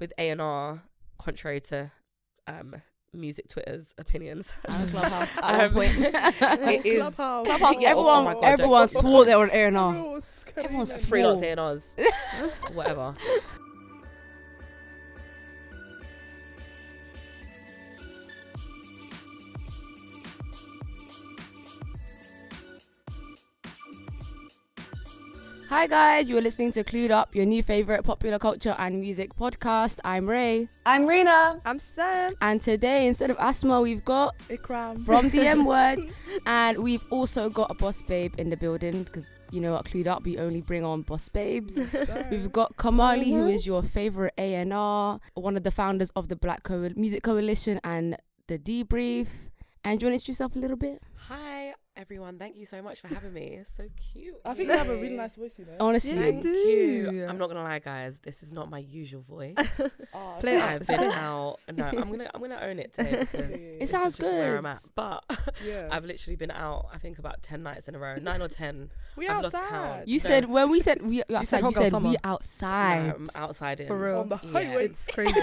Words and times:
with 0.00 0.12
A 0.18 0.28
and 0.30 0.40
R, 0.40 0.82
contrary 1.18 1.60
to 1.62 1.90
um, 2.46 2.76
music 3.12 3.48
Twitter's 3.48 3.94
opinions. 3.98 4.52
And 4.66 4.90
Clubhouse 4.92 5.36
at 5.42 5.42
one 5.42 5.60
Um, 5.66 5.72
point. 5.74 5.92
it 6.74 6.86
is 6.86 7.00
Clubhouse. 7.00 7.46
Clubhouse, 7.46 7.76
Yeah, 7.80 7.88
oh 7.88 7.90
everyone, 7.92 8.24
my 8.24 8.34
God, 8.34 8.44
everyone 8.44 8.88
swore 8.88 9.24
they 9.24 9.34
were 9.34 9.44
on 9.44 9.50
air 9.50 9.70
now. 9.70 9.90
Rules, 9.92 10.44
Everyone's 10.56 10.90
Karina. 11.04 11.08
freelance 11.08 11.42
A 11.42 11.50
and 11.50 11.60
R's, 11.60 11.94
whatever. 12.74 13.14
Hi 25.74 25.88
guys, 25.88 26.28
you 26.28 26.38
are 26.38 26.40
listening 26.40 26.70
to 26.74 26.84
Clued 26.84 27.10
Up, 27.10 27.34
your 27.34 27.44
new 27.44 27.60
favorite 27.60 28.04
popular 28.04 28.38
culture 28.38 28.76
and 28.78 29.00
music 29.00 29.34
podcast. 29.34 29.98
I'm 30.04 30.30
Ray, 30.30 30.68
I'm 30.86 31.04
Rena. 31.04 31.60
I'm 31.66 31.80
Sam. 31.80 32.32
and 32.40 32.62
today 32.62 33.08
instead 33.08 33.28
of 33.28 33.36
Asma, 33.40 33.80
we've 33.80 34.04
got 34.04 34.38
Ikram. 34.48 35.04
from 35.04 35.30
the 35.30 35.40
M 35.40 35.64
word, 35.64 35.98
and 36.46 36.78
we've 36.78 37.04
also 37.10 37.50
got 37.50 37.72
a 37.72 37.74
boss 37.74 38.02
babe 38.02 38.34
in 38.38 38.50
the 38.50 38.56
building 38.56 39.02
because 39.02 39.26
you 39.50 39.60
know 39.60 39.72
what, 39.72 39.84
Clued 39.86 40.06
Up 40.06 40.22
we 40.22 40.38
only 40.38 40.60
bring 40.60 40.84
on 40.84 41.02
boss 41.02 41.28
babes. 41.28 41.76
We've 42.30 42.52
got 42.52 42.76
Kamali, 42.76 43.32
who 43.32 43.40
uh-huh. 43.40 43.48
is 43.48 43.66
your 43.66 43.82
favorite 43.82 44.34
A 44.38 44.54
and 44.54 44.72
R, 44.72 45.18
one 45.34 45.56
of 45.56 45.64
the 45.64 45.72
founders 45.72 46.10
of 46.14 46.28
the 46.28 46.36
Black 46.36 46.62
Co- 46.62 46.92
Music 46.94 47.24
Coalition 47.24 47.80
and 47.82 48.16
the 48.46 48.58
Debrief. 48.58 49.26
And 49.82 49.98
do 49.98 50.04
you 50.04 50.06
want 50.06 50.12
to 50.12 50.14
introduce 50.14 50.28
yourself 50.28 50.54
a 50.54 50.60
little 50.60 50.76
bit? 50.76 51.02
Hi 51.26 51.73
everyone, 51.96 52.38
thank 52.38 52.56
you 52.56 52.66
so 52.66 52.82
much 52.82 53.00
for 53.00 53.08
having 53.08 53.32
me. 53.32 53.58
It's 53.60 53.74
so 53.76 53.84
cute. 54.12 54.34
I 54.44 54.54
think 54.54 54.68
you 54.68 54.76
have 54.76 54.88
a 54.88 54.94
really 54.96 55.16
nice 55.16 55.34
voice, 55.36 55.52
you 55.56 55.64
know. 55.64 55.76
Honestly, 55.80 56.12
Yeah, 56.14 56.22
Thank 56.22 56.42
do. 56.42 56.48
you. 56.50 57.26
I'm 57.28 57.38
not 57.38 57.48
gonna 57.48 57.62
lie, 57.62 57.78
guys. 57.78 58.16
This 58.22 58.42
is 58.42 58.52
not 58.52 58.68
my 58.70 58.78
usual 58.78 59.22
voice. 59.22 59.54
Oh, 60.16 60.36
Play 60.40 60.52
it 60.56 60.62
I've 60.62 60.86
been 60.86 61.00
out. 61.12 61.58
No, 61.72 61.84
I'm 61.86 62.10
gonna 62.10 62.30
I'm 62.34 62.40
gonna 62.40 62.58
own 62.62 62.78
it 62.78 62.92
today 62.92 63.26
It 63.32 63.80
this 63.80 63.90
sounds 63.90 64.14
is 64.14 64.18
just 64.18 64.30
where 64.30 64.56
I'm 64.58 64.66
at. 64.66 64.82
But 64.94 65.24
Yeah. 65.64 65.88
I've 65.90 66.04
literally 66.04 66.36
been 66.36 66.50
out. 66.50 66.86
I 66.92 66.98
think 66.98 67.18
about 67.18 67.42
ten 67.42 67.62
nights 67.62 67.88
in 67.88 67.94
a 67.94 67.98
row, 67.98 68.16
nine 68.16 68.40
or 68.42 68.48
ten. 68.48 68.90
we 69.16 69.28
I've 69.28 69.42
lost 69.42 69.54
outside. 69.54 69.70
count. 69.70 70.08
you 70.08 70.18
No. 70.18 70.22
said 70.22 70.44
when 70.48 70.70
we 70.70 70.80
said 70.80 71.02
we 71.02 71.22
outside, 71.22 71.46
said 71.46 71.64
you 71.64 71.72
said 71.72 71.90
summer. 71.90 72.08
we 72.10 72.12
No, 72.14 72.18
outside. 72.24 73.14
I'm 73.14 73.28
outside 73.34 73.80
in 73.80 73.88
For 73.88 73.98
real. 73.98 74.20
on 74.20 74.28
the 74.28 74.38
Yeah. 74.42 74.78
It's 74.78 75.06
crazy. 75.08 75.40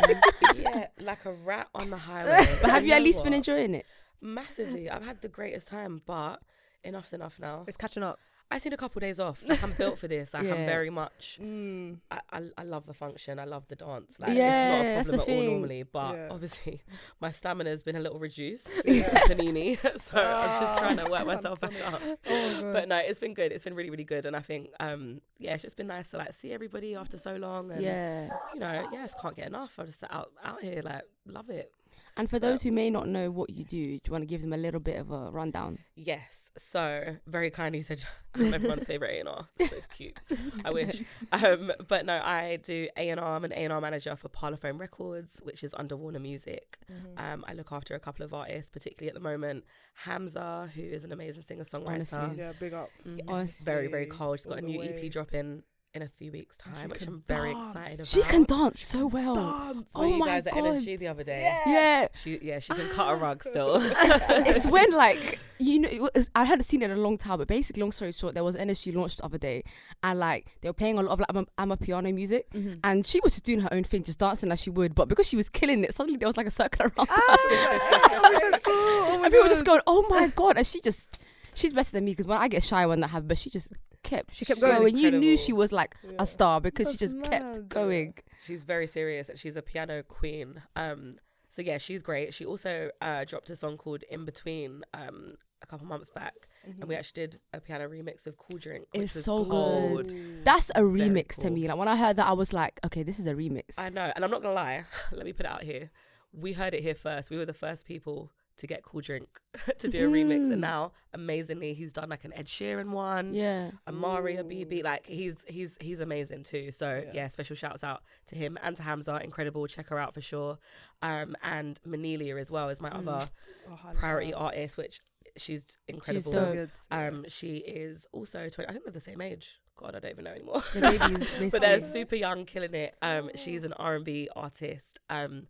yeah, 0.56 0.88
like 1.00 1.25
a 1.25 1.34
rat 1.34 1.68
on 1.75 1.90
the 1.90 1.97
highway. 1.97 2.45
But 2.62 2.70
have 2.70 2.78
And 2.80 2.88
you 2.88 2.94
at 2.94 3.00
know 3.00 3.03
least 3.06 3.23
been 3.23 3.34
enjoying 3.34 3.75
it? 3.75 3.86
Massively. 4.22 4.90
I've 4.90 5.03
had 5.06 5.22
the 5.22 5.28
greatest 5.28 5.68
time, 5.68 6.02
but 6.06 6.42
enough's 6.84 7.14
enough 7.14 7.36
now. 7.40 7.64
it's 7.68 7.78
catching 7.78 8.04
up. 8.04 8.20
I 8.54 8.58
need 8.58 8.74
a 8.74 8.78
couple 8.78 9.00
days 9.00 9.18
off. 9.18 9.42
Like 9.48 9.64
I'm 9.64 9.72
built 9.72 9.98
for 9.98 10.10
this. 10.10 10.34
Like 10.34 10.44
Yeah. 10.44 10.56
I'm 10.56 10.66
very 10.66 10.90
much. 10.90 11.40
Mm. 11.42 12.00
I, 12.12 12.20
I, 12.34 12.42
I 12.58 12.64
love 12.64 12.86
the 12.86 12.94
function. 12.94 13.40
I 13.40 13.46
love 13.46 13.64
the 13.70 13.78
dance. 13.78 14.16
Like 14.20 14.34
Yeah, 14.36 15.00
it's 15.00 15.08
not 15.08 15.22
a 15.22 15.24
problem 15.24 15.40
at 15.40 15.46
all 15.46 15.52
normally. 15.54 15.84
But 15.84 16.16
Yeah. 16.18 16.28
obviously, 16.30 16.82
my 17.22 17.32
stamina 17.32 17.70
has 17.70 17.82
been 17.82 17.96
a 17.96 18.02
little 18.02 18.20
reduced 18.20 18.68
since 18.84 19.09
the 19.09 19.20
panini, 19.30 19.78
so 20.02 20.18
I'm 20.18 20.62
just 20.62 20.78
trying 20.80 20.98
to 20.98 21.04
work 21.09 21.22
Ah, 21.22 21.26
myself 21.34 21.62
back 21.62 21.72
up. 21.88 22.02
Oh 22.30 22.74
But 22.74 22.90
no, 22.90 22.98
it's 22.98 23.20
been 23.20 23.34
good. 23.34 23.54
It's 23.54 23.64
been 23.64 23.74
really, 23.74 23.90
really 23.90 24.04
good. 24.04 24.26
And 24.26 24.36
I 24.36 24.42
think, 24.42 24.72
um, 24.82 25.22
yeah, 25.40 25.54
it's 25.54 25.64
just 25.64 25.78
been 25.78 25.88
nice 25.88 26.09
to 26.12 26.18
like 26.18 26.34
see 26.34 26.52
everybody 26.52 26.94
after 26.94 27.18
so 27.18 27.38
long. 27.38 27.72
And 27.72 27.82
Yeah. 27.82 28.32
you 28.54 28.59
know, 28.59 28.86
yeah, 28.92 29.00
I 29.00 29.04
just 29.04 29.18
can't 29.22 29.36
get 29.38 29.48
enough. 29.48 29.72
I'm 29.78 29.86
just 29.86 30.04
out 30.09 30.32
out 30.44 30.62
here, 30.62 30.82
like, 30.84 31.04
love 31.26 31.50
it. 31.50 31.72
And 32.18 32.30
for 32.30 32.38
those 32.38 32.62
who 32.64 32.74
may 32.74 32.90
not 32.90 33.08
know 33.08 33.32
what 33.32 33.50
you 33.50 33.64
do, 33.64 33.78
do 33.86 34.02
you 34.06 34.12
want 34.12 34.24
to 34.24 34.26
give 34.26 34.42
them 34.42 34.52
a 34.52 34.58
little 34.58 34.82
bit 34.82 35.00
of 35.00 35.09
a 35.12 35.28
rundown? 35.32 35.78
Yes. 35.96 36.41
So 36.57 37.17
very 37.27 37.49
kindly 37.49 37.81
said 37.81 38.03
I'm 38.35 38.53
everyone's 38.53 38.83
favorite 38.83 39.11
A 39.11 39.19
and 39.19 39.30
R. 39.30 39.47
So 39.59 39.75
cute. 39.95 40.19
I 40.66 40.71
wish. 40.71 41.03
Um, 41.31 41.71
but 41.88 42.05
no, 42.05 42.13
I 42.13 42.59
do 42.63 42.88
A 42.97 43.09
and 43.09 43.19
R. 43.19 43.35
I'm 43.35 43.45
an 43.45 43.52
A 43.53 43.57
and 43.57 43.73
R 43.73 43.81
manager 43.81 44.16
for 44.16 44.30
Parlophone 44.30 44.79
Records, 44.79 45.39
which 45.44 45.63
is 45.63 45.73
under 45.77 45.95
Warner 45.95 46.19
Music. 46.19 46.77
Mm-hmm. 46.91 47.23
Um, 47.23 47.45
I 47.47 47.53
look 47.53 47.72
after 47.72 47.95
a 47.95 47.99
couple 47.99 48.25
of 48.25 48.33
artists, 48.33 48.69
particularly 48.69 49.09
at 49.09 49.13
the 49.16 49.22
moment. 49.22 49.63
Hamza, 49.94 50.69
who 50.75 50.81
is 50.81 51.03
an 51.03 51.11
amazing 51.11 51.44
singer 51.44 51.66
Honestly. 51.73 52.17
songwriter. 52.17 52.38
Yeah, 52.38 52.53
big 52.59 52.73
up. 52.73 52.90
Honestly. 53.28 53.63
Very, 53.63 53.88
very 53.88 54.06
cold. 54.06 54.40
She's 54.40 54.47
got 54.47 54.59
a 54.59 54.61
new 54.61 54.79
way. 54.79 55.00
EP 55.01 55.11
dropping 55.11 55.63
in 55.94 56.02
a 56.02 56.07
few 56.07 56.31
weeks' 56.31 56.56
time, 56.57 56.90
which 56.90 57.06
I'm 57.06 57.22
very 57.28 57.53
dance. 57.53 57.68
excited 57.75 57.94
about. 57.96 58.07
She 58.07 58.22
can 58.24 58.44
dance 58.46 58.81
so 58.81 59.07
well. 59.07 59.35
Dance. 59.35 59.88
Oh 59.94 60.07
you 60.07 60.18
my 60.18 60.25
guys 60.28 60.47
at 60.47 60.53
God. 60.53 60.63
NSG 60.63 61.00
the 61.00 61.07
other 61.09 61.24
day. 61.24 61.41
Yeah. 61.66 62.07
She 62.24 62.40
yeah, 62.41 62.59
she 62.59 62.74
can 62.74 62.88
cut 62.90 63.09
a 63.12 63.16
rug 63.16 63.44
still. 63.47 63.78
it's, 63.81 64.25
it's 64.29 64.66
when 64.68 64.91
like 64.96 65.40
you 65.59 65.79
know 65.79 66.09
was, 66.16 66.29
I 66.34 66.46
hadn't 66.46 66.63
seen 66.63 66.81
it 66.81 66.91
in 66.91 66.97
a 66.97 67.02
long 67.02 67.18
time, 67.18 67.38
but 67.40 67.47
basically, 67.47 67.81
long 67.81 67.91
story 67.91 68.12
short, 68.13 68.34
there 68.35 68.44
was 68.44 68.56
NSG 68.56 68.96
launched 68.96 69.18
the 69.18 69.25
other 69.25 69.38
day, 69.38 69.63
and 70.02 70.18
like 70.19 70.47
they 70.62 70.69
were 70.69 70.74
playing 70.74 70.97
a 70.97 71.02
lot 71.03 71.12
of 71.12 71.19
like 71.19 71.46
I'm 71.57 71.72
a, 71.72 71.78
piano 71.78 72.12
music, 72.13 72.50
Mm-hmm. 72.53 72.75
and 72.84 73.06
she 73.06 73.19
was 73.22 73.34
just 73.34 73.44
doing 73.46 73.59
her 73.59 73.73
own 73.73 73.84
thing, 73.84 74.03
just 74.03 74.19
dancing 74.19 74.52
as 74.52 74.59
she 74.62 74.69
would. 74.69 74.96
But 74.96 75.08
because 75.09 75.28
she 75.28 75.35
was 75.35 75.50
killing 75.50 75.84
it, 75.84 75.94
suddenly 75.94 76.18
there 76.18 76.28
was 76.28 76.38
like 76.38 76.47
a 76.47 76.52
circle 76.52 76.85
around 76.97 77.08
her, 77.09 77.16
oh 77.18 79.12
and 79.16 79.23
people 79.25 79.44
were 79.44 79.50
just 79.50 79.66
going, 79.66 79.81
"Oh 79.88 80.06
my 80.09 80.28
god!" 80.28 80.58
And 80.58 80.66
she 80.66 80.79
just 80.81 81.18
she's 81.61 81.73
better 81.73 81.91
than 81.91 82.05
me 82.05 82.11
because 82.11 82.27
when 82.27 82.38
I 82.38 82.47
get 82.47 82.63
shy 82.63 82.85
when 82.85 82.99
that 83.01 83.09
happens, 83.09 83.27
but 83.29 83.38
she 83.38 83.49
just 83.49 83.69
kept 84.03 84.35
She 84.35 84.45
kept 84.45 84.59
going. 84.59 84.77
going. 84.79 84.97
You 84.97 85.11
knew 85.11 85.38
she 85.38 85.53
was 85.53 85.72
like 85.72 85.95
Yeah. 86.03 86.11
a 86.19 86.25
star 86.25 86.59
because 86.59 86.88
she 86.91 86.97
That's 86.97 87.13
just 87.13 87.23
kept 87.31 87.69
going. 87.69 88.13
she's 88.44 88.63
very 88.63 88.88
serious 88.88 89.29
and 89.29 89.38
she's 89.39 89.55
a 89.55 89.61
piano 89.61 90.03
queen. 90.03 90.61
Um, 90.75 91.17
so 91.49 91.61
yeah, 91.61 91.77
she's 91.77 92.01
great. 92.01 92.33
She 92.33 92.45
also 92.45 92.89
uh, 93.01 93.25
dropped 93.25 93.49
a 93.49 93.55
song 93.55 93.77
called 93.77 94.03
"In 94.09 94.25
Between" 94.25 94.83
um, 94.94 95.35
a 95.61 95.66
couple 95.67 95.85
months 95.85 96.09
back, 96.09 96.33
and 96.63 96.85
we 96.85 96.95
actually 96.95 97.22
did 97.27 97.39
a 97.53 97.59
piano 97.59 97.88
remix 97.89 98.25
of 98.25 98.38
"Cool 98.38 98.57
Drink." 98.57 98.88
Which 98.93 99.03
It's 99.03 99.16
was 99.16 99.25
so 99.25 99.43
gold. 99.43 100.07
good. 100.07 100.45
That's 100.45 100.69
a 100.72 100.81
remix 100.81 101.35
to 101.41 101.49
me. 101.49 101.67
Like 101.67 101.78
when 101.78 101.88
I 101.89 101.97
heard 101.97 102.16
that, 102.16 102.28
I 102.28 102.31
was 102.31 102.53
like, 102.53 102.79
okay, 102.85 103.03
this 103.03 103.19
is 103.19 103.25
a 103.25 103.33
remix. 103.33 103.78
I 103.78 103.89
know, 103.89 104.11
and 104.16 104.23
I'm 104.23 104.31
not 104.31 104.41
gonna 104.41 104.55
lie. 104.55 104.85
Let 105.11 105.25
me 105.25 105.33
put 105.33 105.45
it 105.45 105.51
out 105.51 105.63
here. 105.63 105.91
We 106.33 106.53
heard 106.53 106.73
it 106.73 106.81
here 106.83 106.95
first. 106.95 107.29
We 107.29 107.38
were 107.38 107.45
the 107.45 107.53
first 107.53 107.85
people 107.85 108.31
to 108.61 108.67
get 108.67 108.81
"Cool 108.83 109.01
Drink" 109.01 109.27
to 109.77 109.88
do 109.88 110.07
a 110.07 110.11
remix, 110.11 110.49
and 110.51 110.61
now 110.61 110.94
amazingly, 111.13 111.73
he's 111.73 111.91
done 111.94 112.09
like 112.09 112.23
an 112.23 112.33
Ed 112.33 112.47
Sheeran 112.47 112.91
one. 112.91 113.33
yeah. 113.35 113.72
a 113.85 113.89
Amari 113.89 114.38
BB, 114.38 114.83
like 114.83 115.05
he's 115.05 115.44
he's 115.47 115.77
he's 115.81 115.99
amazing 115.99 116.44
too. 116.44 116.72
So 116.72 117.03
Yeah. 117.07 117.11
yeah. 117.13 117.27
special 117.27 117.55
shouts 117.55 117.83
out 117.83 118.01
to 118.27 118.35
him 118.35 118.57
and 118.63 118.75
to 118.77 118.83
Hamza, 118.83 119.19
incredible. 119.23 119.67
Check 119.67 119.89
her 119.89 119.99
out 119.99 120.13
for 120.13 120.22
sure. 120.22 120.57
Um, 121.01 121.35
and 121.44 121.79
Mnelia 121.85 122.39
as 122.39 122.49
well 122.49 122.69
is 122.69 122.79
my 122.79 122.89
Mm. 122.89 123.07
other 123.07 123.27
Oh, 123.69 123.77
priority 123.95 124.31
love- 124.31 124.41
artist, 124.44 124.78
which 124.78 125.01
she's 125.38 125.63
incredible. 125.88 126.31
so 126.31 126.45
So 126.45 126.53
good. 126.53 126.72
um, 126.91 127.25
she 127.28 127.57
is 127.57 128.05
also 128.11 128.49
20. 128.49 128.67
I 128.69 128.72
think 128.73 128.83
they're 128.85 128.91
the 128.93 129.01
same 129.01 129.22
age. 129.22 129.59
God, 129.78 129.95
I 129.95 129.99
don't 129.99 130.11
even 130.11 130.25
know 130.25 130.31
anymore. 130.31 130.63
The 130.73 130.81
babies, 130.81 131.51
but 131.51 131.61
they're 131.61 131.79
super 131.81 132.16
young, 132.16 132.45
killing 132.45 132.73
it. 132.75 132.95
Um, 133.01 133.31
she's 133.35 133.63
an 133.63 133.73
R 133.73 133.95
and 133.95 134.05
B 134.05 134.29
artist. 134.35 134.99
Um, 135.09 135.47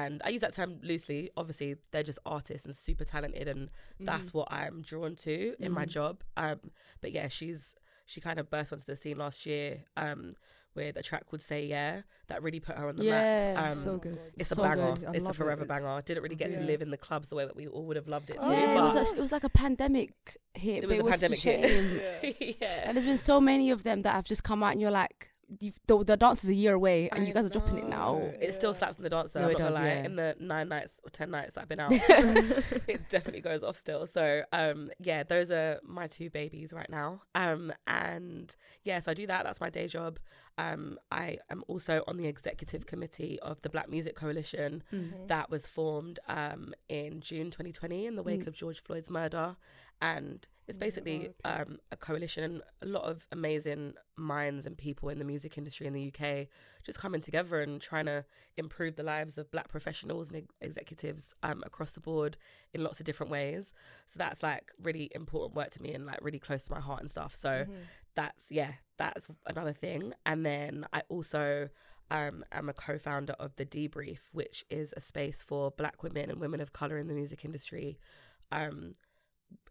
and 0.00 0.22
I 0.24 0.28
use 0.30 0.40
that 0.40 0.54
term 0.54 0.78
loosely. 0.82 1.30
Obviously, 1.36 1.76
they're 1.90 2.02
just 2.12 2.18
artists 2.24 2.64
and 2.66 2.74
super 2.74 3.04
talented, 3.04 3.46
and 3.48 3.68
that's 4.00 4.32
what 4.32 4.48
I'm 4.50 4.82
drawn 4.82 5.14
to 5.26 5.54
in 5.64 5.70
my 5.72 5.84
Mhm. 5.86 5.88
job. 5.98 6.14
Um, 6.36 6.58
but 7.02 7.10
yeah, 7.12 7.28
she's 7.28 7.74
she 8.06 8.20
kind 8.20 8.38
of 8.40 8.50
burst 8.50 8.72
onto 8.72 8.84
the 8.84 8.96
scene 8.96 9.18
last 9.18 9.46
year. 9.46 9.84
Um, 9.96 10.34
with 10.74 10.96
a 10.96 11.02
track 11.02 11.26
called 11.26 11.42
"Say 11.42 11.66
Yeah" 11.66 12.00
that 12.28 12.42
really 12.42 12.58
put 12.58 12.76
her 12.78 12.88
on 12.88 12.96
the 12.96 13.04
Yeah, 13.04 13.54
map. 13.54 13.64
Um, 13.64 13.74
so 13.74 13.98
good. 13.98 14.18
it's 14.38 14.48
So 14.48 14.62
a 14.62 14.68
banger. 14.68 14.94
good. 14.96 15.14
It's 15.16 15.26
a 15.26 15.28
it. 15.28 15.36
forever 15.36 15.64
It's- 15.64 15.78
banger. 15.82 16.00
Didn't 16.00 16.22
really 16.22 16.34
get 16.34 16.50
Yeah. 16.50 16.60
to 16.60 16.64
live 16.64 16.80
in 16.80 16.90
the 16.90 16.96
clubs 16.96 17.28
the 17.28 17.34
way 17.36 17.44
that 17.44 17.54
we 17.54 17.66
all 17.68 17.84
would 17.88 17.96
have 17.96 18.08
loved 18.08 18.30
it 18.30 18.40
to. 18.40 18.48
yeah, 18.48 18.78
it 18.78 18.80
was, 18.80 18.96
actually, 18.96 19.18
it 19.18 19.20
was 19.20 19.32
like 19.32 19.44
a 19.44 19.50
pandemic 19.50 20.14
hit. 20.54 20.82
It 20.84 20.88
was 20.88 20.98
a 21.00 21.04
pandemic 21.04 21.40
hit. 21.40 21.60
Yeah. 21.60 22.32
yeah. 22.60 22.88
And 22.88 22.96
there's 22.96 23.04
been 23.04 23.18
so 23.18 23.38
many 23.38 23.70
of 23.70 23.82
them 23.82 24.00
that 24.02 24.12
have 24.14 24.24
just 24.24 24.44
come 24.44 24.62
out, 24.62 24.72
and 24.72 24.80
you're 24.80 24.90
like, 24.90 25.31
the, 25.60 26.04
the 26.04 26.16
dance 26.16 26.42
is 26.44 26.50
a 26.50 26.54
year 26.54 26.74
away, 26.74 27.08
and 27.10 27.22
I 27.22 27.26
you 27.26 27.32
guys 27.34 27.46
are 27.46 27.48
dropping 27.48 27.78
it 27.78 27.88
now. 27.88 28.14
know. 28.18 28.34
It 28.40 28.54
still 28.54 28.74
slaps 28.74 28.96
in 28.98 29.04
the 29.04 29.10
dance 29.10 29.32
though. 29.32 29.40
No, 29.40 29.46
I'm 29.46 29.52
it 29.52 29.58
does, 29.58 29.74
lie. 29.74 29.84
yeah. 29.86 30.04
In 30.04 30.16
the 30.16 30.36
nine 30.40 30.68
nights 30.68 31.00
or 31.04 31.10
ten 31.10 31.30
nights 31.30 31.54
that 31.54 31.62
I've 31.62 31.68
been 31.68 31.80
out, 31.80 31.92
it 32.88 33.08
definitely 33.10 33.40
goes 33.40 33.62
off 33.62 33.78
still. 33.78 34.06
So 34.06 34.42
um 34.52 34.90
yeah, 35.00 35.22
those 35.22 35.50
are 35.50 35.78
my 35.84 36.06
two 36.06 36.30
babies 36.30 36.72
right 36.72 36.88
now. 36.90 37.22
Um 37.34 37.72
and 37.86 38.54
yeah, 38.84 39.00
so 39.00 39.10
I 39.10 39.14
do 39.14 39.26
that. 39.26 39.44
That's 39.44 39.60
my 39.60 39.70
day 39.70 39.86
job. 39.88 40.18
Um 40.58 40.98
I 41.10 41.38
am 41.50 41.64
also 41.68 42.02
on 42.06 42.16
the 42.16 42.26
executive 42.26 42.86
committee 42.86 43.38
of 43.40 43.60
the 43.62 43.68
Black 43.70 43.88
Music 43.88 44.14
Coalition 44.16 44.82
Mm. 44.92 45.28
that 45.28 45.50
was 45.50 45.66
formed 45.66 46.18
um 46.28 46.74
in 46.88 47.20
June 47.20 47.50
2020 47.50 48.06
in 48.06 48.16
the 48.16 48.22
wake 48.22 48.44
Mm. 48.44 48.48
of 48.48 48.54
George 48.54 48.82
Floyd's 48.82 49.10
murder. 49.10 49.56
And 50.00 50.46
it's 50.68 50.78
basically 50.78 51.30
um, 51.44 51.78
a 51.90 51.96
coalition 51.96 52.44
and 52.44 52.62
a 52.82 52.86
lot 52.86 53.04
of 53.04 53.26
amazing 53.32 53.94
minds 54.16 54.64
and 54.66 54.76
people 54.78 55.08
in 55.08 55.18
the 55.18 55.24
music 55.24 55.58
industry 55.58 55.86
in 55.86 55.92
the 55.92 56.08
UK 56.14 56.46
just 56.84 56.98
coming 56.98 57.20
together 57.20 57.60
and 57.60 57.80
trying 57.80 58.06
to 58.06 58.24
improve 58.56 58.96
the 58.96 59.02
lives 59.02 59.38
of 59.38 59.50
black 59.50 59.68
professionals 59.68 60.28
and 60.28 60.36
ex- 60.38 60.54
executives 60.60 61.34
um, 61.42 61.62
across 61.66 61.92
the 61.92 62.00
board 62.00 62.36
in 62.72 62.82
lots 62.82 63.00
of 63.00 63.06
different 63.06 63.30
ways. 63.30 63.72
So 64.06 64.14
that's 64.18 64.42
like 64.42 64.70
really 64.82 65.10
important 65.14 65.54
work 65.56 65.70
to 65.70 65.82
me 65.82 65.92
and 65.94 66.06
like 66.06 66.18
really 66.22 66.38
close 66.38 66.64
to 66.64 66.72
my 66.72 66.80
heart 66.80 67.00
and 67.00 67.10
stuff. 67.10 67.34
So 67.34 67.66
Mm-hmm. 67.68 67.72
that's 68.14 68.50
yeah, 68.50 68.72
that's 68.98 69.26
another 69.46 69.72
thing. 69.72 70.12
And 70.26 70.44
then 70.46 70.86
I 70.92 71.02
also 71.08 71.68
um, 72.10 72.44
am 72.52 72.68
a 72.68 72.72
co-founder 72.74 73.32
of 73.34 73.56
the 73.56 73.64
Debrief, 73.64 74.18
which 74.32 74.64
is 74.70 74.92
a 74.96 75.00
space 75.00 75.42
for 75.42 75.70
Black 75.72 76.02
women 76.02 76.30
and 76.30 76.38
women 76.40 76.60
of 76.60 76.72
color 76.72 76.98
in 76.98 77.08
the 77.08 77.14
music 77.14 77.44
industry. 77.44 77.98
Um, 78.52 78.94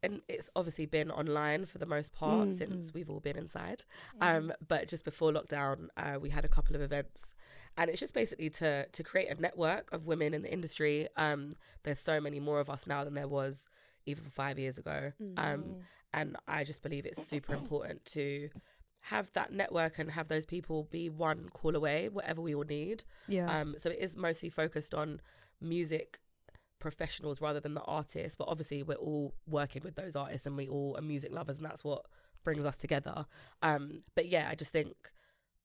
and 0.03 0.21
it's 0.27 0.49
obviously 0.55 0.85
been 0.85 1.11
online 1.11 1.65
for 1.65 1.77
the 1.77 1.85
most 1.85 2.11
part 2.11 2.49
Mm, 2.49 2.57
since 2.57 2.93
we've 2.93 3.09
all 3.09 3.19
been 3.19 3.37
inside. 3.37 3.83
Mm-hmm. 4.19 4.51
Um, 4.51 4.53
but 4.67 4.87
just 4.87 5.05
before 5.05 5.31
lockdown, 5.31 5.87
uh, 5.97 6.17
we 6.19 6.29
had 6.29 6.45
a 6.45 6.47
couple 6.47 6.75
of 6.75 6.81
events, 6.81 7.35
and 7.77 7.89
it's 7.89 7.99
just 7.99 8.13
basically 8.13 8.49
to 8.51 8.85
to 8.87 9.03
create 9.03 9.29
a 9.29 9.39
network 9.39 9.91
of 9.91 10.05
women 10.05 10.33
in 10.33 10.41
the 10.41 10.51
industry. 10.51 11.07
Um, 11.17 11.55
there's 11.83 11.99
so 11.99 12.19
many 12.19 12.39
more 12.39 12.59
of 12.59 12.69
us 12.69 12.87
now 12.87 13.03
than 13.03 13.13
there 13.13 13.27
was 13.27 13.67
even 14.05 14.25
five 14.25 14.57
years 14.57 14.77
ago. 14.77 15.11
Mm. 15.21 15.33
Um, 15.37 15.75
and 16.13 16.35
I 16.47 16.63
just 16.63 16.81
believe 16.81 17.05
it's 17.05 17.25
super 17.25 17.53
important 17.53 18.03
to 18.05 18.49
have 19.01 19.31
that 19.33 19.51
network 19.51 19.97
and 19.97 20.11
have 20.11 20.27
those 20.27 20.45
people 20.45 20.87
be 20.91 21.09
one 21.09 21.49
call 21.53 21.75
away, 21.75 22.09
whatever 22.09 22.41
we 22.41 22.53
all 22.53 22.63
need. 22.63 23.03
Yeah. 23.27 23.61
Um, 23.61 23.75
so 23.77 23.89
it 23.89 23.99
is 23.99 24.15
mostly 24.15 24.49
focused 24.49 24.93
on 24.93 25.21
music 25.59 26.19
professionals 26.81 27.39
rather 27.39 27.59
than 27.61 27.73
the 27.75 27.81
artists, 27.81 28.35
but 28.37 28.47
obviously 28.49 28.83
we're 28.83 28.95
all 28.95 29.33
working 29.47 29.81
with 29.83 29.95
those 29.95 30.15
artists 30.15 30.45
and 30.45 30.57
we 30.57 30.67
all 30.67 30.95
are 30.97 31.01
music 31.01 31.31
lovers, 31.33 31.57
and 31.57 31.65
that's 31.65 31.83
what 31.83 32.05
brings 32.43 32.65
us 32.65 32.75
together. 32.77 33.25
Um, 33.61 34.03
but 34.15 34.27
yeah, 34.27 34.49
I 34.51 34.55
just 34.55 34.71
think 34.71 34.93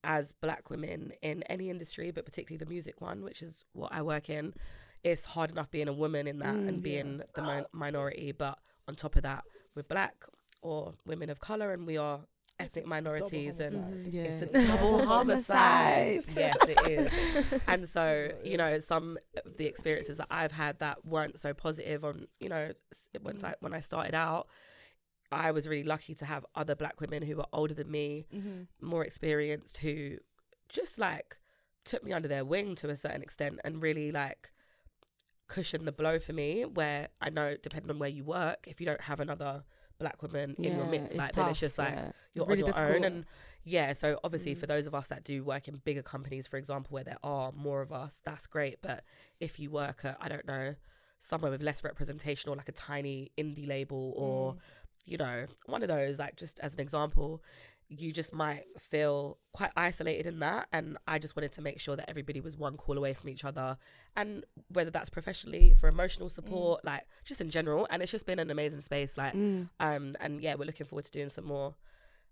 as 0.05 0.33
black 0.33 0.71
women 0.71 1.13
in 1.23 1.43
any 1.45 1.69
industry, 1.71 2.13
but 2.13 2.25
particularly 2.25 2.59
the 2.65 2.71
music 2.71 3.01
one, 3.01 3.25
which 3.25 3.43
is 3.43 3.65
what 3.73 3.93
I 3.93 4.03
work 4.03 4.31
in, 4.31 4.55
it's 5.03 5.25
hard 5.25 5.51
enough 5.51 5.71
being 5.71 5.89
a 5.89 5.93
woman 5.93 6.27
in 6.29 6.39
that 6.41 6.55
Mm. 6.55 6.69
and 6.69 6.83
being 6.83 7.23
the 7.35 7.43
mi- 7.43 7.65
minority. 7.73 8.31
But 8.33 8.59
on 8.87 8.95
top 8.95 9.17
of 9.17 9.23
that, 9.23 9.45
we're 9.75 9.83
black 9.83 10.15
or 10.63 10.95
women 11.07 11.31
of 11.31 11.41
color, 11.41 11.73
and 11.73 11.87
we 11.87 11.97
are 11.97 12.21
ethnic 12.59 12.87
minorities, 12.87 13.61
and 13.61 13.75
homicide. 13.75 14.13
Yeah. 14.13 14.23
it's 14.23 14.43
a 14.43 14.67
double 14.77 15.07
homicide. 15.07 16.25
Homicide. 16.27 16.37
yes, 16.37 16.57
it 16.69 16.89
is. 16.89 17.61
And 17.69 17.89
so, 17.89 18.29
you 18.45 18.57
know, 18.57 18.79
some 18.79 19.19
of 19.45 19.57
the 19.57 19.67
experiences 19.67 20.17
that 20.19 20.29
I've 20.31 20.53
had 20.53 20.79
that 20.79 21.05
weren't 21.05 21.39
so 21.39 21.53
positive 21.55 22.05
on, 22.05 22.27
you 22.41 22.49
know, 22.49 22.73
s- 22.93 23.09
once 23.23 23.45
I 23.45 23.55
when 23.61 23.75
I 23.75 23.81
started 23.81 24.15
out, 24.15 24.49
I 25.31 25.51
was 25.51 25.67
really 25.69 25.83
lucky 25.85 26.15
to 26.17 26.25
have 26.25 26.47
other 26.55 26.75
black 26.75 27.01
women 27.01 27.23
who 27.23 27.37
were 27.37 27.47
older 27.53 27.75
than 27.75 27.91
me, 27.91 28.27
Mm-hmm. 28.35 28.87
more 28.87 29.05
experienced, 29.05 29.79
who 29.79 30.17
just 30.69 30.99
like 30.99 31.37
took 31.85 32.03
me 32.05 32.13
under 32.13 32.29
their 32.29 32.45
wing 32.45 32.75
to 32.77 32.89
a 32.91 32.97
certain 32.97 33.23
extent 33.23 33.61
and 33.65 33.81
really 33.83 34.11
like 34.13 34.51
cushioned 35.49 35.87
the 35.87 35.93
blow 35.93 36.19
for 36.19 36.33
me. 36.33 36.65
Where 36.65 37.09
I 37.21 37.31
know, 37.31 37.57
depending 37.63 37.91
on 37.91 37.99
where 37.99 38.09
you 38.09 38.25
work, 38.25 38.67
if 38.67 38.81
you 38.81 38.87
don't 38.87 39.03
have 39.03 39.21
another 39.21 39.65
black 39.99 40.21
woman 40.23 40.55
in 40.59 40.75
your 40.77 40.85
Yeah, 40.85 40.91
midst, 40.91 41.07
it's 41.15 41.17
like 41.17 41.33
then 41.33 41.49
it's 41.49 41.59
just 41.61 41.79
like 41.79 41.95
yeah. 41.95 42.13
you're 42.35 42.47
Really 42.47 42.63
on 42.63 42.69
your 42.69 42.79
own 42.97 43.05
and 43.05 43.25
yeah 43.65 43.93
so 43.95 44.21
obviously 44.23 44.55
Mm. 44.55 44.59
for 44.59 44.67
those 44.67 44.87
of 44.87 44.95
us 44.95 45.07
that 45.09 45.25
do 45.25 45.43
work 45.43 45.69
in 45.69 45.77
bigger 45.85 46.03
companies 46.03 46.47
for 46.47 46.57
example 46.57 46.89
where 46.95 47.05
there 47.05 47.19
are 47.23 47.51
more 47.53 47.81
of 47.83 47.93
us 47.93 48.21
that's 48.25 48.47
great 48.47 48.79
but 48.83 49.03
if 49.41 49.59
you 49.59 49.71
work 49.71 50.05
at 50.05 50.17
i 50.21 50.29
don't 50.29 50.47
know 50.47 50.75
somewhere 51.21 51.51
with 51.51 51.63
less 51.63 51.83
representation 51.83 52.51
or 52.51 52.57
like 52.57 52.69
a 52.69 52.73
tiny 52.73 53.33
indie 53.39 53.67
label 53.67 54.13
or 54.17 54.53
Mm. 54.55 54.59
you 55.07 55.17
know 55.19 55.47
one 55.67 55.83
of 55.83 55.89
those 55.89 56.19
like 56.19 56.37
just 56.37 56.59
as 56.61 56.75
an 56.75 56.81
example 56.81 57.43
you 57.89 58.13
just 58.13 58.33
might 58.33 58.65
feel 58.91 59.39
quite 59.53 59.71
isolated 59.77 60.27
in 60.27 60.41
that 60.41 60.67
and 60.73 60.99
i 61.07 61.19
just 61.19 61.37
wanted 61.37 61.53
to 61.53 61.63
make 61.63 61.79
sure 61.79 61.95
that 61.95 62.09
everybody 62.11 62.41
was 62.41 62.57
one 62.57 62.77
call 62.77 62.99
away 62.99 63.15
from 63.15 63.29
each 63.31 63.45
other 63.45 63.77
and 64.17 64.45
whether 64.73 64.91
that's 64.91 65.09
professionally 65.09 65.73
for 65.79 65.89
emotional 65.89 66.29
support 66.29 66.85
like 66.85 67.03
just 67.25 67.41
in 67.41 67.49
general 67.49 67.87
and 67.91 68.03
it's 68.03 68.11
just 68.11 68.27
been 68.27 68.39
an 68.41 68.51
amazing 68.51 68.81
space 68.81 69.17
like 69.17 69.35
Mm. 69.35 69.69
um, 69.81 70.17
and 70.21 70.41
yeah, 70.41 70.55
we're 70.57 70.65
looking 70.65 70.87
forward 70.87 71.05
to 71.05 71.11
doing 71.13 71.29
some 71.29 71.45
more 71.45 71.75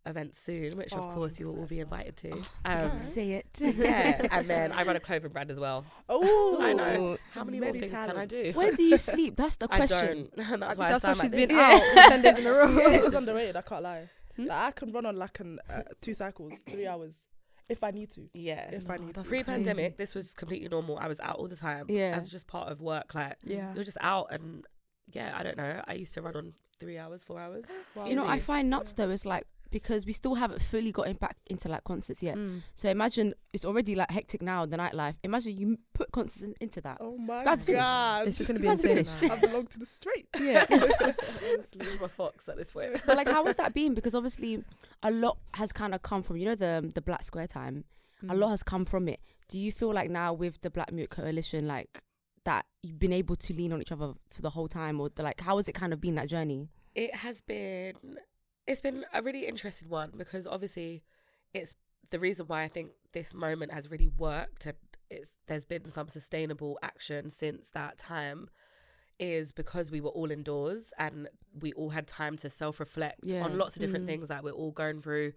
events 0.06 0.38
soon, 0.38 0.76
which 0.76 0.92
Oh, 0.92 0.98
of 1.08 1.14
course 1.14 1.38
you 1.40 1.46
will 1.46 1.58
all 1.60 1.66
be 1.66 1.80
invited 1.80 2.16
to. 2.18 2.42
I 2.64 2.74
Um, 2.82 2.98
say 2.98 3.30
it. 3.32 3.46
yeah, 3.60 4.26
and 4.30 4.46
then 4.48 4.70
I 4.72 4.82
run 4.82 4.96
a 4.96 5.00
clothing 5.08 5.30
brand 5.30 5.50
as 5.50 5.58
well. 5.58 5.84
Oh, 6.10 6.58
I 6.60 6.72
know. 6.74 7.16
How 7.32 7.42
many 7.44 7.58
more 7.58 7.72
things 7.72 7.90
can 7.90 8.16
I 8.16 8.26
do? 8.26 8.52
Where 8.54 8.70
do 8.76 8.82
you 8.82 8.98
sleep? 8.98 9.36
That's 9.36 9.56
the 9.56 9.66
I 9.70 9.76
question. 9.78 10.28
don't. 10.36 10.60
That's 10.60 10.76
why 10.78 10.90
That's 10.90 11.04
why 11.04 11.12
she's 11.14 11.22
like 11.22 11.30
been 11.32 11.48
this. 11.48 11.58
out 11.58 11.80
for 11.80 12.10
10 12.10 12.22
days 12.22 12.38
in 12.38 12.46
a 12.46 12.52
row. 12.52 12.76
it's 12.78 13.14
underrated. 13.14 13.56
I 13.56 13.62
can't 13.62 13.82
lie. 13.82 14.08
Hmm? 14.36 14.46
Like, 14.46 14.58
I 14.58 14.70
can 14.72 14.92
run 14.92 15.06
on 15.06 15.16
like 15.16 15.40
an 15.40 15.58
uh, 15.70 15.82
two 16.00 16.14
cycles, 16.14 16.52
three 16.68 16.86
hours, 16.86 17.14
if 17.68 17.82
I 17.84 17.90
need 17.90 18.10
to. 18.12 18.28
Yeah. 18.34 18.68
If 18.72 18.90
I 18.90 18.96
need 18.96 19.14
to. 19.14 19.22
Pre-pandemic, 19.22 19.96
this 19.96 20.14
was 20.14 20.34
completely 20.34 20.68
normal. 20.68 20.98
I 20.98 21.08
was 21.08 21.20
out 21.20 21.36
all 21.36 21.48
the 21.48 21.56
time. 21.56 21.86
Yeah. 21.88 22.14
As 22.16 22.28
just 22.28 22.46
part 22.46 22.70
of 22.70 22.80
work. 22.80 23.14
Like 23.14 23.36
Yeah. 23.44 23.72
you're 23.74 23.84
just 23.84 23.98
out, 24.00 24.28
and 24.30 24.66
yeah, 25.12 25.34
I 25.36 25.42
don't 25.42 25.56
know. 25.56 25.82
I 25.86 25.94
used 25.94 26.14
to 26.14 26.22
run 26.22 26.36
on 26.36 26.54
three 26.80 26.98
hours, 26.98 27.22
four 27.22 27.38
hours. 27.40 27.64
Wow. 27.94 28.06
you 28.06 28.16
know, 28.16 28.26
I 28.26 28.40
find 28.40 28.68
nuts 28.70 28.92
though. 28.92 29.10
It's 29.10 29.24
like 29.24 29.46
because 29.74 30.06
we 30.06 30.12
still 30.12 30.36
haven't 30.36 30.62
fully 30.62 30.92
gotten 30.92 31.14
back 31.16 31.36
into 31.46 31.68
like 31.68 31.82
concerts 31.82 32.22
yet. 32.22 32.36
Mm. 32.36 32.62
So 32.76 32.88
imagine 32.88 33.34
it's 33.52 33.64
already 33.64 33.96
like 33.96 34.08
hectic 34.08 34.40
now. 34.40 34.64
The 34.64 34.76
nightlife. 34.76 35.16
Imagine 35.24 35.58
you 35.58 35.78
put 35.94 36.12
concerts 36.12 36.42
in, 36.42 36.54
into 36.60 36.80
that. 36.82 36.98
Oh 37.00 37.18
my 37.18 37.42
That's 37.42 37.64
finished. 37.64 37.82
god. 37.82 38.28
It's 38.28 38.36
just 38.36 38.46
going 38.46 38.54
to 38.54 38.62
be 38.62 38.68
That's 38.68 38.84
insane. 38.84 39.04
finished. 39.04 39.32
I 39.32 39.40
belong 39.44 39.66
to 39.66 39.78
the 39.80 39.86
street. 39.86 40.28
Yeah. 40.40 40.64
Honestly. 40.70 41.80
I'm 41.80 42.04
a 42.04 42.08
fox 42.08 42.48
at 42.48 42.56
this 42.56 42.70
point. 42.70 43.00
but 43.04 43.16
like, 43.16 43.26
how 43.28 43.44
has 43.46 43.56
that 43.56 43.74
been? 43.74 43.94
Because 43.94 44.14
obviously, 44.14 44.62
a 45.02 45.10
lot 45.10 45.38
has 45.54 45.72
kind 45.72 45.92
of 45.92 46.02
come 46.02 46.22
from 46.22 46.36
you 46.36 46.44
know 46.44 46.54
the 46.54 46.92
the 46.94 47.00
Black 47.02 47.24
Square 47.24 47.48
time. 47.48 47.82
Mm. 48.24 48.30
A 48.30 48.34
lot 48.36 48.50
has 48.50 48.62
come 48.62 48.84
from 48.84 49.08
it. 49.08 49.18
Do 49.48 49.58
you 49.58 49.72
feel 49.72 49.92
like 49.92 50.08
now 50.08 50.32
with 50.32 50.60
the 50.60 50.70
Black 50.70 50.92
Music 50.92 51.10
Coalition, 51.10 51.66
like 51.66 52.00
that 52.44 52.64
you've 52.84 53.00
been 53.00 53.12
able 53.12 53.34
to 53.34 53.52
lean 53.54 53.72
on 53.72 53.80
each 53.80 53.90
other 53.90 54.12
for 54.30 54.40
the 54.40 54.50
whole 54.50 54.68
time, 54.68 55.00
or 55.00 55.08
the, 55.08 55.24
like 55.24 55.40
how 55.40 55.56
has 55.56 55.66
it 55.66 55.72
kind 55.72 55.92
of 55.92 56.00
been 56.00 56.14
that 56.14 56.28
journey? 56.28 56.68
It 56.94 57.16
has 57.16 57.40
been 57.40 57.94
it's 58.66 58.80
been 58.80 59.04
a 59.12 59.22
really 59.22 59.46
interesting 59.46 59.88
one 59.88 60.12
because 60.16 60.46
obviously 60.46 61.02
it's 61.52 61.74
the 62.10 62.18
reason 62.18 62.46
why 62.46 62.62
I 62.62 62.68
think 62.68 62.90
this 63.12 63.34
moment 63.34 63.72
has 63.72 63.90
really 63.90 64.08
worked 64.08 64.66
and 64.66 64.76
it's 65.10 65.32
there's 65.46 65.64
been 65.64 65.88
some 65.90 66.08
sustainable 66.08 66.78
action 66.82 67.30
since 67.30 67.68
that 67.70 67.98
time 67.98 68.48
is 69.18 69.52
because 69.52 69.90
we 69.90 70.00
were 70.00 70.10
all 70.10 70.30
indoors 70.30 70.92
and 70.98 71.28
we 71.60 71.72
all 71.74 71.90
had 71.90 72.06
time 72.06 72.36
to 72.38 72.50
self-reflect 72.50 73.20
Yeah. 73.22 73.44
on 73.44 73.56
lots 73.58 73.76
of 73.76 73.80
different 73.80 74.04
Mm. 74.06 74.08
things 74.08 74.28
that 74.28 74.42
we're 74.42 74.50
all 74.52 74.72
going 74.72 75.00
through 75.00 75.34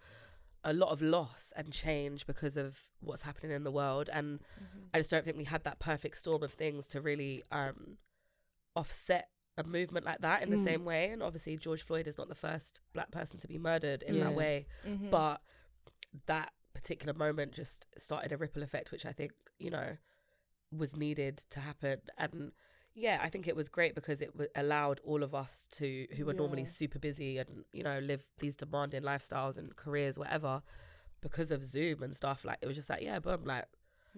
a 0.63 0.74
lot 0.74 0.89
of 0.89 1.01
loss 1.01 1.53
and 1.56 1.71
change 1.71 2.25
because 2.25 2.57
of 2.57 2.79
what's 3.01 3.21
happening 3.21 3.51
in 3.51 3.63
the 3.63 3.71
world 3.71 4.09
and 4.12 4.39
I 4.94 5.00
just 5.00 5.12
don't 5.12 5.24
think 5.24 5.38
we 5.38 5.44
had 5.44 5.63
that 5.65 5.79
perfect 5.79 6.18
storm 6.18 6.41
of 6.44 6.53
things 6.53 6.88
to 6.89 7.01
really 7.01 7.44
um, 7.51 7.97
offset 8.75 9.29
a 9.57 9.63
movement 9.63 10.06
like 10.06 10.19
that 10.21 10.44
in 10.44 10.50
the 10.51 10.57
Mm. 10.57 10.63
same 10.63 10.86
way. 10.86 11.09
And 11.09 11.24
obviously, 11.24 11.57
George 11.57 11.81
Floyd 11.81 12.07
is 12.07 12.18
not 12.18 12.27
the 12.30 12.36
first 12.36 12.81
black 12.94 13.12
person 13.12 13.39
to 13.39 13.48
be 13.48 13.57
murdered 13.57 14.04
in 14.04 14.15
Yeah. 14.15 14.25
that 14.25 14.33
way, 14.33 14.68
Mhm. 14.86 15.09
but 15.09 15.42
that 16.25 16.54
particular 16.74 17.13
moment 17.13 17.54
just 17.54 17.86
started 17.98 18.31
a 18.31 18.38
ripple 18.38 18.63
effect, 18.63 18.92
which 18.92 19.06
I 19.06 19.12
think 19.13 19.33
you 19.59 19.69
know 19.71 19.98
was 20.71 20.95
needed 20.95 21.38
to 21.50 21.59
happen. 21.59 22.01
And 22.18 22.51
yeah, 22.94 23.19
I 23.21 23.30
think 23.30 23.48
it 23.48 23.56
was 23.56 23.69
great 23.69 23.95
because 23.95 24.21
it 24.21 24.31
w- 24.33 24.50
allowed 24.56 25.00
all 25.01 25.24
of 25.24 25.33
us 25.33 25.65
to 25.71 26.07
who 26.15 26.25
were 26.25 26.33
normally 26.33 26.65
super 26.65 27.00
busy 27.00 27.38
and 27.38 27.65
you 27.71 27.83
know 27.83 28.00
live 28.00 28.24
these 28.39 28.56
demanding 28.56 29.01
lifestyles 29.03 29.57
and 29.57 29.75
careers, 29.75 30.18
whatever. 30.18 30.62
Because 31.19 31.50
of 31.50 31.63
Zoom 31.65 32.03
and 32.03 32.15
stuff, 32.15 32.45
like 32.45 32.60
it 32.62 32.68
was 32.68 32.75
just 32.75 32.89
like, 32.92 33.01
yeah, 33.01 33.18
boom, 33.19 33.44
like 33.44 33.65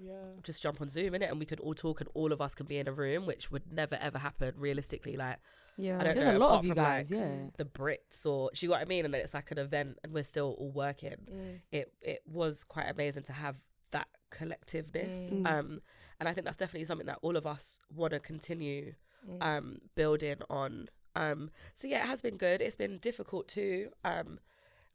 yeah. 0.02 0.14
just 0.44 0.62
jump 0.62 0.82
on 0.82 0.90
Zoom 0.90 1.16
in 1.16 1.22
it, 1.22 1.30
and 1.30 1.40
we 1.40 1.46
could 1.46 1.60
all 1.60 1.74
talk, 1.74 2.02
and 2.02 2.10
all 2.14 2.32
of 2.32 2.42
us 2.42 2.54
can 2.56 2.66
be 2.66 2.78
in 2.78 2.88
a 2.88 2.92
room, 2.94 3.26
which 3.26 3.52
would 3.52 3.72
never 3.72 3.96
ever 3.96 4.18
happen 4.20 4.54
realistically. 4.58 5.16
Like 5.18 5.38
Yeah. 5.78 6.00
I 6.00 6.04
don't 6.04 6.16
There's 6.16 6.32
know, 6.32 6.38
a 6.38 6.46
lot 6.46 6.60
of 6.60 6.66
you 6.66 6.76
guys, 6.76 7.10
like, 7.12 7.20
yeah. 7.20 7.36
the 7.58 7.66
Brits, 7.66 8.26
or 8.26 8.50
do 8.54 8.66
you 8.66 8.70
know 8.70 8.74
what 8.76 8.82
I 8.82 8.86
mean? 8.86 9.06
And 9.06 9.14
then 9.14 9.22
it's 9.22 9.34
like 9.34 9.52
an 9.52 9.58
event, 9.60 9.98
and 10.04 10.14
we're 10.14 10.24
still 10.26 10.56
all 10.60 10.72
working. 10.72 11.16
Mm. 11.32 11.60
It 11.72 11.94
it 12.02 12.22
was 12.26 12.64
quite 12.64 12.88
amazing 12.90 13.24
to 13.24 13.34
have 13.34 13.56
that 13.92 14.08
collectiveness, 14.32 15.34
Mm. 15.34 15.48
um, 15.48 15.82
and 16.20 16.28
I 16.30 16.34
think 16.34 16.46
that's 16.46 16.58
definitely 16.58 16.86
something 16.86 17.08
that 17.08 17.20
all 17.22 17.36
of 17.38 17.46
us 17.48 17.80
want 17.94 18.12
to 18.14 18.20
continue 18.20 18.94
Mm. 19.28 19.44
um, 19.44 19.82
building 19.96 20.38
on. 20.50 20.88
Um, 21.16 21.52
so 21.76 21.88
yeah, 21.88 22.04
it 22.04 22.08
has 22.08 22.22
been 22.22 22.38
good. 22.38 22.62
It's 22.62 22.78
been 22.78 23.00
difficult 23.00 23.48
too. 23.50 23.90
Um, 24.06 24.40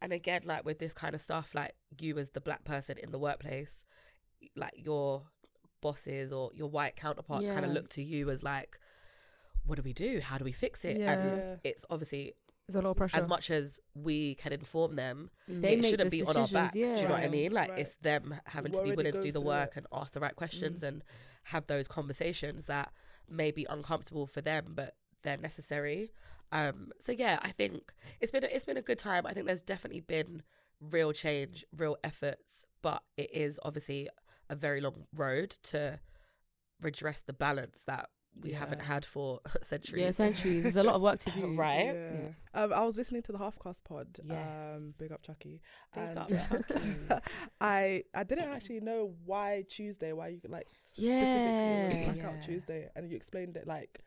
and 0.00 0.12
again, 0.14 0.42
like 0.46 0.64
with 0.64 0.78
this 0.78 0.94
kind 0.94 1.14
of 1.14 1.20
stuff, 1.20 1.50
like 1.54 1.74
you 1.98 2.16
as 2.18 2.30
the 2.30 2.40
black 2.40 2.64
person 2.64 2.96
in 2.96 3.10
the 3.10 3.18
workplace, 3.18 3.84
like 4.56 4.74
your 4.76 5.22
bosses 5.80 6.32
or 6.32 6.50
your 6.54 6.68
white 6.68 6.96
counterparts 6.96 7.46
kind 7.46 7.64
of 7.64 7.70
look 7.72 7.88
to 7.90 8.02
you 8.02 8.30
as 8.30 8.42
like, 8.42 8.78
what 9.66 9.76
do 9.76 9.82
we 9.82 9.92
do? 9.92 10.20
How 10.22 10.38
do 10.38 10.44
we 10.44 10.52
fix 10.52 10.84
it? 10.84 10.98
Yeah. 10.98 11.12
And 11.12 11.60
it's 11.64 11.84
obviously 11.90 12.34
There's 12.66 12.76
a 12.76 12.82
lot 12.82 12.90
of 12.92 12.96
pressure. 12.96 13.16
as 13.18 13.28
much 13.28 13.50
as 13.50 13.80
we 13.94 14.34
can 14.36 14.52
inform 14.52 14.96
them, 14.96 15.30
They 15.48 15.74
it 15.74 15.84
shouldn't 15.84 16.10
be 16.10 16.22
on 16.22 16.28
our 16.28 16.32
decisions, 16.34 16.52
back. 16.52 16.72
Do 16.72 16.78
you 16.78 16.86
know 17.02 17.08
what 17.10 17.22
I 17.22 17.28
mean? 17.28 17.52
Like 17.52 17.70
Right. 17.70 17.78
it's 17.80 17.96
them 17.96 18.34
having 18.46 18.72
We're 18.72 18.78
to 18.84 18.90
be 18.90 18.96
willing 18.96 19.12
to 19.12 19.20
do 19.22 19.32
the 19.32 19.40
work 19.40 19.70
it. 19.72 19.76
and 19.78 19.86
ask 19.92 20.12
the 20.12 20.20
right 20.20 20.34
questions 20.36 20.82
and 20.82 21.02
have 21.44 21.66
those 21.66 21.86
conversations 21.88 22.66
that 22.66 22.92
may 23.28 23.50
be 23.50 23.66
uncomfortable 23.68 24.26
for 24.26 24.40
them, 24.40 24.72
but 24.74 24.94
they're 25.22 25.36
necessary. 25.38 26.12
Um, 26.52 26.92
so 27.00 27.12
yeah, 27.12 27.38
I 27.42 27.50
think 27.52 27.92
it's 28.20 28.30
been 28.32 28.44
a, 28.44 28.46
it's 28.46 28.64
been 28.64 28.76
a 28.76 28.82
good 28.82 28.98
time. 28.98 29.26
I 29.26 29.32
think 29.32 29.46
there's 29.46 29.62
definitely 29.62 30.00
been 30.00 30.42
real 30.80 31.12
change, 31.12 31.64
real 31.76 31.96
efforts, 32.04 32.64
but 32.82 33.02
it 33.16 33.30
is 33.34 33.58
obviously 33.62 34.08
a 34.54 34.56
very 34.56 34.80
long 34.80 35.06
road 35.14 35.50
to 35.72 35.98
redress 36.80 37.20
the 37.26 37.32
balance 37.32 37.82
that 37.86 38.08
we 38.40 38.50
haven't 38.52 38.80
had 38.82 39.04
for 39.04 39.40
centuries. 39.62 40.02
Yeah, 40.02 40.10
centuries. 40.10 40.62
There's 40.64 40.76
a 40.76 40.82
lot 40.82 40.96
of 40.96 41.02
work 41.02 41.20
to 41.20 41.30
do. 41.38 41.54
Right? 41.54 41.94
Yeah. 41.94 42.28
Um, 42.52 42.72
I 42.72 42.84
was 42.84 42.96
listening 42.96 43.22
to 43.22 43.32
the 43.32 43.38
Halfcast 43.38 43.84
pod. 43.84 44.08
Yes. 44.24 44.46
Um, 44.76 44.94
big 44.98 45.12
up 45.12 45.22
Chuckie. 45.22 45.60
Big 45.94 46.04
and 46.04 46.18
up, 46.18 46.28
Chuckie. 46.28 46.96
I 47.60 48.02
I 48.12 48.24
didn't 48.24 48.48
actually 48.50 48.80
know 48.80 49.14
why 49.24 49.64
Tuesday, 49.70 50.12
why 50.12 50.28
you 50.28 50.40
could 50.40 50.50
like 50.50 50.66
Yeah. 50.96 51.20
specifically 51.20 52.06
was 52.06 52.16
Blackout 52.16 52.40
Yeah. 52.40 52.46
Tuesday, 52.46 52.88
and 52.96 53.08
you 53.10 53.16
explained 53.16 53.56
it 53.56 53.66
like 53.68 54.00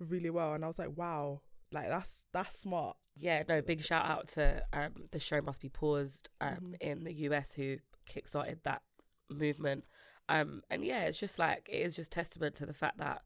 really 0.00 0.30
well, 0.30 0.54
and 0.54 0.64
I 0.64 0.66
was 0.66 0.78
like, 0.78 0.96
wow, 0.96 1.40
like 1.72 1.88
that's 1.88 2.24
that's 2.32 2.58
smart. 2.60 2.96
Yeah, 3.16 3.42
no, 3.48 3.62
big 3.62 3.82
shout 3.82 4.04
out 4.06 4.28
to 4.34 4.62
um, 4.72 4.92
the 5.12 5.18
show 5.20 5.40
must 5.40 5.60
be 5.60 5.68
paused 5.68 6.28
um, 6.40 6.74
Mhm. 6.74 6.76
in 6.80 7.04
the 7.04 7.12
US 7.28 7.52
who 7.52 7.76
kickstarted 8.08 8.62
that 8.64 8.82
movement. 9.30 9.84
Um, 10.28 10.62
and 10.70 10.84
yeah, 10.84 11.04
it's 11.04 11.18
just 11.18 11.38
like 11.38 11.68
it 11.70 11.76
is 11.78 11.96
just 11.96 12.12
testament 12.12 12.54
to 12.56 12.66
the 12.66 12.74
fact 12.74 12.98
that 12.98 13.22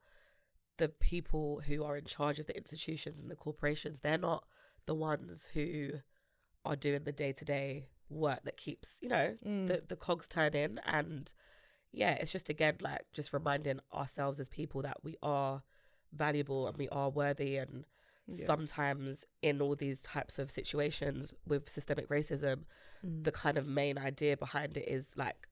the 0.79 0.89
people 0.89 1.63
who 1.67 1.85
are 1.85 1.97
in 1.97 2.05
charge 2.05 2.39
of 2.39 2.47
the 2.47 2.57
institutions 2.57 3.19
and 3.21 3.31
the 3.31 3.37
corporations, 3.37 4.01
they're 4.01 4.19
not 4.19 4.45
the 4.87 4.95
ones 4.95 5.49
who 5.55 5.91
are 6.65 6.77
doing 6.77 7.05
the 7.05 7.13
day 7.13 7.33
to 7.33 7.45
day 7.45 7.89
work 8.09 8.41
that 8.45 8.57
keeps, 8.57 8.99
you 9.01 9.09
know, 9.09 9.37
Mm. 9.45 9.69
the, 9.69 9.83
the 9.89 9.97
cogs 9.97 10.29
turning. 10.29 10.79
And 10.87 11.33
yeah, 11.93 12.13
it's 12.13 12.33
just 12.33 12.49
again 12.49 12.77
like 12.81 13.03
just 13.13 13.33
reminding 13.33 13.81
ourselves 13.93 14.39
as 14.41 14.49
people 14.49 14.83
that 14.83 14.99
we 15.03 15.17
are 15.23 15.63
valuable 16.13 16.69
and 16.69 16.77
we 16.77 16.89
are 16.91 17.11
worthy 17.11 17.57
and 17.57 17.85
Yeah. 18.29 18.47
sometimes 18.47 19.25
in 19.43 19.61
all 19.61 19.75
these 19.75 20.03
types 20.03 20.39
of 20.39 20.51
situations 20.51 21.35
with 21.47 21.69
systemic 21.69 22.09
racism 22.09 22.65
Mm. 23.05 23.25
the 23.25 23.33
kind 23.33 23.59
of 23.59 23.67
main 23.67 23.99
idea 23.99 24.37
behind 24.37 24.77
it 24.77 24.89
is 24.89 25.17
like 25.17 25.49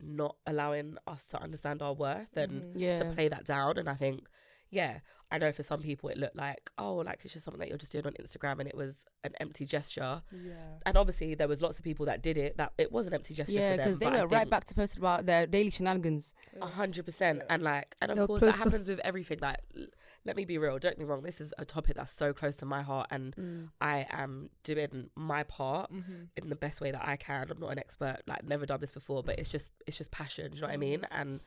not 0.00 0.36
allowing 0.46 0.96
us 1.06 1.26
to 1.26 1.40
understand 1.40 1.82
our 1.82 1.92
worth 1.94 2.36
and 2.36 2.62
Mhm. 2.62 2.72
yeah. 2.76 2.98
to 2.98 3.04
play 3.12 3.28
that 3.28 3.44
down 3.44 3.78
and 3.78 3.88
i 3.88 3.94
think 3.94 4.26
yeah 4.70 5.00
i 5.30 5.38
know 5.38 5.52
for 5.52 5.62
some 5.62 5.80
people 5.82 6.08
it 6.08 6.16
looked 6.18 6.36
like 6.36 6.70
oh 6.78 6.96
like 6.96 7.20
it's 7.24 7.32
just 7.34 7.44
something 7.44 7.60
that 7.60 7.68
you're 7.68 7.78
just 7.78 7.92
doing 7.92 8.06
on 8.06 8.12
instagram 8.14 8.58
and 8.58 8.68
it 8.68 8.74
was 8.76 9.04
an 9.24 9.32
empty 9.40 9.64
gesture 9.64 10.22
Yeah. 10.32 10.54
and 10.86 10.96
obviously 10.96 11.34
there 11.34 11.48
was 11.48 11.60
lots 11.62 11.78
of 11.78 11.84
people 11.84 12.06
that 12.06 12.22
did 12.22 12.36
it 12.38 12.56
that 12.56 12.72
it 12.78 12.90
was 12.90 13.06
an 13.06 13.14
empty 13.14 13.34
gesture 13.34 13.52
Yeah, 13.52 13.76
because 13.76 13.98
they 13.98 14.06
but 14.06 14.14
I 14.14 14.18
went 14.20 14.32
right 14.32 14.50
back 14.50 14.64
to 14.66 14.74
posting 14.74 15.00
about 15.02 15.26
their 15.26 15.46
daily 15.46 15.70
shenanigans. 15.70 16.32
a 16.60 16.66
hundred 16.66 17.04
percent, 17.04 17.42
and 17.48 17.62
like, 17.62 17.94
and 18.00 18.10
of 18.10 18.16
They'll 18.16 18.26
course 18.26 18.40
that 18.40 18.46
post 18.46 18.58
the- 18.58 18.64
happens 18.70 18.88
with 18.88 18.98
everything. 19.00 19.38
Like, 19.40 19.58
l- 19.76 19.86
let 20.24 20.36
me 20.36 20.44
be 20.44 20.56
real. 20.58 20.78
Don't 20.78 20.92
get 20.92 20.98
me 20.98 21.04
wrong. 21.04 21.22
This 21.22 21.40
is 21.40 21.52
a 21.58 21.64
topic 21.64 21.96
that's 21.96 22.12
so 22.12 22.32
close 22.32 22.56
to 22.58 22.64
my 22.66 22.82
heart, 22.82 23.08
and 23.10 23.34
Mm. 23.36 23.68
I 23.80 24.06
am 24.10 24.50
doing 24.62 25.10
my 25.16 25.42
part 25.42 25.90
Mhm. 25.92 26.28
in 26.36 26.48
the 26.48 26.56
best 26.56 26.80
way 26.80 26.90
that 26.92 27.06
I 27.06 27.16
can. 27.16 27.50
I'm 27.50 27.58
not 27.58 27.72
an 27.72 27.78
expert. 27.78 28.18
Like, 28.26 28.44
never 28.44 28.64
done 28.66 28.80
this 28.80 28.92
before, 28.92 29.22
but 29.22 29.38
it's 29.38 29.48
just, 29.48 29.72
it's 29.86 29.98
just 29.98 30.10
passion. 30.10 30.50
Do 30.50 30.56
you 30.56 30.60
know 30.62 30.68
what 30.68 30.74
I 30.74 30.76
mean? 30.76 31.04
And, 31.10 31.42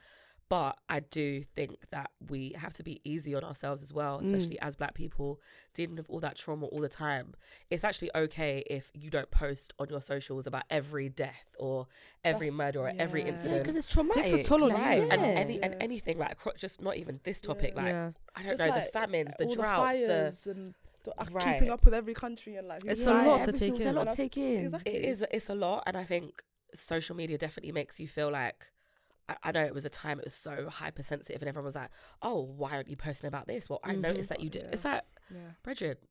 but 0.47 0.77
I 0.87 0.99
do 0.99 1.41
think 1.41 1.77
that 1.91 2.11
we 2.29 2.53
have 2.55 2.73
to 2.75 2.83
be 2.83 3.01
easy 3.03 3.33
on 3.33 3.43
ourselves 3.43 3.81
as 3.81 3.91
well, 3.91 4.19
Mm. 4.19 4.25
especially 4.25 4.59
as 4.59 4.75
Black 4.75 4.93
people 4.93 5.39
dealing 5.73 5.95
with 5.95 6.07
all 6.09 6.19
that 6.19 6.35
trauma 6.37 6.67
all 6.67 6.81
the 6.81 6.87
time. 6.89 7.33
It's 7.71 7.83
actually 7.83 8.11
okay 8.15 8.63
if 8.67 8.91
you 8.93 9.09
don't 9.09 9.31
post 9.31 9.73
on 9.79 9.89
your 9.89 10.01
socials 10.01 10.45
about 10.45 10.63
every 10.69 11.09
death 11.09 11.55
or 11.57 11.87
every 12.23 12.49
That's- 12.51 12.57
murder 12.57 12.79
or 12.81 12.93
every 12.97 13.21
yeah. 13.21 13.27
Yeah, 13.27 13.33
incident. 13.33 13.63
because 13.63 13.75
it's 13.75 13.87
traumatic. 13.87 14.25
Takes 14.25 14.47
a 14.47 14.49
toll 14.49 14.63
on 14.65 14.69
you. 14.69 14.75
Right, 14.77 15.01
and 15.11 15.21
Yeah. 15.21 15.27
any 15.27 15.61
and 15.63 15.75
anything 15.81 16.17
like 16.19 16.37
just 16.57 16.79
not 16.81 16.97
even 16.97 17.19
this 17.23 17.41
topic, 17.41 17.73
Yeah. 17.75 17.81
like 17.81 17.91
yeah. 17.91 18.11
I 18.35 18.41
don't 18.43 18.49
Just 18.51 18.59
know, 18.59 18.67
like, 18.69 18.85
the 18.85 18.99
famines, 18.99 19.31
the 19.39 19.45
droughts, 19.55 19.91
the 19.99 19.99
the, 20.01 20.07
fires 20.07 20.47
and 20.47 20.75
the, 21.05 21.11
uh, 21.21 21.25
Right. 21.31 21.53
keeping 21.55 21.69
up 21.71 21.85
with 21.85 21.93
every 21.95 22.13
country 22.13 22.55
and 22.57 22.67
like 22.67 22.83
It's 22.85 23.03
knows? 23.05 23.25
a 23.25 23.27
lot 23.27 23.43
to 23.45 23.51
take 23.51 23.59
single- 23.59 23.77
It's 23.77 23.85
a 23.85 23.89
in. 23.89 23.95
lot 23.95 24.07
And 24.07 24.15
to 24.15 24.23
take 24.23 24.37
in. 24.37 24.65
Exactly. 24.67 24.93
it 24.95 25.05
is 25.05 25.25
it's 25.31 25.49
a 25.49 25.55
lot, 25.55 25.83
and 25.87 25.97
I 25.97 26.03
think 26.03 26.43
social 26.75 27.15
media 27.15 27.37
definitely 27.39 27.71
makes 27.71 27.99
you 27.99 28.07
feel 28.07 28.29
like. 28.31 28.67
I, 29.29 29.35
I 29.43 29.51
know 29.51 29.63
it 29.65 29.73
was 29.73 29.85
a 29.85 29.89
time 29.89 30.19
it 30.19 30.25
was 30.25 30.33
so 30.33 30.69
hypersensitive, 30.69 31.41
and 31.41 31.49
everyone 31.49 31.65
was 31.65 31.75
like, 31.75 31.89
"Oh, 32.21 32.41
why 32.41 32.71
aren't 32.71 32.89
you 32.89 32.95
posting 32.95 33.27
about 33.27 33.47
this?" 33.47 33.69
Well, 33.69 33.79
I 33.83 33.93
Mhm. 33.93 34.01
noticed 34.01 34.29
that 34.29 34.39
you 34.41 34.49
did. 34.49 34.63
Yeah. 34.63 34.69
It's 34.73 34.85
like, 34.85 35.01
Yeah. 35.33 35.39
Bridget, 35.63 36.03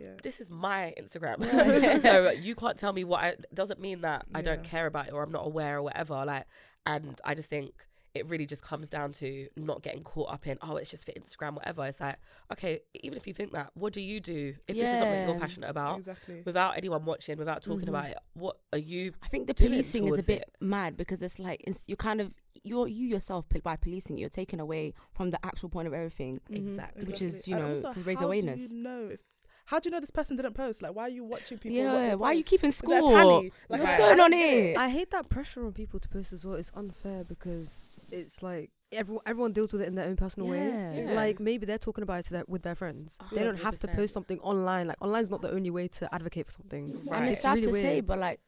Yeah. 0.00 0.14
this 0.22 0.40
is 0.40 0.50
my 0.50 0.94
Instagram, 0.98 1.40
Yeah. 1.44 1.98
so 2.00 2.30
you 2.30 2.54
can't 2.54 2.78
tell 2.78 2.92
me 2.92 3.04
what. 3.04 3.20
I, 3.24 3.36
doesn't 3.52 3.80
mean 3.80 4.02
that 4.02 4.26
I 4.34 4.42
don't 4.42 4.62
care 4.64 4.86
about 4.86 5.08
it 5.08 5.12
or 5.12 5.22
I'm 5.22 5.32
not 5.32 5.46
aware 5.46 5.78
or 5.78 5.82
whatever. 5.82 6.24
Like, 6.24 6.46
and 6.86 7.20
I 7.24 7.34
just 7.34 7.48
think 7.50 7.74
it 8.14 8.26
really 8.28 8.46
just 8.46 8.62
comes 8.62 8.90
down 8.90 9.12
to 9.12 9.46
not 9.56 9.82
getting 9.82 10.02
caught 10.02 10.32
up 10.32 10.46
in 10.46 10.58
oh 10.62 10.76
it's 10.76 10.90
just 10.90 11.06
for 11.06 11.12
Instagram 11.12 11.54
whatever. 11.54 11.86
It's 11.86 12.00
like 12.00 12.16
okay, 12.52 12.80
even 12.94 13.16
if 13.16 13.26
you 13.26 13.32
think 13.34 13.52
that, 13.52 13.70
what 13.74 13.92
do 13.92 14.00
you 14.00 14.18
do 14.20 14.54
if 14.66 14.76
this 14.76 14.90
is 14.90 14.98
something 14.98 15.28
you're 15.28 15.38
passionate 15.38 15.70
about 15.70 15.98
Exactly. 15.98 16.42
without 16.44 16.76
anyone 16.76 17.04
watching, 17.04 17.38
without 17.38 17.62
talking 17.62 17.86
Mhm. 17.86 17.90
about 17.90 18.06
it? 18.06 18.18
What 18.34 18.56
are 18.72 18.78
you? 18.78 19.12
I 19.22 19.28
think 19.28 19.46
the 19.46 19.54
policing 19.54 20.08
is 20.08 20.18
a 20.18 20.22
bit 20.22 20.42
it. 20.42 20.56
mad 20.60 20.96
because 20.96 21.22
it's 21.22 21.38
like 21.38 21.62
it's, 21.66 21.88
you 21.88 21.96
kind 21.96 22.20
of 22.20 22.32
you're 22.64 22.88
you 22.88 23.06
yourself 23.06 23.46
by 23.62 23.76
policing 23.76 24.16
you're 24.16 24.28
taking 24.28 24.58
away 24.60 24.92
from 25.12 25.30
the 25.30 25.38
actual 25.46 25.68
point 25.68 25.86
of 25.86 25.94
everything. 25.94 26.40
Mhm. 26.50 26.56
Exactly. 26.56 27.04
Which 27.04 27.22
is, 27.22 27.46
you 27.46 27.54
And 27.54 27.64
know, 27.64 27.70
also, 27.70 27.90
to 27.92 28.00
raise 28.00 28.18
how 28.18 28.26
awareness. 28.26 28.68
Do 28.70 28.76
you 28.76 28.82
know 28.82 29.08
if, 29.12 29.20
how 29.66 29.78
do 29.78 29.88
you 29.88 29.92
know 29.92 30.00
this 30.00 30.10
person 30.10 30.36
didn't 30.36 30.54
post? 30.54 30.82
Like, 30.82 30.94
why 30.96 31.04
are 31.04 31.08
you 31.08 31.22
watching 31.22 31.56
people? 31.58 31.78
yeah, 31.78 32.14
why 32.14 32.28
are 32.28 32.34
you 32.34 32.42
keeping 32.42 32.68
Is 32.70 32.78
there 32.80 32.98
a 32.98 33.00
score? 33.02 33.10
tally? 33.12 33.52
What's 33.68 33.84
Right. 33.84 33.98
going 33.98 34.08
I 34.08 34.12
on 34.12 34.16
don't 34.18 34.30
get 34.32 34.40
it. 34.40 34.62
here? 34.64 34.74
I 34.78 34.88
hate 34.88 35.10
that 35.12 35.28
pressure 35.28 35.64
on 35.64 35.72
people 35.72 36.00
to 36.00 36.08
post 36.08 36.32
as 36.32 36.44
well. 36.44 36.56
It's 36.56 36.72
unfair 36.74 37.22
because 37.22 37.84
it's 38.12 38.42
like 38.42 38.70
everyone 38.92 39.22
everyone 39.26 39.52
deals 39.52 39.72
with 39.72 39.82
it 39.82 39.88
in 39.88 39.94
their 39.94 40.06
own 40.06 40.16
personal 40.16 40.48
way. 40.48 40.68
Yeah. 41.04 41.12
Like 41.12 41.40
maybe 41.40 41.66
they're 41.66 41.78
talking 41.78 42.02
about 42.02 42.20
it 42.20 42.26
to 42.26 42.32
their, 42.32 42.44
with 42.48 42.62
their 42.62 42.74
friends. 42.74 43.18
They 43.32 43.42
don't 43.42 43.60
have 43.60 43.78
to 43.80 43.88
post 43.88 44.14
something 44.14 44.38
online. 44.40 44.88
Like 44.88 44.96
online's 45.00 45.30
not 45.30 45.42
the 45.42 45.50
only 45.50 45.70
way 45.70 45.88
to 45.88 46.12
advocate 46.14 46.46
for 46.46 46.52
something. 46.52 47.04
Right. 47.06 47.22
And 47.22 47.30
it's 47.30 47.42
sad 47.42 47.56
really 47.56 47.72
to 47.72 47.80
say, 47.80 48.00
but 48.00 48.18
like, 48.18 48.40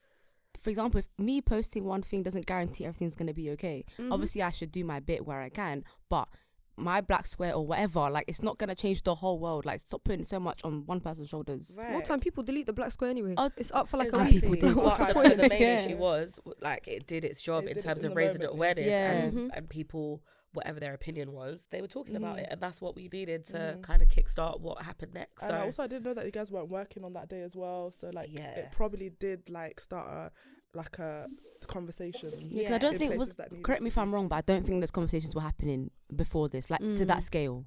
for 0.58 0.70
example, 0.70 0.98
if 0.98 1.06
me 1.18 1.40
posting 1.40 1.84
one 1.84 2.02
thing 2.02 2.22
doesn't 2.22 2.46
guarantee 2.46 2.84
everything's 2.84 3.16
gonna 3.16 3.34
be 3.34 3.50
okay. 3.50 3.84
Mhm. 3.98 4.12
Obviously, 4.12 4.42
I 4.42 4.50
should 4.50 4.72
do 4.72 4.84
my 4.84 5.00
bit 5.00 5.26
where 5.26 5.40
I 5.40 5.48
can, 5.48 5.84
but 6.08 6.28
my 6.76 7.00
black 7.00 7.26
square 7.26 7.54
or 7.54 7.66
whatever, 7.66 8.08
like, 8.10 8.24
it's 8.28 8.42
not 8.42 8.58
gonna 8.58 8.74
change 8.74 9.02
the 9.02 9.14
whole 9.14 9.38
world. 9.38 9.64
Like, 9.66 9.80
stop 9.80 10.04
putting 10.04 10.24
so 10.24 10.40
much 10.40 10.62
on 10.64 10.86
one 10.86 11.00
person's 11.00 11.28
shoulders. 11.28 11.74
Right. 11.76 11.90
More 11.90 12.02
time 12.02 12.18
people 12.20 12.42
delete 12.42 12.66
the 12.66 12.72
black 12.72 12.90
square 12.92 13.10
anyway. 13.10 13.34
Oh, 13.36 13.50
it's 13.56 13.70
up 13.72 13.88
for 13.88 13.98
like 13.98 14.08
Exactly. 14.08 14.38
a 14.38 14.50
week. 14.50 14.60
people 14.60 14.68
do. 14.74 14.76
What's 14.80 14.98
the 14.98 15.04
the, 15.06 15.12
point? 15.14 15.36
the 15.36 15.48
main 15.48 15.60
Yeah. 15.62 15.80
issue 15.84 15.96
was 15.96 16.40
like 16.60 16.88
it 16.88 17.06
did 17.06 17.24
its 17.24 17.42
job 17.42 17.64
It 17.64 17.76
in 17.76 17.82
terms 17.82 18.00
in 18.00 18.06
of 18.06 18.10
the 18.12 18.16
raising 18.16 18.38
moment, 18.40 18.54
awareness 18.54 18.86
yeah. 18.86 19.12
and, 19.12 19.32
Mhm. 19.34 19.50
and 19.54 19.68
people 19.68 20.22
whatever 20.54 20.78
their 20.80 20.92
opinion 20.92 21.32
was 21.32 21.66
they 21.70 21.80
were 21.80 21.86
talking 21.86 22.14
about 22.14 22.36
Mhm. 22.36 22.40
it 22.42 22.48
and 22.50 22.60
that's 22.60 22.78
what 22.78 22.94
we 22.94 23.08
needed 23.08 23.46
to 23.46 23.54
Mhm. 23.78 23.82
kind 23.82 24.02
of 24.02 24.08
kickstart 24.08 24.60
what 24.60 24.82
happened 24.82 25.14
next 25.14 25.42
And 25.42 25.48
so 25.50 25.56
I 25.56 25.60
also 25.62 25.82
I 25.82 25.86
didn't 25.86 26.04
know 26.04 26.12
that 26.12 26.26
you 26.26 26.30
guys 26.30 26.50
weren't 26.52 26.68
working 26.68 27.04
on 27.04 27.14
that 27.14 27.28
day 27.30 27.40
as 27.40 27.56
well. 27.56 27.90
So 27.90 28.10
like 28.12 28.30
Yeah. 28.30 28.50
it 28.50 28.70
probably 28.72 29.08
did 29.18 29.48
like 29.48 29.80
start 29.80 30.08
a 30.08 30.30
like 30.74 30.98
a 30.98 31.28
conversation. 31.66 32.30
Yeah, 32.50 32.68
'cause 32.68 32.74
I 32.74 32.78
don't 32.78 32.96
think 32.98 33.10
was. 33.10 33.18
places 33.18 33.34
that 33.36 33.52
needed 33.52 33.64
Correct 33.64 33.82
me 33.82 33.88
if 33.88 33.98
I'm 33.98 34.12
wrong, 34.14 34.28
but 34.28 34.36
I 34.36 34.40
don't 34.42 34.64
think 34.64 34.80
those 34.80 34.90
conversations 34.90 35.34
were 35.34 35.40
happening 35.42 35.90
before 36.14 36.48
this, 36.48 36.70
like 36.70 36.80
to 36.80 36.86
Mm. 36.86 37.06
that 37.06 37.22
scale. 37.22 37.66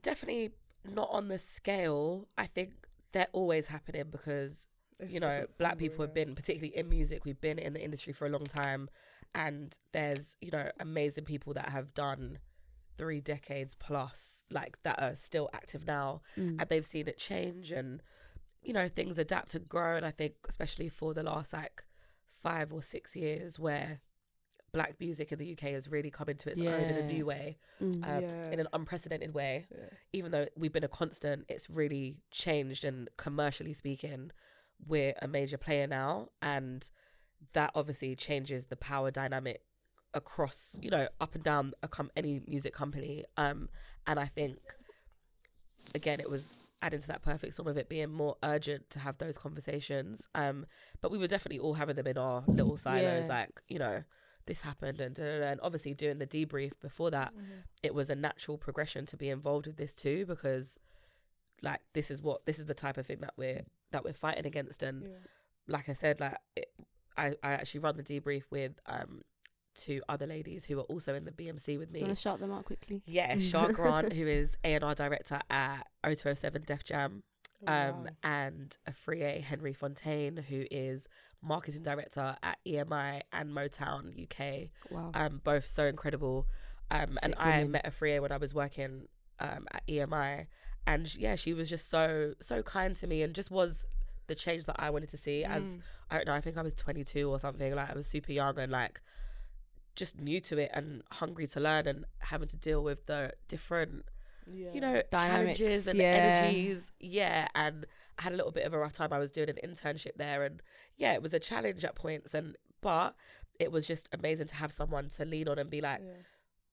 definitely 0.00 0.50
not 0.84 1.08
on 1.10 1.28
the 1.28 1.38
scale 1.38 2.26
i 2.38 2.46
think 2.46 2.72
they're 3.12 3.28
always 3.32 3.66
happening 3.66 4.04
because 4.10 4.66
It's- 4.98 5.12
you 5.12 5.20
know 5.20 5.46
black 5.58 5.72
problem, 5.72 5.78
people 5.78 6.02
have 6.06 6.14
been 6.14 6.34
particularly 6.34 6.74
in 6.74 6.88
music 6.88 7.24
we've 7.26 7.40
been 7.42 7.58
in 7.58 7.72
the 7.74 7.82
industry 7.82 8.12
for 8.14 8.24
a 8.26 8.30
long 8.30 8.46
time 8.46 8.88
and 9.34 9.76
there's 9.92 10.34
you 10.40 10.50
know 10.50 10.70
amazing 10.80 11.24
people 11.24 11.52
that 11.54 11.68
have 11.68 11.92
done 11.94 12.38
three 12.96 13.20
decades 13.20 13.74
plus 13.74 14.44
like 14.50 14.82
that 14.82 14.98
are 14.98 15.14
still 15.14 15.50
active 15.52 15.86
now 15.86 16.22
Mm. 16.38 16.56
and 16.60 16.68
they've 16.70 16.86
seen 16.86 17.06
it 17.06 17.18
change 17.18 17.70
and 17.70 18.02
you 18.62 18.72
know 18.72 18.88
things 18.88 19.18
adapt 19.18 19.54
and 19.54 19.68
grow 19.68 19.96
and 19.96 20.06
i 20.06 20.10
think 20.10 20.34
especially 20.48 20.88
for 20.88 21.12
the 21.12 21.22
last 21.22 21.52
like 21.52 21.84
five 22.42 22.72
or 22.72 22.82
six 22.82 23.14
years 23.16 23.58
where 23.58 24.00
black 24.72 24.94
music 24.98 25.30
in 25.32 25.38
the 25.38 25.52
uk 25.52 25.60
has 25.60 25.86
really 25.88 26.10
come 26.10 26.28
into 26.30 26.48
its 26.50 26.58
own 26.60 26.66
in 26.66 26.96
a 26.96 27.06
new 27.06 27.26
way 27.26 27.58
Mm. 27.80 28.02
uh, 28.02 28.20
Yeah. 28.20 28.50
in 28.50 28.60
an 28.60 28.68
unprecedented 28.72 29.34
way 29.34 29.66
Yeah. 29.70 29.88
even 30.12 30.30
though 30.32 30.46
we've 30.56 30.72
been 30.72 30.84
a 30.84 30.88
constant 30.88 31.44
it's 31.48 31.68
really 31.68 32.16
changed 32.30 32.84
and 32.84 33.08
commercially 33.18 33.74
speaking 33.74 34.30
we're 34.86 35.14
a 35.20 35.28
major 35.28 35.58
player 35.58 35.86
now 35.86 36.28
and 36.40 36.88
that 37.52 37.70
obviously 37.74 38.16
changes 38.16 38.66
the 38.66 38.76
power 38.76 39.10
dynamic 39.10 39.62
across 40.14 40.70
you 40.80 40.90
know 40.90 41.06
up 41.20 41.34
and 41.34 41.44
down 41.44 41.72
a 41.82 41.88
com- 41.88 42.10
any 42.16 42.40
music 42.46 42.72
company 42.72 43.24
um 43.36 43.68
and 44.06 44.18
i 44.20 44.26
think 44.26 44.58
again 45.94 46.18
it 46.20 46.30
was 46.30 46.56
adding 46.82 47.00
to 47.00 47.06
that 47.06 47.22
perfect 47.22 47.54
storm 47.54 47.68
of 47.68 47.76
it 47.78 47.88
being 47.88 48.10
more 48.10 48.36
urgent 48.42 48.90
to 48.90 48.98
have 48.98 49.16
those 49.18 49.38
conversations 49.38 50.26
um 50.34 50.66
but 51.00 51.10
we 51.10 51.18
were 51.18 51.26
definitely 51.28 51.58
all 51.58 51.74
having 51.74 51.96
them 51.96 52.06
in 52.06 52.18
our 52.18 52.42
little 52.48 52.76
silos 52.76 53.26
Yeah. 53.28 53.34
like 53.38 53.50
you 53.68 53.78
know 53.78 54.02
this 54.46 54.62
happened 54.62 55.00
and, 55.00 55.14
da, 55.14 55.22
da, 55.22 55.38
da. 55.38 55.46
and 55.52 55.60
obviously 55.62 55.94
doing 55.94 56.18
the 56.18 56.26
debrief 56.26 56.72
before 56.80 57.10
that 57.12 57.32
it 57.82 57.94
was 57.94 58.10
a 58.10 58.14
natural 58.16 58.58
progression 58.58 59.06
to 59.06 59.16
be 59.16 59.28
involved 59.28 59.66
with 59.68 59.76
this 59.76 59.94
too 59.94 60.26
because 60.26 60.78
like 61.62 61.80
this 61.94 62.10
is 62.10 62.20
what 62.20 62.44
this 62.44 62.58
is 62.58 62.66
the 62.66 62.74
type 62.74 62.98
of 62.98 63.06
thing 63.06 63.18
that 63.20 63.34
we're 63.36 63.62
that 63.92 64.04
we're 64.04 64.12
fighting 64.12 64.46
against 64.46 64.82
and 64.82 65.02
Yeah. 65.04 65.08
like 65.68 65.88
I 65.88 65.92
said 65.92 66.18
like 66.18 66.36
it, 66.56 66.72
I 67.16 67.36
I 67.42 67.52
actually 67.52 67.80
run 67.80 67.96
the 67.96 68.02
debrief 68.02 68.42
with 68.50 68.72
um 68.86 69.22
two 69.74 70.02
other 70.08 70.26
ladies 70.26 70.64
who 70.66 70.78
are 70.78 70.82
also 70.84 71.14
in 71.14 71.24
the 71.24 71.30
BMC 71.32 71.78
with 71.78 71.88
You 71.88 71.94
me 71.94 72.02
want 72.02 72.16
to 72.16 72.20
shout 72.20 72.40
them 72.40 72.52
out 72.52 72.64
quickly? 72.64 73.02
yeah 73.06 73.38
Shah 73.38 73.68
Grant 73.68 74.12
who 74.12 74.26
is 74.26 74.56
A&R 74.64 74.94
director 74.94 75.40
at 75.50 75.86
0207 76.04 76.62
Def 76.66 76.84
Jam 76.84 77.22
Oh, 77.66 77.72
um 77.72 78.04
wow. 78.04 78.06
and 78.24 78.76
Afryea 78.90 79.40
Henry 79.40 79.72
Fontaine 79.72 80.36
who 80.48 80.64
is 80.70 81.06
marketing 81.40 81.82
director 81.82 82.36
at 82.42 82.58
EMI 82.66 83.22
and 83.32 83.50
Motown 83.50 84.20
UK 84.20 84.70
Wow. 84.90 85.10
um, 85.14 85.40
both 85.44 85.66
so 85.66 85.84
incredible. 85.86 86.46
Um, 86.90 87.16
and 87.22 87.34
I 87.38 87.64
met 87.64 87.84
Afryea 87.86 88.20
when 88.20 88.32
I 88.32 88.36
was 88.36 88.52
working 88.52 89.06
um, 89.40 89.66
at 89.72 89.82
EMI, 89.88 90.46
and 90.86 91.12
yeah, 91.14 91.36
she 91.36 91.54
was 91.54 91.70
just 91.70 91.88
so 91.88 92.34
so 92.42 92.62
kind 92.62 92.94
to 92.96 93.06
me, 93.06 93.22
and 93.22 93.32
just 93.34 93.50
was 93.50 93.84
the 94.26 94.34
change 94.34 94.66
that 94.66 94.76
I 94.78 94.90
wanted 94.90 95.10
to 95.10 95.16
see. 95.16 95.42
As 95.42 95.64
Mm. 95.64 95.80
I 96.10 96.16
don't 96.16 96.26
know, 96.26 96.34
I 96.34 96.40
think 96.42 96.58
I 96.58 96.62
was 96.62 96.74
22 96.74 97.30
or 97.30 97.38
something. 97.40 97.74
Like 97.74 97.90
I 97.90 97.94
was 97.94 98.06
super 98.06 98.30
young 98.32 98.58
and 98.58 98.70
like 98.70 99.00
just 99.94 100.20
new 100.20 100.40
to 100.40 100.58
it 100.58 100.70
and 100.72 101.02
hungry 101.12 101.46
to 101.46 101.60
learn 101.60 101.86
and 101.86 102.04
having 102.18 102.48
to 102.48 102.56
deal 102.56 102.82
with 102.82 103.06
the 103.06 103.32
different 103.48 104.04
yeah. 104.52 104.70
you 104.72 104.80
know 104.80 105.02
Dynamics, 105.10 105.58
challenges 105.58 105.86
and 105.86 105.98
yeah. 105.98 106.04
energies 106.04 106.90
yeah 106.98 107.48
and 107.54 107.86
I 108.18 108.22
had 108.22 108.32
a 108.32 108.36
little 108.36 108.52
bit 108.52 108.66
of 108.66 108.72
a 108.72 108.78
rough 108.78 108.94
time 108.94 109.12
I 109.12 109.18
was 109.18 109.30
doing 109.30 109.50
an 109.50 109.58
internship 109.64 110.16
there 110.16 110.42
and 110.44 110.62
yeah 110.96 111.12
it 111.12 111.22
was 111.22 111.32
a 111.34 111.38
challenge 111.38 111.84
at 111.84 111.94
points 111.94 112.34
and 112.34 112.56
but 112.80 113.14
it 113.58 113.72
was 113.72 113.86
just 113.86 114.08
amazing 114.12 114.48
to 114.48 114.54
have 114.56 114.72
someone 114.72 115.08
to 115.10 115.24
lean 115.24 115.48
on 115.48 115.58
and 115.58 115.70
be 115.70 115.80
like, 115.80 116.00
yeah. 116.04 116.12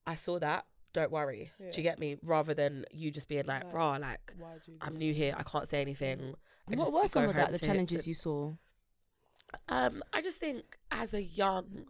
I 0.07 0.15
saw 0.15 0.39
that. 0.39 0.65
Don't 0.91 1.11
worry. 1.11 1.51
Yeah. 1.59 1.71
Do 1.71 1.77
you 1.77 1.83
get 1.83 1.99
me? 1.99 2.17
Rather 2.23 2.53
than 2.55 2.85
you 2.91 3.11
just 3.11 3.27
being 3.27 3.45
like, 3.45 3.65
Like, 3.65 3.73
raw, 3.73 3.91
like 3.97 4.33
Why'd 4.39 4.61
I'm 4.81 4.95
new 4.95 5.13
here. 5.13 5.35
I 5.37 5.43
can't 5.43 5.67
say 5.69 5.81
anything. 5.81 6.33
and 6.67 6.79
What 6.79 6.85
just 6.85 6.93
were 6.93 7.07
some 7.07 7.29
of 7.29 7.35
that 7.35 7.51
the 7.51 7.59
challenges 7.59 8.03
to- 8.03 8.09
you 8.09 8.15
saw? 8.15 8.53
Um, 9.67 10.03
I 10.13 10.21
just 10.21 10.37
think 10.37 10.77
as 10.91 11.13
a 11.13 11.23
young, 11.23 11.85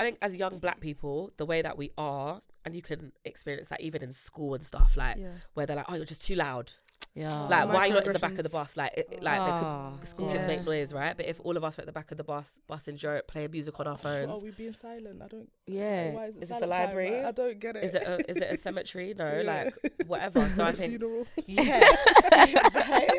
I 0.00 0.04
think 0.04 0.18
as 0.22 0.34
young 0.34 0.58
black 0.58 0.80
people, 0.80 1.30
the 1.36 1.46
way 1.46 1.60
that 1.62 1.76
we 1.78 1.90
are, 1.98 2.40
and 2.64 2.74
you 2.74 2.82
can 2.82 3.12
experience 3.24 3.68
that 3.68 3.80
even 3.82 4.02
in 4.02 4.12
school 4.12 4.54
and 4.54 4.64
stuff, 4.64 4.96
like 4.96 5.16
yeah. 5.18 5.28
where 5.54 5.66
they're 5.66 5.76
like, 5.76 5.86
"Oh, 5.88 5.94
you're 5.94 6.04
just 6.06 6.24
too 6.24 6.34
loud." 6.36 6.72
Yeah. 7.14 7.40
like, 7.48 7.66
why 7.66 7.76
are 7.80 7.86
you 7.88 7.94
not 7.94 8.06
in 8.06 8.12
the 8.12 8.18
back 8.20 8.38
of 8.38 8.44
the 8.44 8.48
bus? 8.50 8.76
Like, 8.76 8.92
it, 8.96 9.08
it- 9.10 9.22
like 9.22 9.40
they 9.44 9.50
Ah, 9.50 9.92
could, 9.98 10.08
school 10.08 10.26
yeah. 10.28 10.32
kids 10.34 10.46
make 10.46 10.64
noise, 10.64 10.92
right? 10.92 11.16
But 11.16 11.26
if 11.26 11.40
all 11.42 11.56
of 11.56 11.64
us 11.64 11.76
were 11.76 11.80
at 11.82 11.86
the 11.86 11.92
back 11.92 12.12
of 12.12 12.18
the 12.18 12.24
bus, 12.24 12.48
busting 12.68 12.98
joke, 12.98 13.26
playing 13.26 13.50
music 13.50 13.78
on 13.80 13.86
our 13.88 13.96
phones, 14.06 14.30
are 14.30 14.44
we 14.44 14.52
being 14.52 14.74
silent? 14.74 15.20
I 15.20 15.26
don't. 15.26 15.48
Yeah. 15.66 16.12
Why 16.12 16.26
is 16.26 16.36
it 16.36 16.42
Is 16.44 16.48
this 16.48 16.56
a 16.56 16.60
silent 16.60 16.72
time? 16.72 16.86
library? 16.86 17.24
I 17.24 17.32
don't 17.32 17.58
get 17.58 17.76
it. 17.76 17.84
is 17.84 17.94
it 17.96 18.02
a, 18.06 18.30
is 18.30 18.36
it 18.36 18.48
a 18.52 18.56
cemetery? 18.66 19.12
No, 19.18 19.40
Yeah. 19.40 19.52
like 19.64 19.92
whatever. 20.06 20.48
So 20.54 20.62
I 20.62 20.68
A 20.70 20.72
think 20.72 20.90
funeral. 20.92 21.26
Yeah. 21.46 21.80
right? 22.74 23.10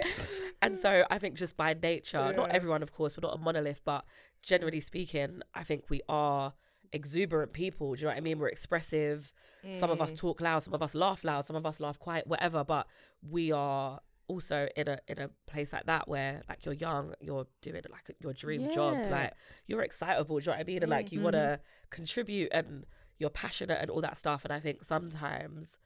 And 0.62 0.78
so 0.78 1.04
I 1.12 1.18
think 1.18 1.36
just 1.36 1.58
by 1.58 1.74
nature, 1.74 2.34
not 2.36 2.52
everyone, 2.52 2.84
of 2.84 2.92
course, 2.94 3.18
we're 3.18 3.28
not 3.28 3.36
a 3.36 3.40
monolith, 3.42 3.82
but 3.84 4.06
generally 4.42 4.80
speaking, 4.80 5.42
I 5.54 5.64
think 5.64 5.90
we 5.90 6.02
are 6.08 6.54
exuberant 6.93 7.53
people. 7.53 7.93
Do 7.93 8.00
you 8.01 8.05
know 8.05 8.12
what 8.12 8.17
I 8.17 8.21
mean? 8.21 8.39
We're 8.39 8.50
expressive. 8.50 9.31
Some 9.75 9.91
of 9.91 10.01
us 10.01 10.12
Mm. 10.13 10.17
talk 10.17 10.41
loud, 10.41 10.63
some 10.63 10.74
of 10.74 10.81
us 10.81 10.95
laugh 10.95 11.24
loud, 11.24 11.45
some 11.45 11.55
of 11.55 11.65
us 11.65 11.79
laugh 11.79 12.00
quiet, 12.00 12.25
whatever. 12.27 12.63
But 12.63 12.88
we 13.21 13.51
are 13.51 14.01
also 14.27 14.67
in 14.75 14.88
a 14.88 14.98
in 15.07 15.19
a 15.19 15.29
place 15.45 15.71
like 15.74 15.86
that 15.86 16.07
where 16.07 16.41
like 16.50 16.65
you're 16.65 16.74
young, 16.74 17.13
you're 17.21 17.45
doing 17.62 17.81
like 17.91 18.15
your 18.19 18.33
dream 18.33 18.67
job, 18.74 18.98
like 19.10 19.33
you're 19.67 19.83
excitable. 19.83 20.39
Do 20.39 20.43
you 20.43 20.45
know 20.48 20.53
what 20.53 20.60
I 20.62 20.63
mean? 20.63 20.81
And 20.83 20.89
like 20.89 21.12
you 21.12 21.21
want 21.21 21.36
to 21.36 21.60
contribute 21.91 22.50
and 22.51 22.86
you're 23.19 23.29
passionate 23.29 23.77
and 23.81 23.91
all 23.91 24.01
that 24.01 24.17
stuff. 24.17 24.43
And 24.43 24.51
I 24.51 24.60
think 24.60 24.83
sometimes 24.83 25.77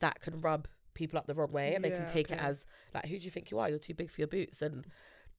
that 0.00 0.20
can 0.20 0.40
rub 0.40 0.66
people 0.94 1.18
up 1.18 1.26
the 1.28 1.34
wrong 1.34 1.52
way, 1.52 1.74
and 1.74 1.84
they 1.84 1.90
can 1.90 2.00
Yeah, 2.02 2.06
take 2.12 2.30
it 2.32 2.38
as 2.40 2.66
like, 2.92 3.06
who 3.06 3.16
do 3.18 3.24
you 3.24 3.30
think 3.30 3.50
you 3.52 3.58
are? 3.60 3.68
You're 3.68 3.78
too 3.78 3.94
big 3.94 4.10
for 4.10 4.20
your 4.20 4.28
boots, 4.28 4.60
and 4.60 4.82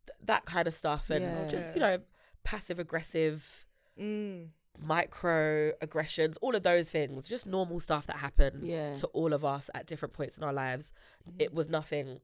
th- 0.06 0.18
that 0.24 0.46
kind 0.46 0.66
of 0.68 0.74
stuff. 0.76 1.10
And 1.10 1.26
Yeah. 1.26 1.46
just 1.46 1.76
you 1.76 1.82
know, 1.82 2.00
passive 2.44 2.80
aggressive 2.80 3.68
Mm. 4.00 4.50
Micro 4.82 5.72
aggressions, 5.82 6.38
all 6.42 6.56
of 6.56 6.64
those 6.64 6.90
things, 6.90 7.28
just 7.28 7.46
normal 7.46 7.80
stuff 7.80 8.08
that 8.08 8.18
happen 8.18 8.60
Yeah. 8.64 8.94
to 8.96 9.08
all 9.08 9.34
of 9.34 9.46
us 9.46 9.70
at 9.74 9.86
different 9.86 10.14
points 10.14 10.38
in 10.38 10.44
our 10.44 10.54
lives. 10.54 10.92
Mm. 11.30 11.36
It 11.42 11.54
was 11.54 11.70
nothing 11.70 12.20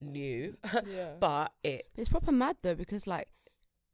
new, 0.00 0.56
Yeah. 0.86 1.12
but 1.20 1.52
it 1.62 1.88
It's 1.96 2.08
proper 2.08 2.32
mad 2.32 2.56
though 2.62 2.74
because 2.74 3.06
like 3.06 3.28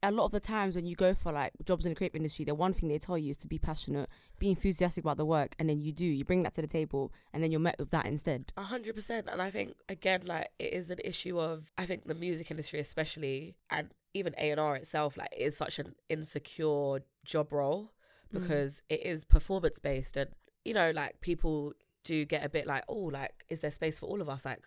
a 0.01 0.11
lot 0.11 0.23
of 0.23 0.31
the 0.31 0.39
times 0.39 0.75
when 0.75 0.85
you 0.85 0.95
go 0.95 1.13
for 1.13 1.33
like 1.33 1.51
jobs 1.65 1.85
in 1.85 1.91
the 1.91 1.95
creative 1.95 2.15
industry, 2.15 2.45
the 2.45 2.55
one 2.55 2.71
thing 2.73 2.87
they 2.87 2.97
tell 2.99 3.17
you 3.17 3.31
is 3.31 3.37
to 3.39 3.47
be 3.49 3.59
passionate, 3.59 4.07
be 4.39 4.49
enthusiastic 4.49 5.03
about 5.03 5.17
the 5.17 5.25
work, 5.25 5.53
and 5.59 5.69
then 5.69 5.77
you 5.81 5.91
do. 5.91 6.05
You 6.05 6.23
bring 6.23 6.43
that 6.43 6.53
to 6.53 6.61
the 6.61 6.67
table, 6.69 7.11
and 7.33 7.43
then 7.43 7.51
you're 7.51 7.59
met 7.59 7.75
with 7.77 7.89
that 7.89 8.05
instead. 8.05 8.53
A 8.55 8.63
hundred 8.63 8.95
percent, 8.95 9.27
and 9.29 9.41
I 9.41 9.51
think 9.51 9.75
again, 9.89 10.21
like 10.25 10.51
it 10.57 10.71
is 10.71 10.89
an 10.89 10.99
issue 11.03 11.37
of 11.37 11.73
I 11.77 11.85
think 11.85 12.07
the 12.07 12.15
music 12.15 12.49
industry, 12.49 12.79
especially, 12.79 13.57
and 13.69 13.89
even 14.13 14.33
A 14.37 14.51
and 14.51 14.59
R 14.59 14.75
itself, 14.75 15.17
like 15.17 15.33
is 15.37 15.55
such 15.57 15.79
an 15.79 15.95
insecure 16.09 16.99
job 17.25 17.51
role 17.51 17.91
Mm. 18.33 18.41
because 18.41 18.81
it 18.89 19.03
is 19.05 19.23
performance 19.25 19.79
based, 19.79 20.15
and 20.15 20.29
you 20.63 20.73
know, 20.73 20.91
like 20.91 21.19
people 21.21 21.73
do 22.03 22.25
get 22.25 22.45
a 22.45 22.49
bit 22.49 22.67
like, 22.67 22.83
oh, 22.87 23.05
like 23.19 23.43
is 23.49 23.61
there 23.61 23.71
space 23.71 23.97
for 23.99 24.05
all 24.05 24.21
of 24.21 24.29
us? 24.29 24.45
Like 24.45 24.61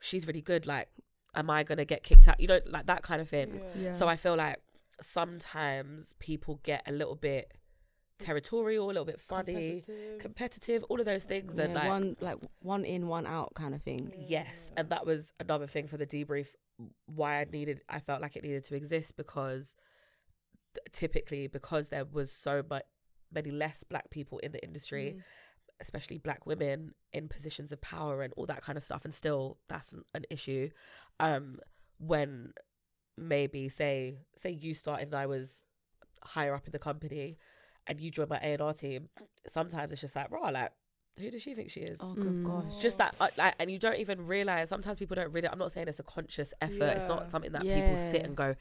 she's 0.00 0.26
really 0.28 0.42
good, 0.42 0.64
like 0.66 0.88
am 1.34 1.50
I 1.50 1.62
gonna 1.64 1.84
get 1.84 2.02
kicked 2.04 2.28
out? 2.28 2.38
You 2.40 2.46
know, 2.48 2.60
like 2.66 2.86
that 2.86 3.02
kind 3.02 3.20
of 3.20 3.28
thing. 3.28 3.56
Yeah. 3.76 3.82
Yeah. 3.86 3.92
So 3.92 4.06
I 4.08 4.16
feel 4.16 4.36
like 4.36 4.58
sometimes 5.20 6.14
people 6.18 6.60
get 6.62 6.82
a 6.86 6.92
little 6.92 7.14
bit 7.16 7.52
territorial, 8.18 8.86
a 8.86 8.88
little 8.88 9.04
bit 9.04 9.20
funny, 9.20 9.82
Competitive. 9.84 10.18
competitive, 10.20 10.84
all 10.88 11.00
of 11.00 11.06
those 11.06 11.24
things, 11.24 11.58
and 11.58 11.74
like 11.74 11.88
one 11.88 12.16
like 12.20 12.36
one 12.60 12.84
in, 12.84 13.08
one 13.08 13.26
out 13.26 13.54
kind 13.54 13.74
of 13.74 13.82
thing. 13.82 14.12
Yes, 14.28 14.70
and 14.76 14.88
that 14.90 15.04
was 15.06 15.32
another 15.40 15.66
thing 15.66 15.88
for 15.88 15.96
the 15.96 16.06
debrief. 16.06 16.48
Why 17.06 17.40
I 17.40 17.44
needed, 17.44 17.80
I 17.88 18.00
felt 18.00 18.22
like 18.22 18.36
it 18.36 18.42
needed 18.42 18.64
to 18.64 18.74
exist 18.74 19.16
because 19.16 19.74
typically 20.92 21.46
because 21.46 21.88
there 21.88 22.04
was 22.04 22.30
so 22.30 22.62
much 22.68 22.84
many 23.32 23.50
less 23.50 23.84
black 23.84 24.10
people 24.10 24.38
in 24.38 24.52
the 24.52 24.62
industry, 24.62 25.14
Mm. 25.16 25.22
especially 25.80 26.18
black 26.18 26.46
women 26.46 26.94
in 27.12 27.28
positions 27.28 27.70
of 27.72 27.80
power 27.80 28.22
and 28.22 28.32
all 28.36 28.46
that 28.46 28.62
kind 28.62 28.76
of 28.76 28.84
stuff, 28.84 29.04
and 29.04 29.14
still 29.14 29.58
that's 29.68 29.92
an, 29.92 30.02
an 30.14 30.24
issue. 30.30 30.68
Um, 31.20 31.58
when 31.98 32.52
maybe 33.16 33.68
say 33.68 34.18
say 34.36 34.50
you 34.50 34.74
started 34.74 35.06
and 35.08 35.14
I 35.14 35.26
was 35.26 35.62
higher 36.22 36.54
up 36.54 36.66
in 36.66 36.72
the 36.72 36.78
company, 36.78 37.38
and 37.86 38.00
you 38.00 38.10
joined 38.10 38.30
my 38.30 38.38
A 38.38 38.52
and 38.54 38.62
R 38.62 38.74
team, 38.74 39.08
sometimes 39.48 39.92
it's 39.92 40.00
just 40.00 40.16
like, 40.16 40.30
raw, 40.30 40.48
like 40.50 40.72
who 41.18 41.30
does 41.30 41.42
she 41.42 41.54
think 41.54 41.70
she 41.70 41.80
is? 41.80 41.98
Oh 42.00 42.14
Mm. 42.16 42.42
gosh. 42.44 42.78
just 42.80 42.98
that 42.98 43.14
uh, 43.20 43.28
like, 43.36 43.54
and 43.58 43.70
you 43.70 43.78
don't 43.78 43.96
even 43.98 44.26
realize 44.26 44.68
sometimes 44.68 44.98
people 44.98 45.14
don't 45.16 45.32
really 45.32 45.48
i'm 45.48 45.58
not 45.58 45.70
saying 45.72 45.86
it's 45.88 45.98
a 45.98 46.02
conscious 46.02 46.54
effort 46.62 46.94
it's 46.96 47.08
not 47.08 47.30
something 47.30 47.52
that 47.52 47.62
people 47.62 47.96
sit 47.96 48.22
and 48.24 48.36
go 48.36 48.54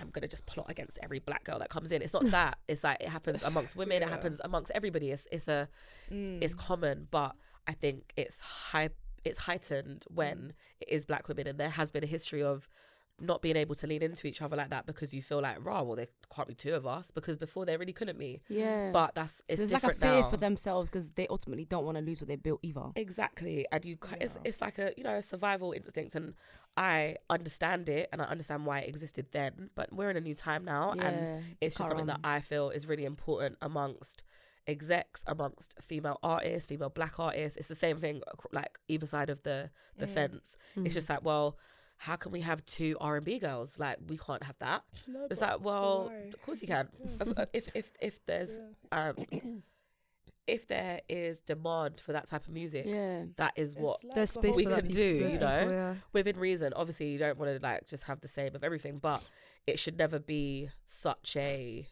i'm 0.00 0.10
gonna 0.10 0.28
just 0.28 0.46
plot 0.46 0.66
against 0.68 0.98
every 1.02 1.18
black 1.18 1.44
girl 1.44 1.58
that 1.58 1.68
comes 1.68 1.92
in 1.92 2.00
it's 2.02 2.14
not 2.14 2.30
that 2.30 2.58
it's 2.68 2.84
like 2.84 2.98
it 3.00 3.08
happens 3.08 3.42
amongst 3.42 3.76
women 3.82 4.02
it 4.02 4.08
happens 4.08 4.40
amongst 4.44 4.70
everybody 4.74 5.10
it's 5.10 5.26
it's 5.32 5.48
a 5.48 5.68
Mm. 6.10 6.38
it's 6.42 6.54
common 6.54 7.08
but 7.10 7.34
i 7.66 7.72
think 7.72 8.12
it's 8.16 8.38
high 8.40 8.88
it's 9.24 9.40
heightened 9.40 10.04
when 10.08 10.52
it 10.80 10.88
is 10.88 11.04
black 11.04 11.26
women 11.28 11.46
and 11.48 11.58
there 11.58 11.70
has 11.70 11.90
been 11.90 12.04
a 12.04 12.06
history 12.06 12.42
of 12.42 12.68
not 13.18 13.40
being 13.40 13.56
able 13.56 13.74
to 13.74 13.86
lean 13.86 14.02
into 14.02 14.26
each 14.26 14.42
other 14.42 14.56
like 14.56 14.68
that 14.70 14.84
because 14.84 15.14
you 15.14 15.22
feel 15.22 15.40
like 15.40 15.56
raw 15.64 15.82
well 15.82 15.96
there 15.96 16.06
can't 16.34 16.48
be 16.48 16.54
two 16.54 16.74
of 16.74 16.86
us 16.86 17.10
because 17.14 17.36
before 17.38 17.64
there 17.64 17.78
really 17.78 17.92
couldn't 17.92 18.18
be 18.18 18.38
yeah. 18.48 18.90
but 18.92 19.14
that's 19.14 19.40
it's 19.48 19.58
there's 19.58 19.72
like 19.72 19.84
a 19.84 19.92
fear 19.94 20.20
now. 20.20 20.28
for 20.28 20.36
themselves 20.36 20.90
because 20.90 21.10
they 21.12 21.26
ultimately 21.28 21.64
don't 21.64 21.84
want 21.86 21.96
to 21.96 22.04
lose 22.04 22.20
what 22.20 22.28
they 22.28 22.36
built 22.36 22.60
either. 22.62 22.84
Exactly, 22.94 23.66
and 23.72 23.84
you, 23.86 23.96
ki- 23.96 24.16
it's 24.20 24.38
it's 24.44 24.60
like 24.60 24.78
a 24.78 24.92
you 24.98 25.02
know 25.04 25.14
a 25.16 25.22
survival 25.22 25.72
instinct, 25.72 26.14
and 26.14 26.34
I 26.76 27.16
understand 27.30 27.88
it, 27.88 28.10
and 28.12 28.20
I 28.20 28.26
understand 28.26 28.66
why 28.66 28.80
it 28.80 28.88
existed 28.90 29.26
then. 29.32 29.70
But 29.74 29.92
we're 29.94 30.10
in 30.10 30.18
a 30.18 30.20
new 30.20 30.34
time 30.34 30.64
now, 30.66 30.92
and 30.92 31.42
it's 31.62 31.76
just 31.78 31.88
something 31.88 32.06
that 32.06 32.20
I 32.22 32.40
feel 32.40 32.68
is 32.68 32.86
really 32.86 33.06
important 33.06 33.56
amongst 33.62 34.24
execs, 34.66 35.22
amongst 35.26 35.74
female 35.80 36.18
artists, 36.22 36.66
female 36.68 36.90
black 36.90 37.18
artists. 37.18 37.56
It's 37.56 37.68
the 37.68 37.74
same 37.74 37.98
thing, 37.98 38.20
like 38.52 38.78
either 38.88 39.06
side 39.06 39.30
of 39.30 39.42
the 39.42 39.70
the 39.96 40.06
Mm. 40.06 40.10
fence. 40.14 40.56
Mm. 40.76 40.84
It's 40.86 40.94
just 40.94 41.08
like, 41.08 41.24
well, 41.24 41.56
how 41.98 42.16
can 42.16 42.30
we 42.32 42.40
have 42.42 42.64
two 42.66 42.96
R 43.00 43.16
and 43.16 43.24
B 43.24 43.38
girls? 43.38 43.72
Like 43.78 43.98
we 44.08 44.18
can't 44.18 44.42
have 44.42 44.56
that. 44.60 44.82
No, 45.06 45.26
It's 45.30 45.40
like, 45.40 45.60
well, 45.64 46.08
why? 46.10 46.16
of 46.34 46.42
course 46.42 46.60
you 46.62 46.68
can. 46.68 46.88
Yeah. 47.04 47.44
If- 47.52 47.66
if 47.66 47.70
if 47.74 47.90
if 48.00 48.26
there's 48.26 48.54
Yeah. 48.92 49.08
um 49.08 49.62
if 50.46 50.68
there 50.68 51.00
is 51.08 51.40
demand 51.40 52.00
for 52.04 52.12
that 52.12 52.28
type 52.30 52.46
of 52.46 52.52
music, 52.52 52.84
yeah. 52.86 53.24
that 53.36 53.52
is 53.56 53.72
It's 53.72 53.80
what 53.80 54.04
like 54.04 54.14
There's 54.14 54.30
the 54.32 54.40
space 54.40 54.50
whole 54.50 54.56
we 54.58 54.64
for 54.66 54.76
can 54.80 54.88
do, 54.88 55.18
peop- 55.24 55.32
you 55.32 55.38
know? 55.40 55.60
people, 55.62 55.74
yeah. 55.76 55.94
within 56.12 56.38
reason. 56.38 56.72
Obviously, 56.76 57.08
you 57.08 57.18
don't 57.18 57.36
want 57.38 57.50
to 57.56 57.66
like 57.66 57.88
just 57.88 58.04
have 58.04 58.20
the 58.20 58.28
same 58.28 58.54
of 58.54 58.62
everything, 58.62 58.98
but 58.98 59.22
it 59.66 59.78
should 59.80 59.98
never 59.98 60.18
be 60.20 60.68
such 60.86 61.34
a 61.36 61.88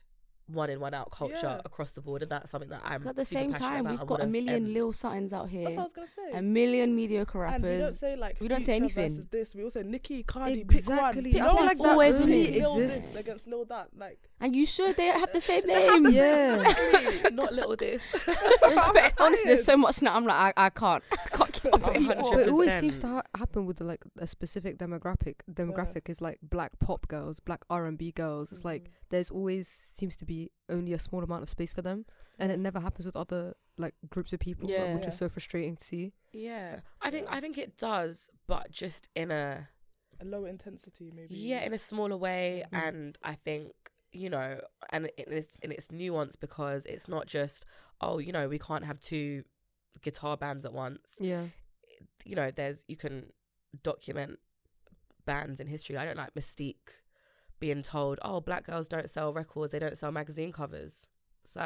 one 0.46 0.68
in 0.68 0.78
one 0.78 0.92
out 0.92 1.11
culture 1.11 1.35
Yeah. 1.42 1.61
across 1.64 1.90
the 1.92 2.00
board, 2.02 2.22
and 2.22 2.30
that's 2.30 2.50
something 2.50 2.68
that 2.70 2.83
I'm. 2.85 3.00
'Cause 3.00 3.11
at 3.11 3.16
the 3.16 3.24
super 3.24 3.40
same 3.40 3.54
time, 3.54 3.85
we've 3.88 4.07
got 4.07 4.20
a 4.20 4.26
million 4.26 4.54
end. 4.66 4.74
Lil 4.74 4.92
Suttons 4.92 5.33
out 5.33 5.50
That's 5.50 5.54
what 5.54 5.66
I 5.66 5.70
here, 5.70 5.80
was 5.80 5.92
gonna 5.94 6.09
say. 6.33 6.38
a 6.38 6.42
million 6.42 6.94
mediocre 6.94 7.44
and 7.44 7.62
we 7.64 7.78
don't 7.78 7.92
say 7.94 8.14
like 8.16 8.40
We 8.40 8.48
don't 8.48 8.64
say 8.64 8.74
anything. 8.74 9.26
This 9.30 9.54
we 9.54 9.64
all 9.64 9.70
say 9.70 9.83
Nicki, 9.83 10.22
Cardi, 10.22 10.61
Exactly. 10.61 11.33
pick 11.33 11.40
one. 11.42 11.44
I 11.46 11.46
feel 11.46 11.54
one's 11.54 11.66
like 11.68 11.78
that 11.78 11.88
always 11.92 12.20
only 12.20 12.52
Lil 12.61 12.78
exists. 12.78 13.20
against 13.26 13.46
Lil 13.46 13.64
that. 13.66 13.88
Like 13.96 14.18
And 14.44 14.54
you 14.54 14.66
should 14.66 14.96
they 14.96 15.07
have 15.07 15.33
the 15.33 15.40
same 15.40 15.64
name. 15.72 16.02
the 16.02 16.12
Yeah. 16.12 17.28
Not 17.33 17.52
little 17.54 17.76
this. 17.76 18.02
but 18.26 19.12
honestly, 19.18 19.46
there's 19.50 19.64
so 19.64 19.76
much 19.76 20.02
now. 20.02 20.14
I'm 20.14 20.26
like, 20.26 20.54
I, 20.59 20.66
I 20.66 20.70
can't, 20.70 21.02
I 21.12 21.16
can't 21.37 21.52
keep 21.52 21.74
up 21.74 21.87
anymore. 21.94 22.33
But 22.35 22.40
it 22.40 22.48
always 22.50 22.74
seems 22.74 22.98
to 23.00 23.07
ha- 23.09 23.22
happen 23.37 23.64
with 23.66 23.80
like 23.80 24.02
a 24.18 24.26
specific 24.26 24.76
demographic. 24.78 25.37
Demographic 25.50 26.09
is 26.11 26.20
like 26.20 26.38
black 26.42 26.72
pop 26.78 27.09
girls, 27.09 27.40
black 27.40 27.64
R 27.70 27.87
and 27.87 27.96
B 27.96 28.12
girls. 28.12 28.52
It's 28.52 28.64
like 28.64 28.90
there's 29.11 29.30
always 29.30 29.66
seems 29.66 30.14
to 30.16 30.24
be 30.26 30.50
only 30.68 30.92
a 30.92 30.98
small 30.98 31.22
amount 31.24 31.42
of 31.42 31.48
space 31.48 31.72
for 31.72 31.83
them, 31.83 32.04
and 32.38 32.52
it 32.52 32.59
never 32.59 32.80
happens 32.80 33.07
with 33.07 33.16
other 33.16 33.54
like 33.78 33.94
groups 34.11 34.33
of 34.35 34.40
people, 34.40 34.68
like, 34.68 34.76
Yeah. 34.78 34.94
which 34.94 35.07
is 35.07 35.16
so 35.16 35.28
frustrating 35.28 35.76
to 35.76 35.85
see. 35.85 36.12
Yeah, 36.33 36.80
I 37.00 37.11
think 37.11 37.26
Yeah. 37.30 37.37
I 37.37 37.40
think 37.40 37.57
it 37.57 37.78
does, 37.78 38.28
but 38.46 38.70
just 38.70 39.09
in 39.16 39.30
a 39.30 39.68
a 40.20 40.24
lower 40.24 40.46
intensity 40.48 41.11
maybe. 41.16 41.35
yeah, 41.35 41.64
in 41.64 41.72
a 41.72 41.78
smaller 41.78 42.16
way, 42.16 42.62
Mhm. 42.72 42.88
and 42.88 43.18
I 43.24 43.35
think 43.35 43.72
you 44.14 44.31
know, 44.31 44.61
and 44.90 45.07
it 45.18 45.29
is 45.29 45.48
in 45.62 45.72
its 45.72 45.90
nuance 45.90 46.37
because 46.37 46.87
it's 46.87 47.09
not 47.09 47.27
just 47.27 47.64
oh, 48.00 48.18
you 48.18 48.33
know, 48.33 48.48
we 48.48 48.59
can't 48.59 48.85
have 48.85 49.00
two 49.00 49.44
guitar 50.03 50.37
bands 50.37 50.64
at 50.64 50.72
once. 50.72 51.16
Yeah, 51.20 51.44
you 52.24 52.35
know, 52.37 52.50
there's 52.55 52.85
you 52.88 52.96
can 52.96 53.27
document 53.83 54.38
bands 55.27 55.61
in 55.61 55.66
history. 55.66 55.96
I 55.96 56.05
don't 56.05 56.16
like 56.16 56.35
Mis-Teeq 56.35 56.77
being 57.61 57.83
told, 57.83 58.18
"Oh, 58.22 58.40
black 58.40 58.66
girls 58.66 58.88
don't 58.88 59.11
sell 59.11 59.33
records; 59.33 59.72
they 59.72 59.79
don't 59.79 59.98
sell 59.98 60.12
magazine 60.12 60.53
covers." 60.53 61.07
So, 61.53 61.61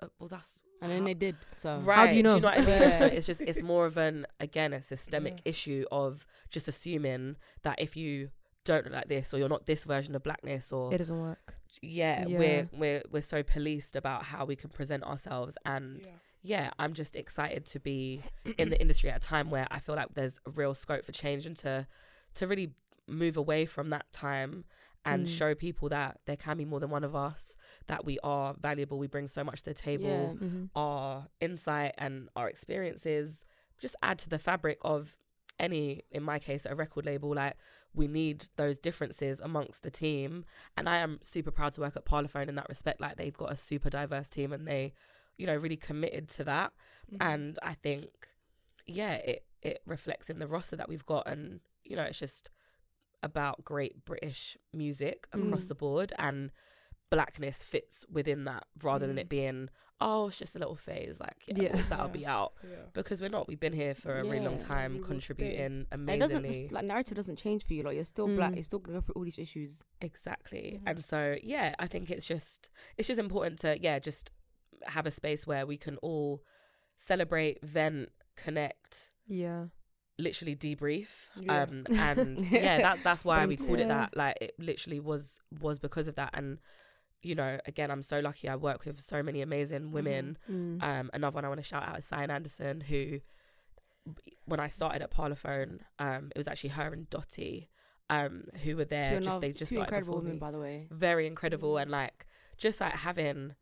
uh, 0.00 0.06
well, 0.18 0.28
that's 0.28 0.58
And 0.82 0.90
then 0.90 1.00
how- 1.00 1.06
they 1.06 1.14
did. 1.14 1.36
So 1.52 1.78
right. 1.78 2.10
do 2.10 2.16
you 2.16 2.22
know? 2.22 2.38
what 2.38 2.58
I 2.58 2.60
mean? 2.60 2.68
Yeah. 2.68 2.98
So 3.00 3.06
it's 3.06 3.26
just 3.26 3.40
it's 3.40 3.62
more 3.62 3.86
of 3.86 3.96
an 3.96 4.26
again 4.40 4.72
a 4.72 4.82
systemic 4.82 5.34
Yeah. 5.44 5.50
issue 5.50 5.84
of 5.90 6.26
just 6.50 6.68
assuming 6.68 7.36
that 7.62 7.80
if 7.80 7.96
you 7.96 8.30
don't 8.64 8.84
look 8.84 8.92
like 8.94 9.08
this 9.08 9.32
or 9.32 9.38
you're 9.38 9.48
not 9.48 9.66
this 9.66 9.84
version 9.84 10.14
of 10.16 10.22
blackness 10.22 10.72
or 10.72 10.92
it 10.92 10.98
doesn't 10.98 11.20
work. 11.20 11.55
Yeah, 11.82 12.26
Yeah. 12.26 12.38
we're 12.38 12.68
we're 12.72 13.02
we're 13.10 13.22
so 13.22 13.42
policed 13.42 13.96
about 13.96 14.24
how 14.24 14.44
we 14.44 14.56
can 14.56 14.70
present 14.70 15.04
ourselves 15.04 15.56
and 15.64 16.00
Yeah. 16.02 16.10
yeah, 16.42 16.70
I'm 16.78 16.94
just 16.94 17.16
excited 17.16 17.66
to 17.66 17.80
be 17.80 18.22
in 18.58 18.70
the 18.70 18.80
industry 18.80 19.10
at 19.10 19.16
a 19.18 19.20
time 19.20 19.50
where 19.50 19.66
I 19.70 19.78
feel 19.80 19.94
like 19.96 20.14
there's 20.14 20.38
a 20.46 20.50
real 20.50 20.74
scope 20.74 21.04
for 21.04 21.12
change 21.12 21.46
and 21.46 21.56
to 21.58 21.86
to 22.34 22.46
really 22.46 22.72
move 23.08 23.36
away 23.36 23.66
from 23.66 23.90
that 23.90 24.12
time 24.12 24.64
and 25.04 25.26
Mm. 25.26 25.38
show 25.38 25.54
people 25.54 25.88
that 25.90 26.18
there 26.26 26.36
can 26.36 26.56
be 26.58 26.64
more 26.64 26.80
than 26.80 26.90
one 26.90 27.04
of 27.04 27.14
us, 27.14 27.54
that 27.86 28.04
we 28.04 28.18
are 28.24 28.54
valuable, 28.60 28.98
we 28.98 29.06
bring 29.06 29.28
so 29.28 29.44
much 29.44 29.60
to 29.62 29.66
the 29.66 29.74
table, 29.74 30.36
Yeah. 30.40 30.46
Mm-hmm. 30.48 30.64
our 30.74 31.28
insight 31.40 31.94
and 31.98 32.28
our 32.34 32.48
experiences 32.48 33.44
just 33.78 33.94
add 34.02 34.18
to 34.20 34.28
the 34.28 34.38
fabric 34.38 34.78
of 34.82 35.14
any 35.60 36.02
in 36.10 36.22
my 36.22 36.38
case 36.38 36.66
a 36.66 36.74
record 36.74 37.06
label 37.06 37.34
like 37.34 37.56
we 37.96 38.06
need 38.06 38.44
those 38.56 38.78
differences 38.78 39.40
amongst 39.40 39.82
the 39.82 39.90
team 39.90 40.44
and 40.76 40.88
i 40.88 40.96
am 40.98 41.18
super 41.22 41.50
proud 41.50 41.72
to 41.72 41.80
work 41.80 41.96
at 41.96 42.04
parlophone 42.04 42.48
in 42.48 42.54
that 42.54 42.68
respect 42.68 43.00
like 43.00 43.16
they've 43.16 43.36
got 43.36 43.50
a 43.52 43.56
super 43.56 43.90
diverse 43.90 44.28
team 44.28 44.52
and 44.52 44.68
they 44.68 44.92
you 45.38 45.46
know 45.46 45.56
really 45.56 45.76
committed 45.76 46.28
to 46.28 46.44
that 46.44 46.72
Mhm. 47.12 47.16
and 47.20 47.58
i 47.62 47.74
think 47.74 48.10
yeah 48.86 49.14
it 49.14 49.44
it 49.62 49.82
reflects 49.86 50.30
in 50.30 50.38
the 50.38 50.46
roster 50.46 50.76
that 50.76 50.88
we've 50.88 51.06
got 51.06 51.26
and 51.26 51.60
you 51.84 51.96
know 51.96 52.02
it's 52.04 52.18
just 52.18 52.50
about 53.22 53.64
great 53.64 54.04
british 54.04 54.56
music 54.72 55.26
across 55.32 55.62
Mm. 55.64 55.68
the 55.68 55.74
board 55.74 56.12
and 56.18 56.52
blackness 57.10 57.62
fits 57.62 58.04
within 58.10 58.44
that 58.44 58.64
rather 58.82 59.06
than 59.06 59.16
Mm. 59.16 59.20
it 59.20 59.28
being 59.28 59.70
oh 60.00 60.28
it's 60.28 60.38
just 60.38 60.54
a 60.54 60.58
little 60.58 60.76
phase 60.76 61.16
like 61.18 61.36
yeah, 61.46 61.62
Yeah. 61.64 61.74
well, 61.74 61.84
that'll 61.88 62.06
Yeah. 62.08 62.12
be 62.12 62.26
out 62.26 62.52
yeah. 62.62 62.76
because 62.92 63.20
we're 63.20 63.30
not 63.30 63.48
we've 63.48 63.58
been 63.60 63.72
here 63.72 63.94
for 63.94 64.18
a 64.18 64.22
really 64.24 64.40
long 64.40 64.58
time 64.58 64.92
We 64.94 65.00
will 65.00 65.06
contributing 65.08 65.86
And 65.90 66.10
it 66.10 66.18
doesn't 66.18 66.42
this, 66.42 66.70
like 66.70 66.84
narrative 66.84 67.16
doesn't 67.16 67.36
change 67.38 67.64
for 67.64 67.72
you. 67.72 67.82
Like 67.82 67.94
you're 67.94 68.04
still 68.04 68.26
black. 68.28 68.52
Mm. 68.52 68.56
You're 68.56 68.64
still 68.64 68.78
gonna 68.80 68.98
go 68.98 69.02
through 69.06 69.14
all 69.14 69.24
these 69.24 69.38
issues. 69.38 69.82
Exactly. 70.02 70.80
Mhm. 70.80 70.90
And 70.90 71.02
so 71.04 71.36
yeah, 71.42 71.74
I 71.78 71.86
think 71.86 72.10
it's 72.10 72.26
just 72.26 72.68
it's 72.98 73.08
just 73.08 73.18
important 73.18 73.58
to 73.60 73.78
yeah, 73.80 73.98
just 73.98 74.30
have 74.84 75.06
a 75.06 75.10
space 75.10 75.46
where 75.46 75.64
we 75.66 75.78
can 75.78 75.96
all 75.98 76.42
celebrate, 76.98 77.64
vent, 77.64 78.10
connect, 78.36 79.08
Yeah. 79.26 79.66
literally 80.18 80.56
debrief. 80.56 81.08
Yeah. 81.40 81.62
Um 81.62 81.86
and 81.90 82.40
yeah, 82.50 82.78
that 82.82 82.98
that's 83.02 83.24
why 83.24 83.46
we 83.46 83.56
called 83.56 83.78
it 83.78 83.88
that. 83.88 84.16
Like 84.16 84.36
it 84.42 84.54
literally 84.58 85.00
was 85.00 85.40
was 85.60 85.78
because 85.78 86.06
of 86.06 86.16
that 86.16 86.30
and 86.34 86.58
you 87.26 87.34
know, 87.34 87.58
again, 87.66 87.90
I'm 87.90 88.02
so 88.02 88.20
lucky 88.20 88.48
I 88.48 88.56
work 88.56 88.84
with 88.84 89.00
so 89.00 89.22
many 89.22 89.42
amazing 89.42 89.90
women. 89.90 90.38
Mm. 90.50 90.82
Um, 90.82 91.10
another 91.12 91.34
one 91.34 91.44
I 91.44 91.48
want 91.48 91.60
to 91.60 91.66
shout 91.66 91.86
out 91.86 91.98
is 91.98 92.06
Sian 92.06 92.30
Anderson, 92.30 92.80
who, 92.80 93.20
when 94.44 94.60
I 94.60 94.68
started 94.68 95.02
at 95.02 95.10
Parlophone, 95.10 95.80
um, 95.98 96.30
it 96.34 96.38
was 96.38 96.46
actually 96.46 96.70
her 96.70 96.92
and 96.92 97.10
Dottie, 97.10 97.68
um, 98.08 98.44
who 98.62 98.76
were 98.76 98.84
there. 98.84 99.20
just 99.20 99.40
they 99.40 99.52
just 99.52 99.72
two 99.72 99.80
incredible 99.80 100.18
women, 100.18 100.34
me. 100.34 100.38
by 100.38 100.52
the 100.52 100.60
way. 100.60 100.86
Very 100.90 101.26
incredible, 101.26 101.76
and 101.78 101.90
like 101.90 102.26
just 102.56 102.80
like 102.80 102.94
having, 102.94 103.56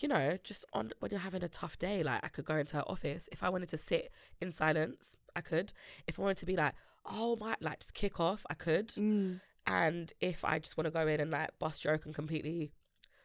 you 0.00 0.08
know, 0.08 0.36
just 0.42 0.64
on 0.72 0.90
when 0.98 1.12
you're 1.12 1.20
having 1.20 1.44
a 1.44 1.48
tough 1.48 1.78
day, 1.78 2.02
like 2.02 2.24
I 2.24 2.28
could 2.28 2.44
go 2.44 2.56
into 2.56 2.76
her 2.76 2.84
office 2.88 3.28
if 3.30 3.44
I 3.44 3.48
wanted 3.48 3.68
to 3.68 3.78
sit 3.78 4.10
in 4.40 4.50
silence, 4.50 5.16
I 5.36 5.40
could. 5.40 5.72
If 6.08 6.18
I 6.18 6.22
wanted 6.22 6.38
to 6.38 6.46
be 6.46 6.56
like, 6.56 6.74
oh 7.06 7.36
my, 7.36 7.54
like 7.60 7.78
just 7.80 7.94
kick 7.94 8.18
off, 8.18 8.44
I 8.50 8.54
could. 8.54 8.88
Mm. 8.88 9.40
And 9.66 10.12
if 10.20 10.44
I 10.44 10.58
just 10.58 10.76
want 10.76 10.86
to 10.86 10.90
go 10.90 11.06
in 11.06 11.20
and 11.20 11.30
like 11.30 11.50
bust 11.60 11.82
joke 11.82 12.04
and 12.04 12.14
completely, 12.14 12.72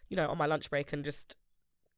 you 0.10 0.18
know, 0.18 0.28
on 0.28 0.38
my 0.38 0.46
lunch 0.46 0.70
break 0.70 0.92
and 0.94 1.04
just 1.04 1.36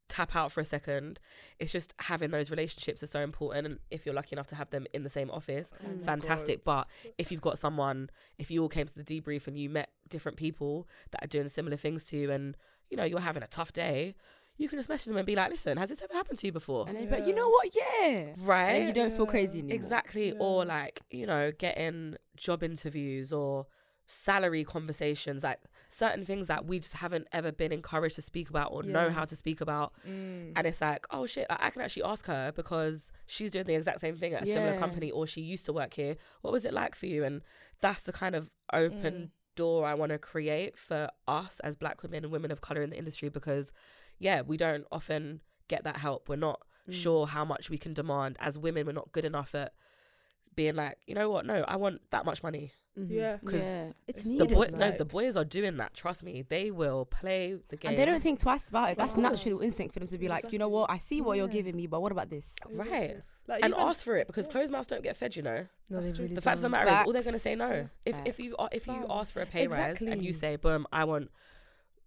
tap 0.10 0.36
out 0.36 0.52
for 0.52 0.60
a 0.60 0.65
second, 0.65 1.19
it's 1.58 1.71
just 1.71 1.93
having 2.00 2.32
those 2.32 2.52
relationships 2.52 3.02
are 3.02 3.08
so 3.08 3.21
important. 3.21 3.65
And 3.65 3.80
if 3.89 4.06
you're 4.06 4.13
lucky 4.13 4.34
enough 4.34 4.47
to 4.47 4.56
have 4.56 4.69
them 4.69 4.86
in 4.93 5.04
the 5.04 5.10
same 5.10 5.32
office, 5.32 5.71
Oh 5.84 6.04
fantastic. 6.06 6.65
God. 6.65 6.86
But 7.06 7.13
if 7.17 7.32
you've 7.32 7.41
got 7.41 7.58
someone, 7.58 8.10
if 8.38 8.52
you 8.52 8.62
all 8.62 8.69
came 8.69 8.88
to 8.88 8.93
the 8.93 9.04
debrief 9.04 9.47
and 9.47 9.58
you 9.58 9.69
met 9.69 9.89
different 10.10 10.38
people 10.38 10.88
that 11.12 11.24
are 11.24 11.28
doing 11.28 11.47
similar 11.50 11.78
things 11.78 12.06
to 12.08 12.17
you, 12.17 12.30
and 12.32 12.58
you 12.89 12.97
know 12.97 13.06
you're 13.06 13.21
having 13.21 13.41
a 13.43 13.47
tough 13.47 13.71
day, 13.71 14.15
you 14.58 14.67
can 14.67 14.78
just 14.78 14.89
message 14.89 15.06
them 15.08 15.15
and 15.17 15.26
be 15.26 15.36
like, 15.36 15.50
"Listen, 15.50 15.78
has 15.78 15.89
this 15.89 16.02
ever 16.02 16.13
happened 16.13 16.39
to 16.39 16.45
you 16.47 16.52
before?" 16.52 16.88
And 16.89 16.97
then, 16.97 17.10
but 17.10 17.26
you 17.26 17.34
know 17.34 17.47
what? 17.50 17.69
Yeah. 17.74 18.34
right? 18.39 18.71
And 18.74 18.88
you 18.88 18.93
don't 18.93 19.13
feel 19.13 19.26
crazy 19.26 19.60
anymore. 19.60 19.76
Exactly. 19.76 20.34
Or 20.38 20.65
like, 20.65 21.02
you 21.10 21.26
know, 21.26 21.52
getting 21.58 22.17
job 22.36 22.63
interviews 22.63 23.32
or 23.32 23.67
salary 24.08 24.65
conversations, 24.65 25.41
like 25.43 25.62
certain 25.93 26.25
things 26.25 26.47
that 26.47 26.65
we 26.65 26.80
just 26.80 26.93
haven't 26.95 27.27
ever 27.32 27.51
been 27.51 27.71
encouraged 27.71 28.15
to 28.15 28.21
speak 28.21 28.49
about 28.49 28.71
or 28.71 28.82
know 28.84 29.10
how 29.10 29.25
to 29.25 29.36
speak 29.36 29.60
about. 29.62 29.93
Mm. 30.08 30.54
And 30.56 30.65
it's 30.67 30.82
like, 30.82 31.06
oh 31.12 31.25
shit, 31.25 31.45
I 31.49 31.69
can 31.69 31.82
actually 31.82 32.04
ask 32.04 32.25
her 32.27 32.51
because 32.56 33.12
she's 33.27 33.51
doing 33.51 33.65
the 33.65 33.75
exact 33.75 33.99
same 34.01 34.15
thing 34.17 34.34
at 34.34 34.43
a 34.43 34.45
similar 34.45 34.73
company 34.80 35.12
or 35.12 35.27
she 35.27 35.41
used 35.41 35.65
to 35.65 35.73
work 35.73 35.93
here. 35.93 36.15
What 36.41 36.51
was 36.54 36.63
it 36.65 36.73
like 36.73 36.95
for 36.95 37.08
you? 37.08 37.23
And 37.23 37.41
that's 37.82 38.04
the 38.04 38.13
kind 38.13 38.36
of 38.36 38.49
open 38.71 39.13
Mm. 39.13 39.30
door 39.58 39.86
I 39.86 39.93
want 39.95 40.12
to 40.12 40.17
create 40.17 40.77
for 40.77 41.10
us 41.27 41.60
as 41.62 41.75
black 41.75 42.01
women 42.04 42.23
and 42.23 42.32
women 42.32 42.51
of 42.51 42.62
color 42.62 42.82
in 42.82 42.89
the 42.89 42.97
industry 42.97 43.27
because, 43.30 43.71
yeah, 44.17 44.41
we 44.41 44.56
don't 44.56 44.86
often 44.91 45.41
get 45.67 45.84
that 45.84 45.97
help. 45.97 46.30
We're 46.30 46.38
not 46.38 46.62
Mm. 46.89 46.93
sure 46.93 47.27
how 47.27 47.43
much 47.45 47.69
we 47.69 47.77
can 47.77 47.93
demand 47.93 48.38
as 48.39 48.58
women. 48.58 48.86
We're 48.88 48.93
not 48.93 49.12
good 49.12 49.25
enough 49.25 49.54
at 49.54 49.73
being 50.56 50.76
like, 50.76 50.98
you 51.08 51.16
know 51.16 51.30
what? 51.30 51.46
No, 51.46 51.64
I 51.68 51.76
want 51.78 52.02
that 52.12 52.26
much 52.26 52.44
money. 52.44 52.72
Mhm. 53.00 53.10
yeah. 53.10 53.38
'Cause 53.38 53.54
Yeah. 53.62 53.86
It's 54.06 54.20
It's 54.20 54.24
The 54.24 54.30
needed. 54.32 54.54
boy, 54.54 54.64
It's 54.64 54.74
no, 54.74 54.92
the 54.92 55.06
boys 55.06 55.38
are 55.38 55.46
doing 55.46 55.78
that. 55.78 55.94
Trust 55.94 56.24
me, 56.24 56.42
they 56.48 56.72
will 56.72 57.06
play 57.06 57.58
the 57.70 57.78
game. 57.78 57.90
And 57.92 57.98
they 57.98 58.04
don't 58.04 58.22
think 58.22 58.40
twice 58.42 58.68
about 58.68 58.92
it. 58.92 58.98
That's 58.98 59.16
natural 59.16 59.62
instinct 59.62 59.94
for 59.94 60.00
them 60.00 60.10
to 60.10 60.18
be 60.18 60.28
like, 60.28 60.52
you 60.52 60.60
know 60.60 60.68
what? 60.68 60.90
I 60.92 60.98
see 60.98 61.22
what 61.22 61.38
you're 61.38 61.48
giving 61.48 61.76
me, 61.78 61.88
but 61.88 62.02
what 62.02 62.12
about 62.12 62.30
this? 62.30 62.54
Right. 62.70 63.22
Like 63.48 63.64
and 63.64 63.74
even- 63.74 63.84
ask 63.88 64.04
for 64.04 64.18
it 64.18 64.28
because 64.28 64.46
yeah. 64.46 64.52
closed 64.52 64.72
mouths 64.74 64.88
don't 64.88 65.04
get 65.04 65.16
fed. 65.16 65.36
You 65.38 65.42
know, 65.42 65.68
No, 65.90 65.98
That's 66.02 66.08
they 66.12 66.16
true. 66.18 66.24
really 66.24 66.36
the 66.36 66.42
fact 66.42 66.56
of 66.58 66.62
the 66.64 66.66
don't. 66.68 66.72
matter 66.72 66.92
is, 67.02 67.08
all 67.08 67.14
they're 67.14 67.24
gonna 67.24 67.40
say 67.40 67.56
no. 67.56 67.90
If 68.06 68.16
if 68.26 68.40
you 68.40 68.56
Facts. 68.58 68.76
if 68.76 68.88
you 68.88 69.06
ask 69.10 69.34
for 69.34 69.42
a 69.42 69.46
pay 69.46 69.68
rise 69.68 70.02
and 70.02 70.24
you 70.24 70.34
say, 70.34 70.58
boom, 70.58 70.86
I 70.92 71.06
want 71.06 71.32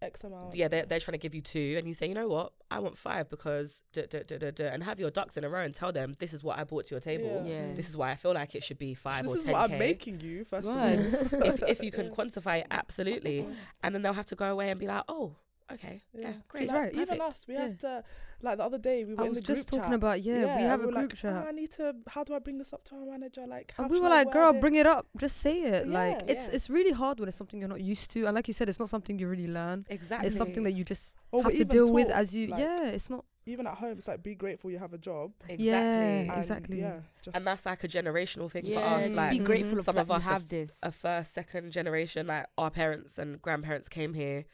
X 0.02 0.22
amount. 0.24 0.54
yeah, 0.54 0.68
they're, 0.68 0.85
they're 0.85 1.00
trying 1.00 1.12
to 1.14 1.18
give 1.18 1.35
you 1.35 1.40
two, 1.40 1.76
and 1.78 1.87
you 1.88 1.94
say, 1.94 2.07
you 2.07 2.14
know 2.14 2.28
what, 2.28 2.52
I 2.70 2.78
want 2.78 2.98
five 2.98 3.28
because 3.30 3.80
duh, 3.92 4.02
duh, 4.09 4.22
duh, 4.26 4.38
duh, 4.38 4.50
duh, 4.50 4.64
and 4.64 4.83
have 4.83 5.00
your 5.00 5.11
ducks 5.11 5.37
in 5.37 5.44
a 5.44 5.48
row 5.48 5.61
and 5.62 5.74
tell 5.74 5.92
them 5.92 6.14
this 6.18 6.33
is 6.33 6.42
what 6.44 6.59
I 6.59 6.64
brought 6.64 6.87
to 6.87 6.90
your 6.94 7.00
table. 7.00 7.42
Yeah. 7.46 7.68
Yeah. 7.68 7.74
This 7.74 7.88
is 7.88 7.96
why 7.96 8.11
I 8.11 8.16
feel 8.16 8.35
like 8.35 8.54
it 8.54 8.62
should 8.64 8.78
be 8.78 8.94
five 8.94 9.24
This 9.24 9.33
or 9.35 9.38
is 9.38 9.44
ten 9.44 9.52
what 9.52 9.70
I'm 9.70 9.78
making 9.78 10.20
you 10.20 10.44
first 10.44 10.66
Right. 10.66 10.92
of 10.98 11.33
all. 11.35 11.42
if 11.48 11.62
if 11.62 11.83
you 11.83 11.90
can 11.98 12.11
quantify 12.11 12.61
it, 12.61 12.66
absolutely, 12.70 13.46
and 13.83 13.94
then 13.94 14.02
they'll 14.02 14.12
have 14.12 14.26
to 14.26 14.37
go 14.37 14.46
away 14.50 14.70
and 14.70 14.78
be 14.80 14.87
like, 14.87 15.04
oh, 15.09 15.37
okay, 15.72 16.03
yeah, 16.12 16.20
Yeah. 16.29 16.33
great, 16.48 16.61
She's 16.62 16.72
right. 16.72 16.92
Even 16.92 17.07
perfect. 17.07 17.22
us, 17.22 17.44
we 17.48 17.55
Yeah. 17.55 17.61
have 17.62 17.79
to. 17.79 18.05
Like 18.42 18.59
the 18.59 18.64
other 18.64 18.79
day, 18.79 19.05
we 19.05 19.14
were 19.14 19.22
I 19.22 19.24
in 19.24 19.31
was 19.31 19.38
the 19.38 19.44
just 19.55 19.70
group 19.70 19.81
talking 19.81 19.92
chat. 19.92 19.94
about 19.94 20.22
yeah, 20.22 20.57
we 20.57 20.62
have 20.64 20.81
and 20.81 20.90
a 20.90 20.92
group 20.92 20.96
like, 20.96 21.05
oh, 21.12 21.16
chat. 21.16 21.44
"Oh, 21.46 21.48
I 21.48 21.53
need 21.53 21.70
to. 21.72 21.94
How 22.09 22.24
do 22.24 22.35
I 22.35 22.38
bring 22.40 22.59
this 22.59 22.72
up 22.74 22.85
to 22.88 22.94
our 22.96 23.07
manager? 23.07 23.46
Like, 23.46 23.72
how 23.74 23.85
And 23.85 23.90
we 23.90 23.98
were 24.00 24.11
like, 24.11 24.31
girl, 24.33 24.50
it?" 24.55 24.61
bring 24.61 24.74
it 24.74 24.87
up. 24.87 25.07
Just 25.16 25.38
say 25.38 25.62
it. 25.62 25.88
like 25.88 26.22
it's 26.29 26.48
Yeah. 26.48 26.55
it's 26.55 26.68
really 26.68 26.92
hard 26.92 27.20
when 27.20 27.29
it's 27.29 27.38
something 27.38 27.59
you're 27.59 27.68
not 27.70 27.81
used 27.81 28.11
to. 28.11 28.27
And 28.27 28.35
like 28.35 28.46
you 28.46 28.53
said, 28.55 28.68
it's 28.68 28.79
not 28.79 28.90
something 28.90 29.18
you 29.18 29.29
really 29.29 29.46
learn. 29.46 29.87
exactly. 29.88 30.27
It's 30.27 30.37
something 30.37 30.62
that 30.64 30.72
you 30.72 30.85
just 30.85 31.16
Or 31.33 31.42
have 31.44 31.53
to 31.53 31.57
even 31.59 31.68
deal 31.68 31.90
with 31.92 32.11
as 32.11 32.37
you. 32.37 32.48
like, 32.48 32.61
yeah, 32.61 32.88
it's 32.90 33.09
not. 33.09 33.24
Even 33.46 33.66
at 33.66 33.74
home, 33.77 33.96
it's 33.98 34.09
like 34.09 34.22
be 34.22 34.35
grateful 34.35 34.70
you 34.70 34.79
have 34.79 34.92
a 34.94 34.98
job. 34.98 35.33
exactly. 35.48 35.64
Yeah, 35.66 35.81
And, 35.81 36.31
exactly. 36.38 36.81
Yeah. 36.81 37.00
And 37.35 37.44
that's 37.46 37.64
like 37.66 37.85
a 37.85 37.88
generational 37.88 38.50
thing 38.50 38.64
Yeah, 38.66 38.81
for 38.81 38.85
us. 39.00 39.05
just 39.05 39.16
Like 39.16 39.31
be 39.31 39.38
grateful 39.38 39.79
of 39.79 39.85
Some 39.85 39.94
that 39.96 40.03
of 40.03 40.09
you 40.09 40.14
us 40.14 40.24
have 40.24 40.48
this. 40.48 40.81
a 40.83 40.90
first, 40.90 41.33
second 41.35 41.70
generation, 41.72 42.27
like 42.27 42.46
our 42.59 42.70
parents 42.70 43.18
and 43.18 43.40
grandparents 43.40 43.88
came 43.88 44.12
here 44.14 44.44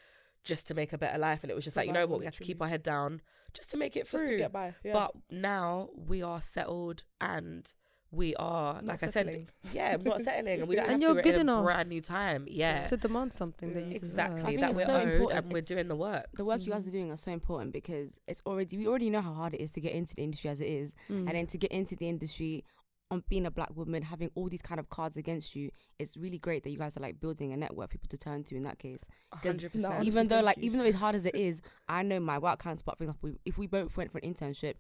just 0.45 0.67
to 0.69 0.75
make 0.75 0.93
a 0.93 0.99
better 0.99 1.19
life, 1.19 1.41
and 1.43 1.51
it 1.51 1.55
was 1.55 1.65
just 1.65 1.77
like, 1.77 1.87
you 1.87 1.93
know 1.93 2.07
what, 2.07 2.19
we 2.19 2.25
had 2.25 2.35
to 2.35 2.45
keep 2.45 2.61
our 2.63 2.69
head 2.69 2.83
down 2.83 3.21
just 3.53 3.71
to 3.73 3.77
make 3.77 3.97
it 3.97 4.01
just 4.01 4.11
through. 4.13 4.29
to 4.29 4.37
get 4.37 4.53
by. 4.53 4.75
Yeah. 4.85 4.93
But 4.93 5.13
now 5.31 5.91
we 5.95 6.23
are 6.23 6.41
settled 6.41 7.03
and 7.21 7.71
we 8.13 8.35
are, 8.37 8.75
Not 8.75 8.87
like 8.87 9.03
I 9.05 9.07
said, 9.07 9.47
yeah, 9.73 9.95
we're 9.95 10.03
not 10.11 10.23
settling, 10.23 10.61
and 10.61 10.69
we 10.69 10.75
don't 10.75 10.85
And 10.89 10.93
have 10.95 11.01
you're 11.03 11.15
to. 11.15 11.23
Good 11.23 11.35
in 11.35 11.49
a 11.49 11.53
enough 11.53 11.65
brand 11.65 11.89
new 11.89 12.01
time. 12.01 12.45
Yeah, 12.49 12.85
To 12.87 12.97
demand 12.97 13.35
something 13.35 13.73
that 13.75 13.85
you 13.85 13.95
exactly. 13.95 14.43
I 14.43 14.47
think 14.47 14.61
That 14.63 14.71
it's 14.71 14.79
we're 14.81 14.85
so 14.87 14.97
owed, 14.97 15.09
important. 15.09 15.39
and 15.45 15.53
we're 15.53 15.59
It's- 15.59 15.69
doing 15.69 15.87
the 15.89 15.95
work. 15.97 16.27
the 16.35 16.45
work 16.45 16.61
you 16.67 16.73
guys 16.73 16.87
are 16.87 16.91
mm. 16.91 16.93
doing 16.95 17.13
are 17.13 17.17
so 17.17 17.31
important 17.31 17.73
because 17.73 18.19
it's 18.27 18.43
already 18.47 18.77
we 18.79 18.89
already 18.89 19.11
know 19.11 19.21
how 19.21 19.33
hard 19.33 19.55
it 19.55 19.61
is 19.61 19.71
to 19.73 19.81
get 19.81 19.93
into 19.93 20.17
the 20.17 20.23
industry 20.25 20.51
as 20.51 20.61
it 20.61 20.67
is, 20.69 20.93
deserve. 21.07 21.29
and 21.29 21.37
then 21.37 21.47
to 21.49 21.59
get 21.59 21.71
into 21.71 21.95
the 21.95 22.09
industry 22.09 22.65
on 23.11 23.25
being 23.29 23.47
a 23.47 23.51
black 23.51 23.75
woman, 23.77 24.03
having 24.03 24.31
all 24.35 24.49
these 24.49 24.63
kind 24.63 24.79
of 24.79 24.89
cards 24.89 25.17
against 25.17 25.57
you, 25.57 25.71
it's 25.99 26.17
really 26.17 26.39
great 26.39 26.63
that 26.63 26.71
you 26.71 26.79
guys 26.79 26.97
are 26.97 27.01
like 27.01 27.21
building 27.21 27.53
a 27.53 27.57
network 27.57 27.87
of 27.87 27.91
people 27.91 28.09
to 28.09 28.17
turn 28.19 28.45
to 28.45 28.57
in 28.57 28.63
that 28.63 28.79
case. 28.79 29.07
hundred 29.33 29.75
No, 29.75 30.01
even 30.03 30.29
though 30.29 30.41
like 30.41 30.59
you. 30.59 30.65
even 30.65 30.79
though 30.79 30.85
it's 30.85 30.97
hard 30.97 31.15
as 31.15 31.27
it 31.27 31.35
is, 31.35 31.61
I 31.89 32.03
know 32.03 32.21
my 32.21 32.39
work 32.39 32.63
counterpart, 32.63 32.99
for 32.99 33.05
example, 33.05 33.33
if 33.45 33.59
we 33.59 33.67
both 33.67 33.97
went 33.97 34.13
for 34.13 34.19
an 34.19 34.33
internship, 34.33 34.75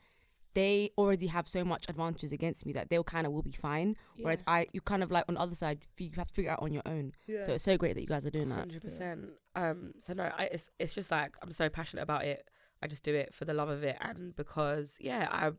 they 0.54 0.90
already 0.98 1.28
have 1.28 1.46
so 1.46 1.64
much 1.64 1.86
advantages 1.88 2.32
against 2.32 2.66
me 2.66 2.72
that 2.72 2.88
they'll 2.90 3.04
kind 3.04 3.26
of 3.26 3.32
will 3.32 3.42
be 3.42 3.52
fine. 3.52 3.96
Whereas 4.20 4.42
I, 4.48 4.66
you 4.72 4.80
kind 4.80 5.02
of 5.02 5.10
like 5.10 5.24
on 5.28 5.34
the 5.34 5.40
other 5.40 5.54
side, 5.54 5.86
you 5.98 6.10
have 6.16 6.26
to 6.28 6.34
figure 6.34 6.50
out 6.50 6.60
on 6.62 6.72
your 6.72 6.82
own. 6.86 7.12
yeah. 7.26 7.44
So 7.44 7.52
it's 7.52 7.64
so 7.64 7.76
great 7.76 7.94
that 7.94 8.00
you 8.00 8.08
guys 8.08 8.26
are 8.26 8.30
doing 8.30 8.48
that. 8.48 8.58
Hundred 8.58 8.82
percent. 8.82 9.30
Um. 9.54 9.92
So 10.00 10.12
no, 10.12 10.30
I, 10.36 10.44
it's 10.52 10.68
it's 10.78 10.94
just 10.94 11.10
like 11.10 11.34
I'm 11.42 11.52
so 11.52 11.68
passionate 11.68 12.02
about 12.02 12.24
it. 12.24 12.48
I 12.82 12.86
just 12.86 13.02
do 13.02 13.14
it 13.14 13.34
for 13.34 13.44
the 13.44 13.54
love 13.54 13.68
of 13.68 13.82
it, 13.84 13.96
and 14.00 14.34
because 14.36 14.96
yeah, 15.00 15.28
I 15.30 15.50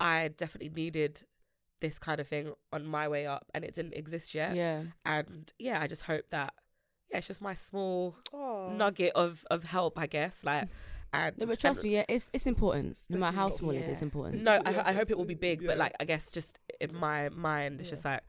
I 0.00 0.28
definitely 0.28 0.70
needed 0.70 1.22
this 1.80 1.98
kind 1.98 2.20
of 2.20 2.28
thing 2.28 2.52
on 2.72 2.86
my 2.86 3.08
way 3.08 3.26
up, 3.26 3.46
and 3.54 3.64
it 3.64 3.74
didn't 3.74 3.94
exist 3.94 4.34
yet. 4.34 4.54
Yeah. 4.54 4.82
And 5.04 5.52
yeah, 5.58 5.80
I 5.80 5.86
just 5.86 6.02
hope 6.02 6.24
that 6.30 6.54
yeah, 7.10 7.18
it's 7.18 7.26
just 7.26 7.40
my 7.40 7.54
small 7.54 8.16
Aw. 8.32 8.70
nugget 8.72 9.12
of 9.14 9.44
of 9.50 9.64
help, 9.64 9.98
I 9.98 10.06
guess. 10.06 10.44
Like, 10.44 10.68
and 11.12 11.36
No, 11.38 11.46
but 11.46 11.58
trust 11.58 11.80
and- 11.80 11.88
me, 11.88 11.94
yeah, 11.96 12.04
it's 12.08 12.30
it's 12.32 12.46
important. 12.46 12.96
No 13.08 13.18
matter 13.18 13.36
how 13.36 13.48
definitely 13.48 13.64
small 13.66 13.76
it 13.76 13.80
is, 13.80 13.92
it's 13.94 14.02
important. 14.02 14.42
No, 14.42 14.62
I, 14.64 14.70
Yeah. 14.70 14.82
I 14.86 14.92
hope 14.92 15.10
it 15.10 15.18
will 15.18 15.24
be 15.24 15.34
big, 15.34 15.66
but 15.66 15.76
like 15.76 15.94
I 15.98 16.04
guess 16.04 16.30
just 16.30 16.58
in 16.80 16.94
my 16.94 17.28
mind, 17.30 17.80
it's 17.80 17.88
Yeah. 17.88 17.92
just 17.94 18.04
like 18.04 18.20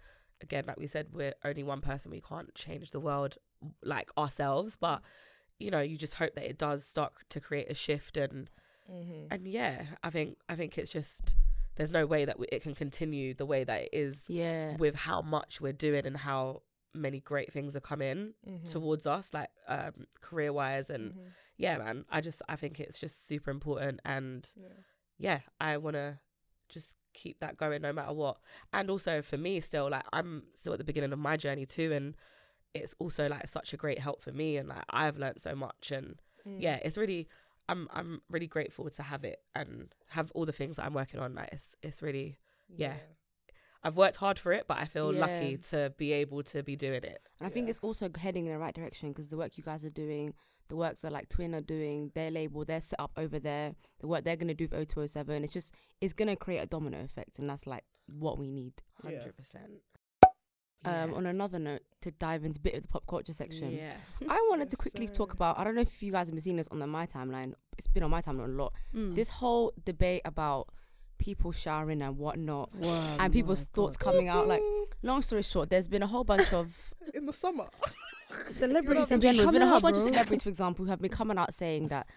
again, 0.41 0.63
like 0.67 0.77
we 0.79 0.87
said, 0.87 1.07
we're 1.13 1.35
only 1.45 1.61
one 1.63 1.81
person. 1.81 2.09
We 2.11 2.21
can't 2.21 2.53
change 2.55 2.89
the 2.91 2.99
world 2.99 3.37
like 3.83 4.09
ourselves, 4.17 4.75
but 4.75 5.01
you 5.59 5.69
know, 5.69 5.81
you 5.81 5.95
just 5.95 6.15
hope 6.15 6.33
that 6.33 6.49
it 6.49 6.57
does 6.57 6.83
start 6.83 7.13
to 7.29 7.39
create 7.39 7.69
a 7.69 7.75
shift 7.75 8.17
and 8.17 8.49
Mhm. 8.91 9.27
and 9.29 9.47
yeah, 9.47 9.85
I 10.03 10.09
think 10.09 10.37
I 10.49 10.55
think 10.55 10.77
it's 10.79 10.89
just 10.89 11.35
there's 11.75 11.91
no 11.91 12.05
way 12.05 12.25
that 12.25 12.37
we, 12.39 12.47
it 12.51 12.61
can 12.61 12.75
continue 12.75 13.33
the 13.33 13.45
way 13.45 13.63
that 13.63 13.81
it 13.83 13.89
is 13.93 14.25
Yeah. 14.27 14.75
with 14.77 14.95
how 14.95 15.21
much 15.21 15.61
we're 15.61 15.73
doing 15.73 16.05
and 16.05 16.17
how 16.17 16.63
many 16.93 17.19
great 17.21 17.53
things 17.53 17.75
are 17.75 17.79
coming 17.81 18.33
Mhm. 18.45 18.69
towards 18.69 19.07
us, 19.07 19.33
like 19.33 19.49
um, 19.67 20.07
career 20.21 20.51
wise 20.51 20.89
and 20.89 21.13
Mhm. 21.13 21.31
yeah, 21.57 21.77
man. 21.77 22.05
I 22.09 22.19
just 22.21 22.41
I 22.49 22.55
think 22.57 22.79
it's 22.79 22.99
just 22.99 23.25
super 23.27 23.49
important 23.51 24.01
and 24.03 24.47
Yeah. 24.55 24.73
yeah, 25.17 25.39
I 25.59 25.77
want 25.77 25.95
to 25.95 26.19
just 26.67 26.95
keep 27.13 27.39
that 27.39 27.57
going 27.57 27.81
no 27.81 27.93
matter 27.93 28.13
what. 28.13 28.37
And 28.73 28.89
also 28.89 29.21
for 29.21 29.37
me, 29.37 29.59
still 29.61 29.89
like 29.89 30.05
I'm 30.11 30.47
still 30.55 30.73
at 30.73 30.79
the 30.79 30.85
beginning 30.85 31.13
of 31.13 31.19
my 31.19 31.37
journey 31.37 31.65
too, 31.65 31.91
and 31.93 32.15
it's 32.73 32.93
also 32.99 33.27
like 33.29 33.47
such 33.47 33.73
a 33.73 33.77
great 33.77 33.99
help 33.99 34.21
for 34.21 34.31
me, 34.33 34.57
and 34.57 34.67
like 34.69 34.83
I've 34.89 35.17
learned 35.17 35.41
so 35.41 35.55
much, 35.55 35.91
and 35.91 36.21
Mm. 36.45 36.61
yeah, 36.61 36.77
it's 36.83 36.97
really 36.97 37.27
I'm 37.69 37.87
I'm 37.93 38.21
really 38.29 38.47
grateful 38.47 38.89
to 38.89 39.03
have 39.03 39.23
it 39.23 39.39
and 39.55 39.93
have 40.09 40.31
all 40.35 40.45
the 40.45 40.51
things 40.51 40.75
that 40.77 40.85
I'm 40.85 40.93
working 40.93 41.19
on. 41.19 41.35
Like 41.35 41.49
it's 41.51 41.75
it's 41.81 42.01
really 42.01 42.37
yeah. 42.67 42.95
I've 43.83 43.97
worked 43.97 44.17
hard 44.17 44.37
for 44.37 44.51
it, 44.51 44.65
but 44.67 44.77
I 44.77 44.85
feel 44.85 45.11
Yeah. 45.11 45.21
lucky 45.21 45.57
to 45.71 45.91
be 45.97 46.11
able 46.11 46.43
to 46.43 46.61
be 46.61 46.75
doing 46.75 47.03
it. 47.03 47.19
And 47.39 47.47
I 47.47 47.49
think 47.49 47.67
it's 47.67 47.79
also 47.79 48.09
heading 48.15 48.45
in 48.45 48.51
the 48.53 48.59
right 48.59 48.75
direction 48.75 49.09
because 49.09 49.29
the 49.31 49.37
work 49.37 49.57
you 49.57 49.63
guys 49.63 49.83
are 49.83 49.89
doing, 49.89 50.35
the 50.67 50.75
works 50.75 51.01
that 51.01 51.11
like 51.11 51.29
Twin 51.29 51.55
are 51.55 51.61
doing, 51.61 52.11
their 52.13 52.29
label, 52.29 52.63
their 52.63 52.81
setup 52.81 53.11
over 53.17 53.39
there, 53.39 53.73
the 53.99 54.07
work 54.07 54.23
they're 54.23 54.35
gonna 54.35 54.53
do 54.53 54.67
with 54.71 54.87
0207, 54.87 55.43
it's 55.43 55.53
just 55.53 55.73
it's 55.99 56.13
gonna 56.13 56.35
create 56.35 56.59
a 56.59 56.67
domino 56.67 57.03
effect, 57.03 57.39
and 57.39 57.49
that's 57.49 57.65
like 57.65 57.83
what 58.07 58.37
we 58.37 58.47
need. 58.47 58.73
Yeah. 59.03 59.17
Hundred 59.17 59.35
percent. 59.37 59.71
Um, 60.83 61.13
on 61.13 61.25
another 61.27 61.59
note, 61.59 61.81
to 62.01 62.09
dive 62.11 62.43
into 62.43 62.57
a 62.59 62.61
bit 62.61 62.73
of 62.73 62.81
the 62.81 62.87
pop 62.87 63.05
culture 63.07 63.33
section, 63.33 63.71
Yeah. 63.71 63.93
I 64.29 64.47
wanted 64.49 64.69
to 64.71 64.77
quickly 64.77 65.05
sir. 65.07 65.13
talk 65.13 65.33
about. 65.33 65.59
I 65.59 65.63
don't 65.63 65.75
know 65.75 65.81
if 65.81 66.01
you 66.01 66.11
guys 66.11 66.27
have 66.27 66.33
been 66.33 66.41
seeing 66.41 66.55
this 66.57 66.67
on 66.69 66.79
the 66.79 66.87
my 66.87 67.05
timeline. 67.05 67.53
It's 67.77 67.87
been 67.87 68.01
on 68.03 68.09
my 68.09 68.21
timeline 68.21 68.45
a 68.45 68.63
lot. 68.63 68.73
Mm. 68.95 69.13
This 69.13 69.29
whole 69.29 69.73
debate 69.85 70.23
about 70.25 70.69
people 71.19 71.51
showering 71.51 72.01
and 72.01 72.17
whatnot, 72.17 72.73
Wow, 72.73 73.17
and 73.19 73.31
people's 73.31 73.65
thoughts 73.65 73.95
God. 73.95 74.11
coming 74.11 74.27
out. 74.27 74.47
Like, 74.47 74.63
long 75.03 75.21
story 75.21 75.43
short, 75.43 75.69
there's 75.69 75.87
been 75.87 76.01
a 76.01 76.07
whole 76.07 76.23
bunch 76.23 76.51
of 76.51 76.73
in 77.13 77.27
the 77.27 77.33
summer. 77.33 77.67
celebrities 78.49 79.11
in 79.11 79.21
general, 79.21 79.37
there's 79.43 79.51
been 79.51 79.61
a 79.61 79.67
whole 79.67 79.75
out, 79.75 79.81
bunch 79.83 79.97
of 79.97 80.03
celebrities, 80.03 80.43
for 80.43 80.49
example, 80.49 80.85
who 80.85 80.89
have 80.89 81.01
been 81.01 81.11
coming 81.11 81.37
out 81.37 81.53
saying 81.53 81.87
that 81.89 82.07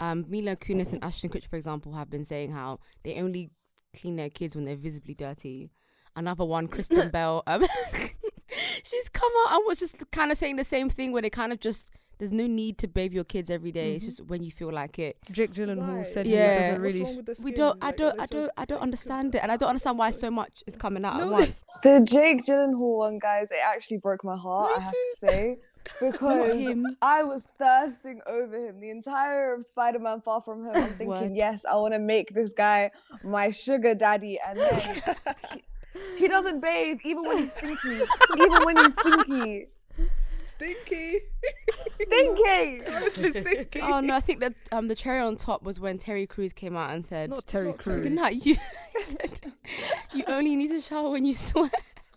um, 0.00 0.24
Mila 0.28 0.56
Kunis 0.56 0.92
and 0.92 1.02
Ashton 1.02 1.30
Kutcher, 1.30 1.48
for 1.48 1.56
example, 1.56 1.94
have 1.94 2.10
been 2.10 2.24
saying 2.24 2.52
how 2.52 2.80
they 3.02 3.20
only 3.20 3.50
clean 3.98 4.16
their 4.16 4.30
kids 4.30 4.54
when 4.54 4.64
they're 4.64 4.76
visibly 4.76 5.14
dirty. 5.14 5.70
Another 6.16 6.44
one, 6.44 6.66
Kristen 6.74 7.08
Bell, 7.10 7.42
um, 7.46 7.64
she's 8.84 9.08
come 9.08 9.30
out 9.46 9.54
and 9.56 9.64
was 9.66 9.78
just 9.78 10.10
kind 10.10 10.32
of 10.32 10.38
saying 10.38 10.56
the 10.56 10.64
same 10.64 10.88
thing, 10.90 11.12
where 11.12 11.22
they 11.22 11.30
kind 11.30 11.52
of 11.52 11.60
just 11.60 11.90
there's 12.18 12.32
no 12.32 12.46
need 12.46 12.76
to 12.76 12.86
bathe 12.86 13.14
your 13.14 13.24
kids 13.24 13.48
every 13.48 13.72
day. 13.72 13.94
It's 13.94 14.04
Mhm. 14.04 14.08
just 14.08 14.24
when 14.26 14.42
you 14.42 14.50
feel 14.50 14.70
like 14.70 14.98
it. 14.98 15.16
Jake 15.32 15.54
Gyllenhaal 15.54 15.96
Why? 15.98 16.02
said 16.02 16.26
Yeah. 16.26 16.52
he 16.52 16.58
doesn't 16.58 16.72
What's 16.74 16.82
really. 16.82 17.02
wrong 17.04 17.16
with 17.16 17.26
the 17.26 17.36
We 17.42 17.52
don't. 17.52 17.78
I 17.82 17.92
don't. 17.92 18.14
they 18.18 18.22
I 18.22 18.26
don't. 18.26 18.50
I 18.58 18.64
don't 18.66 18.82
understand 18.82 19.34
it, 19.34 19.38
and 19.42 19.50
I 19.50 19.56
don't 19.56 19.70
understand 19.70 19.96
why 19.96 20.10
so 20.10 20.30
much 20.30 20.62
is 20.66 20.76
coming 20.76 21.02
out 21.06 21.18
at 21.18 21.28
once. 21.30 21.64
The 21.82 22.06
Jake 22.10 22.38
Gyllenhaal 22.44 22.98
one, 22.98 23.18
guys, 23.20 23.50
it 23.50 23.56
actually 23.66 23.98
broke 23.98 24.22
my 24.22 24.36
heart. 24.36 24.68
Me 24.70 24.76
I 24.76 24.80
have 24.80 24.92
to 24.92 25.16
say 25.16 25.58
because 26.00 26.52
him. 26.58 26.84
I 27.00 27.22
was 27.22 27.46
thirsting 27.58 28.20
over 28.26 28.66
him 28.68 28.80
the 28.80 28.90
entire 28.90 29.54
of 29.54 29.64
Spider-Man 29.64 30.20
Far 30.20 30.42
From 30.42 30.62
Home. 30.62 30.72
I'm 30.76 30.82
thinking, 30.90 31.06
Word. 31.08 31.32
yes, 31.34 31.64
I 31.64 31.76
want 31.76 31.94
to 31.94 31.98
make 32.00 32.34
this 32.34 32.52
guy 32.52 32.90
my 33.24 33.50
sugar 33.50 33.94
daddy, 33.94 34.38
and 34.46 34.58
then 34.58 35.04
he, 35.92 36.18
he 36.18 36.28
doesn't 36.28 36.60
bathe 36.60 37.00
even 37.04 37.24
when 37.24 37.38
he's 37.38 37.52
stinky. 37.52 37.88
even 38.38 38.64
when 38.64 38.76
he's 38.76 38.92
stinky, 38.92 39.66
Stinky. 40.46 41.20
stinky. 41.94 42.82
Stinky. 43.32 43.80
Oh 43.80 44.00
no, 44.00 44.14
I 44.14 44.20
think 44.20 44.40
that 44.40 44.54
um 44.72 44.88
the 44.88 44.94
cherry 44.94 45.20
on 45.20 45.36
top 45.36 45.62
was 45.62 45.80
when 45.80 45.96
Terry 45.98 46.26
Crews 46.26 46.52
came 46.52 46.76
out 46.76 46.90
and 46.90 47.04
said, 47.06 47.30
Not 47.30 47.46
Terry 47.46 47.68
Not 47.68 47.78
Crews. 47.78 47.96
Terry. 47.96 48.08
Good 48.08 48.16
night. 48.16 48.44
You 48.92 49.04
said 49.04 49.40
you 50.12 50.24
only 50.26 50.56
need 50.56 50.68
to 50.68 50.80
shower 50.80 51.10
when 51.10 51.24
you 51.24 51.32
sweat. 51.32 51.72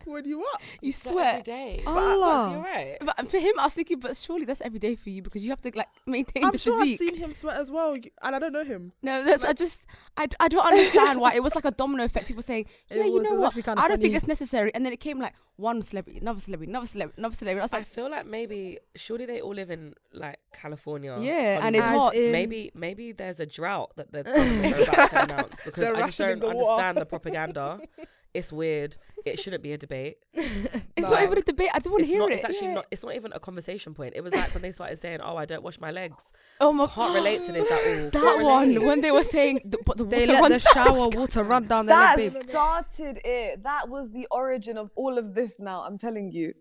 When 0.05 0.25
you 0.25 0.39
what? 0.39 0.61
You 0.81 0.89
Every 0.89 0.91
sweat. 0.91 1.43
day. 1.45 1.83
Ah. 1.87 1.91
Allah. 2.13 2.51
You're 2.53 2.61
right. 2.63 2.97
But 3.01 3.29
for 3.29 3.37
him, 3.39 3.53
I 3.59 3.63
was 3.65 3.73
thinking, 3.73 3.99
but 3.99 4.15
surely 4.17 4.45
that's 4.45 4.61
every 4.61 4.79
day 4.79 4.95
for 4.95 5.09
you 5.09 5.21
because 5.21 5.43
you 5.43 5.49
have 5.49 5.61
to 5.61 5.71
like 5.75 5.87
maintain 6.05 6.45
I'm 6.45 6.51
the 6.51 6.57
sure 6.57 6.79
physique. 6.81 7.01
I've 7.01 7.09
seen 7.15 7.17
him 7.23 7.33
sweat 7.33 7.57
as 7.57 7.71
well, 7.71 7.93
and 7.93 8.35
I 8.35 8.39
don't 8.39 8.53
know 8.53 8.63
him. 8.63 8.91
No, 9.01 9.23
that's 9.23 9.43
I 9.43 9.53
just 9.53 9.85
I, 10.17 10.25
d- 10.27 10.35
I 10.39 10.47
don't 10.47 10.65
understand 10.65 11.19
why 11.19 11.33
it 11.33 11.43
was 11.43 11.55
like 11.55 11.65
a 11.65 11.71
domino 11.71 12.03
effect. 12.03 12.27
People 12.27 12.43
saying, 12.43 12.65
yeah, 12.89 13.03
you 13.05 13.13
was- 13.13 13.23
it 13.25 13.29
know 13.29 13.39
what? 13.39 13.55
I 13.77 13.87
don't 13.87 14.01
think 14.01 14.15
it's 14.15 14.27
necessary, 14.27 14.73
and 14.73 14.85
then 14.85 14.93
it 14.93 14.99
came 14.99 15.19
like 15.19 15.33
one 15.55 15.81
celebrity, 15.83 16.17
another 16.19 16.39
celebrity, 16.39 16.71
another 16.71 16.87
celebrity, 16.87 17.15
another 17.19 17.35
celebrity. 17.35 17.61
I 17.61 17.63
was 17.63 17.73
I 17.73 17.83
feel 17.83 18.09
like 18.09 18.25
maybe 18.25 18.79
surely 18.95 19.25
they 19.25 19.39
all 19.41 19.53
live 19.53 19.69
in 19.69 19.93
like 20.11 20.39
California. 20.51 21.15
Yeah, 21.19 21.59
and 21.65 21.75
it's 21.75 21.85
Hollywood. 21.85 22.13
hot. 22.13 22.15
in- 22.15 22.31
Maybe 22.31 22.71
maybe 22.73 23.11
there's 23.11 23.39
a 23.39 23.45
drought 23.45 23.91
that 23.97 24.11
the 24.11 24.23
government 24.23 24.75
are 24.75 24.81
about 24.83 25.09
to 25.11 25.23
announce 25.23 25.61
because 25.63 25.83
They're 25.83 25.95
I 25.95 26.05
just 26.07 26.17
don't 26.17 26.39
the 26.39 26.47
water. 26.47 26.59
understand 26.71 26.97
the 26.97 27.05
propaganda. 27.05 27.79
It's 28.33 28.51
weird. 28.51 28.97
It 29.25 29.39
shouldn't 29.39 29.61
be 29.63 29.71
a 29.73 29.77
debate. 29.77 30.17
it's 30.33 31.07
not 31.07 31.21
even 31.23 31.37
a 31.37 31.41
debate. 31.41 31.69
I 31.73 31.79
don't 31.79 31.93
want 31.93 32.03
to 32.03 32.09
hear 32.09 32.19
not. 32.19 32.31
it. 32.31 32.35
It's 32.35 32.45
actually 32.45 32.67
Yeah. 32.67 32.73
not. 32.73 32.85
It's 32.91 33.03
not 33.03 33.15
even 33.15 33.31
a 33.33 33.39
conversation 33.39 33.93
point. 33.93 34.13
It 34.15 34.21
was 34.21 34.33
like 34.33 34.53
when 34.53 34.63
they 34.63 34.71
started 34.71 34.97
saying, 34.99 35.19
"Oh, 35.21 35.37
I 35.37 35.45
don't 35.45 35.63
wash 35.63 35.79
my 35.79 35.91
legs." 35.91 36.31
Oh 36.59 36.73
my 36.73 36.87
Can't 36.87 37.13
relate 37.15 37.45
to 37.45 37.51
this 37.51 37.71
at 37.71 37.77
all. 37.87 38.09
That 38.09 38.13
Can't 38.13 38.43
one 38.43 38.69
relate. 38.69 38.85
when 38.85 39.01
they 39.01 39.11
were 39.11 39.23
saying, 39.23 39.61
the, 39.65 39.77
but 39.85 39.97
the 39.97 40.03
They 40.05 40.27
water 40.27 40.41
let 40.41 40.51
the 40.51 40.59
shower 40.59 41.07
water 41.09 41.43
run 41.43 41.67
down 41.67 41.85
their 41.85 41.95
That 41.95 42.17
leg, 42.17 42.33
babe. 42.33 42.49
started 42.49 43.19
it. 43.23 43.63
That 43.63 43.87
was 43.87 44.11
the 44.11 44.27
origin 44.31 44.77
of 44.77 44.89
all 44.95 45.17
of 45.17 45.35
this. 45.35 45.59
Now 45.59 45.83
I'm 45.83 45.97
telling 45.97 46.31
you. 46.31 46.53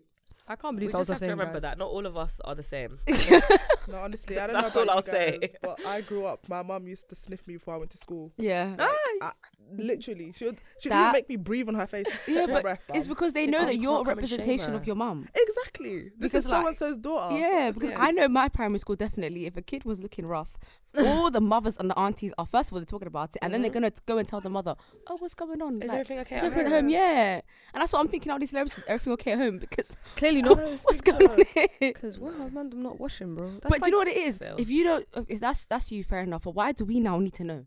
I 0.45 0.57
can't 0.57 0.75
believe 0.75 0.89
We 0.89 0.91
believe 0.91 0.91
that 0.91 0.97
was 0.99 1.07
just 1.07 1.09
a 1.09 1.13
have 1.13 1.19
to 1.21 1.25
thing, 1.25 1.29
remember 1.31 1.53
guys. 1.53 1.61
that 1.63 1.77
not 1.77 1.87
all 1.87 2.05
of 2.05 2.17
us 2.17 2.39
are 2.43 2.53
the 2.55 2.63
same. 2.63 2.99
No, 3.87 3.97
honestly, 3.97 4.39
I 4.39 4.47
don't 4.47 4.61
That's 4.61 4.75
know 4.75 4.81
all 4.81 4.89
about 4.89 5.07
I'll 5.09 5.13
you 5.13 5.39
say. 5.41 5.49
but 5.61 5.85
I 5.85 5.99
grew 5.99 6.25
up. 6.25 6.47
My 6.47 6.63
mum 6.63 6.87
used 6.87 7.09
to 7.09 7.15
sniff 7.15 7.45
me 7.45 7.55
before 7.55 7.73
I 7.73 7.77
went 7.77 7.91
to 7.91 7.97
school. 7.97 8.31
Yeah. 8.37 8.75
Ah, 8.79 8.95
I, 9.21 9.31
literally, 9.77 10.33
she 10.35 10.45
would. 10.45 10.57
She 10.79 10.89
That- 10.89 11.07
would 11.07 11.13
make 11.17 11.29
me 11.29 11.35
breathe 11.35 11.67
on 11.69 11.75
her 11.75 11.87
face. 11.87 12.07
Yeah, 12.27 12.45
but 12.47 12.61
breath, 12.63 12.81
It's 12.93 13.07
because 13.07 13.33
they 13.33 13.45
Because 13.45 13.61
know 13.61 13.65
that 13.67 13.75
you 13.75 13.81
you're 13.83 13.91
a 13.93 13.95
can't 13.97 14.05
come 14.07 14.17
and 14.19 14.27
shame 14.29 14.37
representation 14.39 14.73
of 14.75 14.81
her. 14.81 14.85
your 14.87 14.95
mum. 14.95 15.27
exactly. 15.35 16.03
This 16.03 16.31
Because, 16.31 16.45
is 16.45 16.51
like- 16.51 16.61
so 16.61 16.67
and 16.67 16.77
so's 16.77 16.97
daughter. 16.97 17.37
Yeah, 17.37 17.71
because 17.71 17.89
Yeah. 17.91 18.01
I 18.01 18.11
know 18.11 18.27
my 18.27 18.49
primary 18.49 18.79
school 18.79 18.95
definitely. 18.95 19.45
If 19.45 19.57
a 19.57 19.61
kid 19.61 19.83
was 19.85 20.01
looking 20.01 20.25
rough, 20.25 20.57
all 20.97 21.31
the 21.31 21.41
mothers 21.41 21.75
and 21.77 21.89
the 21.89 21.97
aunties 21.97 22.33
are 22.37 22.45
first 22.45 22.69
of 22.69 22.73
all 22.73 22.79
they're 22.79 22.85
talking 22.85 23.07
about 23.07 23.31
it, 23.35 23.39
and 23.41 23.53
then 23.53 23.61
they're 23.61 23.71
Mhm. 23.71 23.75
gonna 23.75 23.91
go 24.05 24.17
and 24.19 24.27
tell 24.27 24.41
the 24.41 24.49
mother, 24.49 24.75
"Oh, 25.07 25.15
what's 25.19 25.33
going 25.33 25.61
on? 25.61 25.75
Is 25.81 25.87
Like, 25.89 25.91
everything 25.91 26.19
okay? 26.19 26.35
is 26.37 26.43
at 26.43 26.45
everything 26.47 26.67
at 26.67 26.71
home? 26.71 26.81
home? 26.85 26.89
Yeah." 26.89 27.41
And 27.73 27.81
that's 27.81 27.93
what 27.93 27.99
I'm 27.99 28.07
thinking. 28.07 28.31
All 28.31 28.39
these 28.39 28.51
celebrities, 28.51 28.83
everything 28.87 29.13
okay 29.13 29.31
at 29.31 29.39
home? 29.39 29.57
Because 29.57 29.95
Clearly 30.15 30.41
not. 30.43 30.57
what's 30.83 31.01
going 31.01 31.27
on 31.29 31.43
here? 31.53 31.67
Because 31.79 32.19
wow, 32.19 32.47
man, 32.49 32.69
I'm 32.71 32.83
not 32.83 32.99
washing, 32.99 33.35
bro. 33.35 33.51
That's 33.61 33.69
but 33.69 33.79
do 33.81 33.85
you 33.87 33.91
know 33.91 33.97
what 33.99 34.07
it 34.07 34.17
is? 34.17 34.35
Still. 34.35 34.55
If 34.59 34.69
you 34.69 34.83
don't, 34.83 35.07
if 35.27 35.39
that's 35.39 35.65
that's 35.65 35.91
you, 35.91 36.03
fair 36.03 36.19
enough. 36.21 36.43
But 36.43 36.51
why 36.55 36.71
do 36.73 36.85
we 36.85 36.99
now 36.99 37.19
need 37.19 37.33
to 37.35 37.43
know? 37.43 37.65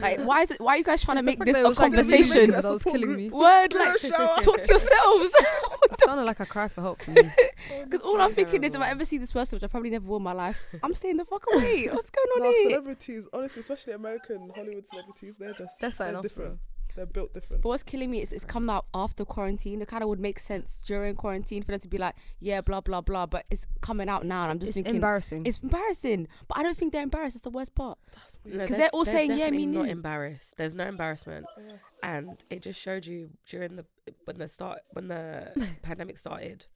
Like, 0.00 0.18
why 0.20 0.42
is 0.42 0.50
it? 0.50 0.60
Why 0.60 0.74
are 0.74 0.78
you 0.78 0.84
guys 0.84 1.02
trying 1.02 1.22
to 1.24 1.30
It's 1.30 1.38
the 1.38 1.44
make 1.44 1.54
this 1.54 1.56
a 1.64 1.68
was 1.68 1.78
like 1.78 1.92
conversation. 1.92 2.50
conversation? 2.52 2.62
That 2.62 2.72
was 2.72 2.82
killing 2.82 3.14
me. 3.16 3.30
Word, 3.30 3.72
You're 3.72 3.86
like, 3.86 4.00
talk 4.42 4.60
to 4.60 4.66
yourselves. 4.68 5.34
It 5.92 5.98
sounded 5.98 6.24
like 6.24 6.40
a 6.40 6.46
cry 6.46 6.68
for 6.68 6.80
help 6.80 7.02
for 7.02 7.10
me. 7.12 7.22
Because 7.84 8.00
all 8.00 8.20
I'm 8.20 8.34
thinking 8.34 8.64
is, 8.64 8.74
if 8.74 8.80
I 8.80 8.88
ever 8.90 9.04
see 9.04 9.18
this 9.18 9.30
person, 9.30 9.56
which 9.56 9.62
I 9.62 9.66
probably 9.68 9.90
never 9.90 10.06
will 10.06 10.16
in 10.16 10.22
my 10.22 10.32
life, 10.32 10.66
I'm 10.82 10.94
staying 10.94 11.18
the 11.18 11.24
fuck 11.24 11.44
away. 11.52 11.86
What's 11.92 12.10
going 12.10 12.26
on 12.36 12.42
No, 12.42 12.50
here? 12.50 12.70
celebrities, 12.70 13.28
honestly, 13.32 13.60
especially 13.60 13.92
American 13.92 14.50
Hollywood 14.54 14.84
celebrities, 14.90 15.36
they're 15.38 15.52
just 15.52 15.80
That's 15.80 15.98
they're 15.98 16.20
different. 16.22 16.58
They're 16.96 17.06
built 17.06 17.32
different. 17.32 17.62
But 17.62 17.68
what's 17.70 17.82
killing 17.82 18.10
me 18.10 18.20
is 18.20 18.32
it's 18.32 18.44
come 18.44 18.68
out 18.68 18.84
after 18.92 19.24
quarantine. 19.24 19.80
It 19.80 19.88
kind 19.88 20.02
of 20.02 20.08
would 20.10 20.20
make 20.20 20.38
sense 20.38 20.82
during 20.86 21.14
quarantine 21.14 21.62
for 21.62 21.70
them 21.72 21.80
to 21.80 21.88
be 21.88 21.96
like, 21.98 22.14
yeah, 22.40 22.60
blah 22.60 22.80
blah 22.82 23.00
blah. 23.00 23.24
But 23.26 23.46
it's 23.50 23.66
coming 23.80 24.08
out 24.10 24.26
now, 24.26 24.42
and 24.42 24.50
I'm 24.50 24.58
just 24.58 24.74
thinking 24.74 24.80
it's 24.80 24.86
thinking 24.88 24.96
embarrassing. 24.96 25.46
it's 25.46 25.58
embarrassing. 25.60 26.28
But 26.48 26.58
I 26.58 26.62
don't 26.62 26.76
think 26.76 26.92
they're 26.92 27.02
embarrassed. 27.02 27.36
That's 27.36 27.44
the 27.44 27.50
worst 27.50 27.74
part. 27.74 27.98
No, 28.44 28.66
'Cause 28.66 28.76
they're 28.76 28.88
all 28.92 29.04
saying, 29.04 29.36
yeah, 29.36 29.50
me 29.50 29.66
not 29.66 29.88
embarrassed. 29.88 30.56
There's 30.56 30.74
no 30.74 30.84
embarrassment, 30.86 31.46
Yeah. 31.56 31.76
and 32.02 32.44
it 32.50 32.62
just 32.62 32.80
showed 32.80 33.06
you 33.06 33.30
during 33.48 33.76
the 33.76 33.86
when 34.24 34.38
the 34.38 34.48
start 34.48 34.80
when 34.92 35.08
the 35.08 35.52
pandemic 35.82 36.18
started, 36.18 36.66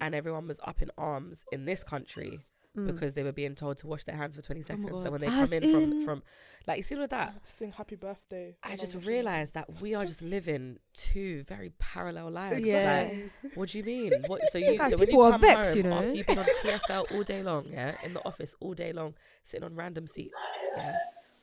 and 0.00 0.14
everyone 0.14 0.46
was 0.46 0.60
up 0.64 0.82
in 0.82 0.90
arms 0.98 1.44
in 1.52 1.64
this 1.64 1.82
country 1.82 2.46
Mm. 2.76 2.86
because 2.86 3.14
they 3.14 3.22
were 3.22 3.32
being 3.32 3.54
told 3.54 3.78
to 3.78 3.86
wash 3.86 4.04
their 4.04 4.16
hands 4.16 4.36
for 4.36 4.42
20 4.42 4.62
seconds. 4.62 4.90
God. 4.90 5.02
so 5.04 5.10
when 5.10 5.20
they 5.20 5.26
As 5.28 5.50
come 5.50 5.62
in, 5.62 5.72
from 5.72 5.82
in- 5.92 6.04
from 6.04 6.22
like 6.66 6.76
you 6.78 6.82
see 6.82 6.94
all 6.96 7.02
of 7.04 7.10
that, 7.10 7.34
sing 7.46 7.72
happy 7.72 7.96
birthday. 7.96 8.56
I 8.62 8.76
just 8.76 8.94
realized 8.96 9.54
that 9.54 9.80
we 9.80 9.94
are 9.94 10.04
just 10.04 10.20
living 10.20 10.78
two 10.92 11.44
very 11.44 11.72
parallel 11.78 12.30
lives. 12.30 12.58
Yeah. 12.60 13.08
Like, 13.42 13.54
what 13.56 13.68
do 13.70 13.78
you 13.78 13.84
mean? 13.84 14.12
What? 14.26 14.40
So 14.52 14.58
you 14.58 14.76
Guys, 14.76 14.90
so 14.90 14.96
when 14.98 15.06
people 15.06 15.20
you 15.20 15.26
are 15.26 15.30
come 15.32 15.40
vexed, 15.40 15.70
home 15.70 15.76
you 15.76 15.82
know. 15.90 15.96
after 15.98 16.14
you've 16.16 16.26
been 16.26 16.38
on 16.38 16.46
TFL 16.62 17.12
all 17.14 17.22
day 17.22 17.42
long, 17.42 17.66
yeah, 17.70 17.94
in 18.04 18.12
the 18.14 18.24
office 18.26 18.54
all 18.60 18.74
day 18.74 18.92
long, 18.92 19.14
sitting 19.44 19.64
on 19.64 19.74
random 19.76 20.06
seats, 20.06 20.34
yeah, 20.76 20.96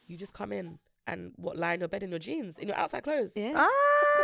you 0.07 0.17
just 0.17 0.33
come 0.33 0.51
in 0.51 0.77
and 1.07 1.31
what 1.37 1.57
lie 1.57 1.73
in 1.73 1.79
your 1.81 1.89
bed 1.89 2.03
in 2.03 2.09
your 2.09 2.19
jeans, 2.19 2.57
in 2.59 2.67
your 2.67 2.77
outside 2.77 3.03
clothes, 3.03 3.33
Yeah. 3.35 3.53
Ah, 3.55 3.67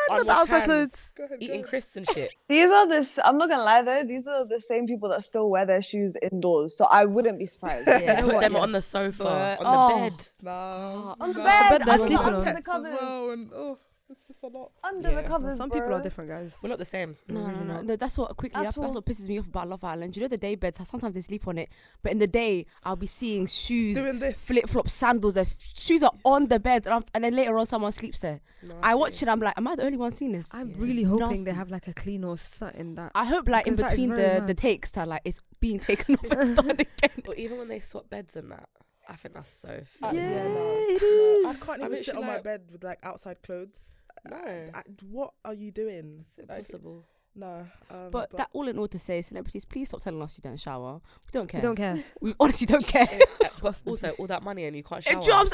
not 0.10 0.16
the 0.16 0.22
Unwashed 0.22 0.40
outside 0.40 0.56
hands. 0.58 0.66
clothes. 0.68 1.12
Go 1.18 1.24
ahead, 1.26 1.40
go 1.40 1.44
eating 1.46 1.60
ahead. 1.62 1.70
crisps 1.70 1.96
and 1.98 2.10
shit. 2.14 2.32
These 2.50 2.72
are 2.72 2.88
the. 2.88 2.96
s- 2.98 3.20
I'm 3.24 3.38
not 3.38 3.50
gonna 3.50 3.64
lie 3.64 3.82
though. 3.82 4.04
These 4.04 4.28
are 4.28 4.46
the 4.46 4.62
same 4.62 4.88
people 4.88 5.10
that 5.10 5.24
still 5.24 5.50
wear 5.50 5.66
their 5.66 5.82
shoes 5.82 6.18
indoors. 6.32 6.76
So 6.78 6.86
I 6.92 7.06
wouldn't 7.06 7.40
be 7.40 7.46
surprised. 7.46 7.88
Yeah. 7.88 8.22
know 8.22 8.26
Put 8.28 8.34
what, 8.36 8.42
them 8.42 8.54
yeah. 8.54 8.60
on 8.60 8.72
the 8.72 8.82
sofa, 8.82 9.24
But- 9.24 9.60
on 9.60 9.64
the 9.66 9.94
oh. 9.96 10.00
bed. 10.10 10.28
Nah, 10.42 11.16
On 11.20 11.32
the 11.32 11.38
nah. 11.40 11.44
bed, 11.44 11.70
bed 11.70 11.82
they're 11.86 11.94
under, 11.94 11.98
sleeping 12.04 12.18
under 12.18 12.38
on. 12.38 12.46
the 12.46 12.52
Pets 12.54 12.66
covers. 12.66 12.98
well, 13.02 13.30
and, 13.32 13.52
oh. 13.54 13.78
It's 14.12 14.26
just 14.26 14.42
a 14.42 14.48
lot. 14.48 14.72
Under 14.84 15.08
Yeah. 15.08 15.22
the 15.22 15.28
covers, 15.28 15.58
Some 15.58 15.70
people 15.70 15.94
are 15.94 16.02
different, 16.02 16.32
guys. 16.32 16.60
We're 16.64 16.70
not 16.70 16.80
the 16.80 16.86
same. 16.86 17.16
No, 17.28 17.42
no, 17.42 17.48
really 17.48 17.60
no, 17.66 17.74
not. 17.76 17.86
no. 17.86 17.96
That's 17.96 18.18
what 18.18 18.36
quickly. 18.38 18.64
That's, 18.64 18.76
that's 18.76 18.96
what 18.96 19.06
pisses 19.06 19.28
me 19.28 19.38
off 19.40 19.46
about 19.48 19.70
Love 19.70 19.84
Island. 19.84 20.16
You 20.16 20.24
know 20.24 20.28
the 20.28 20.38
day 20.38 20.56
beds. 20.56 20.80
Sometimes 20.90 21.14
they 21.14 21.22
sleep 21.22 21.48
on 21.48 21.60
it, 21.60 21.70
but 22.02 22.12
in 22.12 22.18
the 22.18 22.26
day 22.26 22.66
I'll 22.84 22.96
be 22.96 23.06
seeing 23.06 23.46
shoes, 23.46 23.96
Doing 23.98 24.18
this. 24.18 24.42
flip 24.44 24.68
flops, 24.68 24.94
sandals. 24.94 25.36
Their 25.36 25.44
f- 25.44 25.56
shoes 25.76 26.02
are 26.02 26.12
on 26.26 26.48
the 26.48 26.60
bed, 26.60 26.88
and, 26.88 26.96
I'm, 26.96 27.04
and 27.14 27.24
then 27.24 27.36
later 27.36 27.56
on 27.60 27.68
someone 27.68 27.92
sleeps 27.92 28.22
there. 28.22 28.42
I 28.82 28.96
watch 28.96 29.22
it. 29.22 29.30
I'm 29.30 29.40
like, 29.40 29.54
am 29.58 29.68
I 29.68 29.76
the 29.76 29.84
only 29.84 29.98
one 29.98 30.12
seeing 30.12 30.32
this? 30.32 30.50
I'm 30.54 30.70
Yeah. 30.72 30.76
really 30.80 31.04
hoping 31.04 31.30
nasty. 31.30 31.44
they 31.46 31.52
have 31.54 31.70
like 31.70 31.88
a 31.88 31.94
clean 31.94 32.24
or 32.24 32.36
something 32.36 32.96
that. 32.96 33.12
I 33.14 33.26
hope 33.26 33.48
like 33.48 33.68
in 33.68 33.76
Because 33.76 33.92
that 33.92 33.98
is 33.98 34.02
between 34.06 34.16
very 34.18 34.40
the 34.40 34.46
the 34.48 34.54
takes 34.56 34.90
that 34.92 35.08
like 35.08 35.22
it's 35.24 35.40
being 35.60 35.80
taken 35.80 36.16
off 36.24 36.32
and 36.32 36.50
started 36.54 36.80
again. 37.04 37.24
Or 37.28 37.36
even 37.36 37.60
when 37.60 37.68
they 37.68 37.80
swap 37.80 38.10
beds 38.10 38.36
and 38.36 38.52
that, 38.52 38.68
I 39.08 39.16
think 39.18 39.36
that's 39.36 39.54
so. 39.54 39.82
Funny. 40.00 40.18
yeah, 40.18 40.48
no, 40.48 40.76
it 40.90 41.44
no. 41.44 41.50
I 41.50 41.54
can't 41.54 41.70
I'm 41.84 41.94
even 41.94 42.04
sit 42.04 42.16
literally 42.16 42.28
on 42.28 42.28
my 42.36 42.42
bed 42.42 42.62
with 42.72 42.84
like 42.84 43.00
outside 43.04 43.42
clothes. 43.44 43.92
No. 44.30 44.38
I- 44.38 44.80
I- 44.80 44.84
what 45.10 45.34
are 45.46 45.54
you 45.54 45.72
doing? 45.72 46.26
It's 46.38 46.50
Like, 46.50 46.60
impossible. 46.60 47.06
no. 47.36 47.66
Um, 47.90 48.10
But 48.12 48.32
that 48.38 48.50
all 48.54 48.68
in 48.68 48.78
all 48.80 48.88
to 48.88 49.00
say, 49.00 49.22
celebrities, 49.22 49.66
please 49.66 49.88
stop 49.90 50.02
telling 50.02 50.22
us 50.22 50.38
you 50.38 50.42
don't 50.42 50.60
shower. 50.60 50.96
We 51.26 51.32
don't 51.32 51.48
care. 51.48 51.60
We 51.60 51.64
don't 51.64 51.76
care. 51.76 52.04
We 52.22 52.34
honestly 52.40 52.68
don't 52.68 52.86
care. 52.88 53.08
But 53.40 53.50
Disgusting. 53.50 53.92
also, 53.92 54.10
all 54.12 54.28
that 54.28 54.44
money 54.44 54.66
and 54.66 54.76
you 54.76 54.84
can't 54.84 55.04
shower. 55.04 55.22
It 55.22 55.26
shower. 55.26 55.46
drops. 55.46 55.54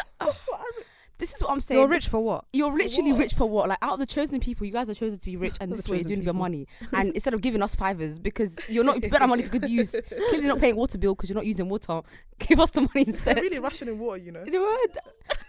This 1.17 1.33
is 1.33 1.41
what 1.41 1.51
I'm 1.51 1.61
saying. 1.61 1.79
You're 1.79 1.87
rich 1.87 2.09
for 2.09 2.21
what? 2.21 2.45
You're 2.51 2.71
literally 2.75 3.13
what? 3.13 3.19
rich 3.19 3.33
for 3.33 3.49
what? 3.49 3.69
Like 3.69 3.77
out 3.81 3.93
of 3.93 3.99
the 3.99 4.05
chosen 4.05 4.39
people, 4.39 4.65
you 4.65 4.73
guys 4.73 4.89
are 4.89 4.93
chosen 4.93 5.17
to 5.17 5.25
be 5.25 5.37
rich, 5.37 5.55
and 5.61 5.71
The 5.71 5.75
this 5.77 5.85
is 5.85 5.89
what 5.89 5.95
you're 5.95 6.03
chosen 6.03 6.09
doing 6.09 6.19
with 6.19 6.25
your 6.25 6.33
money. 6.33 6.67
And 6.93 7.13
instead 7.13 7.33
of 7.33 7.41
giving 7.41 7.61
us 7.61 7.75
fivers 7.75 8.19
because 8.19 8.59
you're 8.67 8.83
not, 8.83 9.01
you 9.03 9.09
put 9.09 9.19
that 9.19 9.29
money 9.29 9.43
to 9.43 9.49
good 9.49 9.69
use. 9.69 9.95
Clearly 10.29 10.47
not 10.47 10.59
paying 10.59 10.75
water 10.75 10.97
bill 10.97 11.15
because 11.15 11.29
you're 11.29 11.35
not 11.35 11.45
using 11.45 11.69
water. 11.69 12.01
Give 12.39 12.59
us 12.59 12.71
the 12.71 12.81
money 12.81 13.05
They're 13.05 13.05
instead. 13.07 13.37
really 13.37 13.59
rationing 13.59 13.97
water, 13.97 14.17
you 14.17 14.31
know. 14.31 14.43
You 14.43 14.51
know? 14.51 14.77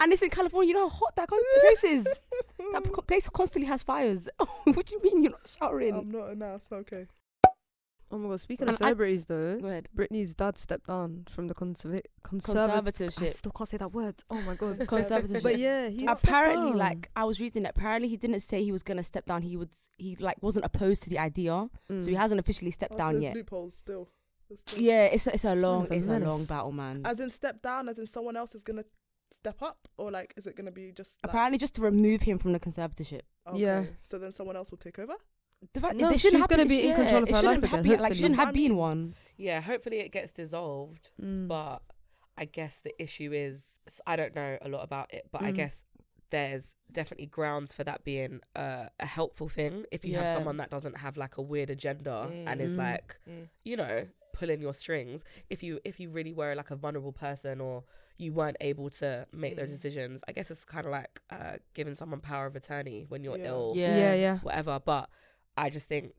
And 0.01 0.13
it's 0.13 0.23
in 0.23 0.31
California. 0.31 0.69
You 0.69 0.75
know 0.75 0.89
how 0.89 0.97
hot 0.97 1.17
that 1.17 1.29
con- 1.29 1.41
place 1.61 1.85
is. 1.85 2.09
That 2.73 3.07
place 3.07 3.29
constantly 3.29 3.69
has 3.69 3.83
fires. 3.83 4.29
what 4.65 4.87
do 4.87 4.95
you 4.95 5.03
mean 5.03 5.23
you're 5.25 5.33
not 5.33 5.49
showering? 5.59 5.95
I'm 5.95 6.11
not. 6.11 6.37
No, 6.37 6.55
it's 6.55 6.71
not 6.71 6.79
okay. 6.81 7.07
Oh 8.11 8.19
my 8.19 8.29
god! 8.29 8.41
Speaking 8.41 8.69
And 8.69 8.71
of 8.71 8.77
I- 8.77 8.79
celebrities, 8.79 9.27
though, 9.27 9.59
Go 9.59 9.67
ahead. 9.69 9.89
Britney's 9.97 10.35
dad 10.35 10.59
stepped 10.59 10.87
down 10.87 11.25
from 11.29 11.49
the 11.49 11.55
conserva- 11.55 12.03
conservative. 12.23 13.13
I 13.21 13.27
still 13.27 13.51
can't 13.53 13.69
say 13.69 13.77
that 13.79 13.93
word. 13.93 14.15
Oh 14.31 14.41
my 14.43 14.55
god. 14.55 14.79
Conservatorship. 14.87 15.43
but 15.43 15.59
yeah, 15.59 15.89
he 15.89 16.07
apparently 16.07 16.71
down. 16.71 16.79
like 16.79 17.11
i 17.17 17.25
was 17.25 17.41
reading 17.41 17.65
that 17.65 17.71
apparently 17.77 18.09
he 18.09 18.17
didn't 18.17 18.41
say 18.41 18.63
he 18.63 18.73
was 18.73 18.83
gonna 18.83 19.03
step 19.03 19.27
down 19.27 19.43
he 19.43 19.57
would 19.57 19.71
he 19.99 20.15
like 20.17 20.37
wasn't 20.43 20.65
opposed 20.65 21.03
to 21.03 21.11
the 21.11 21.19
idea 21.19 21.69
so 21.89 21.95
he 22.07 22.15
Mm. 22.15 22.17
hasn't 22.17 22.39
officially 22.41 22.71
stepped 22.71 22.95
Oh, 22.95 22.99
down 22.99 23.13
there's 23.15 23.25
yet 23.25 23.35
loopholes 23.35 23.75
still. 23.75 24.09
Still- 24.67 24.83
yeah 24.83 25.05
it's 25.05 25.27
a, 25.27 25.35
it's 25.35 25.45
a 25.45 25.55
long 25.57 25.85
is 25.85 25.91
it's 25.91 26.07
a 26.07 26.19
long 26.21 26.45
battle 26.45 26.73
man 26.73 27.03
As 27.05 27.19
in 27.21 27.31
step 27.31 27.63
down, 27.63 27.89
as 27.89 27.99
in 27.99 28.07
someone 28.07 28.37
else 28.37 28.55
is 28.55 28.63
gonna 28.63 28.85
step 29.33 29.61
up, 29.63 29.89
or 29.99 30.11
like 30.13 30.33
is 30.37 30.47
it 30.47 30.55
gonna 30.57 30.71
be 30.71 30.93
just 30.93 31.19
like, 31.25 31.31
apparently 31.33 31.59
just 31.59 31.75
to 31.77 31.83
remove 31.83 32.23
him 32.23 32.39
from 32.39 32.53
the 32.53 32.61
conservatorship 32.61 33.23
okay, 33.49 33.59
Yeah. 33.61 33.85
So 34.05 34.19
then 34.19 34.33
someone 34.33 34.55
else 34.57 34.71
will 34.71 34.79
take 34.79 34.99
over. 34.99 35.15
The 35.73 35.81
fact 35.81 35.97
No, 35.97 36.09
they 36.11 36.17
shouldn't 36.17 36.43
she's 36.43 36.47
gonna 36.47 36.63
been- 36.63 36.69
be 36.69 36.83
in 36.83 36.89
yeah, 36.91 36.97
control 36.97 37.23
of 37.23 37.29
it 37.29 37.35
her 37.35 37.41
shouldn't 37.41 37.63
life 37.63 37.71
have 37.71 37.81
again, 37.81 37.83
been- 37.83 37.91
like 37.93 37.99
hopefully. 38.01 38.17
shouldn't 38.17 38.37
have 38.37 38.47
That's 38.49 38.57
what 38.57 38.61
I 38.65 38.69
been 38.69 38.77
one 38.77 39.15
Yeah, 39.39 39.61
hopefully 39.61 39.99
it 40.01 40.13
gets 40.13 40.33
dissolved. 40.33 41.11
Mm. 41.23 41.49
But 41.49 41.83
I 42.39 42.45
guess 42.47 42.81
the 42.83 42.93
issue 43.03 43.33
is 43.33 43.79
I 44.07 44.17
don't 44.17 44.35
know 44.35 44.59
a 44.63 44.69
lot 44.69 44.83
about 44.85 45.13
it, 45.13 45.29
but 45.31 45.43
I 45.43 45.53
Mm. 45.53 45.57
guess 45.57 45.85
there's 46.31 46.75
definitely 46.91 47.27
grounds 47.27 47.73
for 47.73 47.85
that 47.85 48.03
being 48.05 48.41
uh, 48.57 48.89
a 48.99 49.07
helpful 49.07 49.49
thing 49.49 49.87
if 49.93 50.05
you 50.05 50.15
have 50.17 50.27
someone 50.37 50.57
that 50.57 50.71
doesn't 50.71 50.97
have 50.99 51.17
like 51.17 51.37
a 51.37 51.43
weird 51.43 51.71
agenda 51.71 52.29
and 52.47 52.61
is 52.61 52.75
Mm. 52.75 52.79
like 52.79 53.17
you 53.63 53.77
know 53.77 54.09
pulling 54.33 54.61
your 54.61 54.75
strings 54.75 55.23
if 55.49 55.63
you 55.63 55.81
if 55.85 55.99
you 56.01 56.11
really 56.11 56.33
were 56.33 56.55
like 56.57 56.71
a 56.73 56.77
vulnerable 56.77 57.13
person 57.13 57.61
or 57.61 57.85
you 58.19 58.33
weren't 58.35 58.57
able 58.61 58.91
to 58.91 59.27
make 59.33 59.57
those 59.57 59.69
Mm. 59.69 59.73
decisions 59.73 60.21
i 60.29 60.33
guess 60.33 60.51
it's 60.51 60.65
kind 60.65 60.85
of 60.85 60.91
like 60.93 61.23
uh 61.31 61.57
giving 61.75 61.95
someone 61.95 62.21
power 62.21 62.45
of 62.47 62.55
attorney 62.57 63.07
when 63.09 63.23
you're 63.25 63.39
Yeah. 63.39 63.47
ill 63.47 63.73
Yeah. 63.77 63.97
yeah, 63.97 64.15
yeah. 64.15 64.39
whatever 64.41 64.79
but 64.85 65.09
i 65.57 65.71
just 65.71 65.89
think 65.89 66.13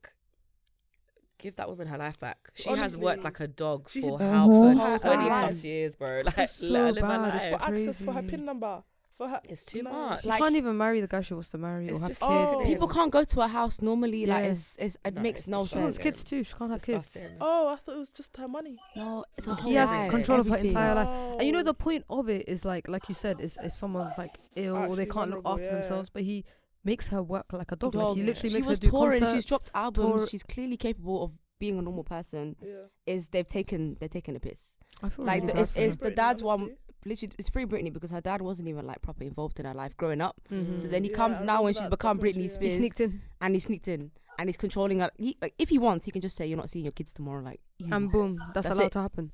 give 1.40 1.56
that 1.56 1.70
woman 1.70 1.88
her 1.88 1.98
life 1.98 2.20
back 2.20 2.38
she 2.56 2.70
has 2.70 2.98
worked 2.98 3.24
like 3.24 3.40
a 3.40 3.48
dog 3.48 3.88
she- 3.90 4.02
for 4.02 4.18
how 4.20 4.50
for 4.50 4.74
Her 4.74 4.98
20 4.98 5.28
plus 5.28 5.64
years 5.64 5.96
bro 5.96 6.24
like 6.26 6.50
so 6.50 6.72
let 6.72 6.80
her 6.80 6.92
live 6.94 7.04
her 7.04 7.10
bad, 7.10 7.22
life 7.22 7.42
it's 7.44 7.52
For 7.52 7.62
access 7.62 8.02
for 8.02 8.14
her 8.14 8.24
pin 8.24 8.46
number. 8.46 8.84
For 9.20 9.28
her. 9.30 9.42
it's 9.50 9.66
too 9.66 9.82
No. 9.82 9.92
much 9.92 10.22
She 10.22 10.30
Like- 10.30 10.40
can't 10.40 10.56
even 10.56 10.78
marry 10.78 11.02
the 11.02 11.08
guy 11.08 11.22
she 11.22 11.34
wants 11.34 11.50
to 11.50 11.58
marry 11.58 11.90
or 11.90 11.98
have 12.00 12.08
just- 12.10 12.22
kids. 12.22 12.22
Oh. 12.22 12.64
people 12.66 12.88
can't 12.88 13.12
go 13.12 13.24
to 13.24 13.42
a 13.42 13.48
house 13.48 13.82
normally 13.82 14.26
like 14.28 14.44
Yeah. 14.46 14.52
it's, 14.52 14.78
it's 14.78 14.98
it 15.04 15.14
No, 15.16 15.22
makes 15.22 15.40
it's 15.42 15.48
no 15.48 15.66
She 15.66 15.78
wants 15.80 15.98
sense 15.98 16.04
kids 16.04 16.24
too. 16.24 16.44
She 16.44 16.54
can't 16.54 16.70
have 16.72 16.84
kids. 16.84 17.28
Oh, 17.42 17.68
I 17.68 17.76
thought 17.78 17.96
it 17.96 17.98
was 18.00 18.12
just 18.12 18.36
her 18.38 18.48
money. 18.48 18.78
no 18.96 19.26
it's 19.36 19.48
a 19.48 19.56
whole. 19.56 19.72
He 19.72 19.76
whole 19.76 19.88
has 19.88 19.92
life, 19.92 20.12
control 20.12 20.40
of 20.40 20.48
her 20.50 20.56
everything. 20.58 20.70
entire 20.78 20.94
life. 20.96 21.10
And 21.40 21.48
you 21.48 21.52
know 21.52 21.64
the 21.64 21.74
point 21.74 22.04
of 22.12 22.30
it 22.30 22.48
is 22.48 22.64
like, 22.64 22.88
like 22.88 23.10
you 23.10 23.16
said, 23.16 23.42
is 23.42 23.58
if 23.64 23.72
someone's 23.74 24.18
like 24.20 24.36
ill 24.56 24.76
or 24.76 24.96
they 24.96 25.08
can't 25.08 25.32
look 25.32 25.42
after 25.46 25.66
yeah. 25.66 25.74
themselves, 25.76 26.10
but 26.12 26.22
he 26.24 26.46
makes 26.92 27.06
her 27.10 27.22
work 27.22 27.46
like 27.54 27.72
a 27.72 27.76
dog. 27.76 27.94
Like 27.96 28.16
he 28.18 28.24
literally 28.24 28.50
she 28.50 28.56
makes 28.58 28.68
was 28.68 28.80
her 28.80 28.86
do 28.88 28.92
touring 28.92 29.20
concerts. 29.20 29.36
she's 29.38 29.46
dropped 29.46 29.72
albums 29.76 30.16
tour- 30.22 30.28
she's 30.28 30.44
clearly 30.44 30.78
capable 30.78 31.24
of 31.26 31.38
being 31.60 31.78
a 31.78 31.82
normal 31.82 32.04
person 32.04 32.56
Yeah. 32.62 32.86
is 33.14 33.30
they've 33.30 33.48
taken 33.58 33.98
they've 34.00 34.16
taken 34.20 34.36
a 34.36 34.40
piss 34.40 34.76
I 35.04 35.10
feel 35.10 35.26
like 35.26 35.42
really 35.42 35.54
the- 35.54 35.60
it's- 35.62 35.74
it's 35.76 35.96
her. 36.04 36.10
the 36.10 36.16
dad's 36.16 36.42
one- 36.44 36.76
literally 37.06 37.32
it's 37.40 37.50
free 37.50 37.66
Britney 37.66 37.92
because 37.98 38.12
her 38.12 38.22
dad 38.30 38.42
wasn't 38.42 38.68
even 38.70 38.86
like 38.92 39.02
proper 39.02 39.24
involved 39.24 39.60
in 39.60 39.66
her 39.66 39.74
life 39.74 39.96
growing 39.98 40.22
up. 40.22 40.36
Mhm. 40.52 40.80
So 40.80 40.88
then 40.88 41.04
he 41.04 41.10
Yeah, 41.10 41.16
comes 41.22 41.42
I 41.42 41.46
now 41.46 41.64
when 41.64 41.74
she's 41.74 41.84
become 41.96 42.18
documentary, 42.18 42.34
Britney 42.48 42.62
yeah. 42.62 42.70
he 42.70 42.70
sneaked 42.80 43.00
in 43.06 43.22
and 43.42 43.56
he 43.56 43.60
sneaked 43.60 43.88
in 43.88 44.12
and 44.40 44.50
he's 44.50 44.58
controlling 44.58 45.00
her. 45.00 45.10
He, 45.18 45.36
like 45.42 45.56
if 45.58 45.70
he 45.70 45.80
wants, 45.80 46.06
he 46.06 46.12
can 46.12 46.22
just 46.22 46.36
say 46.36 46.46
you're 46.48 46.58
not 46.64 46.70
seeing 46.70 46.86
your 46.86 46.92
kids 47.00 47.12
tomorrow. 47.14 47.42
Like, 47.44 47.62
easy. 47.80 47.92
and 47.92 48.12
boom, 48.12 48.38
that's, 48.38 48.68
That's 48.68 48.70
allowed 48.76 48.88
it. 48.88 48.92
to 48.94 49.02
happen. 49.02 49.32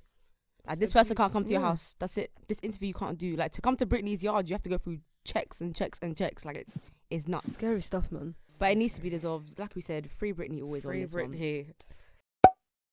like 0.66 0.80
this 0.80 0.92
So 0.92 1.00
person 1.00 1.16
can't 1.18 1.34
come 1.34 1.44
to 1.44 1.52
your 1.52 1.62
yeah. 1.62 1.68
house. 1.72 1.96
That's 2.00 2.18
it. 2.18 2.32
This 2.48 2.60
interview 2.64 2.88
you 2.88 2.94
can't 2.94 3.18
do. 3.18 3.36
Like 3.36 3.52
to 3.54 3.62
come 3.62 3.76
to 3.78 3.86
Britney's 3.86 4.24
yard, 4.24 4.48
you 4.48 4.54
have 4.54 4.64
to 4.64 4.70
go 4.70 4.78
through 4.78 5.00
checks 5.26 5.60
and 5.60 5.76
checks 5.76 6.00
and 6.02 6.16
checks. 6.16 6.46
Like 6.46 6.56
it's 6.56 6.78
it's 7.14 7.28
nuts. 7.28 7.54
Scary 7.54 7.82
stuff, 7.82 8.12
man. 8.12 8.36
But 8.58 8.72
it 8.72 8.78
needs 8.78 8.96
to 8.96 9.02
be 9.02 9.10
dissolved. 9.10 9.60
Like 9.60 9.76
we 9.76 9.82
said, 9.82 10.10
free 10.10 10.34
Britney 10.34 10.62
always 10.62 10.84
free 10.84 10.98
on 10.98 11.02
this 11.04 11.14
one. 11.14 11.34
Britney. 11.34 11.74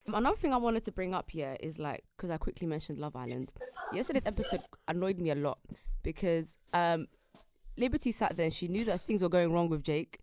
Another 0.06 0.37
thing 0.37 0.52
I 0.52 0.56
wanted 0.56 0.85
to 0.85 0.92
bring 0.92 1.14
up 1.14 1.30
here 1.30 1.56
is 1.61 1.78
like 1.78 2.04
because 2.16 2.30
I 2.30 2.37
quickly 2.37 2.66
mentioned 2.66 2.98
Love 2.98 3.16
Island. 3.16 3.52
Yesterday's 3.92 4.26
episode 4.26 4.61
annoyed 4.88 5.18
me 5.18 5.30
a 5.30 5.35
lot 5.35 5.59
because 6.02 6.56
um 6.72 7.06
Liberty 7.76 8.12
sat 8.12 8.37
there 8.37 8.44
and 8.44 8.54
she 8.54 8.68
knew 8.68 8.85
that 8.85 9.00
things 9.00 9.22
were 9.22 9.28
going 9.28 9.52
wrong 9.52 9.68
with 9.68 9.83
Jake. 9.83 10.18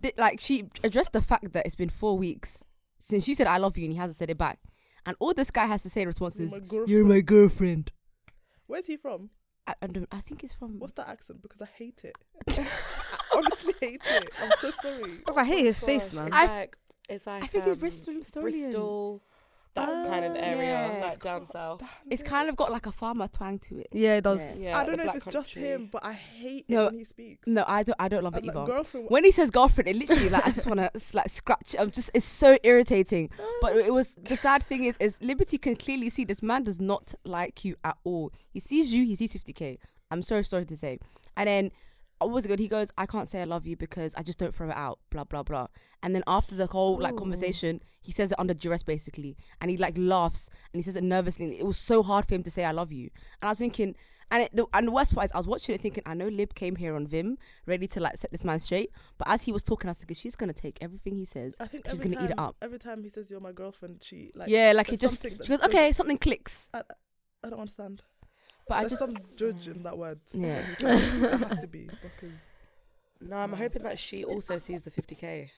Di- 0.00 0.12
like 0.16 0.40
she 0.40 0.68
addressed 0.84 1.12
the 1.12 1.20
fact 1.20 1.52
that 1.52 1.66
it's 1.66 1.74
been 1.74 1.88
four 1.88 2.16
weeks 2.16 2.64
since 3.00 3.24
she 3.24 3.34
said 3.34 3.46
I 3.46 3.58
love 3.58 3.76
you 3.76 3.84
and 3.84 3.92
he 3.92 3.98
hasn't 3.98 4.18
said 4.18 4.30
it 4.30 4.38
back. 4.38 4.60
And 5.04 5.16
all 5.18 5.34
this 5.34 5.50
guy 5.50 5.66
has 5.66 5.82
to 5.82 5.90
say 5.90 6.02
in 6.02 6.06
response 6.06 6.38
is 6.38 6.52
my 6.52 6.58
girlfriend. 6.58 6.88
You're 6.88 7.06
my 7.06 7.20
girlfriend. 7.20 7.90
Where's 8.66 8.86
he 8.86 8.96
from? 8.96 9.30
I, 9.66 9.74
I, 9.82 9.86
don't, 9.86 10.08
I 10.12 10.20
think 10.20 10.44
it's 10.44 10.54
from 10.54 10.78
What's 10.78 10.92
that 10.94 11.08
accent? 11.08 11.42
Because 11.42 11.62
I 11.62 11.68
hate 11.76 12.02
it. 12.04 12.16
I 13.34 13.36
honestly 13.38 13.74
hate 13.80 14.00
it. 14.04 14.30
I'm 14.42 14.50
so 14.60 14.70
sorry. 14.82 15.12
Bro, 15.26 15.36
I 15.36 15.44
hate 15.44 15.64
his 15.66 15.80
face, 15.80 16.12
man. 16.12 16.28
It's 16.28 16.36
I- 16.36 16.46
like 16.46 16.76
it's 17.08 17.26
like 17.26 17.42
I 17.44 17.46
think 17.46 17.64
um, 17.64 17.70
it's 17.70 17.80
Bristol 17.80 18.14
Bristolian. 18.14 18.42
Bristol, 18.42 19.22
that 19.74 19.88
kind 20.08 20.24
of 20.24 20.32
Oh, 20.32 20.36
area, 20.36 20.98
yeah. 20.98 21.06
like 21.06 21.22
down 21.22 21.44
south. 21.44 21.82
It's 22.08 22.22
kind 22.22 22.48
of 22.48 22.56
got 22.56 22.70
like 22.72 22.86
a 22.86 22.92
farmer 22.92 23.26
twang 23.28 23.58
to 23.60 23.78
it. 23.78 23.88
Yeah, 23.92 24.16
it 24.16 24.22
does. 24.24 24.60
Yeah, 24.60 24.76
I 24.78 24.84
don't 24.84 24.96
know 24.96 25.02
if 25.04 25.06
black 25.06 25.16
it's 25.16 25.24
just 25.26 25.54
country. 25.54 25.70
him, 25.70 25.88
but 25.92 26.04
I 26.04 26.12
hate 26.12 26.66
No, 26.68 26.82
it 26.86 26.90
when 26.90 26.98
he 26.98 27.04
speaks. 27.04 27.46
No, 27.46 27.64
I 27.66 27.82
don't 27.82 27.96
I 27.98 28.08
don't 28.08 28.22
love 28.24 28.34
I'm 28.34 28.38
it 28.44 28.46
like, 28.46 28.56
either. 28.56 28.66
girlfriend. 28.66 29.06
when 29.10 29.24
he 29.24 29.30
says 29.32 29.50
girlfriend, 29.50 29.88
it 29.88 29.96
literally 29.96 30.28
like 30.28 30.46
I 30.46 30.50
just 30.52 30.66
want 30.68 30.80
to 30.94 31.16
like 31.16 31.28
scratch. 31.30 31.74
I'm 31.78 31.90
just 31.90 32.10
it's 32.14 32.26
so 32.26 32.58
irritating. 32.62 33.30
But 33.60 33.76
it 33.76 33.92
was 33.92 34.14
the 34.14 34.36
sad 34.36 34.62
thing 34.62 34.84
is 34.84 34.96
is 35.00 35.18
Liberty 35.20 35.58
can 35.58 35.74
clearly 35.76 36.10
see 36.10 36.24
this 36.24 36.42
man 36.42 36.62
does 36.64 36.80
not 36.80 37.14
like 37.24 37.64
you 37.64 37.74
at 37.84 37.96
all. 38.04 38.32
He 38.50 38.60
sees 38.60 38.92
you, 38.92 39.04
he 39.04 39.14
sees 39.16 39.34
50k. 39.34 39.78
I'm 40.12 40.22
so 40.22 40.42
sorry 40.42 40.64
to 40.66 40.76
say. 40.76 40.98
And 41.36 41.48
then 41.48 41.70
what 42.20 42.34
was 42.34 42.46
good? 42.46 42.58
He 42.58 42.68
goes, 42.68 42.90
I 42.98 43.06
can't 43.06 43.28
say 43.28 43.40
I 43.40 43.44
love 43.44 43.66
you 43.66 43.76
because 43.76 44.14
I 44.14 44.22
just 44.22 44.38
don't 44.38 44.54
throw 44.54 44.70
it 44.70 44.76
out. 44.76 44.98
Blah 45.10 45.24
blah 45.24 45.42
blah. 45.42 45.66
And 46.02 46.14
then 46.14 46.22
after 46.26 46.54
the 46.54 46.66
whole 46.66 46.98
like 47.00 47.14
Ooh. 47.14 47.18
conversation, 47.18 47.80
he 48.00 48.12
says 48.12 48.32
it 48.32 48.38
under 48.38 48.54
duress 48.54 48.82
basically, 48.82 49.36
and 49.60 49.70
he 49.70 49.76
like 49.76 49.96
laughs 49.96 50.48
and 50.72 50.78
he 50.78 50.82
says 50.82 50.96
it 50.96 51.04
nervously. 51.04 51.46
And 51.46 51.54
it 51.54 51.66
was 51.66 51.78
so 51.78 52.02
hard 52.02 52.26
for 52.26 52.34
him 52.34 52.42
to 52.42 52.50
say 52.50 52.64
I 52.64 52.72
love 52.72 52.92
you. 52.92 53.10
And 53.40 53.48
I 53.48 53.48
was 53.48 53.58
thinking. 53.58 53.96
And 54.32 54.44
it, 54.44 54.54
the, 54.54 54.64
and 54.72 54.86
the 54.86 54.92
worst 54.92 55.12
part 55.12 55.24
is, 55.24 55.32
I 55.32 55.38
was 55.38 55.48
watching 55.48 55.74
it 55.74 55.80
thinking, 55.80 56.04
I 56.06 56.14
know 56.14 56.28
Lib 56.28 56.54
came 56.54 56.76
here 56.76 56.94
on 56.94 57.04
Vim, 57.04 57.36
ready 57.66 57.88
to 57.88 57.98
like 57.98 58.16
set 58.16 58.30
this 58.30 58.44
man 58.44 58.60
straight. 58.60 58.92
But 59.18 59.26
as 59.26 59.42
he 59.42 59.50
was 59.50 59.64
talking, 59.64 59.88
I 59.88 59.90
was 59.90 59.98
thinking, 59.98 60.14
she's 60.14 60.36
gonna 60.36 60.52
take 60.52 60.78
everything 60.80 61.16
he 61.16 61.24
says. 61.24 61.56
I 61.58 61.66
think 61.66 61.84
she's 61.88 61.98
every 61.98 62.14
gonna 62.14 62.26
eat 62.26 62.30
it 62.30 62.38
up. 62.38 62.54
Every 62.62 62.78
time 62.78 63.02
he 63.02 63.08
says 63.08 63.28
you're 63.28 63.40
my 63.40 63.50
girlfriend, 63.50 64.04
she 64.04 64.30
like 64.36 64.48
yeah, 64.48 64.70
like 64.72 64.92
it 64.92 65.00
just. 65.00 65.26
She 65.26 65.48
goes, 65.48 65.60
okay, 65.62 65.90
something 65.90 66.16
clicks. 66.16 66.68
I 66.72 66.82
don't 67.42 67.58
understand. 67.58 68.02
But 68.70 68.76
I 68.76 68.80
There's 68.82 68.92
just. 68.92 69.04
some 69.04 69.16
judge 69.36 69.66
in 69.68 69.82
that 69.82 69.98
word. 69.98 70.20
Yeah. 70.32 70.62
there 70.78 71.36
has 71.38 71.58
to 71.58 71.66
be 71.66 71.88
because 72.02 72.36
No, 73.20 73.36
I'm 73.36 73.52
hoping 73.52 73.82
that 73.82 73.98
she 73.98 74.22
also 74.24 74.58
sees 74.58 74.82
the 74.82 74.90
50k. 74.92 75.50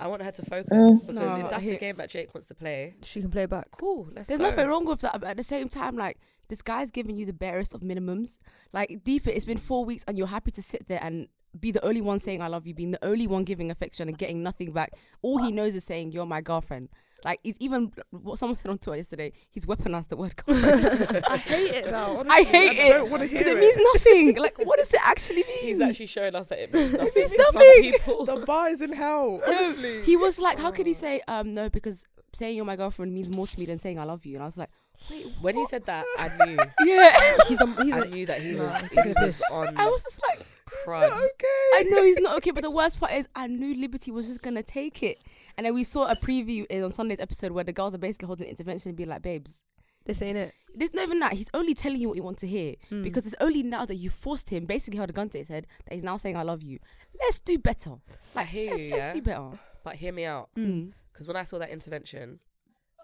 I 0.00 0.06
want 0.08 0.22
her 0.22 0.30
to 0.32 0.42
focus 0.44 0.68
Mm. 0.72 1.00
because 1.00 1.14
No, 1.14 1.36
if 1.36 1.44
I 1.44 1.48
that's 1.50 1.62
hear- 1.62 1.72
the 1.74 1.78
game 1.78 1.96
that 1.96 2.10
Jake 2.10 2.34
wants 2.34 2.48
to 2.48 2.54
play, 2.54 2.94
She 3.02 3.20
can 3.20 3.30
play 3.30 3.46
back. 3.46 3.68
cool. 3.78 4.08
Let's 4.14 4.28
There's 4.28 4.38
go. 4.40 4.50
nothing 4.50 4.66
wrong 4.68 4.84
with 4.84 5.00
that, 5.00 5.20
but 5.20 5.28
at 5.30 5.36
the 5.36 5.42
same 5.44 5.68
time, 5.68 5.96
like 5.96 6.18
this 6.48 6.60
guy's 6.62 6.90
giving 6.90 7.16
you 7.16 7.24
the 7.26 7.32
barest 7.32 7.72
of 7.74 7.80
minimums. 7.82 8.36
Like 8.72 9.02
deep, 9.04 9.26
it, 9.28 9.32
it's 9.36 9.44
been 9.44 9.58
four 9.58 9.84
weeks, 9.84 10.04
and 10.08 10.18
you're 10.18 10.26
happy 10.26 10.50
to 10.52 10.62
sit 10.62 10.88
there 10.88 11.00
and 11.02 11.28
be 11.58 11.70
the 11.72 11.84
only 11.84 12.00
one 12.00 12.18
saying 12.18 12.42
I 12.42 12.48
love 12.48 12.66
you, 12.66 12.74
being 12.74 12.90
the 12.90 13.04
only 13.04 13.26
one 13.26 13.44
giving 13.44 13.70
affection 13.70 14.08
and 14.08 14.18
getting 14.18 14.42
nothing 14.42 14.72
back. 14.72 14.92
All 15.22 15.38
he 15.42 15.50
knows 15.52 15.74
is 15.76 15.84
saying 15.84 16.12
you're 16.12 16.26
my 16.26 16.40
girlfriend. 16.40 16.88
Like 17.24 17.40
he's 17.42 17.56
even 17.58 17.92
what 18.10 18.38
someone 18.38 18.54
said 18.56 18.70
on 18.70 18.78
Twitter 18.78 18.98
yesterday. 18.98 19.32
He's 19.50 19.66
weaponized 19.66 20.08
the 20.08 20.16
word 20.16 20.36
girlfriend. 20.46 21.24
I 21.28 21.36
hate 21.36 21.74
it 21.74 21.90
now. 21.90 22.18
Honestly. 22.18 22.30
I 22.30 22.42
hate 22.44 22.80
I 22.80 22.84
it 22.86 22.88
don't 22.90 23.10
want 23.10 23.22
to 23.22 23.28
hear 23.28 23.38
because 23.38 23.52
it. 23.52 23.56
it 23.56 23.60
means 23.60 23.78
nothing. 23.94 24.36
Like 24.36 24.58
what 24.58 24.78
does 24.78 24.94
it 24.94 25.00
actually 25.02 25.42
mean? 25.44 25.58
He's 25.62 25.80
actually 25.80 26.06
showing 26.06 26.34
us 26.36 26.48
that 26.48 26.60
it 26.60 26.72
means 26.72 26.92
nothing. 26.94 27.10
means 27.16 27.36
nothing. 27.36 28.24
the 28.26 28.44
bar 28.46 28.68
is 28.68 28.80
in 28.80 28.92
hell. 28.92 29.40
Honestly. 29.46 30.02
He 30.02 30.16
was 30.16 30.38
like, 30.38 30.58
how 30.58 30.70
could 30.70 30.86
he 30.86 30.92
Oh. 30.92 30.94
say 30.94 31.20
um 31.26 31.52
no 31.52 31.68
because 31.68 32.04
saying 32.34 32.56
you're 32.56 32.64
my 32.64 32.76
girlfriend 32.76 33.12
means 33.12 33.34
more 33.34 33.46
to 33.46 33.58
me 33.58 33.66
than 33.66 33.78
saying 33.78 33.98
I 33.98 34.04
love 34.04 34.24
you, 34.24 34.34
and 34.36 34.42
I 34.42 34.46
was 34.46 34.56
like, 34.58 34.70
wait, 35.10 35.26
When 35.40 35.56
he 35.56 35.66
said 35.66 35.84
that, 35.86 36.04
I 36.18 36.46
knew. 36.46 36.56
yeah. 36.86 37.36
He's 37.48 37.60
a 37.60 37.66
he's 37.82 37.92
I 37.94 37.98
a 38.00 38.04
knew 38.08 38.26
that 38.26 38.40
he 38.42 38.54
was, 38.54 38.80
he's 38.80 38.90
he 38.90 38.96
taking 38.96 39.12
a 39.12 39.14
piss. 39.14 39.42
on 39.52 39.76
I 39.76 39.86
was 39.86 40.02
just 40.02 40.20
like, 40.28 40.46
crud. 40.84 41.04
okay. 41.10 41.68
I 41.74 41.84
know 41.88 42.02
he's 42.02 42.18
not 42.20 42.36
okay, 42.38 42.50
but 42.50 42.62
the 42.62 42.70
worst 42.70 42.98
part 43.00 43.12
is 43.12 43.28
I 43.34 43.46
knew 43.46 43.74
Liberty 43.74 44.10
was 44.10 44.26
just 44.26 44.42
gonna 44.42 44.62
take 44.62 45.02
it, 45.02 45.22
and 45.56 45.66
then 45.66 45.74
we 45.74 45.84
saw 45.84 46.06
a 46.08 46.16
preview 46.16 46.66
in, 46.70 46.82
on 46.84 46.90
Sunday's 46.90 47.20
episode 47.20 47.52
where 47.52 47.64
the 47.64 47.72
girls 47.72 47.94
are 47.94 47.98
basically 47.98 48.26
holding 48.26 48.46
an 48.46 48.50
intervention 48.50 48.90
and 48.90 48.96
be 48.96 49.04
like, 49.04 49.22
babes. 49.22 49.62
this 50.06 50.22
ain't 50.22 50.36
it. 50.36 50.54
There's 50.74 50.94
not 50.94 51.02
even 51.04 51.18
that. 51.20 51.32
He's 51.32 51.50
only 51.54 51.74
telling 51.74 52.00
you 52.00 52.08
what 52.08 52.16
you 52.16 52.22
want 52.22 52.38
to 52.38 52.46
hear 52.46 52.74
Mm. 52.92 53.02
because 53.02 53.26
it's 53.26 53.34
only 53.40 53.62
now 53.62 53.84
that 53.84 53.96
you 53.96 54.10
forced 54.10 54.48
him, 54.50 54.64
basically 54.66 54.96
held 54.98 55.10
a 55.10 55.12
gun 55.12 55.28
to 55.30 55.38
his 55.38 55.48
head, 55.48 55.66
that 55.86 55.94
he's 55.94 56.04
now 56.04 56.16
saying 56.16 56.36
I 56.36 56.42
love 56.42 56.62
you. 56.62 56.78
Let's 57.20 57.40
do 57.40 57.58
better. 57.58 57.94
I 58.36 58.44
hear 58.44 58.70
Let's, 58.70 58.82
you, 58.82 58.90
let's 58.92 59.06
yeah. 59.06 59.12
do 59.12 59.22
better. 59.22 59.50
But 59.84 59.96
hear 59.96 60.12
me 60.12 60.24
out, 60.24 60.50
Mm. 60.56 60.92
because 61.12 61.26
when 61.26 61.36
I 61.36 61.44
saw 61.44 61.58
that 61.58 61.70
intervention, 61.70 62.38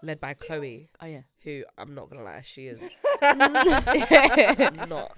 led 0.05 0.19
by 0.19 0.33
Chloe, 0.33 0.89
Oh 1.01 1.05
yeah. 1.05 1.21
who 1.43 1.63
I'm 1.77 1.93
not 1.95 2.09
gonna 2.09 2.23
lie, 2.25 2.41
she 2.45 2.67
is 2.67 2.79
not 3.21 5.11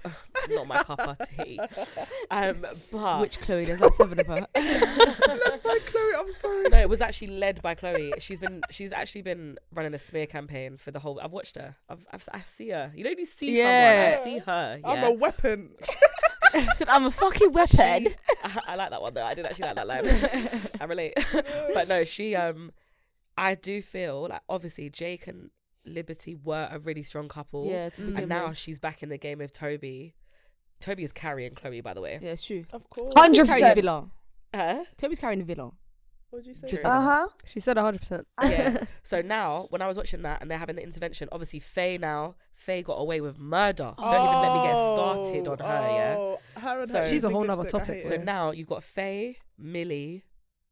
not 0.50 0.66
my 0.66 0.82
cup 0.82 1.00
of 1.00 1.18
tea. 1.36 1.58
Um, 2.30 2.64
but 2.92 3.20
Which 3.20 3.40
Chloe? 3.40 3.64
There's 3.64 3.80
like 3.80 3.92
seven 3.92 4.18
of 4.20 4.26
her. 4.26 4.46
Like, 5.64 5.84
Chloe, 5.86 6.12
I'm 6.18 6.32
sorry. 6.32 6.68
no, 6.70 6.78
it 6.78 6.88
was 6.88 7.00
actually 7.00 7.26
led 7.28 7.60
by 7.62 7.74
Chloe. 7.74 8.12
She's 8.20 8.38
been 8.38 8.62
she's 8.70 8.92
actually 8.92 9.22
been 9.22 9.58
running 9.74 9.92
a 9.94 9.98
smear 9.98 10.26
campaign 10.26 10.76
for 10.78 10.90
the 10.90 10.98
whole. 11.00 11.20
I've 11.20 11.32
watched 11.32 11.56
her. 11.56 11.76
I've, 11.88 12.06
I've 12.12 12.26
I 12.32 12.42
see 12.56 12.70
her. 12.70 12.90
You 12.94 13.04
don't 13.04 13.18
you 13.18 13.26
see 13.26 13.58
Yeah. 13.58 14.14
someone. 14.16 14.20
I 14.20 14.24
see 14.38 14.38
her. 14.44 14.80
I'm 14.84 15.04
a 15.04 15.12
weapon. 15.12 15.70
said 16.74 16.88
I'm 16.88 17.04
a 17.04 17.10
fucking 17.10 17.52
weapon. 17.52 18.08
She- 18.08 18.14
I, 18.44 18.60
I 18.68 18.74
like 18.76 18.90
that 18.90 19.02
one 19.02 19.12
though. 19.14 19.24
I 19.24 19.34
did 19.34 19.44
actually 19.44 19.66
like 19.66 19.74
that 19.76 19.86
line. 19.86 20.70
I 20.80 20.84
relate. 20.84 21.14
but 21.74 21.88
no, 21.88 22.04
she 22.04 22.34
um 22.34 22.72
I 23.38 23.54
do 23.54 23.80
feel 23.82 24.28
like 24.28 24.42
obviously 24.48 24.90
Jake 24.90 25.26
and 25.26 25.50
Liberty 25.86 26.34
were 26.34 26.68
a 26.70 26.78
really 26.78 27.02
strong 27.02 27.28
couple. 27.28 27.66
yeah, 27.66 27.88
to 27.90 28.00
begin 28.02 28.16
And 28.16 28.28
now 28.28 28.48
with. 28.48 28.58
she's 28.58 28.78
back 28.78 29.02
in 29.02 29.08
the 29.08 29.18
game 29.18 29.38
with 29.38 29.52
Toby. 29.52 30.14
Toby 30.80 31.04
is 31.04 31.12
carrying 31.12 31.54
Chloe, 31.54 31.80
by 31.80 31.94
the 31.94 32.00
way. 32.00 32.18
Yeah, 32.20 32.30
it's 32.32 32.44
true. 32.44 32.64
Of 32.72 32.88
course. 32.90 33.12
Hundred 33.16 33.46
Toby's 33.46 33.50
carrying 33.62 33.62
the 33.76 33.82
percent. 33.82 34.10
villa. 34.54 34.80
Uh, 34.80 34.84
Toby's 34.96 35.18
carrying 35.18 35.38
the 35.40 35.44
villa. 35.44 35.70
What'd 36.30 36.46
you 36.46 36.54
say? 36.54 36.80
Uh 36.84 37.00
huh. 37.00 37.28
She 37.46 37.58
said 37.58 37.76
100. 37.76 37.98
percent 38.00 38.26
yeah. 38.42 38.84
So 39.02 39.22
now, 39.22 39.66
when 39.70 39.80
I 39.80 39.88
was 39.88 39.96
watching 39.96 40.22
that 40.22 40.42
and 40.42 40.50
they're 40.50 40.58
having 40.58 40.76
the 40.76 40.82
intervention, 40.82 41.28
obviously 41.32 41.58
Faye 41.60 41.96
now, 41.96 42.34
Faye 42.54 42.82
got 42.82 42.96
away 42.96 43.20
with 43.22 43.38
murder. 43.38 43.94
Don't 43.96 44.06
even 44.14 44.42
let 44.42 44.52
me 44.54 44.62
get 44.62 44.72
started 44.74 45.48
on 45.48 45.58
her, 45.58 45.88
yeah? 45.88 46.14
Oh, 46.18 46.38
her 46.60 46.80
and 46.80 46.90
So- 46.90 46.98
her 47.00 47.08
She's 47.08 47.24
a 47.24 47.30
whole 47.30 47.44
nother 47.44 47.62
lipstick, 47.62 47.82
I 47.82 47.86
topic, 47.86 48.06
So 48.06 48.16
now 48.18 48.50
you've 48.50 48.68
got 48.68 48.84
Faye, 48.84 49.38
Millie, 49.56 50.22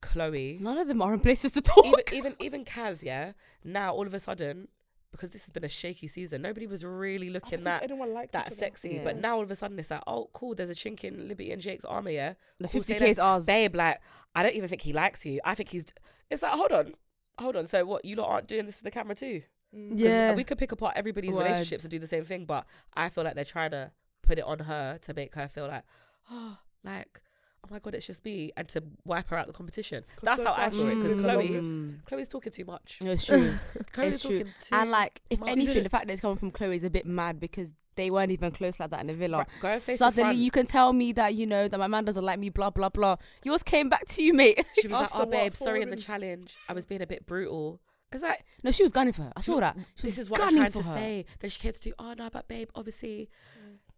Chloe, 0.06 0.58
None 0.60 0.78
of 0.78 0.88
them 0.88 1.02
are 1.02 1.14
in 1.14 1.20
places 1.20 1.52
to 1.52 1.60
talk. 1.60 1.84
even 1.86 2.00
even 2.12 2.36
even 2.40 2.64
Kaz, 2.64 3.02
yeah. 3.02 3.32
Now 3.64 3.92
all 3.94 4.06
of 4.06 4.14
a 4.14 4.20
sudden, 4.20 4.68
because 5.12 5.30
this 5.30 5.42
has 5.42 5.50
been 5.50 5.64
a 5.64 5.68
shaky 5.68 6.08
season, 6.08 6.42
nobody 6.42 6.66
was 6.66 6.84
really 6.84 7.28
I 7.28 7.30
don't 7.30 7.32
looking 7.34 7.50
think 7.50 7.64
that 7.64 7.82
anyone 7.82 8.12
liked 8.14 8.32
that 8.32 8.46
each 8.46 8.52
other. 8.52 8.60
sexy. 8.60 9.00
But 9.02 9.16
now 9.20 9.36
all 9.36 9.42
of 9.42 9.50
a 9.50 9.56
sudden 9.56 9.78
it's 9.78 9.90
like, 9.90 10.02
oh, 10.06 10.28
cool. 10.32 10.54
There's 10.54 10.70
a 10.70 10.74
chink 10.74 11.04
in 11.04 11.28
Libby 11.28 11.50
and 11.52 11.60
Jake's 11.62 11.84
armor, 11.84 12.10
yeah. 12.10 12.34
the 12.58 12.68
50k 12.68 13.00
less. 13.00 13.10
is 13.10 13.18
ours. 13.18 13.46
Babe, 13.46 13.74
like, 13.74 14.00
I 14.34 14.42
don't 14.42 14.54
even 14.54 14.68
think 14.68 14.82
he 14.82 14.92
likes 14.92 15.24
you. 15.26 15.40
I 15.44 15.54
think 15.54 15.70
he's. 15.70 15.86
It's 16.30 16.42
like, 16.42 16.52
hold 16.52 16.72
on, 16.72 16.94
hold 17.38 17.56
on. 17.56 17.66
So 17.66 17.84
what? 17.84 18.04
You 18.04 18.16
lot 18.16 18.28
aren't 18.28 18.48
doing 18.48 18.66
this 18.66 18.78
for 18.78 18.84
the 18.84 18.90
camera 18.90 19.14
too? 19.14 19.42
Mm. 19.74 19.90
'Cause 19.90 19.98
Yeah. 20.00 20.34
we 20.34 20.44
could 20.44 20.58
pick 20.58 20.72
apart 20.72 20.94
everybody's 20.96 21.32
Words. 21.32 21.44
relationships 21.46 21.84
and 21.84 21.90
do 21.90 21.98
the 21.98 22.06
same 22.06 22.24
thing, 22.24 22.44
but 22.44 22.66
I 22.94 23.08
feel 23.08 23.24
like 23.24 23.34
they're 23.34 23.44
trying 23.44 23.70
to 23.72 23.90
put 24.22 24.38
it 24.38 24.44
on 24.44 24.60
her 24.60 24.98
to 25.02 25.14
make 25.14 25.34
her 25.34 25.48
feel 25.48 25.66
like, 25.68 25.84
oh, 26.30 26.58
like, 26.84 27.20
oh 27.68 27.74
my 27.74 27.78
god, 27.78 27.94
it's 27.94 28.06
just 28.06 28.24
me, 28.24 28.52
and 28.56 28.68
to 28.68 28.82
wipe 29.04 29.28
her 29.30 29.36
out 29.36 29.46
the 29.46 29.52
competition. 29.52 30.04
That's 30.22 30.42
so 30.42 30.48
how 30.48 30.54
I 30.54 30.70
far 30.70 30.78
saw 30.78 30.86
it. 30.88 30.94
Because 30.96 31.14
Chloe, 31.14 31.48
longest. 31.48 31.82
Chloe's 32.06 32.28
talking 32.28 32.52
too 32.52 32.64
much. 32.64 32.98
No, 33.02 33.12
it's 33.12 33.24
true. 33.24 33.58
Chloe's 33.92 34.14
it's 34.14 34.24
true. 34.24 34.44
too. 34.44 34.50
and 34.72 34.90
like, 34.90 35.20
if 35.30 35.40
much. 35.40 35.48
anything, 35.48 35.82
the 35.82 35.88
fact 35.88 36.06
that 36.06 36.12
it's 36.12 36.20
coming 36.20 36.36
from 36.36 36.50
Chloe 36.50 36.76
is 36.76 36.84
a 36.84 36.90
bit 36.90 37.06
mad 37.06 37.40
because 37.40 37.72
they 37.96 38.10
weren't 38.10 38.30
even 38.30 38.50
close 38.52 38.78
like 38.78 38.90
that 38.90 39.00
in 39.00 39.06
the 39.08 39.14
villa. 39.14 39.38
Right, 39.38 39.48
go 39.60 39.78
face 39.78 39.98
Suddenly, 39.98 40.22
front. 40.22 40.38
you 40.38 40.50
can 40.50 40.66
tell 40.66 40.92
me 40.92 41.12
that 41.12 41.34
you 41.34 41.46
know 41.46 41.66
that 41.66 41.78
my 41.78 41.86
man 41.86 42.04
doesn't 42.04 42.24
like 42.24 42.38
me. 42.38 42.50
Blah 42.50 42.70
blah 42.70 42.90
blah. 42.90 43.16
Yours 43.42 43.62
came 43.62 43.88
back 43.88 44.06
to 44.08 44.22
you, 44.22 44.34
mate. 44.34 44.64
She 44.80 44.86
was 44.86 44.92
like, 44.94 45.04
After 45.04 45.22
"Oh, 45.22 45.26
babe, 45.26 45.56
sorry 45.56 45.82
in 45.82 45.90
the 45.90 45.96
challenge. 45.96 46.54
I 46.68 46.72
was 46.72 46.86
being 46.86 47.02
a 47.02 47.06
bit 47.06 47.26
brutal." 47.26 47.80
It's 48.12 48.22
like 48.22 48.44
No, 48.62 48.70
she 48.70 48.82
was 48.82 48.92
gunning 48.92 49.12
for 49.12 49.22
her. 49.22 49.32
I 49.36 49.40
saw 49.40 49.58
that. 49.60 49.76
She 49.96 50.06
was 50.06 50.14
this 50.14 50.18
is 50.18 50.30
what 50.30 50.40
I'm 50.40 50.54
gunning 50.54 50.70
trying 50.70 50.82
to 50.84 50.88
her. 50.88 50.94
say. 50.94 51.24
Then 51.40 51.50
she 51.50 51.58
came 51.60 51.72
to 51.72 51.80
do, 51.80 51.92
"Oh 51.98 52.14
no, 52.16 52.30
but 52.30 52.46
babe, 52.48 52.68
obviously, 52.74 53.28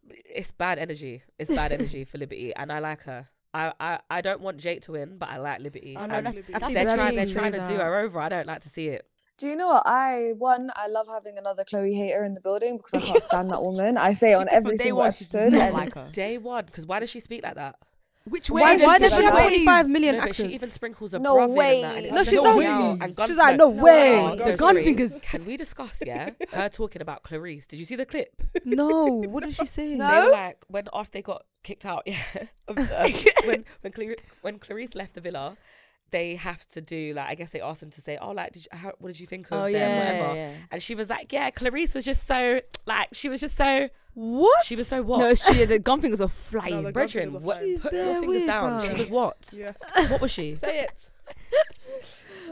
it's 0.09 0.53
bad 0.53 0.79
energy. 0.79 1.23
It's 1.39 1.51
bad 1.51 1.73
energy 1.73 2.05
for 2.05 2.19
Liberty, 2.19 2.55
and 2.55 2.73
I 2.73 2.79
like 2.79 3.03
her. 3.05 3.29
I, 3.59 3.73
I, 3.81 3.99
I 4.11 4.21
don't 4.21 4.41
want 4.41 4.59
Jake 4.59 4.83
to 4.83 4.93
win, 4.93 5.17
but 5.19 5.29
I 5.29 5.39
like 5.39 5.61
Liberty. 5.61 5.97
I 5.97 6.03
And 6.03 6.13
know 6.13 6.17
that's- 6.17 6.35
Libby. 6.37 6.53
that's 6.53 6.69
they're 6.73 6.85
trying, 6.97 7.17
they're 7.17 7.27
trying 7.27 7.53
to 7.53 7.67
Say 7.67 7.73
do 7.75 7.81
her 7.81 7.99
over. 8.01 8.21
I 8.21 8.29
don't 8.29 8.47
like 8.47 8.63
to 8.63 8.69
see 8.71 8.89
it. 8.89 9.07
Do 9.39 9.47
you 9.47 9.55
know 9.57 9.69
what? 9.69 9.83
I 9.87 10.33
one, 10.39 10.71
I 10.75 10.89
love 10.89 11.07
having 11.13 11.39
another 11.39 11.63
Chloe 11.65 11.95
hater 11.95 12.25
in 12.25 12.35
the 12.35 12.41
building 12.41 12.77
because 12.77 12.95
I 12.95 13.01
can't 13.01 13.23
stand 13.23 13.51
that 13.53 13.63
woman. 13.63 13.97
I 13.97 14.13
say 14.13 14.33
it 14.33 14.35
on 14.35 14.49
every 14.51 14.77
single 14.77 14.99
one, 14.99 15.09
episode. 15.09 15.53
not 15.53 15.61
And 15.63 15.75
like 15.75 15.95
her. 15.95 16.09
Day 16.13 16.39
one, 16.39 16.65
because 16.67 16.87
why 16.87 16.99
does 17.01 17.09
she 17.11 17.21
speak 17.21 17.43
like 17.45 17.55
that? 17.55 17.77
Which 18.29 18.51
Why 18.51 18.63
way? 18.73 18.77
does 18.79 18.87
Why 18.87 18.97
she 18.97 19.03
does 19.05 19.13
she 19.13 19.19
do 19.19 19.25
have 19.25 19.35
that? 19.35 19.43
25 19.49 19.89
million 19.89 20.15
no, 20.17 20.25
but 20.25 20.35
she 20.35 20.47
even 20.47 20.69
sprinkles 20.69 21.15
a 21.15 21.19
No 21.19 21.37
bruv 21.37 21.49
in 21.51 21.55
way. 21.55 21.83
that, 21.83 21.97
and 21.97 22.11
No, 22.13 22.19
just 22.19 22.31
she 22.31 22.39
like, 22.39 22.57
doesn't. 22.57 23.03
and 23.03 23.11
She's 23.27 23.37
gun- 23.37 23.37
like, 23.39 23.57
no 23.57 23.71
No 23.71 23.83
way. 23.85 24.23
way. 24.25 24.37
The 24.51 24.57
gun 24.57 24.75
fingers. 24.77 25.21
Can 25.23 25.45
we 25.47 25.57
discuss, 25.57 26.03
yeah? 26.05 26.31
Her 26.53 26.69
talking 26.69 27.03
about 27.03 27.23
Clarisse. 27.23 27.67
Did 27.67 27.79
you 27.81 27.85
see 27.85 27.97
the 27.97 28.07
clip? 28.07 28.41
no, 28.65 29.07
what 29.29 29.45
did 29.45 29.55
she 29.55 29.65
say? 29.67 29.95
No. 29.95 30.11
They 30.11 30.27
were 30.27 30.33
like 30.33 30.65
when 30.69 30.89
after 30.93 31.13
they 31.19 31.23
got 31.23 31.41
kicked 31.63 31.87
out, 31.87 32.03
yeah. 32.07 32.17
of, 32.69 32.79
um, 32.79 33.13
when 33.45 33.65
when 33.83 33.93
Clar- 33.93 34.17
when 34.43 34.59
Clarisse 34.59 34.95
left 34.95 35.15
the 35.15 35.21
villa, 35.21 35.57
they 36.11 36.37
have 36.37 36.67
to 36.69 36.81
do 36.81 37.13
like 37.15 37.29
I 37.29 37.35
guess 37.35 37.51
they 37.51 37.61
asked 37.61 37.81
them 37.81 37.91
to 37.91 38.01
say, 38.01 38.17
oh, 38.21 38.31
like, 38.33 38.53
did 38.53 38.65
you, 38.71 38.79
how, 38.79 38.93
what 38.99 39.09
did 39.09 39.21
you 39.21 39.27
think 39.27 39.47
of 39.51 39.53
Oh 39.59 39.63
them, 39.65 39.73
yeah, 39.73 39.99
whatever. 40.19 40.35
yeah. 40.37 40.53
And 40.71 40.83
she 40.83 40.95
was 40.95 41.11
like, 41.11 41.33
yeah, 41.33 41.51
Clarisse 41.51 41.95
was 41.95 42.05
just 42.05 42.27
so 42.27 42.61
like 42.87 43.09
she 43.13 43.29
was 43.29 43.41
just 43.41 43.57
so 43.57 43.89
What? 44.15 44.65
she 44.65 44.75
was 44.77 44.89
so 44.89 45.03
what? 45.03 45.19
No, 45.21 45.35
she 45.35 45.65
the 45.65 45.79
gun 45.79 46.01
fingers 46.01 46.21
are 46.21 46.29
flying. 46.29 46.71
No, 46.71 46.77
the 46.79 46.83
gun 46.85 46.93
Brethren, 46.93 47.31
fingers 47.33 47.43
what, 47.43 47.59
put 47.83 47.93
your 47.93 48.05
fingers 48.15 48.29
weird, 48.29 48.47
down. 48.47 48.87
She 48.87 48.93
was 49.03 49.09
what? 49.11 49.49
Yes. 49.53 49.77
What 50.11 50.21
was 50.21 50.31
she? 50.31 50.57
Say 50.61 50.81
it. 50.81 51.09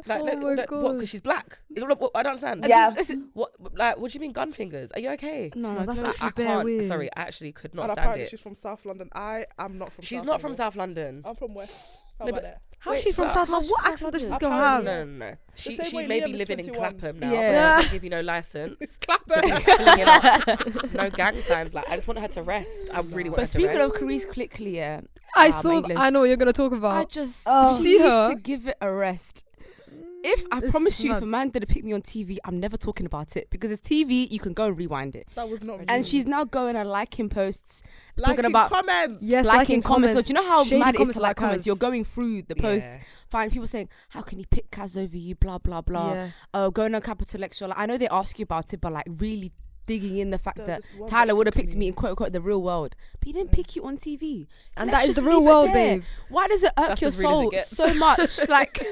Like, 0.07 0.21
Oh 0.21 0.25
let- 0.25 0.39
my 0.39 0.45
let- 0.55 0.71
what? 0.71 0.93
Because 0.95 1.09
she's 1.09 1.21
black. 1.23 1.59
I 1.75 1.81
don't 1.81 2.27
understand. 2.27 2.65
Yeah. 2.69 2.93
What? 3.33 3.53
Like, 3.75 3.99
what 3.99 4.13
do 4.13 4.17
you 4.17 4.21
mean 4.21 4.33
gun 4.33 4.53
fingers? 4.53 4.93
Are 4.93 5.01
you 5.01 5.11
okay? 5.13 5.51
No, 5.55 5.73
No, 5.73 5.81
no, 5.81 5.87
that's 5.87 6.03
actually 6.03 6.27
I 6.27 6.31
bare 6.31 6.47
can't. 6.47 6.65
weird. 6.65 6.87
Sorry, 6.89 7.09
I 7.17 7.21
actually 7.23 7.53
could 7.53 7.75
not 7.75 7.85
and 7.85 7.93
stand 7.93 7.99
apparently 7.99 8.25
it. 8.25 8.29
she's 8.31 8.41
from 8.41 8.55
South 8.55 8.85
London. 8.85 9.09
I 9.15 9.47
am 9.59 9.79
not 9.79 9.93
from. 9.93 10.05
She's 10.05 10.19
South 10.19 10.27
not 10.27 10.41
from 10.41 10.55
South 10.55 10.77
London. 10.77 11.23
I'm 11.25 11.35
from 11.35 11.55
West. 11.55 12.06
How 12.19 12.25
No, 12.25 12.29
about 12.31 12.35
but- 12.37 12.43
that? 12.45 12.61
How's 12.79 13.03
she 13.03 13.11
from 13.11 13.29
South 13.31 13.49
London? 13.49 13.69
What 13.71 13.87
accent 13.87 14.13
does 14.13 14.23
this 14.23 14.31
South 14.31 14.39
girl 14.41 14.51
have? 14.51 14.85
No, 14.85 15.03
no, 15.05 15.11
no. 15.31 15.35
She 15.57 15.77
she 15.77 16.07
may 16.07 16.21
be 16.21 16.27
Liam 16.27 16.35
is 16.35 16.39
living 16.39 16.61
in 16.61 16.73
Clapham 16.73 17.19
now. 17.19 17.33
Yeah. 17.33 17.51
but 17.51 17.59
I'm 17.59 17.83
not 17.83 17.91
give 17.93 18.05
you 18.05 18.11
no 18.11 18.21
license. 18.21 18.99
Clap 19.07 19.25
to 19.25 19.43
be 19.43 19.51
flinging 19.51 20.05
up 20.07 20.93
no 20.93 21.11
gang 21.11 21.41
signs. 21.43 21.75
Like 21.75 21.89
I 21.89 21.97
just 21.97 22.07
want 22.07 22.21
her 22.21 22.29
to 22.29 22.43
rest. 22.43 22.89
I 22.93 23.01
really 23.01 23.01
want 23.01 23.15
But 23.25 23.25
her 23.25 23.33
to 23.33 23.39
rest. 23.39 23.39
But 23.39 23.49
speaking 23.49 23.81
of 23.81 23.93
Clarisse 23.95 24.33
quickly, 24.33 24.77
yeah, 24.77 25.01
I 25.35 25.49
Ah, 25.49 25.51
saw. 25.51 25.69
my 25.71 25.75
English. 25.79 25.99
I 25.99 26.11
know 26.11 26.21
what 26.21 26.27
you're 26.27 26.37
gonna 26.37 26.53
talk 26.53 26.73
about. 26.73 26.93
I 26.97 27.05
just 27.07 27.45
Oh. 27.51 27.77
she 27.77 27.83
See 27.83 27.93
needs 27.95 28.05
her? 28.05 28.35
to 28.35 28.43
give 28.43 28.69
it 28.69 28.77
a 28.81 28.93
rest. 28.93 29.45
If 30.29 30.45
I 30.51 30.59
It's 30.59 30.71
promise 30.73 31.01
you, 31.01 31.15
if 31.15 31.23
a 31.23 31.27
man 31.27 31.51
didn't 31.51 31.69
pick 31.69 31.85
me 31.85 31.93
on 31.93 32.03
TV, 32.03 32.39
I'm 32.45 32.59
never 32.59 32.77
talking 32.77 33.07
about 33.07 33.37
it 33.37 33.49
because 33.49 33.71
it's 33.71 33.81
TV. 33.81 34.29
You 34.29 34.41
can 34.41 34.55
go 34.55 34.67
and 34.67 34.77
rewind 34.77 35.15
it. 35.15 35.29
That 35.37 35.49
was 35.49 35.63
not. 35.63 35.81
And 35.87 36.03
me. 36.03 36.09
she's 36.09 36.27
now 36.27 36.43
going 36.43 36.75
and 36.75 36.89
liking 36.89 37.29
posts, 37.29 37.81
Liking 38.17 38.37
talking 38.37 38.51
about 38.51 38.73
comments. 38.73 39.23
Yes, 39.23 39.47
liking 39.47 39.59
liking 39.59 39.83
comments. 39.83 40.15
So 40.15 40.23
do 40.23 40.29
you 40.29 40.35
know 40.35 40.49
how 40.49 40.65
shady 40.65 40.81
mad 40.81 40.97
it 40.97 40.99
is 40.99 40.99
comments 40.99 41.17
to 41.17 41.23
like 41.23 41.29
like 41.29 41.37
comments? 41.37 41.63
Kaz. 41.63 41.67
You're 41.67 41.77
going 41.77 42.05
through 42.05 42.43
the 42.43 42.57
posts, 42.57 42.89
Yeah. 42.91 43.03
find 43.29 43.53
people 43.53 43.69
saying, 43.69 43.89
"How 44.09 44.23
can 44.23 44.39
he 44.39 44.47
pick 44.47 44.71
Kaz 44.73 45.01
over 45.01 45.17
you?" 45.17 45.37
Blah 45.37 45.59
blah 45.59 45.81
blah. 45.81 46.13
Yeah. 46.13 46.31
Oh, 46.53 46.71
going 46.73 46.97
on 46.97 47.03
Capital 47.03 47.41
Xtra. 47.43 47.69
Like, 47.69 47.79
I 47.79 47.87
know 47.87 47.97
they 47.97 48.09
ask 48.09 48.37
you 48.41 48.43
about 48.43 48.73
it, 48.73 48.81
but 48.81 48.93
like 48.93 49.07
really 49.09 49.53
digging 49.87 50.17
in 50.19 50.31
the 50.31 50.39
fact 50.39 50.59
There's 50.65 50.91
that 50.91 51.09
Tyler 51.09 51.37
would 51.37 51.47
have 51.47 51.55
picked 51.55 51.77
me 51.77 51.87
in 51.87 51.95
quote 51.95 52.11
unquote 52.11 52.33
the 52.33 52.41
real 52.41 52.61
world, 52.61 52.97
but 53.21 53.27
he 53.27 53.33
didn't 53.33 53.53
pick 53.53 53.77
you 53.77 53.85
on 53.85 53.97
TV. 53.97 54.49
And 54.77 54.91
Let's 54.91 55.03
that 55.03 55.09
is 55.11 55.17
the 55.17 55.23
real 55.23 55.43
world, 55.45 55.73
babe. 55.73 56.03
Why 56.29 56.49
does 56.49 56.65
it 56.65 56.73
irk 56.77 56.89
That's 56.89 57.01
your 57.01 57.09
as 57.09 57.19
it 57.19 57.23
soul 57.23 57.53
so 57.65 57.95
much? 57.95 58.41
like, 58.49 58.85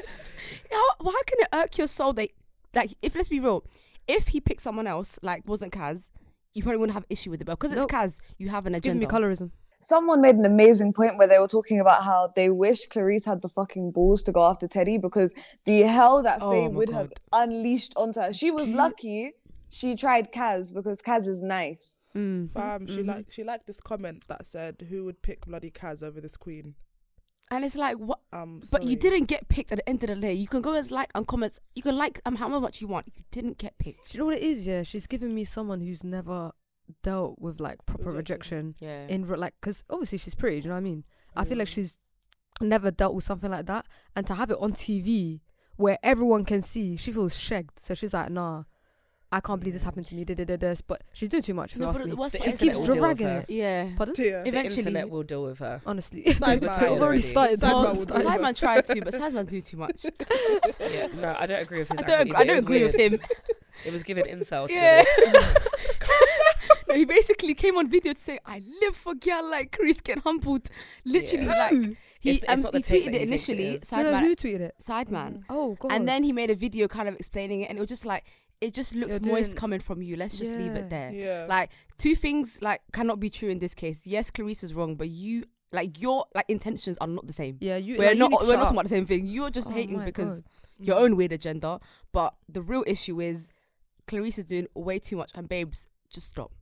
how, 0.71 0.89
why 1.01 1.21
can 1.27 1.39
it 1.41 1.49
irk 1.53 1.79
your 1.79 1.87
soul 1.89 2.13
that, 2.15 2.29
like, 2.75 2.95
if 3.03 3.15
let's 3.15 3.29
be 3.29 3.41
real, 3.41 3.65
if 4.07 4.29
he 4.29 4.41
picked 4.41 4.63
someone 4.63 4.87
else, 4.87 5.19
like, 5.23 5.47
wasn't 5.47 5.73
Kaz, 5.73 6.11
you 6.55 6.63
probably 6.63 6.79
wouldn't 6.79 6.95
have 6.95 7.05
issue 7.09 7.31
with 7.31 7.41
it. 7.41 7.45
But 7.45 7.59
because 7.59 7.73
Nope. 7.73 7.85
it's 7.85 7.93
Kaz, 7.93 8.21
you 8.39 8.49
have 8.49 8.67
an 8.67 8.75
It's 8.75 8.83
giving 8.83 8.99
me 9.01 9.07
colorism. 9.07 9.51
someone 9.81 10.21
made 10.21 10.37
an 10.37 10.45
amazing 10.47 10.93
point 10.93 11.19
where 11.19 11.27
they 11.27 11.39
were 11.39 11.49
talking 11.49 11.79
about 11.81 12.05
how 12.05 12.33
they 12.37 12.49
wish 12.51 12.89
Clarisse 12.89 13.27
had 13.27 13.43
the 13.43 13.49
fucking 13.49 13.91
balls 13.91 14.23
to 14.25 14.33
go 14.33 14.45
after 14.47 14.67
Teddy 14.69 14.97
because 14.99 15.35
the 15.65 15.81
hell 15.83 16.23
that 16.23 16.39
Oh 16.41 16.51
Faye 16.51 16.69
my 16.69 16.75
would 16.75 16.91
have 16.91 17.13
unleashed 17.33 17.93
onto 17.97 18.21
her. 18.21 18.33
She 18.33 18.51
was 18.51 18.69
lucky 18.69 19.33
she 19.69 19.97
tried 19.97 20.31
Kaz 20.33 20.73
because 20.73 21.03
Kaz 21.03 21.27
is 21.27 21.43
nice. 21.43 22.01
Mm. 22.15 22.53
Fam, 22.53 22.87
she 22.87 22.99
Mhm. 23.03 23.07
like 23.09 23.27
she 23.33 23.43
liked 23.43 23.67
this 23.67 23.81
comment 23.81 24.23
that 24.29 24.47
said, 24.47 24.87
"Who 24.89 25.05
would 25.05 25.21
pick 25.21 25.47
bloody 25.47 25.71
Kaz 25.71 26.01
over 26.03 26.21
this 26.21 26.37
queen?" 26.37 26.77
And 27.51 27.65
it's 27.65 27.77
like 27.77 27.97
what? 27.99 28.21
Um, 28.33 28.63
But 28.73 28.83
you 28.83 28.89
sorry. 28.91 28.97
didn't 28.97 29.25
get 29.27 29.49
picked 29.49 29.71
at 29.73 29.77
the 29.79 29.89
end 29.89 30.03
of 30.03 30.09
the 30.09 30.17
day. 30.17 30.33
You 30.33 30.49
can 30.49 30.63
go 30.63 30.73
as 30.75 30.91
like 30.91 31.11
and 31.15 31.27
comments. 31.27 31.61
You 31.75 31.83
can 31.83 31.97
like 31.97 32.21
um 32.25 32.37
however 32.37 32.61
much 32.61 32.81
you 32.81 32.89
want. 32.89 33.07
You 33.15 33.23
didn't 33.31 33.59
get 33.59 33.77
picked. 33.79 34.11
Do 34.11 34.17
you 34.19 34.21
know 34.21 34.27
what 34.27 34.39
it 34.39 34.43
is? 34.43 34.67
Yeah, 34.67 34.83
she's 34.83 35.07
giving 35.07 35.35
me 35.35 35.45
someone 35.45 35.81
who's 35.81 36.03
never 36.03 36.53
dealt 37.03 37.39
with 37.39 37.61
like 37.61 37.85
proper 37.87 38.11
rejection 38.13 38.75
Yeah. 38.81 39.07
in 39.09 39.25
re- 39.27 39.37
like 39.39 39.55
because 39.61 39.85
obviously 39.91 40.19
she's 40.19 40.35
pretty. 40.35 40.61
Do 40.61 40.65
you 40.65 40.69
know 40.71 40.75
what 40.75 40.79
I 40.79 40.83
mean? 40.83 41.05
I 41.37 41.45
feel 41.45 41.59
like 41.59 41.69
she's 41.69 41.99
never 42.61 42.91
dealt 42.91 43.15
with 43.15 43.25
something 43.25 43.51
like 43.51 43.67
that, 43.67 43.87
and 44.17 44.27
to 44.27 44.35
have 44.35 44.51
it 44.51 44.59
on 44.61 44.73
TV 44.73 45.41
where 45.77 45.99
everyone 46.03 46.45
can 46.45 46.63
see, 46.63 46.97
she 46.97 47.11
feels 47.13 47.37
shagged. 47.37 47.79
So 47.79 47.95
she's 47.95 48.15
like, 48.15 48.31
nah. 48.31 48.63
I 49.37 49.41
can't 49.41 49.59
believe 49.61 49.73
this 49.75 49.83
happened 49.83 50.07
to 50.07 50.15
me. 50.15 50.25
Da, 50.25 50.35
da, 50.35 50.45
da, 50.45 50.57
da. 50.57 50.75
But 50.87 51.03
she's 51.13 51.29
doing 51.29 51.43
too 51.43 51.55
much. 51.55 51.73
If 51.73 51.77
you 51.77 51.83
No, 51.83 51.89
ask 51.89 51.99
but 51.99 52.05
me. 52.07 52.11
the 52.11 52.17
worst 52.17 52.33
The 52.35 52.39
part 52.39 52.51
She 52.59 52.67
keeps 52.67 52.79
will 52.79 52.87
deal 52.87 52.95
with 52.95 53.03
dragging 53.19 53.27
it. 53.29 53.51
Yeah. 53.51 53.89
Pardon? 53.97 54.15
Tia. 54.15 54.43
The 54.43 54.49
Eventually- 54.49 54.79
internet 54.79 55.11
will 55.11 55.23
deal 55.25 55.43
with 55.43 55.59
her. 55.59 55.81
Honestly, 55.85 56.23
Sideman. 56.23 56.61
we've 56.61 56.69
already 56.71 57.01
Already. 57.03 57.21
started. 57.23 57.61
Sideman 57.61 57.83
Well, 57.83 57.95
Sideman 57.97 58.07
do 58.07 58.15
it. 58.15 58.25
Sideman 58.27 58.57
tried 58.57 58.87
to, 58.87 59.01
but 59.03 59.15
Sideman 59.15 59.49
do 59.49 59.61
too 59.61 59.77
much. 59.77 60.07
yeah, 60.81 61.07
no, 61.21 61.37
I 61.39 61.47
don't 61.47 61.61
agree 61.63 61.81
with 61.81 61.91
him. 61.91 61.99
I 61.99 62.03
don't. 62.03 62.29
either. 62.29 62.37
I 62.39 62.45
don't 62.45 62.59
agree 62.59 62.85
with 62.85 62.95
him. 62.95 63.19
It 63.85 63.93
was 63.93 64.03
given 64.05 64.25
insult. 64.27 64.71
Yeah. 64.71 65.03
no, 66.89 66.95
he 66.95 67.05
basically 67.05 67.55
came 67.55 67.77
on 67.77 67.89
video 67.89 68.13
to 68.13 68.21
say, 68.21 68.39
"I 68.47 68.63
live 68.83 68.95
for 68.97 69.15
girl 69.15 69.51
like 69.51 69.73
Chris 69.77 70.01
get 70.01 70.19
humbled." 70.19 70.69
Literally, 71.05 71.47
Yeah. 71.47 71.59
like 71.71 71.97
he 72.21 72.31
It's- 72.37 72.43
it's 72.45 72.53
um, 72.53 72.61
not 72.63 72.75
he 72.75 72.83
tweeted 72.83 73.07
it 73.09 73.13
he 73.15 73.17
it 73.19 73.23
initially. 73.23 73.65
is. 73.75 73.91
No, 73.93 74.03
no, 74.03 74.19
who 74.21 74.37
tweeted 74.37 74.61
it? 74.61 74.75
Sideman, 74.83 75.45
Oh 75.49 75.75
god. 75.79 75.93
and 75.93 76.09
then 76.09 76.23
he 76.23 76.33
made 76.33 76.51
a 76.51 76.55
video 76.55 76.89
kind 76.89 77.09
of 77.09 77.15
explaining 77.17 77.63
it, 77.63 77.71
and 77.71 77.79
it 77.79 77.81
was 77.81 77.89
just 77.91 78.07
like 78.07 78.25
it 78.65 78.75
just 78.75 78.95
looks 78.95 79.19
You're 79.23 79.33
moist 79.33 79.51
doing- 79.51 79.57
coming 79.57 79.81
from 79.81 80.03
you. 80.03 80.17
Let's 80.17 80.39
just 80.39 80.53
leave 80.55 80.73
it 80.73 80.91
there. 80.91 81.13
Yeah. 81.13 81.47
Like 81.49 81.71
two 81.99 82.15
things 82.15 82.61
like 82.63 82.81
cannot 82.93 83.21
be 83.21 83.31
true 83.31 83.49
in 83.51 83.59
this 83.59 83.75
case. 83.75 84.07
Yes, 84.07 84.31
Clarisse 84.31 84.65
is 84.65 84.75
wrong, 84.75 84.95
but 84.97 85.09
you 85.09 85.45
like 85.73 86.01
your 86.01 86.27
like 86.35 86.47
intentions 86.49 86.97
are 87.01 87.07
not 87.07 87.27
the 87.27 87.33
same. 87.33 87.57
Yeah, 87.61 87.77
you. 87.77 87.97
We're 87.99 88.09
like, 88.11 88.19
not 88.19 88.31
need 88.31 88.41
to 88.41 88.47
we're 88.47 88.53
not 88.57 88.63
talking 88.63 88.77
about 88.77 88.85
the 88.85 88.91
same 88.91 89.07
thing. 89.07 89.27
You're 89.27 89.51
just 89.51 89.71
Oh 89.71 89.75
hating 89.75 90.05
because 90.05 90.41
God. 90.41 90.51
your 90.87 90.97
Mm. 90.97 91.03
own 91.03 91.17
weird 91.17 91.33
agenda. 91.33 91.81
But 92.13 92.35
the 92.49 92.63
real 92.63 92.85
issue 92.87 93.21
is 93.21 93.51
Clarisse 94.07 94.39
is 94.39 94.45
doing 94.47 94.67
way 94.75 94.99
too 94.99 95.17
much, 95.17 95.31
and 95.35 95.49
babes, 95.49 95.87
just 96.11 96.29
stop. 96.29 96.53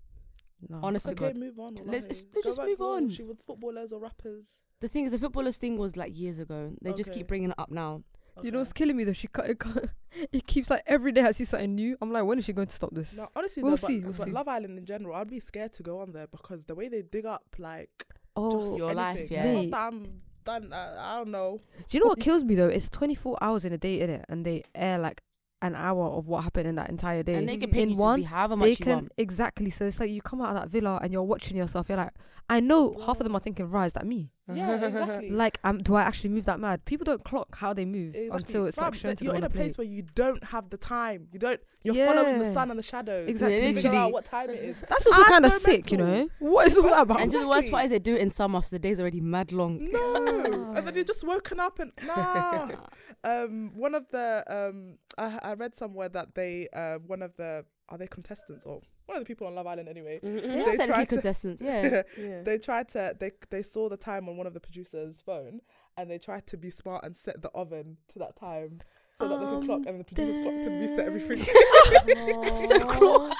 No. 0.68 0.78
Honest 0.82 1.06
to 1.06 1.12
Okay, 1.12 1.26
God. 1.32 1.36
move 1.36 1.58
on. 1.58 1.74
Let's- 1.74 1.84
wallahi. 1.86 2.00
let's 2.00 2.24
just 2.44 2.60
move 2.60 2.80
on. 2.80 3.10
She 3.10 3.22
with 3.24 3.40
footballers 3.44 3.92
or 3.92 3.98
rappers. 4.00 4.46
The 4.80 4.88
thing 4.88 5.04
is, 5.06 5.10
the 5.12 5.18
footballers 5.18 5.56
thing 5.56 5.76
was 5.76 5.96
like 5.96 6.16
years 6.16 6.38
ago. 6.38 6.72
They 6.80 6.92
just 6.92 7.12
keep 7.12 7.26
bringing 7.26 7.50
it 7.50 7.58
up 7.58 7.70
now. 7.70 8.02
You 8.38 8.44
know 8.44 8.48
Okay. 8.48 8.56
what's 8.58 8.72
killing 8.72 8.96
me 8.96 9.04
though? 9.04 9.12
She 9.12 9.28
cut 9.28 9.48
it. 9.50 9.58
cut- 9.58 9.90
It 10.32 10.46
keeps 10.46 10.68
like 10.70 10.82
every 10.86 11.10
day 11.12 11.22
I 11.22 11.32
see 11.32 11.44
something 11.44 11.74
new. 11.74 11.96
I'm 12.02 12.12
like, 12.12 12.24
when 12.24 12.38
is 12.38 12.44
she 12.44 12.52
going 12.52 12.66
to 12.68 12.74
stop 12.74 12.94
this? 12.94 13.16
No, 13.16 13.26
honestly, 13.34 13.62
We'll 13.62 13.72
though, 13.72 13.76
see, 13.76 13.98
But, 13.98 14.04
we'll 14.08 14.12
but 14.18 14.24
see. 14.26 14.30
Love 14.30 14.48
Island 14.48 14.78
in 14.78 14.84
general, 14.84 15.14
I'd 15.16 15.28
be 15.30 15.40
scared 15.40 15.72
to 15.74 15.82
go 15.82 16.00
on 16.00 16.12
there 16.12 16.26
because 16.26 16.64
the 16.66 16.74
way 16.74 16.88
they 16.88 17.00
dig 17.02 17.24
up, 17.26 17.44
like, 17.58 18.06
oh, 18.36 18.66
just 18.66 18.78
Your 18.78 18.94
life, 18.94 19.30
yeah. 19.30 19.52
Not 19.52 19.70
that 19.70 19.80
I'm 19.80 20.20
done. 20.44 20.72
I, 20.72 21.14
I 21.14 21.16
don't 21.18 21.30
know. 21.30 21.60
do 21.88 21.96
you 21.96 22.04
know 22.04 22.08
what 22.08 22.20
kills 22.20 22.44
me 22.44 22.54
though? 22.54 22.68
It's 22.68 22.88
24 22.90 23.38
hours 23.40 23.64
in 23.64 23.72
a 23.72 23.78
day 23.78 24.00
in 24.00 24.10
it, 24.10 24.24
and 24.28 24.44
they 24.44 24.64
air 24.74 24.98
like 24.98 25.22
an 25.62 25.74
hour 25.76 26.04
of 26.08 26.26
what 26.26 26.42
happened 26.42 26.66
in 26.68 26.74
that 26.74 26.90
entire 26.90 27.22
day. 27.22 27.34
And 27.36 27.48
they 27.48 27.56
can 27.56 27.70
pay 27.70 27.82
In 27.82 27.90
you 27.90 27.96
one, 27.96 28.18
to 28.18 28.22
be 28.22 28.26
however 28.26 28.56
they 28.56 28.70
much 28.70 28.80
you 28.80 28.84
can 28.84 28.94
want. 28.94 29.12
exactly. 29.16 29.70
So 29.70 29.86
it's 29.86 30.00
like 30.00 30.10
you 30.10 30.20
come 30.20 30.42
out 30.42 30.48
of 30.50 30.60
that 30.60 30.68
villa 30.68 30.98
and 31.02 31.12
you're 31.12 31.22
watching 31.22 31.56
yourself. 31.56 31.88
You're 31.88 31.98
like, 31.98 32.12
I 32.50 32.58
know 32.60 32.96
half 33.06 33.18
of 33.20 33.24
them 33.24 33.36
are 33.36 33.40
thinking, 33.40 33.70
"Right, 33.70 33.86
is 33.86 33.92
that 33.94 34.04
me?" 34.06 34.32
Yeah, 34.52 34.84
exactly. 34.84 35.30
Like, 35.42 35.58
um, 35.64 35.82
do 35.82 35.94
I 35.94 36.02
actually 36.02 36.30
move 36.30 36.46
that 36.46 36.58
mad? 36.58 36.84
People 36.84 37.04
don't 37.04 37.22
clock 37.24 37.56
how 37.56 37.72
they 37.72 37.84
move 37.84 38.14
Exactly. 38.14 38.36
until 38.38 38.66
it's 38.66 38.76
Fam, 38.76 38.84
like 38.86 38.94
shown 38.94 39.10
that 39.10 39.18
to 39.18 39.24
You're 39.24 39.34
in 39.36 39.44
a 39.44 39.46
a 39.46 39.50
place 39.50 39.74
plate. 39.76 39.86
where 39.86 39.94
you 39.94 40.02
don't 40.14 40.42
have 40.44 40.68
the 40.70 40.76
time. 40.76 41.28
You 41.32 41.38
don't. 41.38 41.60
You're 41.84 42.06
following 42.06 42.38
the 42.38 42.52
sun 42.52 42.70
and 42.70 42.78
the 42.78 42.82
shadows. 42.82 43.28
Exactly. 43.28 43.56
To 43.56 43.62
figure 43.62 43.74
Literally. 43.90 43.96
out 43.98 44.12
what 44.12 44.24
time 44.24 44.50
it 44.50 44.60
is. 44.62 44.76
That's 44.88 45.06
also 45.06 45.22
kind 45.24 45.44
of 45.44 45.52
go 45.52 45.58
sick, 45.58 45.90
you 45.92 45.98
know. 45.98 46.28
What 46.38 46.66
is 46.66 46.76
all 46.76 46.84
that 46.84 47.02
about? 47.02 47.20
And 47.20 47.30
just 47.30 47.42
the 47.42 47.48
worst 47.48 47.70
part 47.70 47.84
is 47.84 47.90
they 47.90 47.98
do 47.98 48.14
it 48.14 48.20
in 48.20 48.30
summer, 48.30 48.60
so 48.62 48.68
the 48.70 48.78
day's 48.78 48.98
already 49.00 49.20
mad 49.20 49.52
long. 49.52 49.78
No, 49.90 50.72
and 50.76 50.86
then 50.86 50.94
you're 50.94 51.04
just 51.04 51.24
woken 51.24 51.60
up 51.60 51.78
and 51.78 51.92
nah. 52.06 52.68
um, 53.24 53.72
one 53.74 53.94
of 53.94 54.06
the 54.10 54.44
um, 54.48 54.98
I, 55.18 55.50
I 55.50 55.54
read 55.54 55.74
somewhere 55.74 56.08
that 56.10 56.34
they 56.34 56.68
uh, 56.72 56.98
one 57.06 57.22
of 57.22 57.32
the 57.36 57.64
are 57.92 57.98
they 57.98 58.06
contestants 58.06 58.64
or 58.64 58.80
one 59.06 59.18
of 59.18 59.22
the 59.22 59.26
people 59.26 59.46
on 59.46 59.54
Love 59.54 59.66
Island 59.66 59.88
anyway. 59.88 60.18
They 60.22 60.30
They 60.30 60.60
are 60.62 60.64
technically 60.64 60.86
tried 60.86 61.00
to- 61.04 61.06
contestants, 61.06 61.62
yeah. 61.62 62.02
yeah. 62.18 62.42
They 62.42 62.56
tried 62.58 62.88
to 62.90 63.14
they 63.20 63.32
they 63.50 63.62
saw 63.62 63.88
the 63.88 63.96
time 63.98 64.28
on 64.28 64.36
one 64.38 64.46
of 64.46 64.54
the 64.54 64.60
producers' 64.60 65.20
phone 65.24 65.60
and 65.96 66.10
they 66.10 66.18
tried 66.18 66.46
to 66.48 66.56
be 66.56 66.70
smart 66.70 67.04
and 67.04 67.14
set 67.16 67.42
the 67.42 67.50
oven 67.50 67.98
to 68.12 68.18
that 68.18 68.34
time 68.36 68.80
so 69.20 69.28
that 69.28 69.38
they 69.38 69.44
could 69.46 69.64
clock 69.66 69.80
Um, 69.80 69.86
and 69.88 70.00
the 70.00 70.04
producers 70.04 70.42
clocked 70.42 70.66
and 70.68 70.80
reset 70.80 71.06
everything. 71.06 72.56
so 72.68 72.80
cruel. 72.80 73.30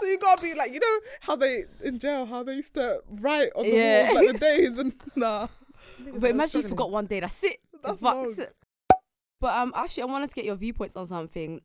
so 0.00 0.06
you 0.06 0.18
gotta 0.18 0.42
be 0.42 0.54
like 0.54 0.72
you 0.72 0.80
know 0.80 0.96
how 1.20 1.36
they 1.36 1.64
in 1.84 1.98
jail 2.00 2.26
how 2.26 2.42
they 2.42 2.54
used 2.56 2.74
to 2.74 3.00
write 3.08 3.50
on 3.54 3.62
the 3.64 3.70
Yeah. 3.70 4.12
walls 4.12 4.16
like 4.16 4.32
the 4.32 4.38
days 4.38 4.76
and 4.78 4.92
nah. 5.16 5.46
But 6.18 6.30
imagine 6.30 6.62
you 6.62 6.68
forgot 6.68 6.90
one 6.90 7.06
day. 7.06 7.20
That's 7.20 7.44
it. 7.44 7.58
That's 7.82 8.00
Fuck. 8.00 8.14
long. 8.16 8.34
But 9.40 9.56
um, 9.56 9.72
actually, 9.74 10.02
I 10.02 10.06
wanted 10.06 10.28
to 10.30 10.34
get 10.34 10.44
your 10.44 10.56
viewpoints 10.56 10.96
on 10.96 11.06
something. 11.06 11.60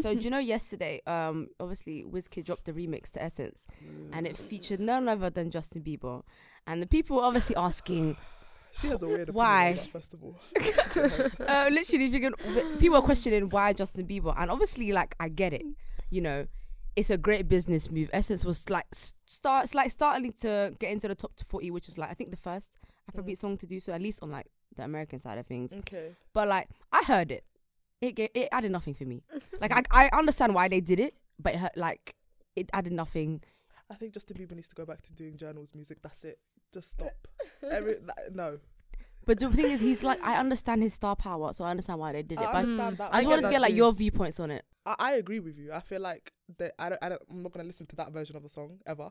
So 0.00 0.14
do 0.14 0.20
you 0.20 0.30
know 0.30 0.38
yesterday? 0.38 1.00
Um, 1.06 1.48
obviously, 1.58 2.04
Wizkid 2.04 2.44
dropped 2.44 2.64
the 2.64 2.72
remix 2.72 3.10
to 3.12 3.22
Essence, 3.22 3.66
and 4.12 4.26
it 4.26 4.36
featured 4.36 4.80
none 4.80 5.08
other 5.08 5.30
than 5.30 5.50
Justin 5.50 5.82
Bieber. 5.82 6.22
And 6.66 6.82
the 6.82 6.86
people 6.86 7.16
were 7.16 7.22
obviously 7.24 7.56
asking, 7.68 8.16
She 8.72 8.88
has 8.88 9.02
a 9.02 9.08
weird 9.08 9.30
Why? 9.34 9.70
on 9.70 9.76
that 9.76 9.92
festival. 9.92 10.40
uh, 10.60 11.68
literally, 11.70 12.06
if 12.06 12.12
you 12.12 12.20
can, 12.20 12.34
people 12.78 12.96
are 12.98 13.02
questioning 13.02 13.48
why 13.48 13.72
Justin 13.72 14.06
Bieber, 14.06 14.34
and 14.38 14.50
obviously, 14.50 14.92
like 14.92 15.14
I 15.20 15.28
get 15.28 15.52
it, 15.52 15.62
you 16.10 16.20
know, 16.20 16.46
it's 16.96 17.10
a 17.10 17.18
great 17.18 17.48
business 17.48 17.90
move. 17.90 18.10
Essence 18.12 18.44
was 18.44 18.68
like 18.68 18.86
s- 18.92 19.14
start, 19.26 19.64
it's 19.64 19.74
like 19.74 19.90
starting 19.90 20.32
to 20.40 20.74
get 20.78 20.90
into 20.92 21.08
the 21.08 21.14
top 21.14 21.32
40, 21.48 21.70
which 21.70 21.88
is 21.88 21.96
like 21.98 22.10
I 22.10 22.14
think 22.14 22.30
the 22.30 22.36
first 22.36 22.76
Afrobeat 23.10 23.38
song 23.38 23.56
to 23.58 23.66
do 23.66 23.80
so, 23.80 23.92
at 23.92 24.00
least 24.02 24.22
on 24.22 24.30
like 24.30 24.46
the 24.76 24.82
American 24.84 25.18
side 25.18 25.38
of 25.38 25.46
things. 25.46 25.72
Okay. 25.72 26.10
But 26.32 26.48
like 26.48 26.68
I 26.92 27.02
heard 27.04 27.30
it, 27.30 27.44
it 28.00 28.12
gave, 28.12 28.30
it 28.34 28.48
added 28.52 28.70
nothing 28.72 28.94
for 28.94 29.04
me. 29.04 29.22
Like 29.60 29.72
I 29.74 29.82
I 30.06 30.18
understand 30.18 30.54
why 30.54 30.68
they 30.68 30.80
did 30.80 31.00
it, 31.00 31.14
but 31.38 31.54
it 31.54 31.58
hurt, 31.58 31.76
like 31.76 32.14
it 32.56 32.70
added 32.72 32.92
nothing. 32.92 33.42
I 33.90 33.94
think 33.94 34.14
Justin 34.14 34.36
Bieber 34.38 34.52
needs 34.54 34.68
to 34.68 34.74
go 34.74 34.84
back 34.86 35.02
to 35.02 35.12
doing 35.12 35.36
journals 35.36 35.74
music. 35.74 35.98
That's 36.02 36.24
it. 36.24 36.38
Just 36.72 36.92
stop. 36.92 37.12
Every, 37.68 37.94
that, 38.06 38.34
no. 38.34 38.58
But 39.26 39.38
the 39.38 39.50
thing 39.50 39.66
is, 39.70 39.80
he's 39.82 40.02
like 40.02 40.18
I 40.22 40.36
understand 40.38 40.82
his 40.82 40.94
star 40.94 41.14
power, 41.16 41.52
so 41.52 41.64
I 41.64 41.70
understand 41.70 41.98
why 41.98 42.12
they 42.12 42.22
did 42.22 42.40
it. 42.40 42.44
I 42.46 42.52
But 42.52 42.54
I 42.54 42.60
just- 42.62 42.70
understand 42.70 42.98
that. 42.98 43.10
I 43.14 43.16
just 43.18 43.22
get 43.24 43.28
wanted 43.28 43.40
to 43.42 43.46
that 43.46 43.50
get 43.50 43.60
like 43.60 43.70
too. 43.72 43.76
your 43.76 43.92
viewpoints 43.92 44.40
on 44.40 44.50
it. 44.50 44.64
I, 44.86 44.94
I 44.98 45.12
agree 45.16 45.40
with 45.40 45.58
you. 45.58 45.72
I 45.72 45.80
feel 45.80 46.00
like 46.00 46.32
that 46.58 46.72
I 46.78 46.88
don't, 46.88 46.98
I 47.02 47.08
don't 47.10 47.22
I'm 47.30 47.42
not 47.42 47.52
gonna 47.52 47.64
listen 47.68 47.86
to 47.88 47.96
that 47.96 48.12
version 48.12 48.34
of 48.36 48.42
the 48.42 48.48
song 48.48 48.78
ever, 48.86 49.10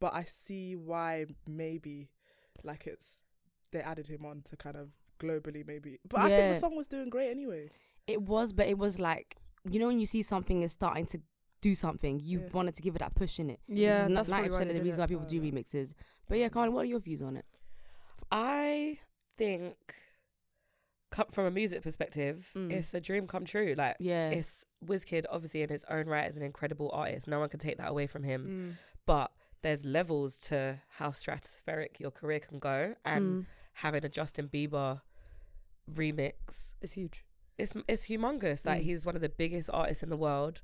but 0.00 0.14
I 0.14 0.24
see 0.24 0.76
why 0.76 1.26
maybe 1.46 2.08
like 2.62 2.86
it's 2.86 3.24
they 3.70 3.80
added 3.80 4.06
him 4.06 4.24
on 4.24 4.40
to 4.48 4.56
kind 4.56 4.76
of 4.76 4.88
globally 5.20 5.66
maybe. 5.66 5.98
But 6.08 6.20
I 6.20 6.28
think 6.28 6.54
the 6.54 6.60
song 6.60 6.74
was 6.76 6.86
doing 6.88 7.10
great 7.10 7.30
anyway. 7.30 7.68
It 8.06 8.22
was, 8.22 8.52
but 8.52 8.66
it 8.66 8.78
was 8.78 8.98
like 8.98 9.36
you 9.70 9.78
know 9.80 9.86
when 9.86 9.98
you 10.00 10.06
see 10.06 10.22
something 10.22 10.62
is 10.62 10.72
starting 10.72 11.06
to 11.06 11.20
do 11.62 11.74
something, 11.74 12.20
you 12.20 12.40
Yeah. 12.40 12.48
wanted 12.52 12.74
to 12.76 12.82
give 12.82 12.94
it 12.94 12.98
that 12.98 13.14
push 13.14 13.38
in 13.40 13.48
it. 13.48 13.60
Yeah, 13.66 14.02
which 14.04 14.10
is 14.10 14.14
that's 14.16 14.28
ninety 14.28 14.50
percent 14.50 14.70
of 14.70 14.76
the 14.76 14.82
reason 14.82 15.00
it. 15.00 15.02
why 15.02 15.06
people 15.06 15.24
do 15.24 15.40
Oh, 15.40 15.42
yeah. 15.42 15.50
remixes. 15.52 15.94
But 16.28 16.38
yeah, 16.38 16.48
Carmen, 16.50 16.74
what 16.74 16.82
are 16.82 16.84
your 16.88 17.00
views 17.00 17.22
on 17.22 17.36
it? 17.38 17.46
I 18.30 18.98
think, 19.38 19.76
from 21.32 21.46
a 21.46 21.50
music 21.50 21.82
perspective, 21.82 22.50
Mm. 22.54 22.70
it's 22.72 22.92
a 22.92 23.00
dream 23.00 23.26
come 23.26 23.44
true. 23.46 23.74
Like, 23.78 23.96
Yeah, 24.00 24.30
it's 24.30 24.64
Wizkid, 24.84 25.24
obviously, 25.30 25.62
in 25.62 25.70
his 25.70 25.84
own 25.88 26.06
right, 26.06 26.28
is 26.28 26.36
an 26.36 26.42
incredible 26.42 26.90
artist. 26.92 27.26
No 27.28 27.38
one 27.40 27.48
can 27.48 27.60
take 27.60 27.78
that 27.78 27.88
away 27.88 28.06
from 28.06 28.24
him. 28.24 28.46
Mm. 28.46 28.78
But 29.06 29.32
there's 29.62 29.84
levels 29.84 30.36
to 30.48 30.82
how 30.98 31.10
stratospheric 31.10 31.98
your 32.00 32.10
career 32.10 32.40
can 32.40 32.58
go, 32.58 32.96
and 33.04 33.24
Mm. 33.44 33.46
having 33.74 34.04
a 34.04 34.08
Justin 34.10 34.48
Bieber 34.48 35.00
remix, 35.90 36.74
is 36.82 36.92
huge. 36.92 37.24
It's 37.56 37.72
it's 37.86 38.06
humongous. 38.06 38.64
Like, 38.66 38.80
Mm. 38.80 38.84
he's 38.84 39.06
one 39.06 39.14
of 39.14 39.22
the 39.22 39.28
biggest 39.28 39.70
artists 39.72 40.02
in 40.02 40.10
the 40.10 40.16
world, 40.16 40.60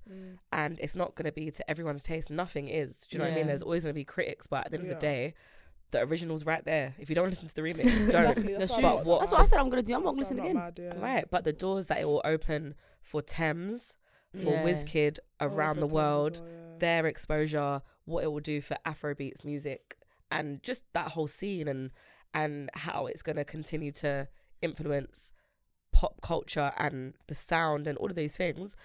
and 0.52 0.78
it's 0.80 0.96
not 0.96 1.14
going 1.14 1.26
to 1.26 1.32
be 1.32 1.50
to 1.50 1.70
everyone's 1.70 2.02
taste. 2.02 2.30
Nothing 2.30 2.68
is. 2.68 3.06
Do 3.08 3.14
you 3.14 3.18
know 3.18 3.24
what 3.26 3.32
I 3.32 3.36
mean? 3.36 3.46
There's 3.46 3.62
always 3.62 3.84
going 3.84 3.92
to 3.94 3.98
be 4.00 4.04
critics, 4.04 4.46
but 4.48 4.64
at 4.66 4.72
the 4.72 4.78
end 4.78 4.88
of 4.88 4.94
the 4.94 5.00
day, 5.00 5.34
the 5.92 6.00
original's 6.02 6.44
right 6.46 6.64
there. 6.64 6.94
If 6.98 7.08
you 7.08 7.14
don't 7.14 7.30
listen 7.30 7.48
to 7.48 7.54
the 7.54 7.62
remix, 7.62 7.84
don't. 8.10 8.30
Exactly. 8.38 8.54
That's 8.54 8.72
why 8.72 8.80
true. 8.80 8.88
I'm 8.88 8.96
But 8.96 9.06
what- 9.06 9.20
that's 9.20 9.32
what 9.32 9.40
I 9.40 9.44
said. 9.44 9.60
I'm 9.60 9.70
gonna 9.70 9.82
do. 9.82 9.94
I'm 9.94 10.02
not 10.02 10.16
That's 10.16 10.30
gonna 10.30 10.42
listen 10.42 10.58
I'm 10.58 10.62
again. 10.74 10.86
mad, 10.90 10.96
yeah. 10.98 11.04
Right, 11.14 11.30
but 11.30 11.44
the 11.44 11.52
doors 11.52 11.86
that 11.86 12.00
it 12.00 12.06
will 12.06 12.22
open 12.24 12.74
for 13.02 13.22
Tems, 13.22 13.94
for 14.32 14.50
Yeah. 14.52 14.64
Wizkid 14.64 15.18
Oh, 15.40 15.46
around 15.46 15.74
for 15.76 15.80
the 15.80 15.86
world, 15.86 16.38
well, 16.40 16.48
yeah. 16.48 16.78
their 16.78 17.06
exposure, 17.06 17.82
what 18.04 18.24
it 18.24 18.28
will 18.32 18.40
do 18.40 18.60
for 18.60 18.76
Afrobeats 18.84 19.44
music, 19.44 19.96
and 20.30 20.60
just 20.62 20.84
that 20.92 21.08
whole 21.12 21.28
scene 21.28 21.68
and 21.68 21.90
and 22.34 22.70
how 22.74 23.06
it's 23.06 23.22
going 23.22 23.34
to 23.36 23.44
continue 23.44 23.90
to 23.90 24.28
influence 24.62 25.32
pop 25.92 26.20
culture 26.22 26.72
and 26.76 27.14
the 27.26 27.34
sound 27.34 27.86
and 27.86 27.96
all 27.98 28.08
of 28.10 28.16
these 28.16 28.36
things. 28.36 28.76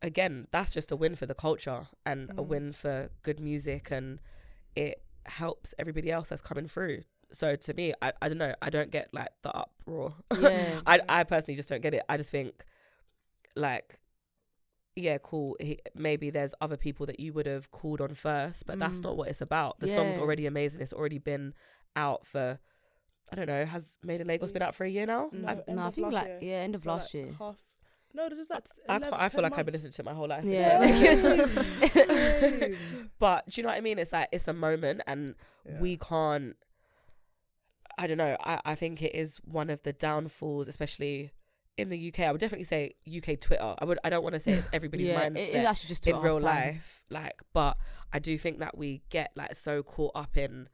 Again, 0.00 0.48
that's 0.50 0.72
just 0.74 0.90
a 0.90 0.96
win 0.96 1.14
for 1.14 1.26
the 1.26 1.34
culture 1.34 1.86
and 2.04 2.30
a 2.30 2.34
Mm. 2.42 2.46
win 2.46 2.72
for 2.72 3.10
good 3.22 3.38
music, 3.40 3.90
and 3.90 4.20
it 4.74 5.02
helps 5.26 5.74
everybody 5.78 6.10
else 6.10 6.28
that's 6.30 6.42
coming 6.42 6.66
through. 6.68 7.02
So 7.32 7.54
to 7.56 7.74
me, 7.74 7.94
I, 8.02 8.12
I 8.20 8.28
don't 8.28 8.38
know. 8.38 8.54
I 8.60 8.68
don't 8.70 8.90
get 8.90 9.14
like 9.14 9.28
the 9.42 9.54
uproar. 9.56 10.14
Yeah. 10.40 10.80
I 10.86 11.00
I 11.08 11.24
personally 11.24 11.56
just 11.56 11.68
don't 11.68 11.80
get 11.82 11.94
it. 11.94 12.02
I 12.08 12.16
just 12.16 12.30
think 12.30 12.64
like 13.56 13.98
yeah, 14.94 15.16
cool. 15.22 15.56
He, 15.58 15.78
maybe 15.94 16.28
there's 16.28 16.52
other 16.60 16.76
people 16.76 17.06
that 17.06 17.18
you 17.18 17.32
would 17.32 17.46
have 17.46 17.70
called 17.70 18.02
on 18.02 18.14
first, 18.14 18.66
but 18.66 18.78
that's 18.78 18.98
Mm. 18.98 19.04
not 19.04 19.16
what 19.16 19.28
it's 19.28 19.40
about. 19.40 19.80
The 19.80 19.86
song's 19.94 20.18
already 20.18 20.44
amazing. 20.44 20.82
It's 20.82 20.92
already 20.92 21.16
been 21.18 21.54
out 21.96 22.26
for 22.26 22.58
I 23.32 23.34
don't 23.34 23.46
know, 23.46 23.64
has 23.64 23.96
Made 24.04 24.20
in 24.20 24.26
Lagos 24.26 24.52
been 24.52 24.60
out 24.62 24.74
for 24.74 24.84
a 24.84 24.88
year 24.90 25.06
now? 25.06 25.30
Mm. 25.34 25.48
I've- 25.48 25.62
no, 25.72 25.82
I 25.86 25.90
think 25.90 26.12
like 26.12 26.26
year. 26.26 26.38
yeah, 26.42 26.56
end 26.56 26.74
of 26.74 26.82
So, 26.82 26.90
last 26.90 27.14
like, 27.14 27.24
year. 27.24 27.34
Half. 27.38 27.56
No, 28.14 28.28
there's 28.28 28.50
like. 28.50 28.64
I, 28.90 28.96
11, 28.96 29.08
can't, 29.10 29.22
I 29.22 29.28
feel 29.30 29.40
10 29.40 29.50
like 29.50 29.58
I've 29.58 29.64
been 29.66 29.72
listening 29.72 29.92
to 29.92 30.02
it 30.02 30.04
my 30.04 30.12
whole 30.12 30.28
life. 30.28 30.44
Yeah. 30.44 31.14
Same. 31.16 32.76
but 33.18 33.48
do 33.48 33.58
you 33.58 33.62
know 33.62 33.70
what 33.70 33.78
I 33.78 33.80
mean? 33.80 33.98
It's 33.98 34.12
like 34.12 34.28
it's 34.32 34.48
a 34.48 34.52
moment, 34.52 35.00
and 35.06 35.34
Yeah. 35.66 35.80
we 35.80 35.96
can't. 35.96 36.56
I 37.98 38.06
don't 38.06 38.18
know. 38.18 38.36
I, 38.44 38.60
I 38.66 38.74
think 38.74 39.02
it 39.02 39.14
is 39.14 39.38
one 39.44 39.70
of 39.70 39.82
the 39.82 39.92
downfalls, 39.94 40.68
especially 40.68 41.32
in 41.78 41.88
the 41.88 42.08
UK. 42.08 42.20
I 42.20 42.32
would 42.32 42.40
definitely 42.40 42.64
say 42.64 42.94
UK 43.06 43.40
Twitter. 43.40 43.74
I 43.78 43.84
would. 43.86 43.98
I 44.04 44.10
don't 44.10 44.22
want 44.22 44.34
to 44.34 44.40
say 44.40 44.52
it's 44.52 44.68
everybody's 44.74 45.08
yeah, 45.08 45.28
mindset 45.30 45.36
it 45.38 45.54
is 45.54 45.66
actually 45.66 45.88
just 45.88 46.06
in 46.06 46.16
real 46.20 46.34
time. 46.40 46.44
life. 46.44 47.02
Like, 47.08 47.40
but 47.54 47.76
I 48.12 48.18
do 48.18 48.36
think 48.36 48.58
that 48.58 48.76
we 48.76 49.02
get 49.08 49.30
like 49.36 49.54
so 49.56 49.82
caught 49.82 50.12
up 50.14 50.36
in. 50.36 50.68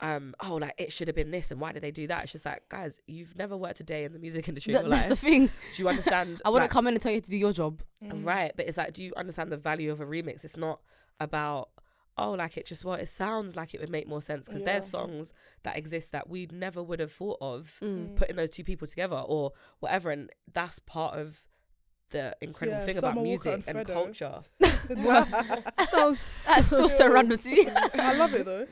Um. 0.00 0.34
Oh, 0.40 0.56
like 0.56 0.74
it 0.78 0.92
should 0.92 1.08
have 1.08 1.14
been 1.14 1.30
this, 1.30 1.50
and 1.50 1.58
why 1.60 1.72
did 1.72 1.82
they 1.82 1.90
do 1.90 2.06
that? 2.08 2.24
It's 2.24 2.32
just 2.32 2.44
like, 2.44 2.68
guys, 2.68 3.00
you've 3.06 3.36
never 3.38 3.56
worked 3.56 3.80
a 3.80 3.84
day 3.84 4.04
in 4.04 4.12
the 4.12 4.18
music 4.18 4.46
industry. 4.48 4.72
in 4.74 4.78
Th- 4.80 4.84
your 4.88 4.94
that's 4.94 5.08
the 5.08 5.16
thing. 5.16 5.46
Do 5.46 5.82
you 5.82 5.88
understand? 5.88 6.42
I 6.44 6.50
wouldn't 6.50 6.64
like, 6.64 6.70
come 6.70 6.86
in 6.86 6.94
and 6.94 7.00
tell 7.02 7.12
you 7.12 7.20
to 7.22 7.30
do 7.30 7.36
your 7.36 7.52
job. 7.52 7.80
Mm. 8.04 8.24
Right, 8.26 8.52
but 8.56 8.66
it's 8.66 8.76
like, 8.76 8.92
do 8.92 9.02
you 9.02 9.12
understand 9.16 9.50
the 9.50 9.56
value 9.56 9.90
of 9.90 10.00
a 10.02 10.04
remix? 10.06 10.44
It's 10.44 10.56
not 10.56 10.80
about 11.18 11.70
oh, 12.18 12.30
like 12.32 12.56
it 12.56 12.64
just 12.66 12.82
well, 12.84 12.94
it 12.94 13.08
sounds 13.08 13.56
like 13.56 13.74
it 13.74 13.80
would 13.80 13.90
make 13.90 14.08
more 14.08 14.22
sense 14.22 14.46
because 14.46 14.62
Yeah. 14.62 14.72
there's 14.72 14.86
songs 14.86 15.32
that 15.64 15.76
exist 15.76 16.12
that 16.12 16.28
we 16.30 16.48
never 16.50 16.82
would 16.82 16.98
have 17.00 17.12
thought 17.12 17.36
of 17.42 17.78
Mm. 17.82 18.16
putting 18.16 18.36
those 18.36 18.50
two 18.50 18.64
people 18.64 18.86
together 18.88 19.16
or 19.16 19.52
whatever, 19.80 20.10
and 20.10 20.30
that's 20.52 20.78
part 20.80 21.18
of 21.18 21.42
the 22.10 22.34
incredible 22.40 22.78
Yeah, 22.80 22.84
thing 22.86 22.94
Summer 22.96 23.08
about 23.12 23.16
Walker 23.24 23.48
music 23.48 23.64
and 23.66 23.76
and 23.78 23.86
Fredo. 23.88 23.92
culture. 23.92 24.42
Sounds 25.90 26.46
that's 26.46 26.66
still 26.68 26.88
so 26.88 27.10
random 27.10 27.38
to 27.38 27.50
me. 27.50 27.68
I 27.68 28.14
love 28.14 28.34
it 28.34 28.44
though. 28.46 28.66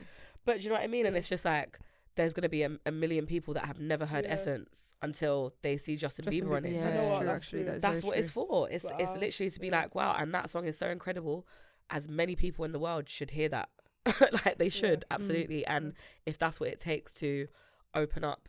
But 0.45 0.57
do 0.57 0.63
you 0.63 0.69
know 0.69 0.75
what 0.75 0.83
I 0.83 0.87
mean? 0.87 1.05
And 1.05 1.15
it's 1.17 1.27
just 1.29 1.43
like 1.45 1.79
there's 2.15 2.33
gonna 2.33 2.47
be 2.49 2.63
a, 2.63 2.71
a 2.85 2.91
million 2.91 3.25
people 3.25 3.53
that 3.55 3.65
have 3.65 3.79
never 3.79 4.05
heard 4.05 4.23
Yeah. 4.25 4.31
Essence 4.35 4.93
until 5.01 5.53
they 5.63 5.75
see 5.77 5.97
Justin, 5.97 6.25
Justin 6.25 6.47
Bieber 6.47 6.55
on 6.55 6.65
it. 6.65 6.71
Yeah. 6.73 6.77
You 6.77 6.83
That's 6.93 7.05
what, 7.07 7.17
true, 7.17 7.25
that's 7.27 7.35
actually. 7.43 7.59
true. 7.59 7.65
That 7.71 7.75
is 7.75 7.81
That's 7.81 7.95
very 8.01 8.07
what 8.07 8.17
it's 8.17 8.29
for. 8.31 8.69
It's 8.71 8.85
But, 8.85 9.01
it's 9.01 9.15
literally 9.17 9.49
to 9.51 9.59
be 9.59 9.67
yeah. 9.67 9.81
like, 9.81 9.95
wow, 9.95 10.15
and 10.17 10.33
that 10.33 10.49
song 10.49 10.65
is 10.65 10.77
so 10.77 10.87
incredible. 10.89 11.45
As 11.89 12.07
many 12.07 12.35
people 12.35 12.63
in 12.65 12.71
the 12.71 12.79
world 12.79 13.09
should 13.09 13.31
hear 13.31 13.49
that, 13.49 13.69
like 14.45 14.57
they 14.57 14.69
should 14.69 15.01
Mm. 15.01 15.11
absolutely. 15.15 15.65
And 15.65 15.93
if 16.25 16.37
that's 16.37 16.59
what 16.59 16.69
it 16.69 16.79
takes 16.79 17.13
to 17.15 17.47
open 17.93 18.23
up 18.23 18.47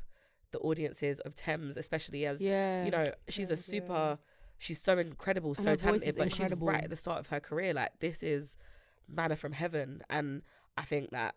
the 0.53 0.59
audiences 0.61 1.19
of 1.21 1.35
Tems, 1.35 1.77
especially 1.77 2.25
as 2.25 2.41
Yeah. 2.41 2.85
you 2.85 2.91
know, 2.93 3.05
she's 3.29 3.51
a 3.51 3.57
super. 3.57 3.93
yeah. 3.93 4.17
She's 4.59 4.81
so 4.81 4.97
incredible, 4.97 5.51
And 5.51 5.65
so 5.65 5.75
talented, 5.77 6.15
but 6.17 6.29
incredible. 6.29 6.67
she's 6.69 6.73
right 6.75 6.85
at 6.85 6.91
the 6.91 6.97
start 6.97 7.19
of 7.21 7.27
her 7.27 7.41
career. 7.41 7.75
Like 7.75 7.99
this 8.01 8.23
is 8.23 8.57
manna 9.09 9.37
from 9.37 9.53
heaven, 9.53 10.03
and 10.09 10.43
I 10.79 10.85
think 10.85 11.11
that 11.11 11.35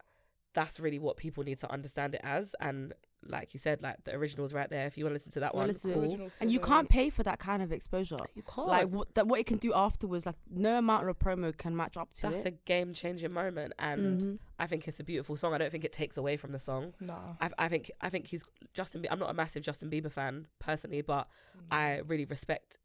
that's 0.60 0.80
really 0.80 0.99
what 0.99 1.16
people 1.18 1.43
need 1.43 1.60
to 1.60 1.72
understand 1.72 2.16
it 2.16 2.22
as. 2.24 2.55
And 2.60 2.93
like 3.28 3.53
you 3.53 3.60
said, 3.60 3.82
like 3.82 3.97
the 4.05 4.14
original's 4.16 4.53
right 4.53 4.70
there. 4.70 4.86
If 4.88 4.97
you 4.97 5.03
want 5.05 5.14
to 5.14 5.18
listen 5.20 5.32
to 5.34 5.39
that 5.41 5.53
one, 5.53 5.68
listen. 5.68 5.93
cool. 5.93 6.30
And 6.41 6.51
you 6.51 6.60
can't 6.60 6.88
pay 6.89 7.10
for 7.10 7.24
that 7.24 7.38
kind 7.39 7.62
of 7.62 7.72
exposure. 7.72 8.18
You 8.36 8.43
can't. 8.43 8.68
Like 8.68 8.88
what 8.89 9.14
that 9.16 9.28
what 9.28 9.39
it 9.39 9.45
can 9.45 9.57
do 9.57 9.72
afterwards, 9.74 10.26
like 10.26 10.36
no 10.49 10.78
amount 10.78 11.07
of 11.10 11.18
promo 11.20 11.55
can 11.57 11.76
match 11.76 11.95
up 11.97 12.12
to 12.14 12.30
that's 12.30 12.45
a 12.45 12.51
game 12.51 12.93
changing 12.93 13.32
moment, 13.34 13.74
and 13.80 14.22
Mhm. 14.22 14.39
I 14.57 14.68
think 14.68 14.88
it's 14.88 14.99
a 14.99 15.03
beautiful 15.03 15.36
song. 15.38 15.53
I 15.53 15.57
don't 15.57 15.72
think 15.72 15.84
it 15.86 15.93
takes 15.93 16.16
away 16.18 16.36
from 16.38 16.51
the 16.53 16.60
song. 16.60 16.93
No, 16.99 17.38
I, 17.41 17.49
I 17.57 17.68
think 17.70 17.91
I 18.01 18.10
think 18.10 18.28
he's 18.28 18.43
Justin. 18.74 19.01
Bie- 19.01 19.10
I'm 19.12 19.20
not 19.20 19.30
a 19.30 19.34
massive 19.34 19.64
Justin 19.64 19.89
Bieber 19.89 20.12
fan 20.12 20.47
personally, 20.60 21.01
but 21.01 21.28
I 21.72 22.01
really 22.07 22.26
respect 22.26 22.78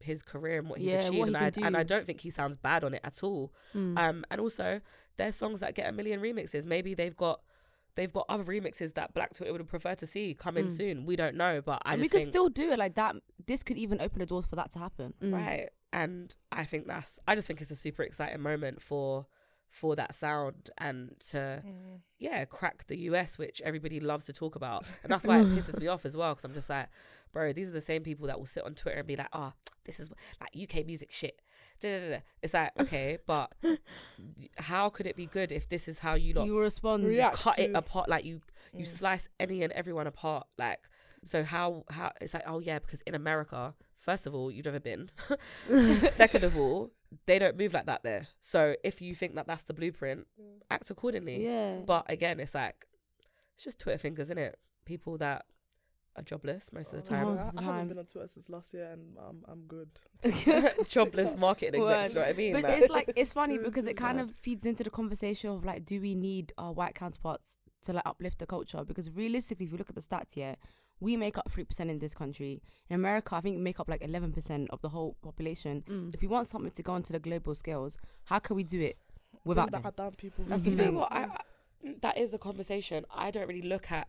his 0.00 0.20
career 0.22 0.58
and 0.58 0.68
what 0.68 0.78
he's 0.80 0.88
Yeah, 0.88 1.00
achieved, 1.02 1.18
what 1.18 1.28
he 1.28 1.34
and, 1.34 1.44
I, 1.46 1.50
can 1.50 1.64
and 1.64 1.76
I 1.76 1.82
do. 1.84 1.88
don't 1.94 2.06
think 2.06 2.20
he 2.22 2.30
sounds 2.30 2.56
bad 2.56 2.82
on 2.82 2.92
it 2.94 3.00
at 3.04 3.22
all. 3.22 3.52
Mm. 3.74 3.96
Um, 3.98 4.24
and 4.32 4.40
also 4.40 4.80
there's 5.16 5.36
songs 5.36 5.60
that 5.60 5.74
get 5.74 5.88
a 5.88 5.92
million 5.92 6.20
remixes. 6.20 6.66
Maybe 6.66 6.94
they've 6.94 7.16
got 7.16 7.40
they've 7.94 8.12
got 8.12 8.24
other 8.28 8.44
remixes 8.44 8.94
that 8.94 9.12
Black 9.12 9.34
Twitter 9.36 9.52
would 9.52 9.68
prefer 9.68 9.94
to 9.96 10.06
see 10.06 10.34
coming 10.34 10.66
Mm. 10.68 10.76
soon. 10.76 11.06
We 11.06 11.14
don't 11.16 11.36
know, 11.36 11.60
but 11.60 11.82
I 11.84 11.92
and 11.92 12.02
we 12.02 12.08
could 12.08 12.20
think 12.22 12.32
still 12.32 12.48
do 12.48 12.70
it 12.72 12.78
like 12.78 12.94
that. 12.94 13.16
This 13.46 13.62
could 13.62 13.76
even 13.76 14.00
open 14.00 14.18
the 14.20 14.26
doors 14.26 14.46
for 14.46 14.56
that 14.56 14.70
to 14.72 14.78
happen. 14.78 15.12
Mm. 15.22 15.32
right. 15.34 15.68
And 15.92 16.34
I 16.50 16.64
think 16.64 16.86
that's 16.86 17.18
I 17.28 17.34
just 17.34 17.46
think 17.46 17.60
it's 17.60 17.70
a 17.70 17.76
super 17.76 18.02
exciting 18.02 18.40
moment 18.40 18.80
for 18.80 19.26
for 19.68 19.96
that 19.96 20.14
sound 20.14 20.70
and 20.78 21.14
to 21.30 21.62
Mm. 21.66 22.00
yeah, 22.18 22.44
crack 22.46 22.86
the 22.88 22.96
US, 23.10 23.36
which 23.38 23.60
everybody 23.62 24.00
loves 24.00 24.26
to 24.26 24.32
talk 24.32 24.54
about. 24.54 24.84
And 25.02 25.10
that's 25.12 25.26
why 25.26 25.40
it 25.40 25.44
pisses 25.56 25.78
me 25.78 25.86
off 25.88 26.04
as 26.06 26.14
well, 26.16 26.34
because 26.34 26.44
I'm 26.44 26.52
just 26.54 26.68
like, 26.70 26.88
bro, 27.32 27.52
these 27.54 27.68
are 27.68 27.72
the 27.72 27.80
same 27.80 28.02
people 28.02 28.26
that 28.26 28.38
will 28.38 28.46
sit 28.46 28.64
on 28.64 28.74
Twitter 28.74 28.98
and 28.98 29.06
be 29.08 29.16
like, 29.16 29.28
oh, 29.32 29.52
this 29.84 29.98
is 30.00 30.10
like 30.40 30.50
UK 30.62 30.86
music 30.86 31.10
shit. 31.10 31.40
It's 31.80 32.54
like, 32.54 32.70
okay, 32.80 33.18
but 33.26 33.52
how 34.58 34.88
could 34.90 35.06
it 35.06 35.16
be 35.16 35.26
good 35.26 35.52
if 35.52 35.68
this 35.68 35.88
is 35.88 35.98
how 35.98 36.14
you 36.14 36.34
lot 36.34 36.46
You 36.46 36.58
respond. 36.58 37.06
React. 37.06 37.36
cut 37.36 37.58
it 37.58 37.70
apart? 37.74 38.08
Like 38.08 38.24
you, 38.24 38.40
you 38.72 38.84
Mm. 38.84 38.88
slice 38.88 39.28
any 39.40 39.62
and 39.62 39.72
everyone 39.72 40.06
apart. 40.06 40.46
Like, 40.58 40.80
so 41.24 41.44
how, 41.44 41.84
how, 41.90 42.12
it's 42.20 42.34
like, 42.34 42.44
oh 42.46 42.58
yeah, 42.60 42.78
because 42.78 43.02
in 43.02 43.14
America, 43.14 43.74
first 44.00 44.26
of 44.26 44.34
all, 44.34 44.50
you've 44.50 44.64
never 44.64 44.80
been. 44.80 45.10
Second 46.10 46.44
of 46.44 46.56
all, 46.56 46.90
they 47.26 47.38
don't 47.38 47.56
move 47.56 47.74
like 47.74 47.86
that 47.86 48.02
there. 48.02 48.28
So 48.40 48.74
if 48.82 49.00
you 49.02 49.14
think 49.14 49.34
that 49.34 49.46
that's 49.46 49.64
the 49.64 49.74
blueprint, 49.74 50.26
act 50.70 50.90
accordingly. 50.90 51.44
Yeah. 51.44 51.76
But 51.86 52.06
again, 52.08 52.40
it's 52.40 52.54
like 52.54 52.86
it's 53.54 53.64
just 53.64 53.78
Twitter 53.78 53.98
fingers, 53.98 54.26
isn't 54.28 54.38
it? 54.38 54.58
People 54.84 55.18
that 55.18 55.44
are 56.16 56.22
jobless 56.22 56.70
most 56.72 56.92
of 56.92 57.04
the 57.04 57.14
Uh-huh. 57.14 57.24
time. 57.36 57.52
I, 57.56 57.60
I 57.60 57.64
haven't 57.64 57.88
been 57.88 57.98
on 57.98 58.04
Twitter 58.06 58.28
since 58.28 58.48
last 58.50 58.72
year, 58.74 58.90
and 58.92 59.16
I'm 59.18 59.44
I'm 59.48 59.62
good. 59.66 59.88
jobless 60.88 61.36
marketing 61.36 61.82
execs, 61.82 62.10
you 62.10 62.14
know 62.14 62.20
what 62.22 62.30
I 62.30 62.32
mean? 62.34 62.52
But 62.52 62.62
Like, 62.64 62.78
it's 62.78 62.88
like 62.90 63.12
it's 63.16 63.32
funny 63.32 63.58
because 63.64 63.86
it 63.86 63.94
kind 63.96 64.20
of 64.20 64.30
feeds 64.34 64.66
into 64.66 64.82
the 64.84 64.90
conversation 64.90 65.50
of 65.50 65.64
like, 65.64 65.84
do 65.84 66.00
we 66.00 66.14
need 66.14 66.52
our 66.58 66.72
white 66.72 66.94
counterparts 66.94 67.56
to 67.84 67.92
like 67.92 68.02
uplift 68.06 68.38
the 68.38 68.46
culture? 68.46 68.84
Because 68.84 69.10
realistically, 69.10 69.66
if 69.66 69.72
you 69.72 69.78
look 69.78 69.88
at 69.88 69.94
the 69.94 70.02
stats 70.02 70.34
here, 70.34 70.56
we 71.00 71.16
make 71.16 71.36
up 71.38 71.50
three 71.50 71.64
percent 71.64 71.90
in 71.90 71.98
this 71.98 72.14
country. 72.14 72.62
In 72.90 72.94
America, 72.96 73.34
I 73.34 73.40
think 73.40 73.56
we 73.56 73.62
make 73.62 73.80
up 73.80 73.88
like 73.88 74.02
eleven 74.02 74.32
percent 74.32 74.68
of 74.70 74.80
the 74.82 74.88
whole 74.90 75.16
population. 75.22 75.82
Mm. 75.88 76.14
If 76.14 76.20
we 76.22 76.28
want 76.28 76.48
something 76.48 76.70
to 76.72 76.82
go 76.82 76.92
onto 76.92 77.12
the 77.12 77.18
global 77.18 77.54
scales, 77.54 77.96
how 78.24 78.38
can 78.38 78.56
we 78.56 78.64
do 78.64 78.80
it 78.80 78.98
without 79.44 79.70
Bring 79.70 79.82
them? 79.82 79.90
that 79.90 79.96
down 79.96 80.12
people. 80.12 80.44
who 80.44 80.50
That's 80.50 80.64
you 80.66 80.76
the 80.76 80.84
thing. 80.84 80.94
what? 80.94 81.10
I, 81.12 81.24
I- 81.24 81.38
that 82.00 82.16
is 82.16 82.32
a 82.32 82.38
conversation. 82.38 83.04
I 83.12 83.32
don't 83.32 83.48
really 83.48 83.62
look 83.68 83.90
at 83.90 84.06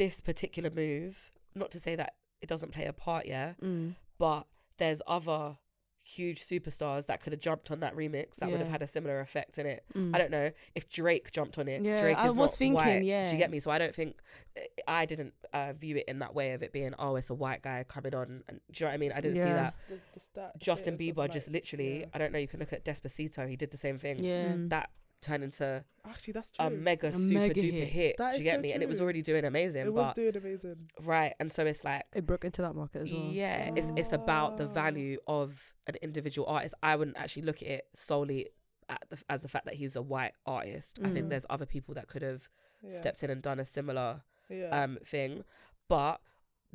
this 0.00 0.18
particular 0.18 0.70
move. 0.70 1.30
Not 1.54 1.70
to 1.72 1.78
say 1.80 1.94
that 1.94 2.14
it 2.40 2.48
doesn't 2.48 2.72
play 2.72 2.86
a 2.86 2.92
part, 2.92 3.26
yeah, 3.26 3.52
Mm. 3.62 3.96
but 4.18 4.46
there's 4.78 5.02
other 5.06 5.58
huge 6.02 6.42
superstars 6.42 7.04
that 7.04 7.20
could 7.20 7.34
have 7.34 7.40
jumped 7.40 7.70
on 7.70 7.80
that 7.80 7.94
remix 7.94 8.36
that 8.36 8.50
would 8.50 8.60
have 8.60 8.70
had 8.70 8.80
a 8.80 8.86
similar 8.86 9.20
effect 9.20 9.58
in 9.58 9.66
it. 9.66 9.84
Mm. 9.94 10.14
I 10.14 10.18
don't 10.18 10.30
know 10.30 10.50
if 10.74 10.88
Drake 10.88 11.30
jumped 11.32 11.58
on 11.58 11.68
it. 11.68 11.82
Yeah, 11.82 12.00
Drake 12.00 12.16
I 12.16 12.28
was 12.30 12.36
not 12.36 12.50
thinking, 12.58 12.74
white. 12.74 13.00
Do 13.00 13.04
yeah. 13.04 13.30
you 13.30 13.36
get 13.36 13.50
me? 13.50 13.60
So 13.60 13.70
I 13.70 13.78
don't 13.78 13.94
think 13.94 14.16
I 14.88 15.04
didn't 15.04 15.34
uh, 15.52 15.74
view 15.74 15.96
it 15.96 16.06
in 16.08 16.20
that 16.20 16.34
way 16.34 16.52
of 16.52 16.62
it 16.62 16.72
being 16.72 16.94
oh 16.98 17.16
it's 17.16 17.28
a 17.28 17.34
white 17.34 17.60
guy 17.62 17.84
coming 17.86 18.14
on. 18.14 18.42
And 18.48 18.60
do 18.72 18.82
you 18.82 18.86
know 18.86 18.90
what 18.90 18.94
I 18.94 18.96
mean? 18.96 19.12
I 19.12 19.20
didn't 19.20 19.36
see 19.36 19.52
that. 19.52 19.74
The, 19.90 19.98
the 20.32 20.50
Justin 20.58 20.94
status 20.94 21.10
of, 21.10 21.16
Bieber 21.16 21.30
just 21.30 21.46
like, 21.48 21.54
literally. 21.54 22.00
yeah. 22.00 22.06
I 22.14 22.18
don't 22.18 22.32
know. 22.32 22.38
You 22.38 22.48
can 22.48 22.60
look 22.60 22.72
at 22.72 22.86
Despacito. 22.86 23.46
He 23.46 23.56
did 23.56 23.70
the 23.70 23.76
same 23.76 23.98
thing. 23.98 24.24
Yeah. 24.24 24.52
Mm. 24.52 24.70
That 24.70 24.88
turned 25.20 25.44
into 25.44 25.84
Actually, 26.08 26.32
that's 26.32 26.50
true. 26.50 26.64
a 26.66 26.70
mega 26.70 27.08
A 27.08 27.12
super 27.12 27.24
mega 27.34 27.60
duper 27.60 27.72
hit. 27.72 27.88
hit. 27.88 28.16
That 28.18 28.32
do 28.32 28.36
you 28.38 28.40
is 28.40 28.44
get 28.44 28.54
so 28.56 28.60
me? 28.62 28.72
And 28.72 28.82
it 28.82 28.88
was 28.88 29.00
already 29.00 29.22
doing 29.22 29.44
amazing. 29.44 29.86
it 29.86 29.92
was 29.92 30.14
doing 30.14 30.36
amazing. 30.36 30.88
right, 31.02 31.34
and 31.38 31.50
so 31.52 31.64
it's 31.66 31.84
like 31.84 32.04
It 32.14 32.26
broke 32.26 32.44
into 32.44 32.62
that 32.62 32.74
market 32.74 33.02
as 33.02 33.12
well. 33.12 33.28
yeah, 33.30 33.70
it's 33.76 33.88
it's 33.96 34.12
about 34.12 34.56
the 34.56 34.66
value 34.66 35.18
of 35.26 35.60
an 35.86 35.96
individual 36.02 36.46
artist. 36.48 36.74
I 36.82 36.96
wouldn't 36.96 37.16
actually 37.18 37.42
look 37.42 37.60
at 37.62 37.68
it 37.68 37.84
solely 37.94 38.48
at 38.88 39.04
the, 39.10 39.18
as 39.28 39.42
the 39.42 39.48
fact 39.48 39.66
that 39.66 39.74
he's 39.74 39.94
a 39.94 40.02
white 40.02 40.32
artist. 40.46 40.98
I 41.02 41.10
think 41.10 41.26
Mhm. 41.26 41.30
there's 41.30 41.46
other 41.50 41.66
people 41.66 41.94
that 41.94 42.08
could 42.08 42.22
have 42.22 42.48
Yeah. 42.82 42.98
stepped 42.98 43.22
in 43.22 43.30
and 43.30 43.40
done 43.42 43.60
a 43.60 43.66
similar 43.66 44.22
yeah. 44.48 44.82
um 44.82 44.98
thing. 45.04 45.44
But 45.88 46.20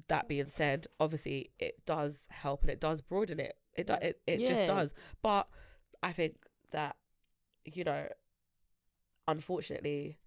that 0.07 0.27
being 0.27 0.49
said, 0.49 0.87
obviously 0.99 1.51
it 1.59 1.85
does 1.85 2.27
help 2.29 2.61
and 2.61 2.69
it 2.69 2.79
does 2.79 3.01
broaden 3.01 3.39
it. 3.39 3.57
It 3.75 3.87
do, 3.87 3.93
Yeah. 3.93 3.99
it, 4.09 4.21
it 4.27 4.39
just 4.47 4.67
does. 4.67 4.93
But 5.21 5.47
I 6.03 6.11
think 6.13 6.35
that 6.71 6.95
you 7.65 7.83
know, 7.83 8.07
unfortunately, 9.27 10.17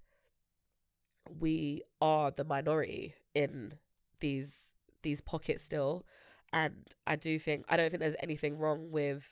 we 1.38 1.82
are 2.00 2.30
the 2.30 2.44
minority 2.44 3.14
in 3.34 3.74
these 4.20 4.72
these 5.02 5.20
pockets 5.20 5.62
still, 5.62 6.04
and 6.52 6.86
I 7.06 7.16
do 7.16 7.38
think 7.38 7.64
I 7.68 7.76
don't 7.76 7.90
think 7.90 8.00
there's 8.00 8.16
anything 8.22 8.58
wrong 8.58 8.90
with. 8.90 9.24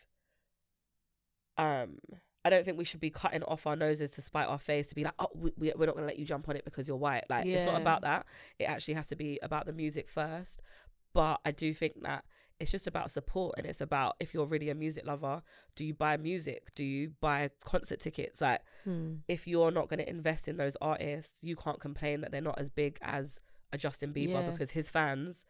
Um, 1.58 1.98
I 2.44 2.50
don't 2.50 2.64
think 2.64 2.78
we 2.78 2.84
should 2.84 3.00
be 3.00 3.10
cutting 3.10 3.42
off 3.42 3.66
our 3.66 3.74
noses 3.76 4.12
to 4.12 4.22
spite 4.22 4.46
our 4.46 4.58
face 4.58 4.86
to 4.88 4.94
be 4.94 5.02
like, 5.04 5.14
oh, 5.18 5.28
we, 5.34 5.52
we- 5.56 5.72
we're 5.76 5.86
not 5.86 5.94
gonna 5.96 6.06
let 6.06 6.18
you 6.18 6.24
jump 6.26 6.48
on 6.48 6.56
it 6.56 6.64
because 6.64 6.86
you're 6.86 6.96
white. 6.96 7.24
Like 7.28 7.46
it's 7.46 7.64
not 7.66 7.80
about 7.80 8.02
that. 8.02 8.26
It 8.58 8.64
actually 8.64 8.94
has 8.94 9.08
to 9.08 9.16
be 9.16 9.38
about 9.42 9.66
the 9.66 9.72
music 9.72 10.08
first. 10.08 10.60
But 11.12 11.40
I 11.46 11.50
do 11.50 11.72
think 11.72 12.02
that 12.02 12.24
it's 12.58 12.70
just 12.70 12.86
about 12.86 13.10
support 13.10 13.54
and 13.58 13.66
it's 13.66 13.80
about 13.80 14.16
if 14.20 14.32
you're 14.32 14.46
really 14.46 14.70
a 14.70 14.74
music 14.74 15.06
lover, 15.06 15.42
do 15.74 15.84
you 15.84 15.92
buy 15.94 16.16
music? 16.16 16.74
Do 16.74 16.84
you 16.84 17.12
buy 17.20 17.50
concert 17.64 18.00
tickets? 18.00 18.40
Like 18.40 18.62
Mm. 18.86 19.18
if 19.28 19.46
you're 19.46 19.70
not 19.70 19.88
going 19.88 19.98
to 19.98 20.08
invest 20.08 20.48
in 20.48 20.56
those 20.56 20.76
artists, 20.80 21.38
you 21.42 21.56
can't 21.56 21.80
complain 21.80 22.20
that 22.22 22.30
they're 22.32 22.40
not 22.40 22.58
as 22.58 22.70
big 22.70 22.98
as 23.02 23.40
a 23.72 23.78
Justin 23.78 24.12
Bieber 24.14 24.42
Yeah. 24.42 24.50
because 24.50 24.70
his 24.70 24.88
fans 24.88 25.44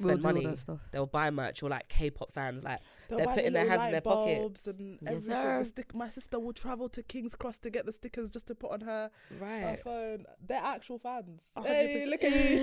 We'll 0.00 0.18
spend 0.18 0.22
money. 0.22 0.56
stuff. 0.56 0.80
They'll 0.90 1.06
buy 1.06 1.30
merch 1.30 1.62
or 1.62 1.68
like 1.70 1.88
K-pop 1.88 2.32
fans. 2.32 2.64
Like 2.64 2.80
They'll 3.08 3.18
They're 3.18 3.26
putting 3.34 3.52
their 3.52 3.68
hands 3.68 3.84
in 3.84 3.92
their 3.92 4.00
pockets. 4.00 4.66
and 4.66 4.98
Yes, 5.02 5.28
everything. 5.28 5.64
stick- 5.66 5.94
my 5.94 6.08
sister 6.10 6.38
will 6.38 6.52
travel 6.52 6.88
to 6.90 7.02
King's 7.02 7.34
Cross 7.34 7.58
to 7.60 7.70
get 7.70 7.84
the 7.86 7.92
stickers 7.92 8.30
just 8.30 8.46
to 8.48 8.54
put 8.54 8.70
on 8.72 8.80
her, 8.82 9.10
her 9.40 9.78
phone. 9.84 10.24
They're 10.46 10.62
actual 10.62 10.98
fans. 10.98 11.40
A 11.56 11.62
Hey, 11.62 12.06
look 12.06 12.22
at 12.24 12.32
you. 12.50 12.62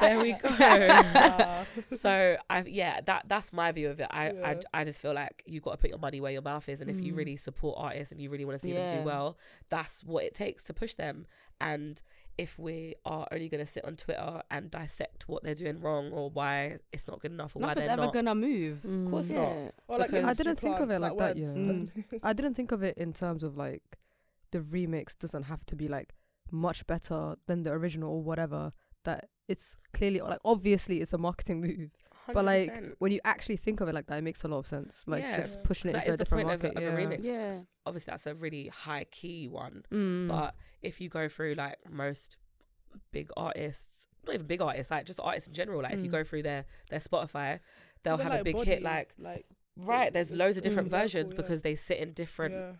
there 0.00 0.20
we 0.20 0.32
go. 0.34 0.48
Nah. 1.12 1.64
so 1.96 2.36
I 2.50 2.62
yeah 2.66 3.00
that 3.06 3.24
that's 3.28 3.52
my 3.52 3.72
view 3.72 3.88
of 3.90 4.00
it. 4.00 4.06
I, 4.10 4.30
Yeah. 4.32 4.54
I 4.74 4.80
I 4.80 4.84
just 4.84 5.00
feel 5.00 5.14
like 5.14 5.42
you've 5.46 5.62
got 5.62 5.72
to 5.72 5.76
put 5.78 5.90
your 5.90 5.98
money 5.98 6.20
where 6.20 6.32
your 6.32 6.42
mouth 6.42 6.68
is, 6.68 6.80
and 6.80 6.90
if 6.90 7.00
you 7.00 7.12
Mm. 7.12 7.16
really 7.16 7.36
support 7.36 7.76
artists 7.78 8.12
and 8.12 8.20
you 8.20 8.30
really 8.30 8.44
want 8.44 8.58
to 8.60 8.62
see 8.66 8.72
them 8.72 8.98
do 8.98 9.04
well, 9.04 9.36
that's 9.70 10.02
what 10.04 10.24
it 10.24 10.34
takes 10.34 10.64
to 10.64 10.74
push 10.74 10.94
them. 10.94 11.26
And 11.60 12.02
if 12.38 12.58
we 12.58 12.94
are 13.04 13.26
only 13.30 13.48
going 13.48 13.64
to 13.64 13.70
sit 13.70 13.84
on 13.84 13.96
Twitter 13.96 14.42
and 14.50 14.70
dissect 14.70 15.28
what 15.28 15.42
they're 15.42 15.54
doing 15.54 15.80
wrong 15.80 16.10
or 16.12 16.30
why 16.30 16.78
it's 16.92 17.06
not 17.06 17.20
good 17.20 17.30
enough 17.32 17.54
or 17.54 17.60
why 17.60 17.68
Nothing's 17.68 17.84
they're 17.84 17.92
ever 17.92 18.02
not, 18.02 18.14
gonna 18.14 18.34
move. 18.34 18.78
Mm. 18.86 19.04
of 19.06 19.10
course 19.10 19.28
not. 19.30 19.42
Yeah. 19.52 19.70
Or 19.88 19.98
like 19.98 20.10
Because- 20.10 20.24
I 20.26 20.34
didn't 20.34 20.56
think 20.58 20.80
of 20.80 20.90
it 20.90 20.98
like 21.00 21.16
that, 21.18 21.36
words. 21.36 21.40
yeah. 21.40 21.46
Mm. 21.54 21.90
I 22.22 22.32
didn't 22.32 22.54
think 22.54 22.72
of 22.72 22.82
it 22.82 22.96
in 22.96 23.12
terms 23.12 23.42
of 23.44 23.56
like 23.56 23.82
the 24.50 24.58
remix 24.60 25.16
doesn't 25.18 25.44
have 25.44 25.64
to 25.66 25.76
be 25.76 25.88
like 25.88 26.14
much 26.50 26.86
better 26.86 27.36
than 27.46 27.62
the 27.62 27.70
original 27.72 28.10
or 28.12 28.22
whatever. 28.22 28.72
That 29.04 29.28
it's 29.48 29.76
clearly 29.92 30.20
like 30.20 30.38
obviously 30.44 31.00
it's 31.00 31.12
a 31.12 31.18
marketing 31.18 31.60
move, 31.60 31.90
but 32.32 32.44
like 32.44 32.72
when 32.98 33.10
you 33.12 33.20
actually 33.24 33.56
think 33.56 33.80
of 33.80 33.88
it 33.88 33.94
like 33.94 34.06
that, 34.06 34.18
it 34.18 34.22
makes 34.22 34.44
a 34.44 34.48
lot 34.48 34.58
of 34.58 34.66
sense. 34.66 35.04
Like 35.06 35.22
Yeah. 35.22 35.36
just 35.36 35.62
pushing 35.64 35.90
it 35.90 35.92
that 35.94 36.06
into 36.06 36.10
is 36.10 36.14
a 36.14 36.16
the 36.16 36.24
different 36.24 36.48
point 36.48 36.62
market. 36.62 36.76
of, 36.76 36.82
a- 36.82 36.86
yeah. 36.86 36.92
of 36.92 36.98
a 36.98 37.16
remix. 37.16 37.24
Yeah. 37.24 37.62
Obviously, 37.84 38.10
that's 38.12 38.26
a 38.26 38.34
really 38.34 38.68
high 38.68 39.04
key 39.10 39.48
one. 39.48 39.82
Mm. 39.92 40.28
But 40.28 40.54
if 40.82 41.00
you 41.00 41.08
go 41.08 41.28
through 41.28 41.54
like 41.54 41.76
most 41.90 42.36
big 43.12 43.30
artists, 43.36 44.06
not 44.26 44.34
even 44.34 44.46
big 44.46 44.60
artists, 44.60 44.90
like 44.90 45.06
just 45.06 45.20
artists 45.20 45.48
in 45.48 45.54
general, 45.54 45.82
like 45.82 45.92
if 45.94 46.00
you 46.00 46.08
Mm. 46.08 46.12
go 46.12 46.24
through 46.24 46.42
their 46.42 46.64
their 46.90 47.00
Spotify, 47.00 47.60
they'll 48.02 48.14
Even, 48.14 48.26
have 48.26 48.40
a 48.40 48.44
big 48.44 48.54
body, 48.56 48.70
hit 48.70 48.82
like 48.82 49.14
like 49.18 49.46
right. 49.76 50.12
There's 50.12 50.30
loads 50.32 50.56
of 50.56 50.62
different 50.62 50.88
mm. 50.88 50.92
versions 51.02 51.32
Yeah. 51.32 51.36
because 51.36 51.62
they 51.62 51.74
sit 51.76 51.98
in 51.98 52.12
different 52.12 52.54
yeah. 52.54 52.72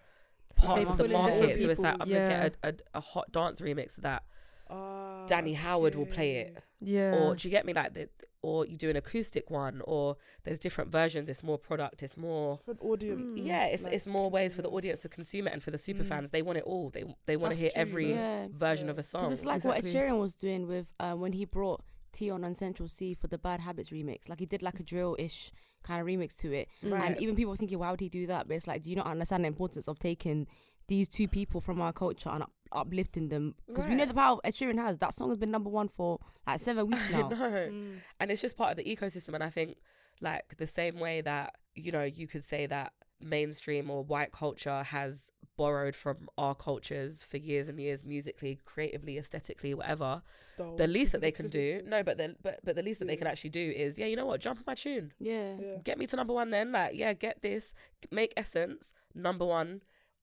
parts 0.57 0.89
of 0.89 0.97
the 0.99 1.05
put 1.05 1.07
in 1.07 1.13
their 1.13 1.21
own 1.23 1.41
market. 1.41 1.61
So 1.61 1.69
it's 1.71 1.81
like 1.81 1.95
I'm 1.95 1.99
people's- 2.01 2.13
gonna 2.19 2.29
get 2.51 2.55
a, 2.63 2.69
a, 2.69 2.75
a 2.95 3.01
hot 3.01 3.33
dance 3.33 3.61
remix 3.61 3.97
of 3.97 4.03
that. 4.03 4.23
Ah, 4.71 5.27
Danny 5.27 5.55
Howard 5.55 5.95
will 5.95 6.07
play 6.07 6.37
it. 6.37 6.63
yeah. 6.81 7.13
Or 7.15 7.35
do 7.35 7.47
you 7.49 7.51
get 7.53 7.67
me? 7.67 7.73
Like 7.75 7.93
the, 7.95 8.09
or 8.43 8.67
you 8.67 8.77
do 8.77 8.91
an 8.91 8.97
acoustic 8.97 9.51
one, 9.51 9.81
or 9.85 10.17
there's 10.45 10.59
different 10.59 10.91
versions. 10.91 11.29
It's 11.29 11.43
more 11.43 11.59
product. 11.59 12.03
It's 12.03 12.17
more 12.17 12.59
Different 12.59 12.81
audience. 12.83 13.21
Mm. 13.41 13.47
yeah. 13.47 13.67
It's 13.67 13.83
like, 13.85 13.93
it's 13.93 14.07
more 14.07 14.29
ways 14.31 14.55
for 14.55 14.63
the 14.63 14.69
audience 14.69 15.03
to 15.03 15.09
consume 15.09 15.47
it, 15.47 15.53
and 15.53 15.63
for 15.63 15.71
the 15.71 15.79
super 15.79 16.03
Mm. 16.05 16.09
fans, 16.09 16.31
they 16.31 16.43
want 16.43 16.59
it 16.59 16.65
all. 16.65 16.91
They 16.91 17.05
they 17.27 17.37
want 17.37 17.55
to 17.55 17.59
hear 17.59 17.71
true, 17.71 17.81
every. 17.81 18.11
Yeah. 18.11 18.49
version 18.53 18.89
of 18.91 18.99
a 18.99 19.03
song. 19.03 19.33
it's 19.33 19.45
like 19.45 19.65
what 19.65 19.79
Ed 19.79 19.85
Sheeran 19.85 20.19
was 20.19 20.35
doing 20.35 20.67
with 20.67 20.87
uh, 21.01 21.15
when 21.15 21.33
he 21.33 21.45
brought 21.45 21.83
Tion 22.15 22.45
on 22.45 22.55
Central 22.55 22.89
Cee 22.89 23.15
for 23.15 23.29
the 23.29 23.39
Bad 23.39 23.61
Habits 23.61 23.91
remix. 23.91 24.29
Like 24.29 24.41
he 24.41 24.47
did 24.47 24.61
like 24.63 24.79
a 24.81 24.83
drill 24.83 25.17
ish 25.19 25.51
kind 25.85 26.01
of 26.01 26.07
remix 26.07 26.37
to 26.39 26.53
it. 26.53 26.69
Right. 26.83 27.03
And 27.05 27.21
even 27.21 27.35
people 27.37 27.55
thinking, 27.57 27.79
why 27.79 27.91
would 27.91 28.01
he 28.01 28.09
do 28.09 28.27
that? 28.27 28.47
But 28.49 28.55
it's 28.57 28.67
like, 28.67 28.83
do 28.83 28.91
you 28.91 28.97
not 28.97 29.07
understand 29.07 29.45
the 29.45 29.49
importance 29.49 29.89
of 29.89 29.99
taking 29.99 30.47
these 30.89 31.09
two 31.09 31.27
people 31.29 31.61
from 31.61 31.81
our 31.81 31.93
culture 31.93 32.29
and 32.29 32.43
up- 32.43 32.53
uplifting 32.77 33.29
them? 33.29 33.55
Because 33.67 33.87
we 33.87 33.95
know 33.95 34.07
the 34.07 34.15
power 34.15 34.39
Ed 34.45 34.55
Sheeran 34.55 34.79
has. 34.79 34.99
That 34.99 35.15
song 35.15 35.29
has 35.31 35.39
been 35.39 35.51
number 35.51 35.71
one 35.71 35.89
for 35.89 36.19
like 36.47 36.61
seven 36.61 36.89
weeks 36.89 37.07
I 37.09 37.11
now. 37.13 37.29
know. 37.29 37.37
Mm. 37.37 37.97
and 38.21 38.31
it's 38.31 38.41
just 38.43 38.57
part 38.57 38.71
of 38.73 38.77
the 38.77 38.85
ecosystem 38.85 39.35
and 39.35 39.45
i 39.45 39.51
think 39.51 39.77
like 40.21 40.57
the 40.59 40.67
same 40.67 40.99
way 40.99 41.21
that 41.21 41.55
you 41.75 41.93
know 41.93 42.03
you 42.03 42.27
could 42.27 42.45
say 42.45 42.67
that 42.67 42.93
mainstream 43.21 43.89
or 43.91 44.03
white 44.03 44.33
culture 44.33 44.83
has 44.83 45.31
borrowed 45.57 45.95
from 45.95 46.29
our 46.37 46.55
cultures 46.55 47.23
for 47.23 47.37
years 47.37 47.69
and 47.69 47.79
years 47.79 48.03
musically 48.05 48.59
creatively 48.65 49.19
aesthetically 49.19 49.73
whatever 49.75 50.23
Stole. 50.55 50.77
the 50.77 50.87
least 50.89 51.13
that 51.13 51.21
they 51.21 51.31
can 51.31 51.49
do 51.49 51.81
no 51.87 52.03
but 52.03 52.17
the 52.19 52.35
but, 52.43 52.59
but 52.65 52.75
the 52.75 52.83
least 52.83 52.99
that 52.99 53.07
they 53.07 53.17
can 53.17 53.27
actually 53.29 53.51
do 53.51 53.73
is 53.77 53.97
yeah 53.99 54.07
you 54.07 54.17
know 54.17 54.27
what 54.27 54.41
jump 54.41 54.59
on 54.59 54.65
my 54.67 54.75
tune 54.75 55.13
Yeah. 55.21 55.55
Yeah. 55.61 55.77
get 55.85 55.99
me 55.99 56.07
to 56.09 56.17
number 56.17 56.33
one 56.33 56.51
then 56.51 56.73
like 56.73 56.93
yeah 56.95 57.13
get 57.13 57.43
this 57.43 57.75
make 58.11 58.33
essence 58.37 58.93
number 59.15 59.45
one 59.45 59.83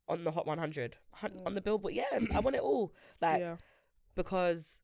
on 0.10 0.24
the 0.24 0.32
hot 0.32 0.46
100 0.48 0.96
Mm. 1.24 1.46
on 1.46 1.54
the 1.56 1.62
billboard 1.62 1.94
yeah 1.94 2.06
i 2.34 2.40
want 2.40 2.56
it 2.56 2.62
all 2.62 2.94
like 3.22 3.40
yeah. 3.42 3.58
because 4.16 4.80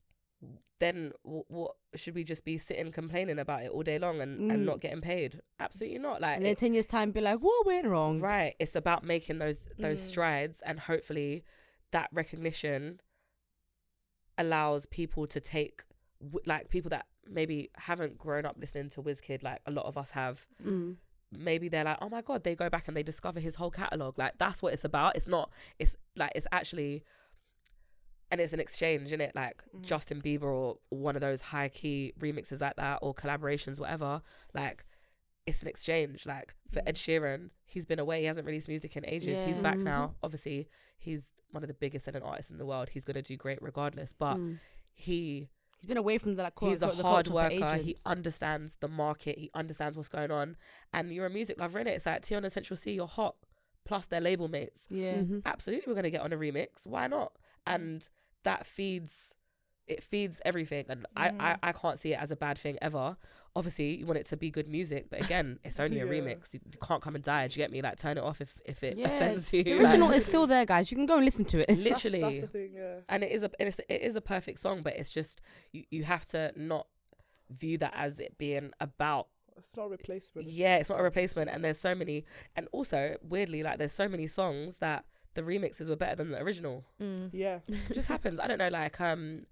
then 0.79 1.13
w- 1.23 1.45
what 1.47 1.71
should 1.95 2.13
we 2.13 2.23
just 2.25 2.43
be 2.43 2.57
sitting 2.57 2.91
complaining 2.91 3.39
about 3.39 3.63
it 3.63 3.69
all 3.71 3.83
day 3.83 3.97
long 3.97 4.19
and, 4.21 4.39
Mm. 4.41 4.53
and 4.53 4.65
not 4.65 4.81
getting 4.81 4.99
paid 5.01 5.41
absolutely 5.59 5.97
not 5.99 6.19
like 6.21 6.35
And 6.37 6.45
then 6.45 6.51
it- 6.51 6.57
ten 6.57 6.73
years 6.73 6.85
time, 6.85 7.11
be 7.11 7.21
like, 7.21 7.39
what 7.39 7.65
went 7.65 7.87
wrong? 7.87 8.19
right 8.19 8.55
it's 8.59 8.75
about 8.75 9.03
making 9.05 9.37
those 9.39 9.67
those 9.79 9.99
Mm. 10.01 10.07
strides 10.07 10.61
and 10.65 10.79
hopefully 10.81 11.43
that 11.91 12.09
recognition 12.11 12.99
allows 14.37 14.85
people 14.85 15.25
to 15.27 15.39
take 15.39 15.83
like 16.45 16.69
people 16.69 16.89
that 16.89 17.05
maybe 17.27 17.69
haven't 17.75 18.17
grown 18.17 18.45
up 18.45 18.57
listening 18.59 18.89
to 18.89 19.01
Wizkid 19.01 19.43
like 19.43 19.61
a 19.65 19.71
lot 19.71 19.85
of 19.85 19.97
us 19.97 20.11
have 20.11 20.45
Mm. 20.63 20.97
Maybe 21.37 21.69
they're 21.69 21.83
like, 21.83 21.97
oh 22.01 22.09
my 22.09 22.21
god, 22.21 22.43
they 22.43 22.55
go 22.55 22.69
back 22.69 22.87
and 22.87 22.95
they 22.97 23.03
discover 23.03 23.39
his 23.39 23.55
whole 23.55 23.71
catalog. 23.71 24.17
Like 24.17 24.33
that's 24.37 24.61
what 24.61 24.73
it's 24.73 24.83
about. 24.85 25.15
It's 25.15 25.27
not. 25.27 25.49
It's 25.79 25.95
like 26.15 26.31
it's 26.35 26.47
actually, 26.51 27.03
and 28.31 28.41
it's 28.41 28.53
an 28.53 28.59
exchange, 28.59 29.07
isn't 29.07 29.21
it? 29.21 29.35
Like 29.35 29.61
Mhm. 29.75 29.81
Justin 29.83 30.21
Bieber 30.21 30.43
or 30.43 30.77
one 30.89 31.15
of 31.15 31.21
those 31.21 31.41
high 31.41 31.69
key 31.69 32.13
remixes 32.19 32.61
like 32.61 32.75
that 32.77 32.99
or 33.01 33.13
collaborations, 33.13 33.79
whatever. 33.79 34.21
Like 34.53 34.85
it's 35.45 35.61
an 35.61 35.67
exchange. 35.67 36.25
Like 36.25 36.55
for 36.71 36.81
Ed 36.87 36.95
Sheeran, 36.95 37.51
he's 37.65 37.85
been 37.85 37.99
away. 37.99 38.21
He 38.21 38.25
hasn't 38.25 38.47
released 38.47 38.67
music 38.67 38.95
in 38.97 39.05
ages. 39.05 39.41
He's 39.45 39.59
back 39.59 39.77
now. 39.77 40.15
Obviously, 40.23 40.67
he's 40.97 41.31
one 41.51 41.63
of 41.63 41.67
the 41.67 41.73
biggest 41.75 42.05
selling 42.05 42.23
artists 42.23 42.49
in 42.51 42.57
the 42.57 42.65
world. 42.65 42.89
He's 42.89 43.05
gonna 43.05 43.21
do 43.21 43.37
great 43.37 43.61
regardless. 43.61 44.11
But 44.17 44.37
Mm. 44.37 44.59
he 44.93 45.49
He's 45.79 45.87
been 45.87 45.97
away 45.97 46.17
from 46.17 46.35
the 46.35 46.43
like 46.43 46.55
quote 46.55 46.71
he's 46.71 46.81
a 46.81 46.85
unquote, 46.85 46.97
the 46.97 47.03
hard 47.03 47.25
culture 47.27 47.49
for 47.59 47.65
worker. 47.65 47.77
He 47.83 47.97
understands 48.05 48.77
the 48.79 48.87
market. 48.87 49.37
He 49.37 49.51
understands 49.53 49.97
what's 49.97 50.09
going 50.09 50.31
on. 50.31 50.55
And 50.93 51.11
you're 51.13 51.25
a 51.25 51.29
music 51.29 51.59
lover, 51.59 51.79
innit? 51.83 51.87
It's 51.95 52.05
like 52.05 52.25
Tion 52.25 52.43
and 52.43 52.51
Central 52.53 52.77
Cee, 52.77 52.93
you're 52.93 53.07
hot. 53.07 53.35
Plus 53.85 54.07
their 54.07 54.21
label 54.21 54.47
mates. 54.47 54.87
yeah. 54.89 55.17
Mhm. 55.17 55.41
Absolutely, 55.45 55.83
we're 55.91 55.95
gonna 55.95 56.09
get 56.09 56.21
on 56.21 56.33
a 56.33 56.37
remix. 56.37 56.85
Why 56.87 57.05
not? 57.07 57.33
And 57.67 58.07
that 58.43 58.65
feeds. 58.65 59.35
It 59.87 60.01
feeds 60.01 60.41
everything, 60.43 60.85
and 60.89 61.05
I, 61.15 61.29
Mhm. 61.29 61.39
I, 61.41 61.57
I 61.61 61.71
can't 61.71 61.99
see 61.99 62.13
it 62.13 62.19
as 62.19 62.31
a 62.31 62.35
bad 62.35 62.57
thing 62.57 62.79
ever. 62.81 63.17
Obviously, 63.57 63.97
you 63.99 64.05
want 64.05 64.19
it 64.19 64.25
to 64.27 64.35
be 64.37 64.51
good 64.51 64.67
music, 64.67 65.05
but 65.09 65.23
again, 65.23 65.59
it's 65.63 65.79
only 65.79 65.99
a 66.01 66.05
remix. 66.05 66.53
You, 66.53 66.59
you 66.71 66.77
can't 66.85 67.01
come 67.01 67.15
and 67.15 67.23
die. 67.23 67.47
Do 67.47 67.53
you 67.53 67.57
get 67.63 67.71
me? 67.71 67.81
Like, 67.81 67.97
turn 67.97 68.17
it 68.17 68.23
off 68.23 68.41
if, 68.41 68.53
if 68.65 68.83
it 68.83 68.97
Yeah, 68.97 69.07
offends 69.07 69.53
you. 69.53 69.63
The 69.63 69.73
Like, 69.75 69.81
original 69.85 70.11
is 70.11 70.25
still 70.25 70.45
there, 70.45 70.65
guys. 70.65 70.91
You 70.91 70.97
can 70.97 71.05
go 71.05 71.15
and 71.15 71.23
listen 71.25 71.45
to 71.45 71.59
it. 71.59 71.67
That's- 71.69 71.83
literally 72.03 72.21
That's, 72.21 72.41
the 72.41 72.47
thing. 72.47 72.71
Yeah. 72.75 72.95
and 73.07 73.23
it 73.23 73.31
is 73.31 73.43
a 73.43 73.51
it's, 73.59 73.79
it 73.87 74.01
is 74.01 74.15
a 74.17 74.21
perfect 74.21 74.59
song 74.59 74.81
but 74.83 74.95
it's 74.97 75.09
just 75.09 75.39
you, 75.71 75.83
you 75.89 76.03
have 76.03 76.25
to 76.27 76.51
not 76.57 76.87
view 77.49 77.77
that 77.77 77.93
as 77.95 78.19
it 78.19 78.37
being 78.37 78.71
about 78.81 79.27
It's 79.57 79.77
not 79.77 79.85
a 79.85 79.89
replacement. 79.89 80.47
yeah 80.49 80.75
it's 80.77 80.89
not 80.89 80.99
a 80.99 81.03
replacement 81.03 81.49
and 81.49 81.63
there's 81.63 81.79
so 81.79 81.95
many 81.95 82.25
and 82.57 82.67
also 82.73 83.15
weirdly 83.23 83.63
like 83.63 83.77
there's 83.77 83.93
so 83.93 84.09
many 84.09 84.27
songs 84.27 84.77
that 84.79 85.05
the 85.35 85.41
remixes 85.43 85.87
were 85.87 85.95
better 85.95 86.15
than 86.15 86.31
the 86.31 86.41
original 86.41 86.83
Mm. 87.01 87.29
Yeah. 87.31 87.59
it 87.67 87.93
just 87.93 88.07
happens 88.09 88.39
i 88.39 88.47
don't 88.47 88.57
know 88.57 88.67
like 88.69 88.99
um 88.99 89.45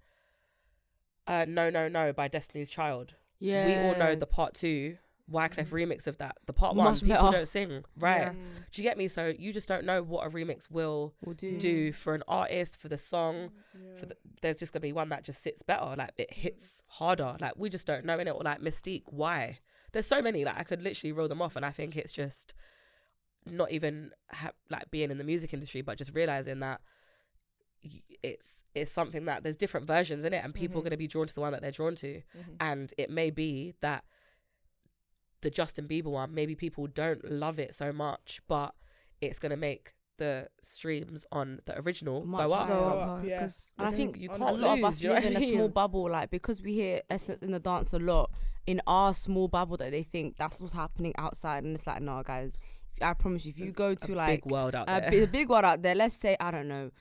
uh 1.26 1.46
no 1.48 1.70
no 1.70 1.88
no 1.88 2.12
by 2.12 2.28
destiny's 2.28 2.68
child 2.68 3.14
Yeah. 3.38 3.66
we 3.66 3.74
all 3.88 3.98
know 3.98 4.14
the 4.14 4.26
part 4.26 4.54
two 4.54 4.96
Wyclef 5.30 5.68
remix 5.70 6.06
of 6.06 6.18
that 6.18 6.36
the 6.46 6.52
part 6.52 6.76
one 6.76 6.84
Much 6.90 7.00
people 7.02 7.16
better. 7.24 7.38
don't 7.38 7.48
sing 7.48 7.82
right 7.98 8.18
Yeah. 8.24 8.28
Mm. 8.30 8.34
do 8.72 8.82
you 8.82 8.86
get 8.86 8.98
me 8.98 9.08
so 9.08 9.32
you 9.38 9.54
just 9.54 9.66
don't 9.66 9.84
know 9.86 10.02
what 10.02 10.26
a 10.26 10.30
remix 10.30 10.70
will 10.70 11.14
will 11.24 11.32
do. 11.32 11.58
do 11.58 11.92
for 11.92 12.14
an 12.14 12.22
artist 12.28 12.76
for 12.78 12.88
the 12.88 12.98
song 12.98 13.50
for 13.98 14.04
the, 14.06 14.16
there's 14.42 14.58
just 14.58 14.72
gonna 14.74 14.82
be 14.82 14.92
one 14.92 15.08
that 15.08 15.24
just 15.24 15.42
sits 15.42 15.62
better, 15.62 15.94
like 15.96 16.10
it 16.18 16.32
hits 16.32 16.82
harder. 16.86 17.36
Like 17.40 17.54
we 17.56 17.70
just 17.70 17.86
don't 17.86 18.04
know 18.04 18.18
in 18.18 18.28
it, 18.28 18.32
or 18.32 18.42
like 18.44 18.60
Mis-Teeq. 18.60 19.02
Why? 19.06 19.58
There's 19.92 20.06
so 20.06 20.20
many. 20.20 20.44
Like 20.44 20.58
I 20.58 20.62
could 20.64 20.82
literally 20.82 21.12
roll 21.12 21.26
them 21.28 21.40
off, 21.42 21.56
and 21.56 21.64
I 21.64 21.70
think 21.70 21.96
it's 21.96 22.12
just 22.12 22.52
not 23.46 23.72
even 23.72 24.10
ha- 24.30 24.50
like 24.70 24.90
being 24.90 25.10
in 25.10 25.18
the 25.18 25.24
music 25.24 25.52
industry, 25.54 25.80
but 25.80 25.96
just 25.98 26.12
realizing 26.14 26.60
that 26.60 26.80
it's 28.22 28.64
it's 28.74 28.90
something 28.92 29.24
that 29.26 29.42
there's 29.42 29.56
different 29.56 29.86
versions 29.86 30.24
in 30.24 30.32
it, 30.32 30.42
and 30.44 30.54
people 30.54 30.76
Mhm. 30.76 30.80
are 30.80 30.84
gonna 30.90 30.96
be 30.96 31.06
drawn 31.08 31.26
to 31.26 31.34
the 31.34 31.40
one 31.40 31.52
that 31.52 31.62
they're 31.62 31.70
drawn 31.70 31.94
to, 31.96 32.22
Mhm. 32.36 32.56
and 32.60 32.94
it 32.98 33.10
may 33.10 33.30
be 33.30 33.74
that 33.80 34.04
the 35.42 35.50
Justin 35.50 35.86
Bieber 35.86 36.06
one, 36.06 36.34
maybe 36.34 36.54
people 36.54 36.86
don't 36.86 37.22
love 37.30 37.58
it 37.58 37.74
so 37.74 37.92
much, 37.92 38.40
but 38.48 38.74
it's 39.20 39.38
gonna 39.38 39.56
make 39.56 39.94
the 40.16 40.48
streams 40.62 41.26
on 41.32 41.60
the 41.66 41.78
original 41.80 42.24
Much 42.24 42.48
go 42.48 42.54
up. 42.54 42.68
higher. 42.68 42.74
Go 42.74 42.80
Go 42.80 42.88
up, 42.88 43.08
up, 43.08 43.18
huh? 43.20 43.26
yeah. 43.26 43.40
'Cause 43.40 43.72
And 43.78 43.88
I 43.88 43.90
think 43.92 44.16
you 44.16 44.28
can't 44.28 44.42
a 44.42 44.52
lot 44.52 44.78
of 44.78 44.84
us 44.84 45.02
live 45.02 45.12
what 45.14 45.24
in 45.24 45.36
a 45.36 45.40
small 45.46 45.68
bubble, 45.68 46.08
like 46.10 46.30
because 46.30 46.62
we 46.62 46.72
hear 46.72 47.02
Essence 47.10 47.42
in 47.42 47.50
the 47.50 47.58
dance 47.60 47.92
a 47.92 47.98
lot 47.98 48.30
in 48.66 48.80
our 48.86 49.12
small 49.12 49.48
bubble 49.48 49.76
that 49.76 49.90
they 49.90 50.02
think 50.04 50.36
that's 50.36 50.62
what's 50.62 50.72
happening 50.74 51.12
outside, 51.18 51.64
and 51.64 51.74
it's 51.74 51.86
like, 51.86 52.00
no, 52.00 52.22
guys. 52.22 52.56
I 53.02 53.12
promise 53.12 53.44
you, 53.44 53.50
if 53.50 53.58
you 53.58 53.72
go 53.72 53.88
A 53.88 53.96
to 53.96 54.14
like 54.14 54.44
big 54.44 54.52
world 54.52 54.76
out 54.76 54.88
a, 54.88 55.00
there. 55.00 55.10
bi- 55.10 55.16
a 55.16 55.26
big 55.26 55.48
one 55.48 55.64
out 55.64 55.82
there, 55.82 55.96
let's 55.96 56.14
say 56.14 56.36
I 56.38 56.52
don't 56.52 56.68
know, 56.68 56.92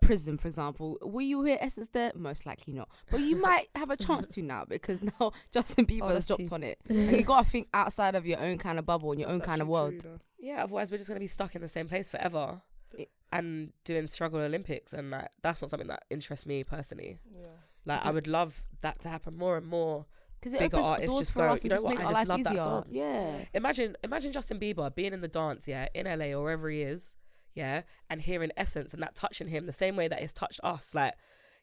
prison 0.00 0.38
for 0.38 0.48
example, 0.48 0.98
will 1.02 1.20
you 1.22 1.42
hear 1.44 1.58
Essence 1.60 1.88
there? 1.88 2.12
Most 2.14 2.46
likely 2.46 2.72
not, 2.74 2.88
but 3.10 3.20
you 3.20 3.36
might 3.36 3.68
have 3.74 3.90
a 3.90 3.96
chance 3.96 4.26
to 4.28 4.42
now 4.42 4.64
because 4.68 5.02
now 5.02 5.32
Justin 5.52 5.86
Bieber 5.86 6.02
Oh, 6.02 6.06
has 6.08 6.14
that's 6.14 6.26
dropped 6.26 6.40
tea. 6.42 6.48
on 6.52 6.62
it, 6.62 6.78
and 6.88 7.12
you 7.16 7.22
gotta 7.22 7.48
think 7.48 7.68
outside 7.74 8.14
of 8.14 8.26
your 8.26 8.40
own 8.40 8.58
kind 8.58 8.78
of 8.78 8.86
bubble 8.86 9.12
and 9.12 9.20
your 9.20 9.28
own 9.30 9.40
kind 9.40 9.60
of 9.60 9.68
world. 9.68 10.00
true. 10.00 10.18
Yeah, 10.38 10.64
otherwise 10.64 10.90
we're 10.90 10.96
just 10.98 11.08
gonna 11.08 11.20
be 11.20 11.26
stuck 11.26 11.54
in 11.54 11.62
the 11.62 11.68
same 11.68 11.86
place 11.88 12.10
forever, 12.10 12.62
It- 12.94 13.10
and 13.32 13.72
doing 13.84 14.06
struggle 14.06 14.40
Olympics, 14.40 14.92
and 14.92 15.10
like 15.10 15.28
that's 15.42 15.60
not 15.62 15.70
something 15.70 15.88
that 15.88 16.04
interests 16.10 16.46
me 16.46 16.64
personally. 16.64 17.18
Yeah. 17.32 17.46
Like 17.86 18.04
I 18.04 18.10
would 18.10 18.26
love 18.26 18.62
that 18.82 19.00
to 19.02 19.08
happen 19.08 19.36
more 19.36 19.56
and 19.56 19.66
more 19.66 20.06
Because 20.38 20.52
it 20.54 20.58
bigger 20.60 20.76
opens 20.78 20.86
artists 20.88 21.10
doors 21.10 21.20
just 21.26 21.32
for 21.32 21.38
go, 21.46 21.52
us 21.52 21.64
"You 21.64 21.68
and 21.68 21.70
know 21.70 21.76
just 21.76 21.84
what, 21.84 21.90
make 21.94 22.00
I 22.00 22.04
our 22.04 22.12
just 22.12 22.18
lives 22.18 22.28
love 22.30 22.44
that 22.44 22.52
easier. 22.52 22.64
song." 22.64 22.84
Yeah. 22.90 23.44
Imagine 23.54 23.96
imagine 24.04 24.32
Justin 24.32 24.58
Bieber 24.60 24.94
being 24.94 25.12
in 25.12 25.20
the 25.20 25.28
dance, 25.28 25.66
yeah, 25.68 25.88
in 25.94 26.06
LA 26.06 26.34
or 26.36 26.42
wherever 26.42 26.68
he 26.70 26.82
is, 26.82 27.14
yeah, 27.54 27.82
and 28.08 28.22
hearing 28.22 28.50
Essence 28.56 28.94
and 28.94 29.02
that 29.02 29.14
touching 29.14 29.48
him 29.48 29.66
the 29.66 29.72
same 29.72 29.96
way 29.96 30.08
that 30.08 30.22
it's 30.22 30.32
touched 30.32 30.60
us. 30.62 30.94
Like 30.94 31.14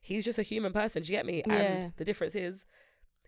he's 0.02 0.26
just 0.26 0.40
a 0.40 0.44
human 0.44 0.74
person. 0.74 1.04
Do 1.04 1.12
you 1.12 1.18
get 1.18 1.26
me? 1.26 1.44
Yeah. 1.46 1.54
And 1.54 1.94
the 1.98 2.06
difference 2.06 2.36
is 2.36 2.66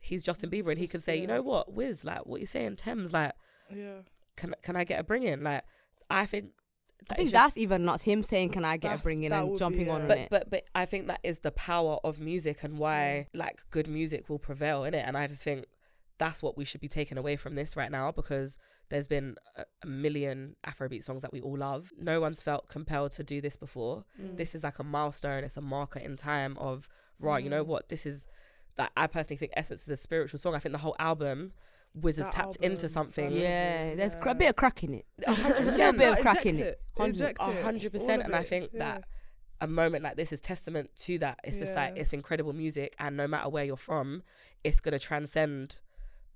he's 0.02 0.24
Justin 0.24 0.50
Bieber 0.50 0.70
and 0.70 0.80
he 0.80 0.88
can 0.88 1.02
say, 1.02 1.18
you 1.20 1.28
know 1.28 1.42
what, 1.42 1.74
Wiz, 1.74 2.04
like 2.04 2.26
what 2.26 2.40
you 2.42 2.48
saying, 2.48 2.78
Tems, 2.78 3.14
like 3.14 3.34
Yeah. 3.74 4.00
can 4.36 4.56
can 4.64 4.76
I 4.76 4.84
get 4.84 5.00
a 5.00 5.04
bring 5.04 5.24
in? 5.24 5.44
Like 5.44 5.64
I 6.10 6.26
think 6.26 6.52
I 7.10 7.16
think 7.16 7.28
is 7.28 7.32
that's 7.32 7.54
just- 7.54 7.58
even 7.58 7.86
nuts. 7.86 8.04
Him 8.04 8.24
saying, 8.24 8.50
"Can 8.50 8.66
I 8.66 8.76
get 8.78 9.00
a 9.00 9.02
bring 9.02 9.24
in?" 9.24 9.32
and 9.32 9.48
would 9.48 9.54
be, 9.56 9.60
jumping 9.60 9.90
on 9.90 9.98
yeah. 9.98 10.02
on 10.02 10.08
but 10.08 10.18
it. 10.18 10.28
but 10.30 10.50
but 10.50 10.64
I 10.76 10.86
think 10.86 11.08
that 11.08 11.22
is 11.24 11.40
the 11.40 11.52
power 11.52 11.98
of 12.04 12.20
music 12.20 12.62
and 12.64 12.78
why 12.78 13.28
like 13.34 13.60
good 13.72 13.88
music 13.88 14.30
will 14.30 14.38
prevail 14.40 14.84
in 14.84 14.94
it. 14.94 15.04
And 15.08 15.18
I 15.18 15.28
just 15.28 15.42
think 15.42 15.66
that's 16.18 16.44
what 16.44 16.58
we 16.58 16.66
should 16.66 16.82
be 16.82 16.90
taking 16.90 17.18
away 17.18 17.38
from 17.38 17.56
this 17.56 17.78
right 17.78 17.90
now 17.90 18.12
because 18.12 18.58
there's 18.90 19.08
been 19.08 19.36
a, 19.56 19.64
a 19.84 19.88
million 19.88 20.56
Afrobeat 20.66 21.04
songs 21.04 21.22
that 21.22 21.32
we 21.32 21.42
all 21.42 21.58
love. 21.58 21.92
No 22.00 22.20
one's 22.22 22.42
felt 22.42 22.68
compelled 22.70 23.12
to 23.14 23.24
do 23.24 23.40
this 23.42 23.56
before. 23.56 24.04
Mm. 24.22 24.38
This 24.38 24.56
is 24.56 24.64
like 24.64 24.80
a 24.80 24.84
milestone. 24.84 25.44
It's 25.44 25.58
a 25.58 25.62
marker 25.62 26.00
in 26.00 26.18
time 26.18 26.58
of 26.58 26.90
right. 27.20 27.44
You 27.44 27.50
know 27.50 27.64
Mm. 27.64 27.68
what? 27.68 27.90
This 27.90 28.06
is 28.06 28.28
like 28.78 28.90
I 28.98 29.08
personally 29.08 29.38
think 29.38 29.52
Essence 29.56 29.84
is 29.84 29.90
a 29.90 29.98
spiritual 29.98 30.40
song. 30.40 30.56
I 30.56 30.60
think 30.60 30.74
the 30.74 30.80
whole 30.80 30.96
album 31.00 31.52
Wiz 31.96 32.18
has 32.18 32.28
That 32.28 32.34
tapped 32.34 32.56
into 32.58 32.88
something. 32.88 33.26
first 33.30 33.38
of 33.38 33.42
yeah, 33.44 33.96
there's 33.96 34.16
cr- 34.16 34.30
a 34.30 34.36
bit 34.36 34.50
of 34.50 34.56
crack 34.56 34.84
in 34.84 34.94
it. 34.94 35.06
A 35.28 35.34
hundred 35.34 35.58
There's 35.58 35.68
a 35.68 35.72
percent. 35.72 35.98
bit 35.98 36.12
of 36.14 36.20
crack 36.20 36.46
in 36.46 36.60
it. 36.60 36.62
it. 36.98 37.04
Inject 37.04 37.38
A 37.42 37.46
100% 37.46 38.24
and 38.26 38.36
I 38.36 38.44
think 38.44 38.70
yeah. 38.74 38.80
that 38.80 39.04
a 39.62 39.68
moment 39.68 40.04
like 40.04 40.16
this 40.16 40.32
is 40.32 40.40
testament 40.40 40.90
to 40.98 41.18
that. 41.20 41.40
It's 41.44 41.60
just 41.60 41.76
like 41.76 41.98
it's 41.98 42.14
incredible 42.14 42.54
music, 42.54 42.96
and 43.00 43.18
no 43.18 43.28
matter 43.28 43.50
where 43.50 43.66
you're 43.66 43.76
from, 43.76 44.24
it's 44.64 44.80
gonna 44.80 45.00
transcend 45.00 45.78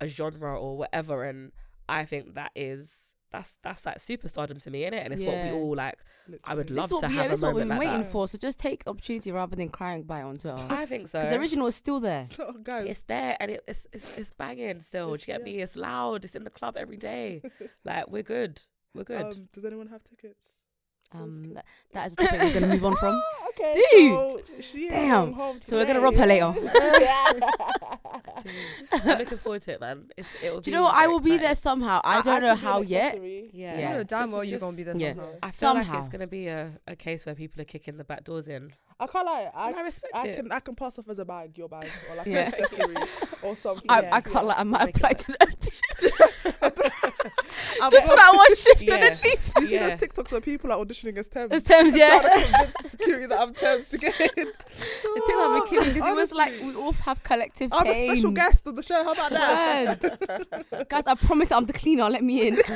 a 0.00 0.08
genre 0.08 0.58
or 0.60 0.76
whatever. 0.76 1.24
And 1.24 1.52
I 1.88 2.04
think 2.04 2.34
that 2.34 2.52
is 2.54 3.12
that's 3.34 3.58
that's 3.62 3.84
like 3.84 3.98
superstardom 3.98 4.62
to 4.62 4.70
me, 4.70 4.82
innit? 4.82 5.04
And 5.04 5.12
it's 5.12 5.22
what 5.22 5.42
we 5.44 5.50
all 5.50 5.74
like. 5.74 5.98
I 6.44 6.54
would 6.54 6.70
love 6.70 6.88
This 6.88 6.92
is 6.92 6.92
what 6.92 7.00
to 7.02 7.08
we, 7.08 7.16
have 7.16 7.30
this 7.30 7.40
is 7.40 7.42
a 7.42 7.46
what 7.46 7.54
we've 7.56 7.62
been 7.62 7.68
like 7.68 7.80
waiting 7.80 8.02
that. 8.02 8.10
for. 8.10 8.28
So 8.28 8.38
just 8.38 8.58
take 8.58 8.84
the 8.84 8.90
opportunity 8.90 9.32
rather 9.32 9.56
than 9.56 9.68
crying 9.68 10.04
by 10.04 10.20
it 10.20 10.22
on 10.22 10.38
Twitter. 10.38 10.64
I 10.70 10.86
think 10.86 11.08
so. 11.08 11.18
Because 11.24 11.32
the 11.32 11.38
original 11.38 11.66
is 11.66 11.76
still 11.76 12.00
there. 12.00 12.28
Oh, 12.38 12.52
guys. 12.62 12.86
it's 12.86 13.02
there 13.02 13.36
and 13.40 13.50
it, 13.50 13.64
it's, 13.66 13.86
it's 13.92 14.18
it's 14.18 14.30
banging 14.30 14.80
still. 14.80 15.08
Do 15.08 15.20
you 15.20 15.26
get 15.26 15.40
yeah. 15.40 15.44
me? 15.44 15.62
It's 15.62 15.76
loud. 15.76 16.24
It's 16.24 16.34
in 16.34 16.44
the 16.44 16.50
club 16.50 16.76
every 16.76 16.96
day. 16.96 17.42
like 17.84 18.08
we're 18.08 18.22
good. 18.22 18.60
We're 18.94 19.04
good. 19.04 19.22
Um, 19.22 19.48
does 19.52 19.64
anyone 19.64 19.88
have 19.88 20.04
tickets? 20.04 20.46
Um, 21.14 21.52
that, 21.54 21.64
that 21.92 22.06
is 22.08 22.12
a 22.14 22.16
topic 22.16 22.42
we're 22.42 22.52
gonna 22.54 22.66
move 22.66 22.84
on 22.84 22.96
from. 22.96 23.22
okay. 23.50 23.72
Dude! 23.92 24.64
So, 24.64 24.78
Damn. 24.78 25.08
going 25.08 25.32
home 25.34 25.60
So 25.64 25.76
we're 25.76 25.86
gonna 25.86 26.00
rob 26.00 26.16
her 26.16 26.26
later. 26.26 26.46
I'm 28.92 29.18
looking 29.18 29.38
forward 29.38 29.62
to 29.62 29.72
it, 29.72 29.80
man. 29.80 30.06
It's, 30.16 30.28
it'll 30.42 30.60
Do 30.60 30.70
you 30.70 30.76
know 30.76 30.82
what? 30.82 30.94
I 30.94 31.02
very 31.02 31.12
will 31.12 31.20
be 31.20 31.38
there 31.38 31.54
somehow. 31.54 32.00
I 32.02 32.20
don't 32.22 32.42
know 32.42 32.54
could 32.54 32.60
be 32.60 32.66
an 32.66 32.72
how 32.72 32.80
yet. 32.82 33.04
accessory. 33.06 33.50
Yeah. 33.52 33.78
Yeah. 33.78 33.90
You 33.92 33.96
know 33.98 34.04
damn 34.04 34.32
well 34.32 34.44
you're 34.44 34.58
gonna 34.58 34.76
be 34.76 34.82
there 34.82 34.96
yeah. 34.96 35.12
somehow. 35.14 35.30
I 35.42 35.50
feel 35.50 35.74
like 35.74 35.98
it's 36.00 36.08
gonna 36.08 36.26
be 36.26 36.48
a, 36.48 36.72
a 36.88 36.96
case 36.96 37.26
where 37.26 37.34
people 37.34 37.62
are 37.62 37.66
kicking 37.66 37.96
the 37.96 38.04
back 38.04 38.24
doors 38.24 38.48
in. 38.48 38.72
I 38.98 39.06
can't 39.06 39.26
lie. 39.26 39.50
I, 39.54 39.72
I 39.72 39.80
respect 39.82 40.12
I 40.14 40.26
it. 40.26 40.36
can 40.36 40.52
I 40.52 40.60
can 40.60 40.74
pass 40.74 40.98
off 40.98 41.08
as 41.08 41.18
a 41.18 41.24
bag, 41.24 41.56
your 41.56 41.68
bag, 41.68 41.88
or 42.10 42.16
like 42.16 42.26
Yeah. 42.26 42.48
an 42.48 42.54
accessory 42.54 42.96
or 43.42 43.56
something. 43.56 43.86
I, 43.88 44.02
Yeah. 44.02 44.14
I 44.16 44.20
can't 44.20 44.46
like 44.46 44.58
I 44.58 44.62
might 44.64 44.84
Make 44.86 44.96
apply 44.96 45.12
to 45.12 45.26
them 45.26 45.36
too. 45.60 45.70
I'm 45.70 45.83
Just 47.90 48.06
for 48.06 48.16
not- 48.16 48.16
that 48.16 48.32
one 48.34 48.56
shift 48.56 48.82
Yeah. 48.82 48.94
underneath. 48.94 49.52
You 49.58 49.66
see 49.66 49.74
Yeah. 49.74 49.88
those 49.96 50.00
TikToks 50.08 50.32
where 50.32 50.40
people 50.40 50.72
are 50.72 50.84
auditioning 50.84 51.16
as 51.18 51.28
Tems. 51.28 51.52
It's 51.52 51.66
Tems, 51.66 51.90
Trying 51.92 52.00
yeah. 52.00 52.18
to 52.20 52.28
convince 52.30 52.90
security 52.90 53.26
that 53.26 53.40
I'm 53.40 53.54
Tems 53.54 53.86
to 53.90 53.98
get 53.98 54.20
in. 54.20 54.28
The 54.34 55.22
thing 55.26 55.36
that 55.38 55.48
we're 55.50 55.66
killing 55.66 55.92
because 55.94 56.10
it 56.10 56.14
was 56.22 56.32
like 56.32 56.52
we 56.62 56.74
all 56.74 56.92
have 56.92 57.22
collective 57.22 57.70
I'm 57.72 57.84
pain. 57.84 58.10
a 58.10 58.14
special 58.16 58.30
guest 58.30 58.66
on 58.66 58.74
the 58.74 58.82
show. 58.82 59.02
How 59.04 59.12
about 59.12 59.30
that? 59.30 60.86
Guys, 60.88 61.04
I 61.06 61.14
promise 61.14 61.52
I'm 61.52 61.66
the 61.66 61.72
cleaner. 61.72 62.08
Let 62.10 62.24
me 62.24 62.48
in. 62.48 62.60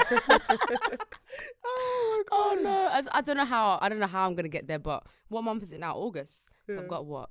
Oh 1.70 2.24
my 2.30 2.36
oh 2.36 2.58
no, 2.62 2.70
I, 2.90 3.02
I 3.18 3.20
don't 3.20 3.36
know 3.36 3.44
how. 3.44 3.78
I 3.80 3.88
don't 3.88 4.00
know 4.00 4.06
how 4.06 4.26
I'm 4.26 4.34
gonna 4.34 4.48
get 4.48 4.66
there. 4.66 4.78
But 4.78 5.04
what 5.28 5.44
month 5.44 5.62
is 5.62 5.70
it 5.70 5.78
now? 5.80 5.94
August. 5.94 6.48
So 6.66 6.78
I've 6.78 6.88
got 6.88 7.06
what 7.06 7.30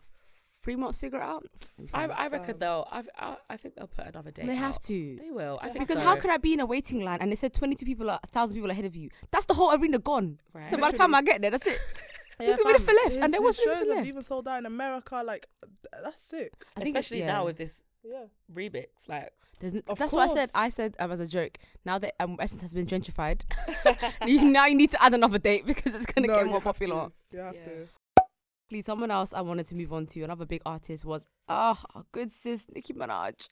three 0.67 0.75
months 0.75 0.97
to 0.97 1.05
figure 1.05 1.19
it 1.19 1.23
out. 1.23 1.45
I, 1.93 2.05
I 2.07 2.27
reckon 2.27 2.47
Fam. 2.55 2.59
they'll. 2.59 2.87
I've, 2.91 3.09
I, 3.17 3.35
I 3.49 3.55
think 3.57 3.75
they'll 3.75 3.87
put 3.87 4.05
another 4.07 4.31
date. 4.31 4.47
they 4.47 4.55
have 4.55 4.79
to. 4.81 5.17
They 5.21 5.31
will. 5.31 5.57
I 5.61 5.69
think 5.69 5.79
Because 5.79 5.97
so. 5.99 6.03
how 6.03 6.15
can 6.17 6.29
I 6.29 6.35
be 6.37 6.51
in 6.53 6.59
a 6.59 6.65
waiting 6.65 7.05
line 7.05 7.19
and 7.21 7.31
they 7.31 7.35
said 7.37 7.53
22 7.53 7.85
people, 7.85 8.09
are, 8.09 8.19
1,000 8.25 8.53
people 8.55 8.69
ahead 8.69 8.83
of 8.83 8.95
you? 8.95 9.09
That's 9.31 9.45
the 9.45 9.53
whole 9.53 9.71
arena 9.73 9.97
gone. 9.99 10.39
Right. 10.53 10.69
So 10.69 10.75
by 10.77 10.91
the 10.91 10.97
time 10.97 11.15
I 11.15 11.21
get 11.21 11.41
there, 11.41 11.51
that's 11.51 11.65
it. 11.67 11.79
Who's 12.39 12.57
gonna 12.57 12.77
be 12.79 12.83
fam, 12.85 12.95
left? 13.05 13.15
And 13.15 13.33
there 13.33 13.39
his 13.41 13.45
wasn't 13.45 13.65
shows 13.67 13.75
anything 13.77 13.97
have 13.97 14.07
even 14.07 14.23
sold 14.23 14.47
out 14.47 14.59
in 14.59 14.65
America. 14.67 15.23
Like 15.25 15.47
that's 16.03 16.23
sick. 16.23 16.51
I 16.75 16.81
think 16.81 16.95
it- 16.95 16.99
especially 16.99 17.19
yeah. 17.21 17.27
now 17.33 17.45
with 17.45 17.57
this 17.57 17.81
Yeah. 18.03 18.25
remix, 18.53 18.87
like 19.07 19.31
There's 19.59 19.73
n- 19.73 19.81
Of 19.87 19.97
that's 19.97 20.13
what 20.13 20.29
I 20.29 20.33
said. 20.33 20.49
I 20.53 20.69
said 20.69 20.95
um, 20.99 21.11
as 21.11 21.19
a 21.19 21.25
joke. 21.27 21.57
Now 21.83 21.97
that 21.97 22.13
um, 22.21 22.35
Essence 22.39 22.61
has 22.61 22.73
been 22.75 22.85
gentrified, 22.85 23.41
you, 24.27 24.43
now 24.51 24.65
you 24.67 24.75
need 24.75 24.91
to 24.91 25.01
add 25.01 25.13
another 25.15 25.39
date 25.39 25.65
because 25.65 25.95
it's 25.95 26.05
gonna 26.05 26.27
No, 26.27 26.35
get 26.35 26.45
more 26.45 26.61
popular. 26.61 27.07
to. 27.07 27.11
You 27.31 27.39
have 27.39 27.55
Yeah. 27.55 27.65
to. 27.65 27.87
Please, 28.69 28.85
someone 28.85 29.11
else 29.11 29.33
I 29.33 29.41
wanted 29.41 29.65
to 29.67 29.75
move 29.75 29.93
on 29.93 30.05
to, 30.07 30.23
another 30.23 30.45
big 30.45 30.61
artist 30.65 31.05
was 31.05 31.25
ah 31.47 31.81
our 31.95 32.03
good 32.11 32.29
sis 32.31 32.67
Nicki 32.73 32.93
Minaj. 32.93 33.47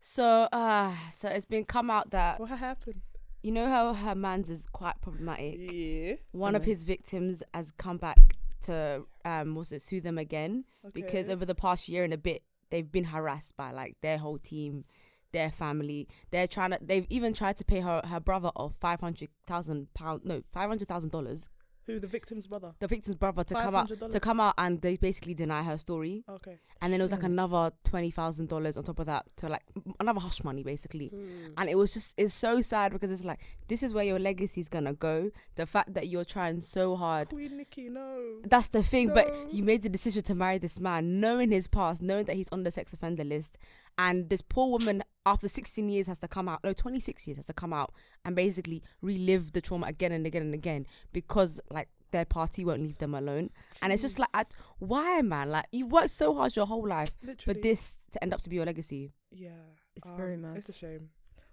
So 0.00 0.48
uh 0.52 0.92
so 1.12 1.28
it's 1.28 1.44
been 1.44 1.64
come 1.64 1.90
out 1.90 2.10
that 2.10 2.40
What 2.40 2.50
happened? 2.50 3.00
you 3.42 3.52
know 3.52 3.68
how 3.68 3.92
her 3.94 4.14
man's 4.16 4.50
is 4.50 4.66
quite 4.66 5.00
problematic. 5.00 5.70
Yeah. 5.72 6.14
One 6.32 6.56
of 6.56 6.64
his 6.64 6.82
victims 6.82 7.42
has 7.54 7.70
come 7.76 7.98
back 7.98 8.36
to 8.62 9.04
um 9.24 9.54
was 9.54 9.70
it 9.70 9.80
sue 9.82 10.00
them 10.00 10.18
again 10.18 10.64
because 10.92 11.28
over 11.28 11.44
the 11.44 11.54
past 11.54 11.88
year 11.88 12.02
and 12.02 12.12
a 12.12 12.18
bit 12.18 12.42
they've 12.70 12.90
been 12.90 13.04
harassed 13.04 13.56
by 13.56 13.70
like 13.70 13.96
their 14.02 14.18
whole 14.18 14.38
team, 14.38 14.84
their 15.32 15.50
family. 15.50 16.08
They're 16.32 16.48
trying 16.48 16.70
to 16.72 16.78
they've 16.82 17.06
even 17.10 17.32
tried 17.32 17.56
to 17.58 17.64
pay 17.64 17.78
her 17.80 18.02
her 18.04 18.18
brother 18.18 18.50
of 18.56 18.74
five 18.74 18.98
hundred 19.00 19.28
thousand 19.46 19.94
pound 19.94 20.22
no 20.24 20.42
five 20.52 20.68
hundred 20.68 20.88
thousand 20.88 21.10
dollars 21.12 21.48
Who 21.88 21.98
the 21.98 22.06
victim's 22.06 22.46
brother? 22.46 22.72
the 22.78 22.86
victim's 22.86 23.16
brother 23.16 23.42
to 23.44 23.54
come 23.54 23.74
out 23.74 23.88
$500? 23.88 24.10
to 24.12 24.20
come 24.20 24.40
out 24.40 24.54
and 24.58 24.80
they 24.80 24.96
basically 24.96 25.34
deny 25.34 25.62
her 25.64 25.76
story 25.78 26.22
Okay. 26.28 26.56
and 26.80 26.92
then 26.92 27.00
it 27.00 27.02
was 27.04 27.10
like 27.12 27.22
another 27.24 27.72
twenty 27.82 28.10
thousand 28.12 28.48
dollars 28.48 28.76
on 28.76 28.84
top 28.84 28.98
of 29.00 29.06
that 29.06 29.24
to 29.38 29.48
like 29.48 29.64
m- 29.74 29.94
another 29.98 30.20
hush 30.20 30.44
money 30.44 30.62
basically 30.62 31.10
mm, 31.12 31.52
and 31.56 31.68
it 31.68 31.76
was 31.76 31.92
just 31.94 32.14
it's 32.16 32.34
so 32.34 32.60
sad 32.60 32.92
because 32.92 33.10
it's 33.10 33.24
like 33.24 33.40
this 33.68 33.82
is 33.82 33.92
where 33.94 34.04
your 34.04 34.18
legacy's 34.18 34.68
gonna 34.68 34.92
go 34.92 35.30
the 35.56 35.66
fact 35.66 35.94
that 35.94 36.08
you're 36.08 36.24
trying 36.24 36.60
so 36.60 36.94
hard 36.94 37.28
Queen 37.30 37.56
Nicki, 37.56 37.88
no. 37.88 38.36
that's 38.44 38.68
the 38.68 38.82
thing 38.82 39.08
No. 39.08 39.14
but 39.14 39.52
you 39.52 39.62
made 39.64 39.82
the 39.82 39.88
decision 39.88 40.22
to 40.24 40.34
marry 40.34 40.58
this 40.58 40.78
man 40.78 41.20
knowing 41.20 41.50
his 41.50 41.66
past 41.66 42.02
knowing 42.02 42.26
that 42.26 42.36
he's 42.36 42.48
on 42.50 42.62
the 42.62 42.70
sex 42.70 42.92
offender 42.92 43.24
list 43.24 43.56
and 43.98 44.30
this 44.30 44.40
poor 44.40 44.70
woman 44.70 45.02
after 45.26 45.48
16 45.48 45.88
years 45.88 46.06
has 46.06 46.18
to 46.20 46.28
come 46.28 46.48
out 46.48 46.60
no 46.64 46.72
26 46.72 47.26
years 47.26 47.36
has 47.36 47.46
to 47.46 47.52
come 47.52 47.72
out 47.72 47.92
and 48.24 48.34
basically 48.36 48.82
relive 49.02 49.52
the 49.52 49.60
trauma 49.60 49.86
again 49.88 50.12
and 50.12 50.24
again 50.26 50.42
and 50.42 50.54
again 50.54 50.86
because 51.12 51.60
like 51.70 51.88
their 52.10 52.24
party 52.24 52.64
won't 52.64 52.80
leave 52.82 52.96
them 52.98 53.14
alone 53.14 53.50
and 53.82 53.92
it's 53.92 54.00
just 54.00 54.18
like 54.18 54.30
Jeez. 54.32 54.40
at, 54.40 54.54
why 54.78 55.20
man 55.20 55.50
like 55.50 55.66
you 55.72 55.86
worked 55.86 56.10
so 56.10 56.34
hard 56.34 56.56
your 56.56 56.64
whole 56.66 56.86
life 56.88 57.10
for 57.44 57.52
this 57.52 57.98
to 58.12 58.22
end 58.22 58.32
up 58.32 58.40
to 58.40 58.48
be 58.48 58.56
your 58.56 58.64
legacy 58.64 59.12
Yeah. 59.30 59.50
It's 59.96 60.10
very 60.10 60.34
um, 60.34 60.42
mad. 60.42 60.56
It's 60.58 60.68
a 60.68 60.72
shame. 60.72 61.08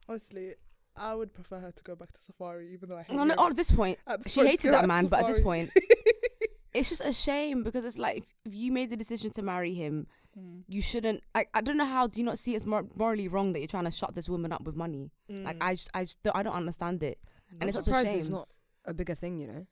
Honestly, 0.07 0.53
I 0.95 1.15
would 1.15 1.33
prefer 1.33 1.59
her 1.59 1.71
to 1.71 1.83
go 1.83 1.95
back 1.95 2.11
to 2.13 2.19
Safaree, 2.19 2.71
even 2.73 2.89
though 2.89 2.97
I 2.97 3.01
hate 3.01 3.15
no, 3.15 3.23
no, 3.23 3.33
him. 3.33 3.39
at 3.51 3.55
this 3.55 3.71
point 3.71 3.97
At 4.05 4.23
this 4.23 4.33
she 4.33 4.41
point, 4.41 4.51
hated 4.51 4.71
that 4.73 4.83
at 4.83 4.87
man 4.87 5.07
but 5.07 5.21
at 5.21 5.27
this 5.27 5.41
point 5.41 5.71
it's 6.73 6.89
just 6.89 7.01
a 7.01 7.11
shame 7.11 7.63
because 7.63 7.83
it's 7.83 7.97
like 7.97 8.17
if, 8.17 8.23
if 8.45 8.53
you 8.53 8.71
made 8.71 8.91
the 8.91 8.95
decision 8.95 9.31
to 9.31 9.41
marry 9.41 9.73
him 9.73 10.05
Mm. 10.37 10.63
you 10.67 10.81
shouldn't 10.81 11.23
like 11.33 11.49
i 11.53 11.61
don't 11.61 11.77
know 11.77 11.85
how 11.85 12.07
do 12.07 12.19
you 12.19 12.25
not 12.25 12.37
see 12.37 12.55
it's 12.55 12.65
mor- 12.65 12.87
morally 12.95 13.27
wrong 13.29 13.53
that 13.53 13.59
you're 13.59 13.67
trying 13.69 13.85
to 13.85 13.91
shut 13.91 14.15
this 14.15 14.27
woman 14.27 14.51
up 14.51 14.63
with 14.65 14.75
money 14.75 15.11
like 15.29 15.57
Mm. 15.59 15.63
i 15.67 15.75
just 15.75 15.89
i 15.93 16.03
just 16.03 16.21
don't, 16.23 16.35
i 16.35 16.43
don't 16.43 16.53
understand 16.55 17.01
it 17.03 17.17
Mm. 17.53 17.57
and 17.61 17.69
it's 17.69 17.77
I'm 17.77 17.83
such 17.85 17.93
a 17.93 17.95
surprised 17.97 18.17
it's 18.17 18.29
not 18.29 18.49
a 18.83 18.93
bigger 18.93 19.15
thing, 19.15 19.39
you 19.39 19.47
know. 19.47 19.65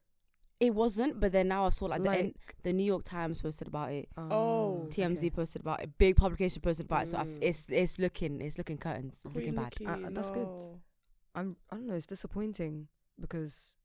it 0.61 0.74
wasn't 0.74 1.20
but 1.20 1.32
then 1.34 1.49
now 1.49 1.66
i 1.66 1.70
saw 1.70 1.86
like, 1.88 2.01
the, 2.01 2.07
Like, 2.07 2.20
N- 2.20 2.34
the 2.64 2.72
new 2.74 2.86
york 2.86 3.03
times 3.03 3.41
posted 3.41 3.68
about 3.68 3.91
it 3.91 4.07
Oh, 4.18 4.88
tmz 4.89 5.18
okay. 5.18 5.30
posted 5.30 5.61
about 5.64 5.82
it 5.84 5.97
big 5.97 6.16
publication 6.16 6.61
posted 6.61 6.86
about 6.86 7.03
it 7.03 7.07
so 7.09 7.18
I've, 7.18 7.28
Mm. 7.28 7.39
it's 7.41 7.66
it's 7.70 7.99
looking 7.99 8.39
it's 8.41 8.57
looking 8.57 8.78
curtains 8.78 9.16
it's 9.16 9.26
looking 9.26 9.41
Queen 9.41 9.55
bad 9.55 9.74
Nicki, 9.80 10.05
Uh, 10.05 10.09
that's 10.11 10.32
good. 10.32 10.47
I'm. 11.36 11.57
I 11.72 11.76
don't 11.76 11.88
know. 11.88 11.95
It's 11.95 12.05
disappointing 12.05 12.88
because 13.20 13.76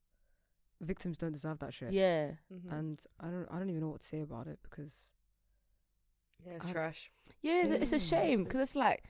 victims 0.79 1.17
don't 1.17 1.31
deserve 1.33 1.59
that 1.59 1.73
shit. 1.73 1.91
yeah 1.91 2.31
Mhm. 2.53 2.71
And 2.71 2.99
I 3.19 3.27
don't. 3.29 3.47
I 3.51 3.57
don't 3.57 3.69
even 3.69 3.81
know 3.81 3.89
what 3.89 4.01
to 4.01 4.07
say 4.07 4.21
about 4.21 4.47
it 4.47 4.59
because 4.61 5.11
yeah, 6.45 6.53
it's 6.53 6.65
I- 6.67 6.71
trash. 6.71 7.11
yeah 7.41 7.61
it's, 7.61 7.71
a- 7.71 7.81
it's 7.81 7.91
a 7.93 7.99
shame 7.99 8.43
because 8.43 8.61
it's 8.61 8.75
like 8.75 9.03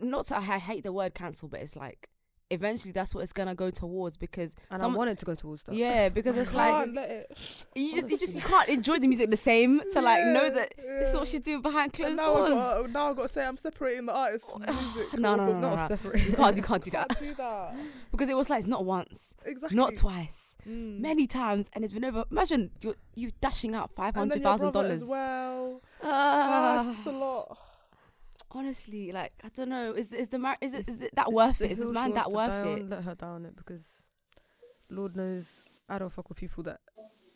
not 0.00 0.26
to, 0.26 0.36
i 0.36 0.40
hate 0.58 0.82
the 0.82 0.92
word 0.92 1.14
cancel 1.14 1.48
but 1.48 1.60
it's 1.60 1.76
like 1.76 2.08
eventually 2.52 2.92
that's 2.92 3.14
what 3.14 3.22
it's 3.22 3.32
gonna 3.32 3.54
go 3.54 3.70
towards 3.70 4.16
because 4.16 4.54
and 4.70 4.80
Some- 4.80 4.94
I 4.94 4.96
wanted 4.96 5.18
to 5.18 5.24
go 5.26 5.34
towards 5.34 5.62
that. 5.64 5.74
yeah 5.74 6.08
because 6.08 6.36
it's 6.36 6.52
like 6.60 6.72
Can't 6.72 6.94
let 6.94 7.10
it. 7.10 7.36
you 7.74 7.94
just 7.94 8.10
you 8.10 8.18
just 8.18 8.34
you 8.34 8.40
can't 8.40 8.68
enjoy 8.68 8.98
the 8.98 9.08
music 9.08 9.30
the 9.30 9.36
same 9.36 9.80
to 9.92 10.00
like 10.00 10.24
know 10.26 10.50
that 10.50 10.74
this 10.76 11.08
is 11.10 11.14
what 11.16 11.26
she's 11.28 11.40
doing 11.40 11.62
behind 11.62 11.92
closed 11.92 12.16
now 12.16 12.32
I 12.34 12.36
doors. 12.36 12.50
got 12.82 12.90
now 12.90 13.10
I 13.10 13.14
got 13.14 13.22
to 13.22 13.28
say 13.32 13.44
I'm 13.44 13.56
separating 13.56 14.06
the 14.06 14.12
artist 14.14 14.50
from 14.50 14.62
the 14.62 14.72
music. 14.72 15.18
No, 15.18 15.34
no, 15.36 15.46
no, 15.46 15.52
no, 15.54 15.60
Not 15.60 15.76
no. 15.78 15.86
separate. 15.88 16.22
You 16.28 16.34
can't, 16.34 16.56
you 16.56 16.62
can't 16.62 16.84
do 16.84 16.90
that 16.90 17.08
Can't 17.08 17.20
do 17.20 17.34
that. 17.36 17.74
because 18.12 18.28
it 18.28 18.36
was 18.36 18.48
like 18.50 18.60
it's 18.60 18.68
not 18.68 18.84
once, 18.84 19.34
Exactly. 19.44 19.76
not 19.76 19.96
twice, 19.96 20.54
Mm. 20.68 21.00
many 21.00 21.26
times, 21.26 21.68
and 21.72 21.82
it's 21.82 21.92
been 21.92 22.04
over. 22.04 22.24
Imagine 22.30 22.70
you 22.82 22.94
you 23.16 23.30
dashing 23.40 23.74
out 23.74 23.90
five 23.96 24.14
And 24.16 24.30
then 24.30 24.38
hundred 24.38 24.42
your 24.42 24.52
thousand 24.52 24.70
brother 24.70 24.88
dollars. 24.90 25.02
as 25.02 25.08
well. 25.08 25.80
Ah, 26.04 26.06
Ah, 26.12 26.86
it's 26.86 26.96
just 26.96 27.06
a 27.08 27.10
lot. 27.10 27.58
Honestly, 28.54 29.12
like 29.12 29.32
I 29.44 29.48
don't 29.54 29.68
know. 29.68 29.92
Is 29.92 30.12
is 30.12 30.28
the 30.28 30.38
mar- 30.38 30.56
is 30.60 30.74
it 30.74 30.88
is 30.88 30.98
it 31.00 31.14
that 31.14 31.26
It's 31.28 31.34
worth 31.34 31.60
it? 31.60 31.70
Is 31.72 31.78
this 31.78 31.90
man 31.90 32.12
that 32.14 32.30
wants 32.30 32.54
to 32.54 32.60
worth 32.60 32.64
die 32.64 32.70
on, 32.72 32.78
it? 32.78 32.88
Let 32.90 33.04
her 33.04 33.14
down 33.14 33.44
it 33.46 33.56
because 33.56 34.06
Lord 34.90 35.16
knows 35.16 35.64
I 35.88 35.98
don't 35.98 36.10
fuck 36.12 36.28
with 36.28 36.38
people 36.38 36.62
that 36.64 36.80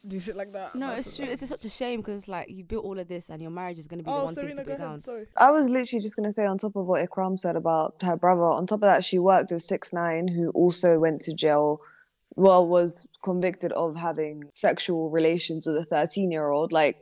do 0.06 0.20
shit 0.20 0.36
like 0.36 0.52
that. 0.52 0.74
No, 0.74 0.88
That's 0.88 1.00
it's 1.00 1.18
what- 1.18 1.24
true. 1.24 1.32
It's 1.32 1.48
such 1.48 1.64
a 1.64 1.68
shame 1.68 2.00
because 2.00 2.28
like 2.28 2.48
you 2.48 2.64
built 2.64 2.84
all 2.84 2.98
of 2.98 3.08
this 3.08 3.28
and 3.28 3.42
your 3.42 3.50
marriage 3.50 3.78
is 3.78 3.86
gonna 3.88 4.02
be 4.02 4.10
the 4.10 4.16
oh, 4.16 4.24
one 4.26 4.34
Serena, 4.34 4.54
thing 4.54 4.64
to 4.64 4.70
put 4.70 4.78
down. 4.78 4.90
ahead. 4.90 5.04
Sorry. 5.04 5.26
I 5.38 5.50
was 5.50 5.68
literally 5.68 6.00
just 6.00 6.16
gonna 6.16 6.32
say 6.32 6.46
on 6.46 6.58
top 6.58 6.76
of 6.76 6.86
what 6.86 7.08
Ikram 7.08 7.38
said 7.38 7.56
about 7.56 7.96
her 8.02 8.16
brother. 8.16 8.42
On 8.42 8.66
top 8.66 8.76
of 8.78 8.82
that, 8.82 9.02
she 9.04 9.18
worked 9.18 9.50
with 9.52 9.62
Six 9.62 9.92
Nine, 9.92 10.28
who 10.28 10.50
also 10.50 10.98
went 10.98 11.20
to 11.22 11.34
jail. 11.34 11.80
Well, 12.38 12.68
was 12.68 13.08
convicted 13.24 13.72
of 13.72 13.96
having 13.96 14.44
sexual 14.52 15.08
relations 15.10 15.66
with 15.66 15.76
a 15.76 15.84
thirteen-year-old. 15.84 16.70
Like 16.70 16.98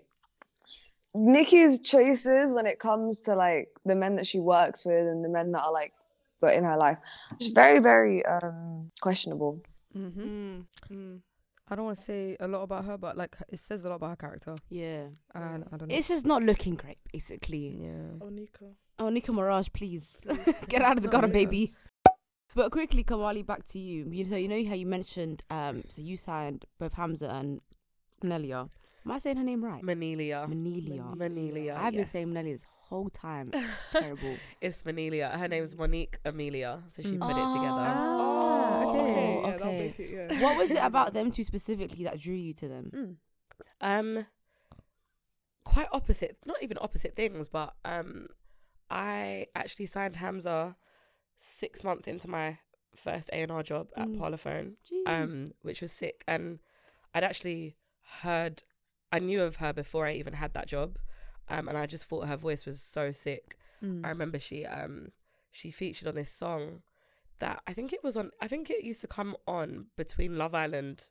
Nicki's 1.15 1.81
choices 1.81 2.53
when 2.55 2.67
it 2.67 2.79
comes 2.79 3.21
to 3.21 3.35
like 3.35 3.69
the 3.85 3.95
men 3.95 4.17
that 4.17 4.27
she 4.27 4.41
works 4.41 4.85
with 4.85 5.07
and 5.07 5.25
the 5.25 5.29
men 5.29 5.53
that 5.53 5.63
are 5.63 5.73
like, 5.73 5.93
but 6.41 6.55
in 6.55 6.65
her 6.65 6.77
life, 6.77 6.99
it's 7.39 7.49
very, 7.49 7.79
very 7.81 8.25
um 8.27 8.91
questionable. 9.01 9.63
Mhm. 9.97 10.13
Mm, 10.17 10.65
mm. 10.91 11.21
I 11.69 11.77
don't 11.77 11.87
want 11.87 11.97
to 11.97 12.03
say 12.05 12.37
a 12.41 12.49
lot 12.49 12.63
about 12.63 12.85
her, 12.85 12.99
but 12.99 13.17
like 13.17 13.37
it 13.49 13.59
says 13.59 13.85
a 13.85 13.89
lot 13.89 13.95
about 13.97 14.11
her 14.11 14.17
character, 14.17 14.55
Yeah, 14.69 15.07
and 15.35 15.65
I 15.73 15.77
don't 15.77 15.89
know. 15.89 15.95
it's 15.95 16.09
just 16.09 16.27
not 16.27 16.43
looking 16.43 16.75
great, 16.75 16.99
basically. 17.13 17.75
yeah. 17.79 18.19
Oh, 18.21 18.29
Nika. 18.29 18.67
Oh, 18.99 19.09
Nika 19.09 19.33
Mirage, 19.33 19.69
please 19.73 20.19
get 20.69 20.83
out 20.83 20.97
of 20.99 21.03
the 21.03 21.09
gutter, 21.09 21.27
Oh, 21.29 21.31
baby. 21.33 21.59
yes. 21.71 21.89
But 22.55 22.71
quickly, 22.71 23.03
Kamali, 23.03 23.45
back 23.45 23.65
to 23.67 23.79
you. 23.79 24.07
You 24.11 24.25
so 24.25 24.37
you 24.37 24.47
know 24.49 24.63
how 24.69 24.75
you 24.75 24.87
mentioned 24.87 25.43
um 25.51 25.85
so 25.89 26.03
you 26.03 26.17
signed 26.17 26.67
both 26.79 26.93
Hamza 26.95 27.29
and 27.31 27.61
Mnelia. 28.23 28.69
Am 29.07 29.13
I 29.13 29.19
saying 29.19 29.37
her 29.37 29.45
name 29.45 29.63
right? 29.63 29.83
Mnelia. 29.83 30.49
Mnelia. 30.49 31.15
Mnelia. 31.17 31.77
I've 31.77 31.93
been 31.93 32.05
saying 32.07 32.29
Nelia 32.29 32.53
this 32.55 32.67
whole 32.89 33.11
time. 33.11 33.53
Terrible. 33.93 34.37
It's 34.63 34.81
Mnelia. 34.83 35.39
Her 35.39 35.47
name's 35.49 35.77
Monique 35.77 36.19
Amelia, 36.25 36.83
so 36.91 37.03
she 37.03 37.11
Mm. 37.11 37.21
put 37.21 37.31
it 37.37 37.55
together. 37.55 37.85
Ah, 37.87 38.83
Oh, 38.83 38.91
okay. 38.91 39.41
Yeah, 39.43 39.55
okay. 39.57 39.79
make 39.79 40.01
it, 40.01 40.11
yeah. 40.33 40.43
what 40.43 40.57
was 40.57 40.71
it 40.71 40.79
about 40.83 41.13
them 41.13 41.31
two 41.31 41.45
specifically 41.45 42.05
that 42.05 42.19
drew 42.19 42.35
you 42.35 42.55
to 42.55 42.69
them? 42.69 42.91
Mm. 42.95 43.17
Um, 44.19 44.27
quite 45.65 45.89
opposite. 45.93 46.39
Not 46.47 46.63
even 46.63 46.79
opposite 46.81 47.15
things, 47.15 47.49
but 47.49 47.75
um, 47.85 48.29
I 48.91 49.47
actually 49.55 49.87
signed 49.87 50.15
Hamzaa 50.17 50.77
six 51.39 51.85
months 51.85 52.09
into 52.09 52.27
my 52.29 52.59
first 52.97 53.29
A 53.35 53.43
and 53.43 53.53
R 53.53 53.63
job 53.63 53.89
at 53.97 54.09
Mm. 54.09 54.17
Parlophone, 54.19 54.73
Jeez. 54.91 55.07
um, 55.07 55.53
which 55.63 55.83
was 55.83 55.93
sick. 55.93 56.25
And 56.27 56.61
I'd 57.15 57.25
actually 57.25 57.77
heard, 58.23 58.63
I 59.15 59.19
knew 59.21 59.43
of 59.43 59.57
her 59.57 59.73
before 59.73 60.07
I 60.07 60.13
even 60.13 60.35
had 60.35 60.53
that 60.55 60.67
job, 60.67 60.99
um, 61.49 61.69
and 61.69 61.77
I 61.79 61.87
just 61.87 62.05
thought 62.05 62.27
her 62.29 62.37
voice 62.37 62.67
was 62.67 62.81
so 62.81 63.13
sick. 63.13 63.57
Mm. 63.83 64.05
I 64.05 64.09
remember 64.09 64.39
she 64.39 64.65
um 64.67 64.95
she 65.51 65.71
featured 65.71 66.09
on 66.09 66.15
this 66.17 66.33
song 66.33 66.83
that 67.39 67.63
I 67.67 67.73
think 67.75 67.93
it 67.93 68.03
was 68.03 68.17
on 68.17 68.31
I 68.41 68.49
think 68.49 68.71
it 68.71 68.85
used 68.85 69.01
to 69.03 69.07
come 69.19 69.37
on 69.47 69.87
between 69.97 70.39
Love 70.39 70.55
Island 70.55 71.05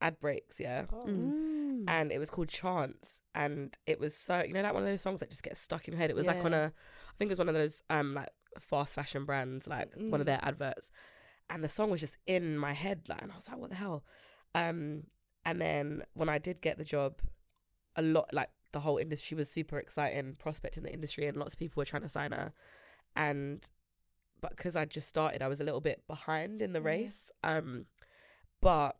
ad 0.00 0.18
breaks, 0.20 0.60
yeah. 0.60 0.84
Oh. 0.92 1.06
Mm. 1.06 1.84
And 1.88 2.12
it 2.12 2.18
was 2.18 2.30
called 2.30 2.48
Chance 2.48 3.20
and 3.34 3.76
it 3.86 3.98
was 3.98 4.14
so 4.16 4.42
you 4.46 4.52
know 4.54 4.62
that 4.62 4.74
one 4.74 4.82
of 4.84 4.88
those 4.88 5.00
songs 5.00 5.20
that 5.20 5.30
just 5.30 5.42
gets 5.42 5.60
stuck 5.60 5.86
in 5.88 5.92
your 5.94 6.00
head. 6.00 6.10
It 6.10 6.16
was 6.16 6.26
like 6.26 6.44
on 6.44 6.54
a 6.54 6.64
I 6.66 7.14
think 7.18 7.28
it 7.30 7.34
was 7.36 7.38
one 7.44 7.48
of 7.48 7.54
those 7.54 7.82
um 7.90 8.14
like 8.14 8.30
fast 8.60 8.94
fashion 8.94 9.24
brands, 9.24 9.66
like 9.66 9.90
one 9.96 10.20
of 10.20 10.26
Mm. 10.26 10.30
their 10.30 10.40
adverts. 10.42 10.90
And 11.50 11.62
the 11.64 11.68
song 11.68 11.90
was 11.90 12.00
just 12.00 12.18
in 12.26 12.56
my 12.58 12.72
head 12.72 12.98
like 13.08 13.22
and 13.22 13.32
I 13.32 13.36
was 13.36 13.48
like, 13.48 13.58
what 13.58 13.70
the 13.70 13.76
hell? 13.76 14.04
Um 14.54 15.04
and 15.44 15.60
then 15.60 16.04
when 16.14 16.28
I 16.28 16.38
did 16.38 16.60
get 16.60 16.78
the 16.78 16.84
job, 16.84 17.20
a 17.96 18.02
lot 18.02 18.32
like 18.32 18.50
the 18.72 18.80
whole 18.80 18.96
industry 18.98 19.36
was 19.36 19.50
super 19.50 19.78
exciting, 19.78 20.36
prospect 20.38 20.76
in 20.76 20.82
the 20.84 20.92
industry, 20.92 21.26
and 21.26 21.36
lots 21.36 21.54
of 21.54 21.58
people 21.58 21.80
were 21.80 21.84
trying 21.84 22.02
to 22.02 22.08
sign 22.08 22.32
her. 22.32 22.52
And 23.16 23.68
but 24.40 24.56
because 24.56 24.74
I 24.76 24.84
just 24.86 25.08
started, 25.08 25.42
I 25.42 25.48
was 25.48 25.60
a 25.60 25.64
little 25.64 25.80
bit 25.80 26.06
behind 26.06 26.62
in 26.62 26.72
the 26.72 26.80
Mhm. 26.80 26.84
race. 26.84 27.30
Um, 27.44 27.86
but 28.60 28.96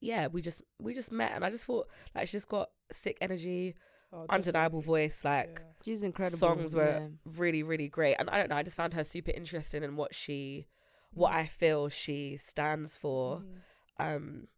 yeah, 0.00 0.28
we 0.28 0.40
just 0.40 0.62
we 0.78 0.94
just 0.94 1.12
met, 1.12 1.32
and 1.32 1.44
I 1.44 1.50
just 1.50 1.64
thought 1.66 1.88
like 2.14 2.28
she 2.28 2.32
just 2.32 2.48
got 2.48 2.70
sick 2.92 3.18
energy, 3.20 3.74
Oh, 4.12 4.26
undeniable 4.28 4.80
voice, 4.80 5.24
like 5.24 5.58
Yeah. 5.60 5.66
She's 5.84 6.02
incredible. 6.02 6.38
songs 6.38 6.74
were 6.74 6.98
yeah. 7.00 7.08
really 7.24 7.62
really 7.62 7.88
great. 7.88 8.16
And 8.18 8.28
I 8.30 8.38
don't 8.38 8.50
know, 8.50 8.56
I 8.56 8.62
just 8.62 8.76
found 8.76 8.94
her 8.94 9.04
super 9.04 9.30
interesting 9.30 9.82
in 9.82 9.96
what 9.96 10.14
she, 10.14 10.66
what 11.12 11.32
Mm. 11.32 11.36
I 11.36 11.46
feel 11.46 11.88
she 11.88 12.36
stands 12.36 12.96
for 12.96 13.40
Mhm. 13.40 13.60
um 13.98 14.48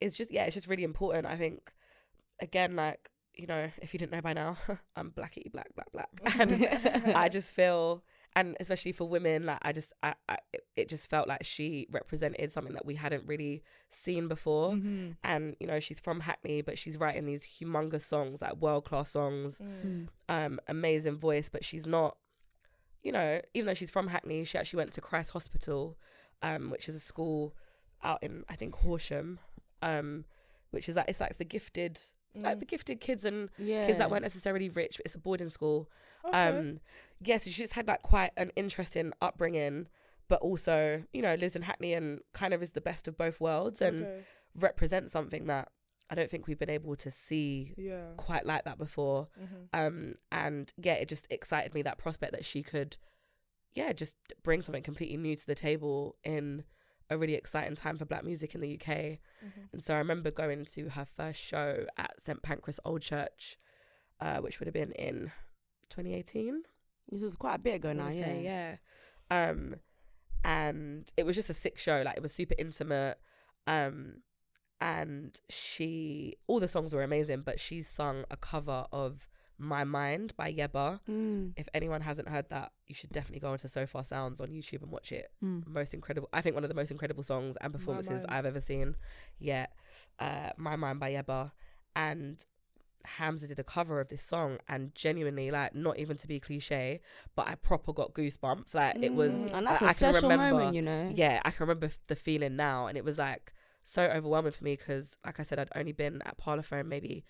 it's 0.00 0.16
just 0.16 0.30
yeah 0.30 0.44
it's 0.44 0.54
just 0.54 0.68
really 0.68 0.84
important 0.84 1.26
i 1.26 1.36
think. 1.36 1.72
Again 2.40 2.76
like 2.76 3.10
you 3.34 3.46
know 3.48 3.68
if 3.82 3.92
you 3.92 3.98
didn't 3.98 4.12
know 4.12 4.20
by 4.20 4.32
now 4.32 4.56
i'm 4.96 5.10
blackity 5.10 5.50
black 5.50 5.68
black 5.74 5.90
black. 5.92 6.08
And 6.40 6.52
i 7.16 7.28
just 7.36 7.52
feel 7.52 8.04
and 8.36 8.56
especially 8.60 8.92
for 8.92 9.08
women 9.08 9.46
like 9.46 9.58
i 9.62 9.72
just 9.72 9.92
I, 10.04 10.14
I 10.28 10.36
it- 10.76 10.88
just 10.88 11.10
felt 11.10 11.26
like 11.26 11.44
she 11.44 11.88
represented 11.90 12.52
something 12.52 12.74
that 12.74 12.86
we 12.86 12.94
hadn't 12.94 13.26
really 13.26 13.64
seen 13.90 14.28
before. 14.28 14.72
Mhm. 14.72 15.16
and 15.24 15.56
you 15.58 15.66
know 15.66 15.80
she's 15.80 15.98
from 15.98 16.20
hackney 16.20 16.62
but 16.62 16.78
she's 16.78 16.96
writing 16.96 17.24
these 17.24 17.44
humongous 17.60 18.02
songs 18.02 18.40
like 18.42 18.54
world 18.56 18.84
class 18.84 19.10
songs 19.10 19.60
Mm. 19.60 20.08
um 20.28 20.60
amazing 20.68 21.16
voice 21.18 21.48
but 21.48 21.64
she's 21.64 21.86
not 21.86 22.16
you 23.02 23.10
know 23.10 23.40
even 23.54 23.66
though 23.66 23.74
she's 23.74 23.90
from 23.90 24.06
hackney 24.08 24.44
she 24.44 24.58
actually 24.58 24.76
went 24.78 24.92
to 24.92 25.00
christ 25.00 25.30
hospital 25.30 25.98
um 26.42 26.70
which 26.70 26.88
is 26.88 26.94
a 26.94 27.00
school 27.00 27.54
out 28.04 28.22
in 28.22 28.44
i 28.48 28.54
think 28.54 28.74
horsham 28.76 29.40
um 29.82 30.24
which 30.70 30.88
is 30.88 30.96
like 30.96 31.06
it's 31.08 31.20
like 31.20 31.36
for 31.36 31.44
gifted 31.44 31.98
like 32.34 32.56
Mm. 32.56 32.60
for 32.60 32.64
gifted 32.66 33.00
kids 33.00 33.24
and 33.24 33.48
yeah. 33.58 33.86
kids 33.86 33.98
that 33.98 34.10
weren't 34.10 34.22
necessarily 34.22 34.68
rich 34.68 34.96
but 34.98 35.06
it's 35.06 35.14
a 35.14 35.18
boarding 35.18 35.48
school 35.48 35.88
Okay. 36.24 36.48
um 36.48 36.80
yeah 37.24 37.38
so 37.38 37.50
she 37.50 37.62
just 37.62 37.72
had 37.72 37.86
like 37.88 38.02
quite 38.02 38.32
an 38.36 38.50
interesting 38.54 39.12
upbringing 39.22 39.86
but 40.28 40.40
also 40.42 41.02
you 41.12 41.22
know 41.22 41.34
lives 41.36 41.56
in 41.56 41.62
hackney 41.62 41.94
and 41.94 42.20
kind 42.34 42.52
of 42.52 42.62
is 42.62 42.72
the 42.72 42.80
best 42.82 43.08
of 43.08 43.16
both 43.16 43.40
worlds 43.40 43.80
and 43.80 44.02
Okay. 44.04 44.20
represents 44.54 45.10
something 45.12 45.46
that 45.46 45.68
i 46.10 46.14
don't 46.14 46.30
think 46.30 46.46
we've 46.46 46.58
been 46.58 46.70
able 46.70 46.96
to 46.96 47.10
see 47.10 47.72
yeah. 47.78 48.12
quite 48.18 48.44
like 48.44 48.64
that 48.64 48.78
before 48.78 49.28
Mhm. 49.40 49.68
um 49.72 50.14
and 50.30 50.72
yeah 50.76 50.94
it 50.94 51.08
just 51.08 51.26
excited 51.30 51.72
me 51.74 51.82
that 51.82 51.96
prospect 51.98 52.32
that 52.32 52.44
she 52.44 52.62
could 52.62 52.98
yeah 53.74 53.92
just 53.92 54.16
bring 54.42 54.60
something 54.62 54.82
completely 54.82 55.16
new 55.16 55.34
to 55.34 55.46
the 55.46 55.54
table 55.54 56.16
in 56.24 56.64
a 57.10 57.16
really 57.18 57.34
exciting 57.34 57.74
time 57.74 57.96
for 57.96 58.04
black 58.04 58.24
music 58.24 58.54
in 58.54 58.60
the 58.60 58.74
UK 58.74 59.18
Mhm. 59.44 59.68
and 59.72 59.82
so 59.82 59.94
I 59.94 59.98
remember 59.98 60.30
going 60.30 60.64
to 60.66 60.88
her 60.90 61.04
first 61.06 61.40
show 61.40 61.86
at 61.96 62.20
St 62.20 62.42
Pancras 62.42 62.78
Old 62.84 63.02
Church 63.02 63.58
uh 64.20 64.38
which 64.38 64.58
would 64.60 64.66
have 64.66 64.74
been 64.74 64.92
in 64.92 65.32
2018 65.90 66.62
This 67.10 67.22
was 67.22 67.36
quite 67.36 67.54
a 67.54 67.58
bit 67.58 67.76
ago 67.76 67.92
now. 67.92 68.08
Yeah. 68.08 68.24
say, 68.24 68.42
yeah 68.44 68.76
um 69.30 69.76
and 70.44 71.10
it 71.16 71.24
was 71.26 71.34
just 71.36 71.50
a 71.50 71.54
sick 71.54 71.78
show 71.78 72.02
like 72.04 72.16
it 72.16 72.22
was 72.22 72.32
super 72.32 72.54
intimate 72.58 73.18
um 73.66 74.22
and 74.80 75.40
she 75.48 76.36
all 76.46 76.60
the 76.60 76.68
songs 76.68 76.92
were 76.92 77.02
amazing 77.02 77.42
but 77.42 77.58
she 77.58 77.82
sung 77.82 78.24
a 78.30 78.36
cover 78.36 78.86
of 78.92 79.28
my 79.58 79.82
mind 79.84 80.32
by 80.36 80.52
Yebba 80.52 81.00
Mm. 81.08 81.52
if 81.56 81.68
anyone 81.74 82.00
hasn't 82.02 82.28
heard 82.28 82.48
that 82.50 82.72
you 82.86 82.94
should 82.94 83.10
definitely 83.10 83.40
go 83.40 83.50
onto 83.50 83.68
Sofar 83.68 84.04
Sounds 84.04 84.40
on 84.40 84.48
youtube 84.48 84.82
and 84.82 84.90
watch 84.90 85.10
it 85.12 85.30
Mm. 85.42 85.66
most 85.66 85.94
incredible 85.94 86.28
i 86.32 86.40
think 86.40 86.54
one 86.54 86.64
of 86.64 86.68
the 86.68 86.74
most 86.74 86.90
incredible 86.90 87.22
songs 87.24 87.56
and 87.60 87.72
performances 87.72 88.24
i've 88.28 88.46
ever 88.46 88.60
seen 88.60 88.94
yeah 89.38 89.66
uh 90.20 90.50
my 90.56 90.76
mind 90.76 91.00
by 91.00 91.10
Yebba 91.12 91.50
and 91.96 92.44
Hamzaa 93.18 93.48
did 93.48 93.58
a 93.58 93.64
cover 93.64 94.00
of 94.00 94.08
this 94.08 94.22
song 94.22 94.58
and 94.68 94.94
genuinely 94.94 95.50
like 95.50 95.74
not 95.74 95.98
even 95.98 96.16
to 96.18 96.28
be 96.28 96.38
cliche 96.40 97.00
but 97.34 97.46
I 97.48 97.54
proper 97.54 97.92
got 97.92 98.12
goosebumps 98.12 98.74
like 98.74 98.96
it 99.02 99.14
was 99.14 99.34
Mm. 99.34 99.52
and 99.54 99.68
I- 99.68 99.72
that's 99.72 99.82
a 99.82 99.84
I 99.86 99.88
can 99.88 100.12
special 100.12 100.28
remember- 100.28 100.56
moment, 100.58 100.76
you 100.76 100.82
know. 100.82 101.10
yeah, 101.14 101.40
I 101.44 101.50
can 101.50 101.60
remember 101.66 101.90
the 102.08 102.16
feeling 102.16 102.56
now, 102.56 102.86
and 102.86 102.98
it 102.98 103.04
was 103.04 103.16
like 103.18 103.54
so 103.84 104.02
overwhelming 104.02 104.52
for 104.52 104.62
me 104.64 104.76
because, 104.76 105.16
like 105.24 105.40
I 105.40 105.42
said, 105.42 105.58
I'd 105.58 105.70
only 105.74 105.92
been 105.92 106.20
at 106.26 106.36
Parlophone 106.38 106.86
maybe 106.86 107.24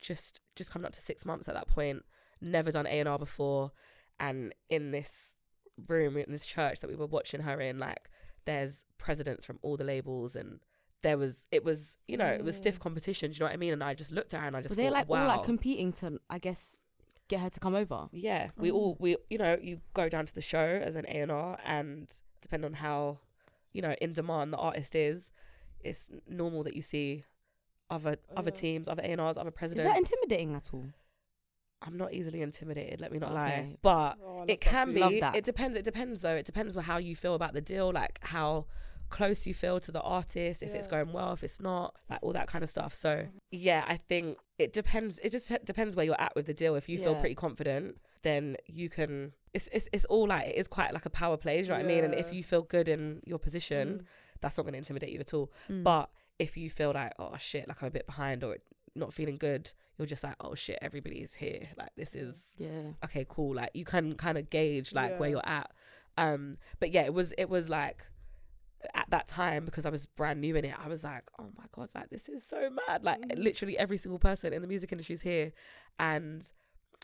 just 0.00 0.40
just 0.56 0.70
coming 0.70 0.86
up 0.86 0.92
to 0.94 1.00
six 1.00 1.24
months 1.24 1.48
at 1.48 1.54
that 1.54 1.68
point. 1.68 2.04
Never 2.40 2.70
done 2.72 2.86
A 2.86 3.00
and 3.00 3.08
R 3.08 3.18
before, 3.18 3.72
and 4.20 4.54
in 4.68 4.90
this 4.92 5.34
room 5.88 6.16
in 6.16 6.32
this 6.32 6.46
church 6.46 6.80
that 6.80 6.88
we 6.90 6.96
were 6.96 7.06
watching 7.06 7.40
her 7.42 7.60
in, 7.60 7.78
like 7.78 8.10
there's 8.44 8.84
presidents 8.98 9.44
from 9.44 9.58
all 9.62 9.76
the 9.76 9.84
labels, 9.84 10.34
and 10.36 10.60
there 11.02 11.18
was 11.18 11.46
it 11.50 11.64
was 11.64 11.98
you 12.06 12.16
know 12.16 12.26
it 12.26 12.44
was 12.44 12.56
stiff 12.56 12.76
Mm. 12.78 12.82
competition. 12.82 13.30
Do 13.30 13.34
you 13.36 13.40
know 13.40 13.46
what 13.46 13.52
I 13.54 13.56
mean? 13.56 13.72
And 13.72 13.82
I 13.84 13.94
just 13.94 14.12
looked 14.12 14.34
at 14.34 14.40
her 14.40 14.46
and 14.46 14.56
I 14.56 14.62
just 14.62 14.76
they 14.76 14.84
thought, 14.84 14.92
like 14.92 15.08
wow. 15.08 15.22
all 15.22 15.28
like 15.36 15.44
competing 15.44 15.92
to, 15.94 16.20
I 16.30 16.38
guess, 16.38 16.76
get 17.28 17.40
her 17.40 17.50
to 17.50 17.60
come 17.60 17.74
over? 17.74 18.08
Yeah, 18.12 18.50
we 18.56 18.70
Oh. 18.70 18.74
all 18.74 18.96
we 19.00 19.16
you 19.30 19.38
know 19.38 19.56
you 19.60 19.78
go 19.94 20.08
down 20.08 20.26
to 20.26 20.34
the 20.34 20.40
show 20.40 20.80
as 20.84 20.94
an 20.96 21.04
A 21.08 21.20
and 21.20 21.32
R, 21.32 21.58
and 21.64 22.08
depending 22.40 22.66
on 22.70 22.74
how 22.74 23.18
you 23.72 23.82
know 23.82 23.94
in 24.00 24.12
demand 24.12 24.52
the 24.52 24.56
artist 24.58 24.94
is, 24.94 25.32
it's 25.80 26.08
normal 26.28 26.62
that 26.64 26.74
you 26.74 26.82
see 26.82 27.24
other 27.90 28.16
other 28.36 28.50
Yeah. 28.54 28.60
teams, 28.60 28.88
other 28.88 29.02
A 29.02 29.06
and 29.12 29.20
R's, 29.20 29.36
other 29.36 29.50
presidents. 29.50 29.84
Is 29.86 29.90
that 29.90 29.98
intimidating 29.98 30.54
at 30.54 30.72
all? 30.72 30.86
I'm 31.80 31.96
not 31.96 32.12
easily 32.12 32.42
intimidated. 32.42 33.00
Let 33.00 33.12
me 33.12 33.18
not 33.18 33.32
lie, 33.32 33.76
but 33.82 34.18
Oh, 34.24 34.44
it 34.48 34.60
can 34.60 34.92
feeling. 34.94 35.20
be. 35.20 35.38
It 35.38 35.44
depends. 35.44 35.76
It 35.76 35.84
depends 35.84 36.22
though. 36.22 36.34
It 36.34 36.44
depends 36.44 36.76
on 36.76 36.82
how 36.82 36.98
you 36.98 37.14
feel 37.14 37.34
about 37.34 37.52
the 37.54 37.60
deal, 37.60 37.92
like 37.92 38.18
how 38.22 38.66
close 39.10 39.46
you 39.46 39.54
feel 39.54 39.80
to 39.80 39.90
the 39.92 40.02
artist, 40.02 40.62
if 40.62 40.74
it's 40.74 40.86
going 40.88 41.12
well, 41.12 41.32
if 41.32 41.42
it's 41.42 41.60
not, 41.60 41.94
like 42.10 42.18
all 42.20 42.32
that 42.32 42.46
kind 42.48 42.62
of 42.64 42.68
stuff. 42.68 42.94
So 42.94 43.28
yeah, 43.52 43.84
I 43.86 43.96
think 43.96 44.38
it 44.58 44.72
depends. 44.72 45.18
It 45.20 45.30
just 45.30 45.50
depends 45.64 45.94
where 45.94 46.04
you're 46.04 46.20
at 46.20 46.34
with 46.34 46.46
the 46.46 46.52
deal. 46.54 46.74
If 46.74 46.88
you 46.88 46.98
feel 46.98 47.14
pretty 47.14 47.36
confident, 47.36 47.98
then 48.22 48.56
you 48.66 48.88
can. 48.88 49.32
It's 49.54 49.68
it's 49.72 49.88
it's 49.92 50.04
all 50.06 50.26
like 50.26 50.48
it 50.48 50.56
is 50.56 50.66
quite 50.68 50.92
like 50.92 51.06
a 51.06 51.10
power 51.10 51.36
play. 51.36 51.58
Do 51.58 51.62
you 51.62 51.68
know 51.68 51.76
what 51.76 51.84
I 51.84 51.88
mean? 51.88 52.04
And 52.04 52.14
if 52.14 52.32
you 52.34 52.42
feel 52.42 52.62
good 52.62 52.88
in 52.88 53.22
your 53.24 53.38
position, 53.38 54.00
Mm. 54.00 54.04
that's 54.40 54.56
not 54.58 54.64
going 54.64 54.72
to 54.74 54.78
intimidate 54.78 55.10
you 55.10 55.20
at 55.20 55.32
all. 55.32 55.50
Mm. 55.70 55.84
But 55.84 56.10
if 56.38 56.56
you 56.56 56.70
feel 56.70 56.92
like 56.92 57.12
oh 57.18 57.34
shit, 57.38 57.66
like 57.68 57.82
I'm 57.82 57.88
a 57.88 57.90
bit 57.90 58.06
behind 58.06 58.44
or 58.44 58.56
not 58.94 59.12
feeling 59.12 59.36
good, 59.38 59.70
you're 59.96 60.06
just 60.06 60.22
like 60.24 60.36
oh 60.40 60.54
shit, 60.54 60.78
everybody's 60.82 61.34
here. 61.34 61.68
Like 61.76 61.90
this 61.96 62.14
is 62.14 62.54
Yeah. 62.58 62.92
okay, 63.04 63.26
cool. 63.28 63.54
Like 63.56 63.70
you 63.74 63.84
can 63.84 64.14
kind 64.14 64.38
of 64.38 64.50
gauge 64.50 64.92
like 64.92 65.18
where 65.20 65.28
you're 65.30 65.46
at. 65.48 65.70
Um, 66.16 66.58
but 66.80 66.90
yeah, 66.92 67.02
it 67.02 67.14
was 67.14 67.32
it 67.38 67.48
was 67.48 67.68
like 67.68 68.04
at 68.94 69.06
that 69.10 69.26
time 69.26 69.64
because 69.64 69.84
I 69.86 69.90
was 69.90 70.06
brand 70.06 70.40
new 70.40 70.54
in 70.56 70.64
it. 70.64 70.74
I 70.82 70.88
was 70.88 71.02
like, 71.04 71.24
oh 71.38 71.48
my 71.56 71.64
god, 71.72 71.88
like 71.94 72.10
this 72.10 72.28
is 72.28 72.44
so 72.46 72.70
mad. 72.70 73.02
Like 73.04 73.20
Mhm. 73.20 73.42
literally 73.42 73.76
every 73.76 73.98
single 73.98 74.18
person 74.20 74.52
in 74.52 74.62
the 74.62 74.68
music 74.68 74.92
industry 74.92 75.14
is 75.14 75.22
here, 75.22 75.52
and 75.98 76.46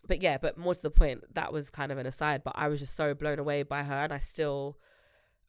but 0.06 0.20
yeah, 0.22 0.36
but 0.38 0.56
more 0.58 0.74
to 0.74 0.82
the 0.82 0.90
point, 0.90 1.22
that 1.34 1.52
was 1.52 1.70
kind 1.70 1.90
of 1.90 1.98
an 1.98 2.06
aside. 2.06 2.42
But 2.44 2.54
I 2.56 2.68
was 2.68 2.78
just 2.80 2.94
so 2.94 3.14
blown 3.14 3.38
away 3.38 3.62
by 3.62 3.82
her, 3.84 3.94
and 3.94 4.12
I 4.12 4.18
still 4.18 4.78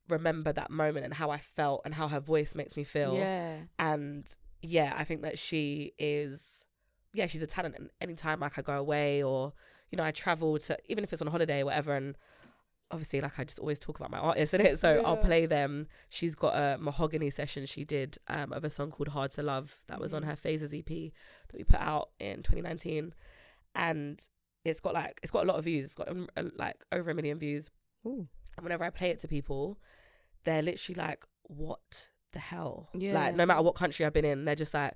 remember 0.09 0.51
that 0.53 0.69
moment 0.69 1.05
and 1.05 1.13
how 1.13 1.29
I 1.31 1.39
felt 1.39 1.81
and 1.85 1.93
how 1.95 2.07
her 2.07 2.19
voice 2.19 2.53
makes 2.55 2.75
me 2.77 2.83
feel. 2.83 3.15
Yeah. 3.15 3.57
and 3.79 4.33
yeah 4.61 4.93
i 4.97 5.03
think 5.03 5.21
that 5.21 5.37
she 5.37 5.93
is 5.99 6.65
yeah 7.13 7.27
she's 7.27 7.43
a 7.43 7.45
talent 7.47 7.75
and 7.77 7.89
anytime 8.01 8.39
like 8.39 8.57
i 8.57 8.63
go 8.63 8.73
away 8.73 9.21
or 9.21 9.53
you 9.91 9.95
know 9.97 10.03
i 10.03 10.09
travel 10.09 10.57
to 10.57 10.75
even 10.89 11.03
if 11.03 11.13
it's 11.13 11.21
on 11.21 11.27
holiday 11.27 11.61
or 11.61 11.65
whatever 11.65 11.93
and 11.93 12.15
obviously 12.89 13.21
like 13.21 13.37
i 13.37 13.43
just 13.43 13.59
always 13.59 13.79
talk 13.79 13.99
about 13.99 14.09
my 14.09 14.17
artists 14.17 14.53
in 14.55 14.61
it? 14.61 14.79
So 14.79 15.03
i'll 15.05 15.17
play 15.17 15.45
them. 15.45 15.87
She's 16.09 16.33
got 16.33 16.55
a 16.55 16.77
mahogany 16.79 17.29
session 17.29 17.67
she 17.67 17.83
did 17.83 18.17
um 18.27 18.51
of 18.53 18.63
a 18.63 18.69
song 18.71 18.89
called 18.89 19.09
hard 19.09 19.29
to 19.31 19.43
love 19.43 19.77
that 19.87 19.99
was 19.99 20.13
on 20.15 20.23
Mhm. 20.23 20.27
her 20.27 20.35
phases 20.35 20.73
ep 20.73 20.87
that 20.87 21.57
we 21.59 21.63
put 21.63 21.79
out 21.81 22.09
in 22.19 22.37
2019 22.41 23.13
and 23.75 24.23
it's 24.63 24.79
got 24.79 24.93
like 24.95 25.19
it's 25.21 25.31
got 25.31 25.43
a 25.43 25.47
lot 25.47 25.57
of 25.59 25.65
views. 25.65 25.85
It's 25.85 25.95
got 25.95 26.09
um, 26.09 26.27
uh, 26.35 26.43
like 26.57 26.77
over 26.91 27.11
a 27.11 27.13
million 27.13 27.37
views. 27.37 27.69
Ooh. 28.07 28.25
and 28.57 28.63
whenever 28.63 28.83
I 28.83 28.89
play 28.89 29.09
it 29.09 29.19
to 29.19 29.27
people, 29.27 29.77
they're 30.45 30.61
literally 30.61 30.95
like, 30.99 31.25
"What 31.43 32.09
the 32.31 32.39
hell?" 32.39 32.89
Yeah. 32.93 33.13
Like, 33.13 33.35
no 33.35 33.45
matter 33.45 33.61
what 33.61 33.75
country 33.75 34.05
I've 34.05 34.13
been 34.13 34.25
in, 34.25 34.45
they're 34.45 34.55
just 34.55 34.73
like, 34.73 34.93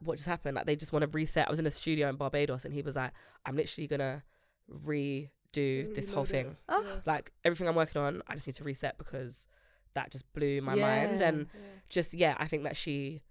"What 0.00 0.16
just 0.16 0.28
happened?" 0.28 0.54
Like, 0.56 0.66
they 0.66 0.76
just 0.76 0.92
want 0.92 1.02
to 1.02 1.08
reset. 1.08 1.48
I 1.48 1.50
was 1.50 1.58
in 1.58 1.66
a 1.66 1.70
studio 1.70 2.08
in 2.08 2.16
Barbados, 2.16 2.64
and 2.64 2.72
he 2.72 2.82
was 2.82 2.96
like, 2.96 3.12
"I'm 3.46 3.56
literally 3.56 3.86
gonna 3.88 4.22
redo 4.70 5.94
this 5.94 6.10
whole 6.10 6.24
thing. 6.24 6.56
Oh. 6.68 6.82
Yeah. 6.86 7.00
Like 7.06 7.32
everything 7.44 7.68
I'm 7.68 7.74
working 7.74 8.00
on, 8.00 8.22
I 8.26 8.34
just 8.34 8.46
need 8.46 8.56
to 8.56 8.64
reset 8.64 8.98
because 8.98 9.46
that 9.94 10.10
just 10.10 10.30
blew 10.32 10.60
my 10.62 10.74
mind." 10.74 11.20
And 11.20 11.46
Yeah. 11.54 11.60
just 11.88 12.14
yeah, 12.14 12.36
I 12.38 12.46
think 12.46 12.64
that 12.64 12.76
she 12.76 13.22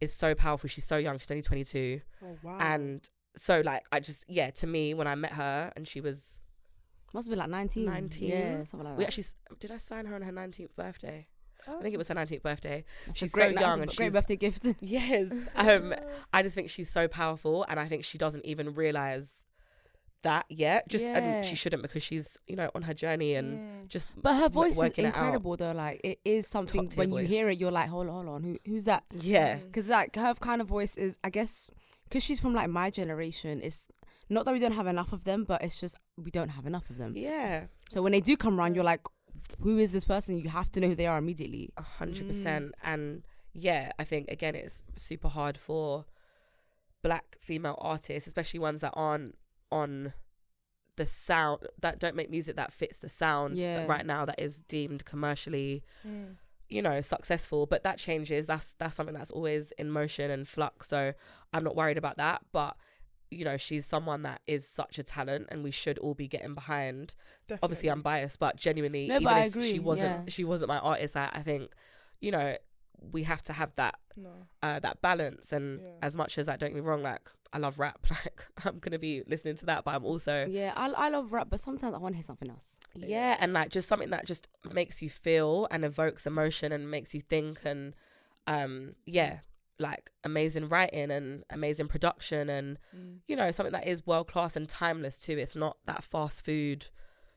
is 0.00 0.12
so 0.12 0.34
powerful. 0.34 0.68
She's 0.68 0.84
so 0.84 0.96
young. 0.96 1.18
She's 1.18 1.30
only 1.30 1.42
22, 1.42 2.00
Oh 2.22 2.38
wow. 2.42 2.58
and 2.60 3.08
so 3.36 3.60
like 3.64 3.82
I 3.92 4.00
just 4.00 4.24
yeah, 4.28 4.50
to 4.50 4.66
me 4.66 4.94
when 4.94 5.06
I 5.06 5.14
met 5.14 5.32
her 5.32 5.72
and 5.76 5.86
she 5.88 6.00
was 6.00 6.38
Must 7.14 7.26
have 7.28 7.30
been 7.30 7.38
like 7.38 7.48
19. 7.48 7.84
19? 7.86 8.28
Yeah, 8.28 8.64
something 8.64 8.80
like 8.80 8.94
that. 8.94 8.98
we 8.98 9.04
actually 9.06 9.24
did 9.60 9.70
I 9.70 9.78
sign 9.78 10.04
her 10.06 10.14
on 10.14 10.20
her 10.22 10.32
19th 10.32 10.74
birthday? 10.76 11.28
I 11.66 11.70
Oh. 11.70 11.80
think 11.80 11.94
it 11.94 11.96
was 11.98 12.08
her 12.08 12.14
19th 12.14 12.42
birthday. 12.42 12.84
That's 13.06 13.16
she's 13.18 13.30
great, 13.32 13.54
so 13.54 13.60
young 13.62 13.80
and 13.80 13.88
great 13.96 14.06
she's- 14.08 14.12
birthday 14.12 14.36
gift. 14.36 14.66
Yes. 14.82 15.32
Um, 15.56 15.94
I 16.32 16.42
just 16.42 16.54
think 16.54 16.68
she's 16.68 16.90
so 16.90 17.08
powerful, 17.08 17.64
and 17.70 17.80
I 17.80 17.88
think 17.88 18.04
she 18.04 18.18
doesn't 18.18 18.44
even 18.44 18.74
realize 18.74 19.44
that 20.22 20.44
yet. 20.48 20.88
Just 20.88 21.04
Yeah. 21.04 21.18
and 21.18 21.44
she 21.46 21.54
shouldn't 21.54 21.82
because 21.82 22.02
she's 22.02 22.36
you 22.46 22.56
know 22.56 22.70
on 22.74 22.82
her 22.82 22.94
journey 22.94 23.34
and 23.34 23.58
Mm. 23.84 23.88
just. 23.88 24.10
But 24.20 24.34
her 24.34 24.48
voice 24.48 24.72
is 24.72 24.78
working 24.78 25.04
it 25.04 25.08
out. 25.08 25.14
incredible, 25.16 25.56
though. 25.56 25.72
Like 25.72 26.00
it 26.02 26.18
is 26.24 26.46
something 26.46 26.90
when 26.96 27.10
you 27.12 27.18
hear 27.18 27.48
it, 27.48 27.58
you're 27.58 27.70
like, 27.70 27.88
hold 27.88 28.08
on, 28.08 28.14
hold 28.14 28.28
on, 28.28 28.42
who, 28.42 28.58
who's 28.66 28.84
that? 28.84 29.04
Yeah. 29.12 29.58
Mm. 29.58 29.66
Because 29.66 29.88
like 29.88 30.16
her 30.16 30.34
kind 30.34 30.60
of 30.60 30.66
voice 30.66 30.96
is, 30.96 31.18
I 31.22 31.30
guess, 31.30 31.70
because 32.08 32.22
she's 32.22 32.40
from 32.40 32.54
like 32.54 32.68
my 32.70 32.90
generation. 32.90 33.60
It's 33.62 33.88
not 34.28 34.44
that 34.44 34.52
we 34.54 34.58
don't 34.60 34.72
have 34.72 34.86
enough 34.86 35.12
of 35.12 35.24
them, 35.24 35.44
but 35.44 35.62
it's 35.62 35.78
just 35.78 35.96
we 36.16 36.30
don't 36.30 36.50
have 36.50 36.66
enough 36.66 36.88
of 36.90 36.98
them. 36.98 37.14
Yeah. 37.16 37.64
So 37.90 38.02
when 38.02 38.12
they 38.12 38.20
do 38.20 38.36
come 38.36 38.58
around, 38.58 38.74
you're 38.74 38.84
like, 38.84 39.00
who 39.60 39.78
is 39.78 39.92
this 39.92 40.04
person? 40.04 40.36
You 40.38 40.48
have 40.48 40.70
to 40.72 40.80
know 40.80 40.88
who 40.88 40.94
they 40.94 41.06
are 41.06 41.18
immediately. 41.18 41.70
A 41.76 41.82
hundred 41.82 42.24
Mm. 42.24 42.28
percent. 42.28 42.74
And 42.82 43.22
yeah, 43.52 43.92
I 43.98 44.04
think 44.04 44.30
again 44.30 44.54
it's 44.54 44.82
super 44.96 45.28
hard 45.28 45.58
for 45.58 46.06
black 47.02 47.36
female 47.40 47.76
artists, 47.80 48.26
especially 48.26 48.60
ones 48.60 48.80
that 48.80 48.92
aren't 48.94 49.36
on 49.70 50.14
the 50.96 51.04
sound 51.06 51.66
that 51.80 51.98
don't 51.98 52.14
make 52.14 52.30
music 52.30 52.54
that 52.56 52.72
fits 52.72 52.98
the 52.98 53.08
sound 53.08 53.58
Yeah. 53.58 53.84
right 53.86 54.06
now 54.06 54.24
that 54.24 54.38
is 54.40 54.60
deemed 54.68 55.04
commercially 55.04 55.82
Mm. 56.06 56.36
you 56.68 56.80
know 56.80 57.00
successful 57.00 57.66
but 57.66 57.82
that 57.82 57.98
changes 57.98 58.46
that's 58.46 58.74
that's 58.78 58.94
something 58.94 59.14
that's 59.14 59.30
always 59.32 59.72
in 59.72 59.90
motion 59.90 60.30
and 60.30 60.46
flux 60.48 60.88
so 60.88 61.12
i'm 61.52 61.64
not 61.64 61.74
worried 61.74 61.98
about 61.98 62.16
that 62.18 62.42
but 62.52 62.76
you 63.34 63.44
know 63.44 63.56
she's 63.56 63.84
someone 63.86 64.22
that 64.22 64.40
is 64.46 64.66
such 64.66 64.98
a 64.98 65.02
talent 65.02 65.46
and 65.50 65.62
we 65.64 65.70
should 65.70 65.98
all 65.98 66.14
be 66.14 66.28
getting 66.28 66.54
behind 66.54 67.14
obviously 67.62 67.88
i'm 67.88 68.02
biased 68.02 68.38
but 68.38 68.56
genuinely 68.56 69.08
No, 69.08 69.16
even 69.16 69.24
but 69.24 69.34
I 69.34 69.40
if 69.46 69.54
she 69.54 69.78
wasn't 69.78 70.26
yeah. 70.26 70.32
she 70.32 70.44
wasn't 70.44 70.68
my 70.68 70.78
artist 70.78 71.16
I, 71.16 71.30
I 71.32 71.42
think 71.42 71.70
you 72.20 72.30
know 72.30 72.56
we 73.12 73.24
have 73.24 73.42
to 73.44 73.52
have 73.52 73.74
that 73.76 73.96
No. 74.16 74.30
uh 74.62 74.78
that 74.80 75.02
balance 75.02 75.52
and 75.52 75.80
Yeah. 75.80 75.88
as 76.02 76.16
much 76.16 76.38
as 76.38 76.46
that 76.46 76.58
don't 76.60 76.70
get 76.70 76.76
me 76.76 76.80
wrong 76.80 77.02
like 77.02 77.28
i 77.52 77.58
love 77.58 77.78
rap 77.78 77.98
like 78.10 78.46
i'm 78.64 78.78
gonna 78.78 78.98
be 78.98 79.22
listening 79.26 79.56
to 79.56 79.66
that 79.66 79.84
but 79.84 79.94
i'm 79.94 80.04
also 80.04 80.46
Yeah, 80.48 80.72
I, 80.76 80.88
I 80.90 81.08
love 81.10 81.32
rap, 81.32 81.48
but 81.50 81.60
sometimes 81.60 81.94
I 81.94 81.98
want 81.98 82.14
to 82.14 82.16
hear 82.16 82.24
something 82.24 82.50
else. 82.50 82.78
yeah, 82.96 83.36
and 83.40 83.52
like 83.52 83.70
just 83.70 83.88
something 83.88 84.10
that 84.10 84.24
just 84.26 84.48
makes 84.72 85.02
you 85.02 85.10
feel 85.10 85.68
and 85.70 85.84
evokes 85.84 86.26
emotion 86.26 86.72
and 86.72 86.90
makes 86.90 87.12
you 87.14 87.20
think 87.20 87.58
and 87.64 87.94
um 88.46 88.94
yeah, 89.06 89.38
like 89.78 90.10
amazing 90.22 90.68
writing 90.68 91.10
and 91.10 91.44
amazing 91.50 91.88
production 91.88 92.48
and 92.48 92.78
Mm. 92.96 93.18
you 93.26 93.36
know, 93.36 93.50
something 93.50 93.72
that 93.72 93.86
is 93.86 94.06
world 94.06 94.28
class 94.28 94.54
and 94.56 94.68
timeless 94.68 95.18
too. 95.18 95.36
It's 95.38 95.56
not 95.56 95.76
that 95.86 96.04
fast 96.04 96.44
food, 96.44 96.86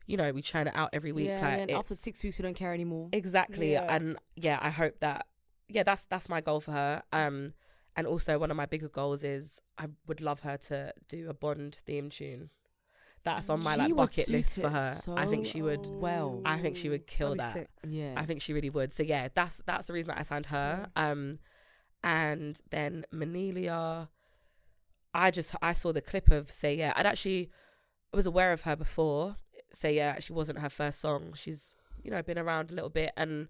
you 0.05 0.17
know, 0.17 0.31
we 0.31 0.41
churn 0.41 0.67
it 0.67 0.75
out 0.75 0.89
every 0.93 1.11
week. 1.11 1.27
yeah, 1.29 1.41
like 1.41 1.59
and 1.61 1.71
after 1.71 1.95
six 1.95 2.23
weeks, 2.23 2.38
you 2.39 2.43
don't 2.43 2.53
care 2.55 2.73
anymore. 2.73 3.09
Exactly. 3.11 3.71
Yeah. 3.73 3.93
And 3.93 4.17
yeah, 4.35 4.59
I 4.61 4.69
hope 4.69 4.99
that 4.99 5.25
yeah, 5.67 5.83
that's 5.83 6.05
that's 6.09 6.29
my 6.29 6.39
goal 6.41 6.59
for 6.61 6.71
her. 6.71 7.03
Um 7.11 7.53
and 7.95 8.05
also 8.05 8.38
one 8.38 8.51
of 8.51 8.57
my 8.57 8.67
bigger 8.67 8.89
goals 8.89 9.23
is 9.23 9.59
I 9.79 9.88
would 10.05 10.21
love 10.21 10.41
her 10.41 10.57
to 10.67 10.93
do 11.07 11.29
a 11.29 11.33
Bond 11.33 11.79
theme 11.85 12.09
tune. 12.11 12.51
That's 13.23 13.49
on 13.49 13.61
my 13.63 13.73
She 13.75 13.81
like 13.81 13.95
bucket 13.95 14.29
list 14.29 14.55
for 14.61 14.69
her. 14.69 14.95
I 15.17 15.25
think 15.25 15.45
she 15.47 15.61
would 15.61 15.85
well. 15.88 16.41
I 16.45 16.59
think 16.59 16.77
she 16.77 16.88
would 16.88 17.07
kill 17.07 17.35
that. 17.35 17.51
sick. 17.53 17.67
Yeah, 17.85 18.13
I 18.15 18.25
think 18.25 18.41
she 18.41 18.53
really 18.53 18.69
would. 18.69 18.93
So 18.93 19.01
yeah, 19.03 19.27
that's 19.33 19.59
that's 19.65 19.88
the 19.88 19.93
reason 19.93 20.09
that 20.09 20.19
I 20.19 20.23
signed 20.23 20.45
her. 20.45 20.88
Um, 20.95 21.39
and 22.04 22.60
then 22.72 23.06
Mnelia, 23.14 24.08
I 25.14 25.32
just 25.32 25.56
I 25.62 25.74
saw 25.74 25.91
the 25.91 26.02
clip 26.02 26.30
of 26.32 26.52
Say 26.52 26.76
Yeah. 26.78 26.93
I'd 26.95 27.06
actually 27.06 27.50
I 28.14 28.18
was 28.18 28.26
aware 28.26 28.54
of 28.54 28.62
her 28.62 28.76
before. 28.76 29.38
Say 29.74 29.95
Yeah 29.95 30.10
actually 30.16 30.36
wasn't 30.36 30.60
her 30.60 30.70
first 30.70 31.00
song. 31.00 31.34
She's 31.36 31.76
you 32.04 32.12
know 32.12 32.22
been 32.22 32.38
around 32.39 32.72
a 32.72 32.74
little 32.74 32.89
bit, 32.89 33.12
and 33.18 33.48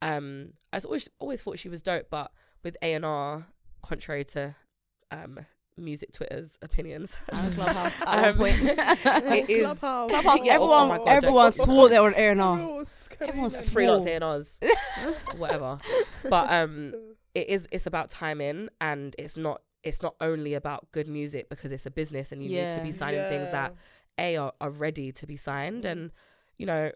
um, 0.00 0.54
I 0.72 0.78
always 0.78 1.08
always 1.20 1.40
thought 1.42 1.58
she 1.58 1.68
was 1.68 1.82
dope. 1.82 2.06
But 2.10 2.32
with 2.64 2.76
A 2.82 2.94
and 2.94 3.04
R, 3.04 3.46
contrary 3.82 4.24
to 4.26 4.54
um 5.10 5.38
music 5.78 6.12
Twitter's 6.12 6.58
opinions, 6.62 7.16
And 7.32 7.54
Clubhouse 7.54 8.00
at 8.00 8.08
Um, 8.08 8.38
one 8.38 8.52
point. 8.52 8.78
it 8.78 9.50
is 9.50 9.62
Clubhouse. 9.64 10.10
Clubhouse, 10.10 10.40
Yeah, 10.44 10.52
everyone, 10.54 10.88
my 10.88 10.98
God, 10.98 11.08
everyone 11.08 11.52
swore 11.52 11.88
they 11.88 11.98
were 12.00 12.10
A 12.10 12.28
and 12.30 12.40
R. 12.40 12.56
Rules, 12.56 13.08
Everyone's 13.20 13.54
it's 13.54 13.68
Karina. 13.70 14.02
freelance 14.02 14.02
Small. 14.04 14.12
A 14.12 14.14
and 14.16 14.24
R's, 14.24 14.58
whatever. 15.36 15.78
But 16.28 16.52
um. 16.52 16.94
It 17.34 17.48
is 17.48 17.66
it's 17.72 17.86
about 17.86 18.10
timing 18.10 18.68
and 18.80 19.14
it's 19.18 19.36
not 19.36 19.62
it's 19.82 20.02
not 20.02 20.14
only 20.20 20.54
about 20.54 20.90
good 20.92 21.08
music 21.08 21.48
because 21.48 21.72
it's 21.72 21.86
a 21.86 21.90
business 21.90 22.30
and 22.32 22.42
you 22.42 22.48
need 22.50 22.76
to 22.76 22.82
be 22.82 22.92
signing 22.92 23.20
things 23.28 23.50
that 23.50 23.74
a 24.18 24.36
are, 24.36 24.52
are 24.60 24.70
ready 24.70 25.10
to 25.12 25.26
be 25.26 25.36
signed 25.36 25.84
Mm. 25.84 25.90
and 25.92 26.10
you 26.58 26.66
know 26.66 26.92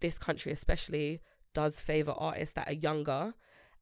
this 0.00 0.18
country 0.18 0.52
especially 0.52 1.20
does 1.54 1.80
favor 1.80 2.12
artists 2.16 2.52
that 2.54 2.68
are 2.68 2.74
younger 2.74 3.34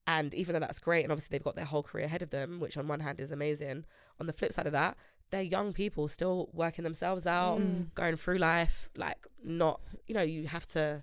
and 0.06 0.32
even 0.34 0.54
though 0.54 0.60
that's 0.60 0.78
great 0.78 1.02
and 1.02 1.12
obviously 1.12 1.28
they've 1.36 1.44
got 1.44 1.56
their 1.56 1.64
whole 1.66 1.82
career 1.82 2.04
ahead 2.06 2.22
of 2.22 2.30
them 2.30 2.60
which 2.60 2.76
on 2.78 2.88
one 2.88 3.00
hand 3.00 3.20
is 3.20 3.30
amazing 3.30 3.84
on 4.20 4.26
the 4.26 4.32
flip 4.32 4.52
side 4.52 4.66
of 4.66 4.72
that 4.72 4.96
they're 5.30 5.42
young 5.42 5.72
people 5.74 6.08
still 6.08 6.48
working 6.54 6.84
themselves 6.84 7.26
out 7.26 7.58
Mm. 7.58 7.92
going 7.94 8.16
through 8.16 8.38
life 8.38 8.88
like 8.96 9.18
not 9.44 9.80
you 10.06 10.14
know 10.14 10.22
you 10.22 10.46
have 10.46 10.66
to 10.68 11.02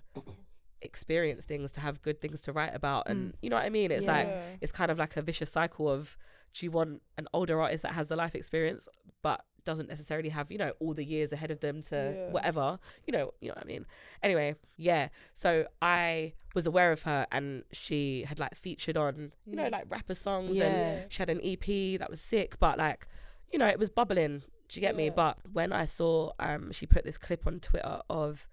experience 0.90 1.44
things 1.44 1.72
to 1.72 1.80
have 1.86 1.94
good 2.06 2.18
things 2.22 2.38
to 2.42 2.50
write 2.56 2.74
about. 2.80 3.02
And 3.10 3.18
Mm. 3.32 3.36
you 3.42 3.50
know 3.50 3.56
what 3.60 3.66
i 3.70 3.72
mean? 3.78 3.90
It's 3.96 4.06
Yeah. 4.06 4.16
like 4.18 4.28
it's 4.62 4.72
kind 4.80 4.90
of 4.92 4.96
like 4.98 5.14
a 5.16 5.22
vicious 5.30 5.50
cycle 5.58 5.86
of 5.96 6.16
do 6.54 6.64
you 6.64 6.70
want 6.78 7.02
an 7.20 7.26
older 7.38 7.56
artist 7.60 7.82
that 7.82 7.92
has 7.92 8.06
the 8.08 8.16
life 8.16 8.34
experience 8.34 8.88
but 9.26 9.38
doesn't 9.64 9.88
necessarily 9.94 10.30
have 10.38 10.46
you 10.52 10.58
know 10.62 10.72
all 10.82 10.94
the 10.94 11.04
years 11.14 11.30
ahead 11.36 11.50
of 11.50 11.58
them 11.60 11.76
to 11.90 11.96
Yeah. 11.96 12.30
whatever? 12.36 12.66
You 13.06 13.12
know 13.16 13.24
you 13.42 13.48
know 13.48 13.54
what 13.58 13.64
i 13.64 13.72
mean? 13.74 13.84
Anyway 14.22 14.48
yeah. 14.76 15.08
So 15.34 15.66
i 15.82 16.32
was 16.54 16.64
aware 16.72 16.90
of 16.96 17.02
her 17.02 17.26
and 17.36 17.64
she 17.72 18.22
had 18.30 18.38
like 18.38 18.54
featured 18.66 18.96
on 18.96 19.14
you 19.44 19.56
know 19.58 19.64
Mm. 19.68 19.72
like 19.76 19.84
rapper 19.96 20.14
songs 20.26 20.58
and 20.58 21.12
she 21.12 21.18
had 21.18 21.30
an 21.36 21.40
ep 21.52 21.66
that 22.00 22.08
was 22.14 22.20
sick 22.20 22.50
but 22.58 22.74
like 22.78 23.00
you 23.52 23.58
know 23.58 23.66
it 23.74 23.78
was 23.78 23.90
bubbling. 23.90 24.34
Do 24.68 24.72
you 24.80 24.80
get 24.80 24.96
me? 24.96 25.10
But 25.10 25.34
when 25.52 25.70
i 25.72 25.84
saw 25.84 26.32
um 26.48 26.72
she 26.72 26.84
put 26.86 27.02
this 27.04 27.18
clip 27.26 27.42
on 27.46 27.54
twitter 27.60 28.00
of 28.22 28.48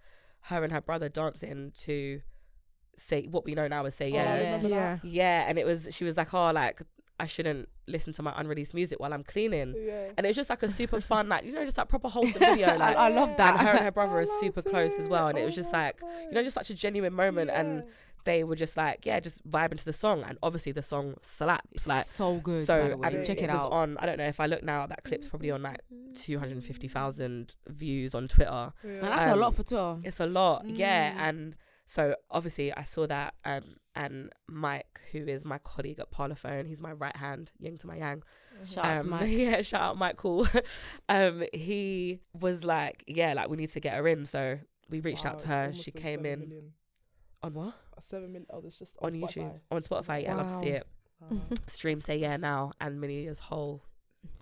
her 0.48 0.64
and 0.64 0.72
her 0.74 0.82
brother 0.82 1.10
dancing 1.10 1.72
to 1.86 2.22
say 2.98 3.26
what 3.30 3.44
we 3.46 3.56
know 3.56 3.68
now 3.68 3.86
as 3.86 3.96
say 3.96 4.10
Oh, 4.12 4.16
yeah 4.16 4.62
Yeah. 4.62 4.68
Yeah. 4.68 4.98
yeah, 5.04 5.46
and 5.48 5.58
it 5.58 5.66
was 5.66 5.88
she 5.92 6.04
was 6.04 6.18
like, 6.18 6.34
oh, 6.34 6.52
like 6.52 6.82
I 7.20 7.26
shouldn't 7.28 7.70
listen 7.88 8.12
to 8.14 8.24
my 8.24 8.34
unreleased 8.36 8.74
music 8.74 9.00
while 9.00 9.14
I'm 9.14 9.24
cleaning. 9.24 9.76
Yeah. 9.78 10.10
And 10.18 10.26
it 10.26 10.30
was 10.30 10.36
just 10.36 10.50
like 10.50 10.64
a 10.64 10.70
super 10.70 11.00
fun, 11.12 11.30
like 11.30 11.44
you 11.46 11.52
know, 11.54 11.64
just 11.64 11.78
like 11.78 11.88
proper 11.88 12.10
wholesome 12.10 12.40
video. 12.40 12.76
Like 12.78 12.98
I 12.98 13.10
love 13.10 13.38
that. 13.38 13.58
and 13.60 13.68
her 13.68 13.74
and 13.74 13.80
her 13.82 13.86
I 13.88 13.90
brother 13.92 14.20
are 14.20 14.26
super 14.40 14.62
loved 14.62 14.70
close 14.70 14.94
as 15.00 15.08
well, 15.08 15.28
and 15.28 15.38
it 15.38 15.42
Oh 15.42 15.46
was 15.46 15.56
just 15.56 15.72
like 15.74 16.00
God. 16.02 16.10
you 16.30 16.32
know, 16.32 16.44
just 16.44 16.56
such 16.56 16.70
a 16.70 16.74
genuine 16.76 17.14
moment. 17.14 17.50
And 17.52 17.84
Yeah. 17.84 17.90
They 18.26 18.44
were 18.44 18.56
just 18.56 18.78
like, 18.78 19.06
yeah, 19.06 19.20
just 19.20 19.48
vibing 19.50 19.78
to 19.78 19.86
the 19.86 19.94
song, 19.94 20.24
and 20.24 20.38
obviously 20.44 20.72
the 20.72 20.82
song 20.84 21.16
slaps. 21.22 21.88
Like 21.88 22.06
so 22.06 22.36
good. 22.38 22.66
so, 22.66 22.82
by 22.82 22.90
the 22.90 22.98
way. 22.98 23.08
and 23.16 23.26
check 23.26 23.38
it, 23.40 23.46
it, 23.50 23.52
was 23.54 23.62
out. 23.62 23.72
on. 23.72 23.98
I 24.00 24.06
don't 24.06 24.18
know 24.18 24.28
if 24.28 24.40
I 24.40 24.46
look 24.46 24.64
now, 24.64 24.86
that 24.88 25.04
clip's 25.04 25.28
probably 25.28 25.52
on 25.52 25.62
like 25.64 25.80
two 26.16 26.40
hundred 26.40 26.54
and 26.54 26.64
fifty 26.64 26.88
thousand 26.88 27.56
views 27.68 28.14
on 28.16 28.28
Twitter. 28.28 28.74
Yeah. 28.84 28.92
And 28.92 29.04
that's 29.04 29.32
a 29.32 29.36
lot 29.36 29.48
um, 29.48 29.54
for 29.54 29.64
Twitter. 29.64 29.98
It's 30.04 30.20
a 30.20 30.26
lot, 30.26 30.66
yeah. 30.68 31.12
Mm. 31.14 31.30
And 31.30 31.56
so 31.86 32.16
obviously 32.32 32.74
I 32.74 32.84
saw 32.84 33.06
that, 33.08 33.34
um, 33.46 33.76
and 33.96 34.32
Mike, 34.48 35.02
who 35.12 35.20
is 35.28 35.44
my 35.46 35.58
colleague 35.60 36.00
at 36.00 36.12
Parlophone, 36.12 36.68
he's 36.68 36.82
my 36.82 36.94
right 36.94 37.16
hand, 37.16 37.52
yin 37.60 37.78
to 37.80 37.88
my 37.88 37.98
yang. 37.98 38.24
Shout 38.66 38.86
out 38.86 38.98
to 39.02 39.04
Um, 39.06 39.10
Mike. 39.10 39.30
Yeah, 39.30 39.62
shout 39.62 39.82
out 39.82 39.98
Mike 39.98 40.16
Cool. 40.18 40.48
um, 41.10 41.44
he 41.54 42.22
was 42.40 42.64
like, 42.64 43.04
yeah, 43.08 43.34
like 43.34 43.50
we 43.50 43.58
need 43.58 43.70
to 43.72 43.80
get 43.80 43.96
her 43.96 44.08
in. 44.08 44.24
So 44.26 44.60
we 44.90 45.02
reached 45.02 45.26
Wow, 45.26 45.32
out 45.32 45.40
to 45.40 45.48
her. 45.50 45.74
She 45.76 45.92
came 45.92 46.26
in 46.26 46.40
million. 46.40 46.72
on 47.44 47.54
what? 47.54 47.74
Seven 48.02 48.32
million. 48.32 48.48
Oh, 48.50 48.62
there's 48.62 48.78
just 48.78 48.94
On, 49.02 49.14
on, 49.14 49.20
YouTube, 49.20 49.44
Spotify. 49.44 49.60
on 49.72 49.82
Spotify. 49.84 50.24
Yeah, 50.24 50.34
I 50.34 50.36
love 50.36 50.48
to 50.50 50.60
see 50.60 50.68
it. 50.68 50.88
Wow. 51.20 51.38
Stream 51.68 52.02
say 52.02 52.18
yeah 52.18 52.38
now, 52.38 52.72
and 52.82 53.02
Mnelia's 53.02 53.40
whole 53.40 53.82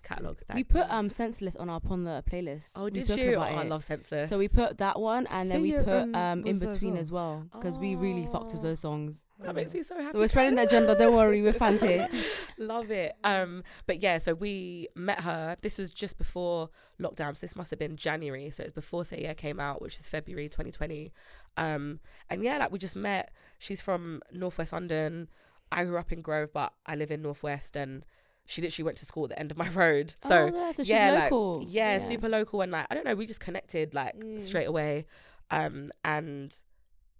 catalog. 0.02 0.36
we 0.54 0.64
put 0.64 0.86
um 0.90 1.08
senseless 1.08 1.54
on 1.56 1.68
our 1.70 1.76
upon 1.76 2.04
the 2.04 2.22
playlist. 2.30 2.72
Oh, 2.76 2.84
we 2.84 2.90
did 2.90 3.04
spoke 3.04 3.18
you? 3.18 3.30
Oh, 3.34 3.42
about 3.42 3.52
I 3.52 3.62
love 3.64 3.84
senseless. 3.84 4.28
So 4.28 4.36
we 4.38 4.48
put 4.48 4.78
that 4.78 5.00
one, 5.00 5.26
and 5.30 5.50
then 5.50 5.62
we 5.62 5.74
It, 5.74 5.84
put 5.84 6.02
um, 6.02 6.14
um 6.14 6.38
in 6.40 6.52
was 6.54 6.62
as 6.62 6.74
between 6.74 6.92
well. 6.94 7.00
as 7.00 7.12
well 7.12 7.46
because 7.52 7.78
we 7.78 7.94
really 7.94 8.26
fucked 8.26 8.52
with 8.52 8.56
Oh. 8.64 8.68
those 8.68 8.80
songs. 8.80 9.24
That 9.40 9.54
makes 9.54 9.74
me 9.74 9.82
so 9.82 9.96
happy. 9.96 10.12
So 10.12 10.18
we're 10.18 10.28
spreading 10.28 10.54
the 10.54 10.62
guys. 10.62 10.68
agenda. 10.68 10.94
Don't 10.96 11.14
worry, 11.14 11.40
we're 11.42 11.52
fans 11.52 11.80
here. 11.80 12.08
Love 12.58 12.90
it. 12.90 13.14
Um, 13.24 13.64
but 13.86 14.02
yeah, 14.02 14.18
so 14.18 14.34
we 14.34 14.88
met 14.94 15.20
her. 15.22 15.56
This 15.62 15.78
was 15.78 15.90
just 15.90 16.16
before 16.18 16.68
lockdown. 17.00 17.34
So 17.34 17.40
this 17.40 17.56
must 17.56 17.70
have 17.70 17.78
been 17.78 17.96
January. 17.96 18.50
So 18.50 18.62
it's 18.62 18.72
before 18.72 19.04
Say 19.04 19.22
Yeah 19.22 19.34
came 19.34 19.58
out, 19.58 19.80
which 19.82 19.98
is 19.98 20.06
February 20.08 20.48
2020. 20.48 21.12
Um, 21.56 22.00
and 22.30 22.42
yeah, 22.44 22.58
like 22.58 22.70
we 22.72 22.78
just 22.78 22.96
met. 22.96 23.32
She's 23.58 23.80
from 23.80 24.20
Northwest 24.32 24.72
London. 24.72 25.28
I 25.72 25.84
grew 25.84 25.98
up 25.98 26.12
in 26.12 26.20
Grove, 26.22 26.50
but 26.52 26.72
I 26.86 26.94
live 26.96 27.10
in 27.10 27.22
Northwest, 27.22 27.76
and 27.76 28.04
she 28.46 28.60
literally 28.62 28.84
went 28.84 28.98
to 28.98 29.06
school 29.06 29.24
at 29.24 29.30
the 29.30 29.38
end 29.38 29.50
of 29.50 29.56
my 29.56 29.68
road. 29.82 30.14
So 30.28 30.50
oh, 30.52 30.56
yeah, 30.56 30.70
so 30.72 30.82
she's 30.82 30.90
yeah, 30.90 31.10
like, 31.12 31.30
local. 31.32 31.64
yeah, 31.68 32.06
super 32.06 32.28
local, 32.28 32.60
and 32.62 32.72
like 32.72 32.86
I 32.90 32.94
don't 32.94 33.04
know, 33.04 33.14
we 33.14 33.26
just 33.26 33.40
connected 33.40 33.94
like 33.94 34.16
Mm. 34.16 34.40
straight 34.40 34.66
away. 34.66 35.06
Um, 35.50 35.90
and 36.04 36.54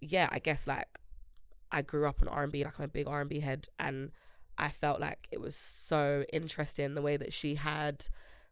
yeah, 0.01 0.27
I 0.31 0.39
guess 0.39 0.67
like 0.67 0.87
I 1.71 1.81
grew 1.81 2.07
up 2.07 2.21
on 2.21 2.27
R 2.27 2.43
and 2.43 2.51
B, 2.51 2.63
like 2.63 2.77
I'm 2.79 2.85
a 2.85 2.87
big 2.87 3.07
R 3.07 3.21
and 3.21 3.29
B 3.29 3.39
head, 3.39 3.67
and 3.79 4.11
I 4.57 4.69
felt 4.69 4.99
like 4.99 5.27
it 5.31 5.39
was 5.41 5.55
so 5.55 6.23
interesting 6.31 6.93
the 6.93 7.01
way 7.01 7.17
that 7.17 7.33
she 7.33 7.55
had 7.55 8.05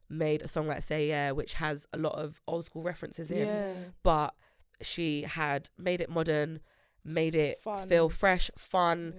made 0.09 0.41
a 0.41 0.47
song 0.47 0.67
like 0.67 0.83
Say 0.83 1.07
Yeah, 1.07 1.31
which 1.31 1.53
has 1.55 1.87
a 1.93 1.97
lot 1.97 2.13
of 2.15 2.41
old 2.47 2.65
school 2.65 2.81
references 2.83 3.31
in, 3.31 3.47
Yeah. 3.47 3.73
but 4.03 4.33
she 4.81 5.21
had 5.23 5.69
made 5.77 6.01
it 6.01 6.09
modern, 6.09 6.59
made 7.05 7.35
it 7.35 7.61
Fun. 7.63 7.87
feel 7.87 8.09
fresh, 8.09 8.49
fun. 8.57 9.13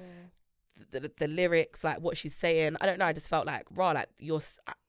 Yeah. 0.77 0.85
The, 0.90 1.01
the, 1.01 1.12
the 1.19 1.28
lyrics, 1.28 1.85
like 1.85 2.01
what 2.01 2.16
she's 2.16 2.35
saying, 2.35 2.77
I 2.81 2.86
don't 2.86 2.99
know. 2.99 3.07
I 3.07 3.12
just 3.12 3.28
felt 3.28 3.47
like 3.47 3.65
raw, 3.70 3.93
like 3.93 4.09
you're. 4.19 4.43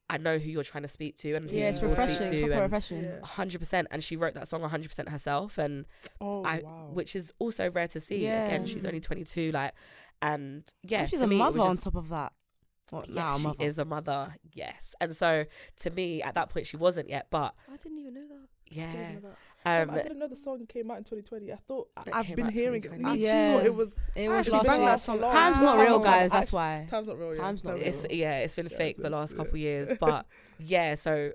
I 0.10 0.18
know 0.18 0.38
who 0.38 0.50
you're 0.50 0.64
trying 0.64 0.84
to 0.84 0.90
speak 0.90 1.18
to, 1.20 1.34
and 1.34 1.50
Yeah, 1.50 1.70
it's 1.70 1.82
you 1.82 1.88
will 1.88 1.96
speak 1.96 2.08
refreshing. 2.08 2.28
It's 2.28 2.40
to, 2.42 2.48
proper 2.48 2.62
refreshing. 2.64 3.12
Hundred 3.24 3.60
percent, 3.60 3.88
and 3.90 4.04
she 4.04 4.16
wrote 4.16 4.34
that 4.36 4.48
song 4.48 4.62
hundred 4.62 4.90
percent 4.90 5.10
herself, 5.10 5.58
and 5.58 5.86
Oh 6.22 6.44
I, 6.44 6.60
wow. 6.64 6.90
which 6.94 7.16
is 7.16 7.34
also 7.40 7.72
rare 7.72 7.88
to 7.88 8.00
see. 8.02 8.18
Yeah. 8.26 8.46
Again, 8.46 8.66
she's 8.66 8.86
only 8.86 9.00
twenty 9.00 9.24
two, 9.24 9.52
like, 9.52 9.74
and 10.22 10.64
yeah, 10.84 11.02
And 11.02 11.10
she's 11.10 11.22
a 11.22 11.26
me, 11.28 11.38
it 11.38 11.40
was 11.44 11.56
mother 11.56 11.70
on 11.70 11.78
top 11.78 11.96
of 11.96 12.10
that. 12.10 12.34
Well, 12.92 13.06
yeah, 13.08 13.14
now 13.16 13.36
a 13.36 13.38
she 13.40 13.44
mother. 13.46 13.64
is 13.64 13.80
a 13.80 13.86
mother, 13.86 14.36
yes, 14.52 14.94
and 15.02 15.16
so 15.16 15.46
to 15.80 15.90
me 15.90 16.22
at 16.22 16.36
that 16.36 16.50
point 16.50 16.68
she 16.68 16.78
wasn't 16.78 17.10
yet, 17.10 17.28
but 17.32 17.56
I 17.72 17.78
didn't 17.78 17.98
even 17.98 18.14
know 18.14 18.28
that. 18.28 18.36
I 18.36 18.76
yeah, 18.76 18.92
didn't 18.92 19.14
know 19.16 19.30
that. 19.30 19.38
Um, 19.66 19.90
um, 19.90 19.96
I 19.96 20.04
didn't 20.04 20.20
know 20.20 20.28
the 20.28 20.36
song 20.36 20.66
came 20.68 20.92
out 20.92 20.98
in 20.98 21.04
2020. 21.04 21.52
I 21.52 21.56
thought 21.68 21.90
I- 21.96 22.02
It 22.08 22.16
I've 22.16 22.36
been 22.36 22.50
hearing 22.50 22.82
it. 22.84 22.90
2020. 22.90 23.06
I 23.06 23.16
just 23.18 23.22
Yeah. 23.36 23.54
thought 23.58 23.66
it 23.66 23.76
was 23.76 23.96
It 24.16 24.30
was 24.30 24.50
last 24.52 24.66
year. 24.68 24.78
that 24.86 25.00
song. 25.00 25.20
Time's 25.22 25.62
not 25.62 25.80
real, 25.80 26.00
guys. 26.00 26.32
That's 26.32 26.52
why. 26.52 26.88
time's 26.90 27.08
not 27.08 27.18
real. 27.18 27.34
Yeah. 27.36 27.42
Time's 27.42 27.64
not 27.64 27.80
it's 27.80 28.04
real. 28.04 28.12
yeah, 28.12 28.38
it's 28.40 28.56
been 28.56 28.68
Yeah, 28.70 28.78
fake 28.78 28.98
the 28.98 29.10
last 29.10 29.32
yeah. 29.32 29.38
couple 29.38 29.58
years, 29.58 29.98
but 30.00 30.26
yeah, 30.60 30.96
so 30.96 31.32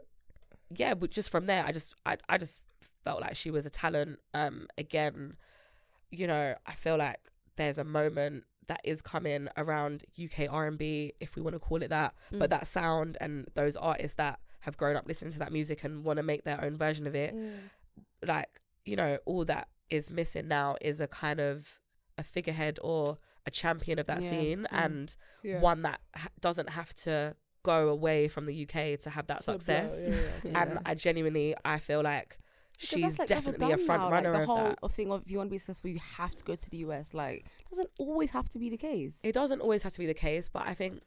yeah, 0.74 0.94
but 0.94 1.10
just 1.10 1.30
from 1.30 1.46
there, 1.46 1.64
I 1.64 1.72
just 1.72 1.94
I 2.04 2.16
I 2.28 2.36
just 2.38 2.60
felt 3.04 3.20
like 3.22 3.36
she 3.36 3.50
was 3.50 3.64
a 3.64 3.70
talent. 3.70 4.18
Um, 4.34 4.68
again, 4.76 5.36
you 6.10 6.26
know, 6.26 6.54
I 6.66 6.72
feel 6.72 6.96
like 6.96 7.18
there's 7.56 7.78
a 7.78 7.84
moment 7.84 8.44
that 8.66 8.80
is 8.84 9.00
coming 9.00 9.48
around 9.56 10.04
UK 10.22 10.46
R 10.50 10.66
and 10.66 10.76
B, 10.76 11.14
if 11.20 11.34
we 11.36 11.40
want 11.42 11.54
to 11.54 11.58
call 11.60 11.82
it 11.82 11.88
that, 11.88 12.14
Mm. 12.30 12.38
but 12.40 12.50
that 12.50 12.66
sound 12.66 13.16
and 13.20 13.48
those 13.54 13.76
artists 13.76 14.16
that 14.16 14.40
have 14.60 14.76
grown 14.76 14.94
up 14.96 15.06
listening 15.08 15.32
to 15.32 15.38
that 15.38 15.52
music 15.52 15.84
and 15.84 16.04
want 16.04 16.18
to 16.18 16.22
make 16.22 16.44
their 16.44 16.62
own 16.62 16.76
version 16.76 17.06
of 17.06 17.14
it, 17.14 17.34
Mm. 17.34 17.54
Like 18.26 18.60
you 18.84 18.96
know, 18.96 19.18
all 19.26 19.44
that 19.44 19.68
is 19.90 20.08
missing 20.10 20.48
now 20.48 20.76
is 20.80 20.98
a 21.00 21.06
kind 21.06 21.40
of 21.40 21.66
a 22.16 22.22
figurehead 22.22 22.78
or 22.82 23.18
a 23.46 23.50
champion 23.50 23.98
of 23.98 24.06
that 24.06 24.22
Yeah. 24.22 24.30
scene 24.30 24.60
Mm. 24.70 24.84
and 24.84 25.16
Yeah. 25.42 25.60
one 25.60 25.82
that 25.82 26.00
ha- 26.14 26.28
doesn't 26.40 26.70
have 26.70 26.94
to 27.04 27.36
go 27.62 27.88
away 27.88 28.28
from 28.28 28.46
the 28.46 28.54
UK 28.54 28.96
to 28.96 29.10
have 29.10 29.26
that 29.26 29.38
To 29.38 29.44
success. 29.44 29.94
yeah. 30.42 30.62
And 30.62 30.78
I 30.86 30.94
genuinely, 30.94 31.54
I 31.64 31.78
feel 31.80 32.02
like 32.02 32.38
Because 32.80 32.88
she's 32.88 33.18
like, 33.18 33.28
definitely 33.28 33.72
a 33.72 33.78
front 33.78 34.02
now, 34.04 34.10
runner 34.10 34.32
like, 34.32 34.40
the 34.42 34.46
whole 34.46 34.74
of 34.82 34.92
thing 34.94 35.10
of 35.12 35.22
if 35.22 35.30
you 35.30 35.36
want 35.38 35.48
to 35.50 35.52
be 35.52 35.58
successful, 35.58 35.90
you 35.90 35.98
have 35.98 36.34
to 36.36 36.44
go 36.44 36.54
to 36.54 36.70
the 36.70 36.78
US. 36.78 37.12
Like, 37.12 37.44
doesn't 37.68 37.90
always 37.98 38.30
have 38.30 38.48
to 38.50 38.58
be 38.58 38.70
the 38.70 38.76
case. 38.78 39.18
It 39.22 39.32
doesn't 39.32 39.60
always 39.60 39.82
have 39.82 39.92
to 39.94 39.98
be 39.98 40.06
the 40.06 40.14
case, 40.14 40.48
but 40.48 40.66
I 40.66 40.74
think 40.74 41.02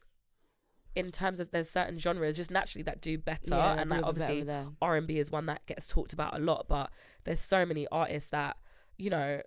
in 0.95 1.11
terms 1.11 1.39
of 1.39 1.51
there's 1.51 1.69
certain 1.69 1.97
genres 1.97 2.35
just 2.37 2.51
naturally 2.51 2.83
that 2.83 3.01
do 3.01 3.17
better, 3.17 3.55
Yeah, 3.55 3.79
and 3.79 3.89
like 3.89 4.01
a 4.01 4.13
bit 4.13 4.19
better 4.19 4.33
obviously. 4.33 4.75
R 4.81 4.95
and 4.97 5.07
B 5.07 5.19
is 5.19 5.31
one 5.31 5.45
that 5.45 5.65
gets 5.65 5.87
talked 5.89 6.13
about 6.13 6.35
a 6.35 6.39
lot. 6.39 6.67
But 6.67 6.89
there's 7.23 7.39
so 7.39 7.65
many 7.65 7.87
artists 7.91 8.29
that 8.29 8.57
you 8.97 9.09
know, 9.09 9.41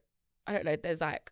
I 0.47 0.53
don't 0.53 0.65
know. 0.65 0.77
There's 0.77 1.01
like 1.01 1.31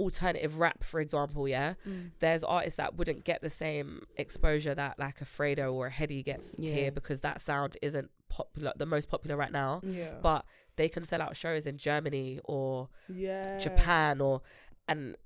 alternative 0.00 0.58
rap, 0.58 0.82
for 0.84 1.00
example. 1.00 1.46
Yeah, 1.48 1.74
Mm. 1.86 2.10
there's 2.18 2.42
artists 2.42 2.76
that 2.76 2.96
wouldn't 2.96 3.24
get 3.24 3.40
the 3.40 3.50
same 3.50 4.02
exposure 4.16 4.74
that 4.74 4.98
like 4.98 5.20
a 5.20 5.24
Fredo 5.24 5.72
or 5.72 5.86
a 5.86 5.90
Headie 5.90 6.24
gets 6.24 6.54
Yeah. 6.58 6.72
here 6.74 6.90
because 6.90 7.20
that 7.20 7.40
sound 7.40 7.76
isn't 7.82 8.10
popular, 8.28 8.72
the 8.76 8.86
most 8.86 9.08
popular 9.08 9.36
right 9.36 9.52
now. 9.52 9.80
yeah. 9.84 10.18
But 10.20 10.44
they 10.76 10.88
can 10.88 11.04
sell 11.04 11.22
out 11.22 11.36
shows 11.36 11.66
in 11.66 11.76
Germany 11.78 12.40
or 12.44 12.88
yeah. 13.08 13.58
Japan 13.58 14.20
or 14.20 14.42
and 14.88 15.16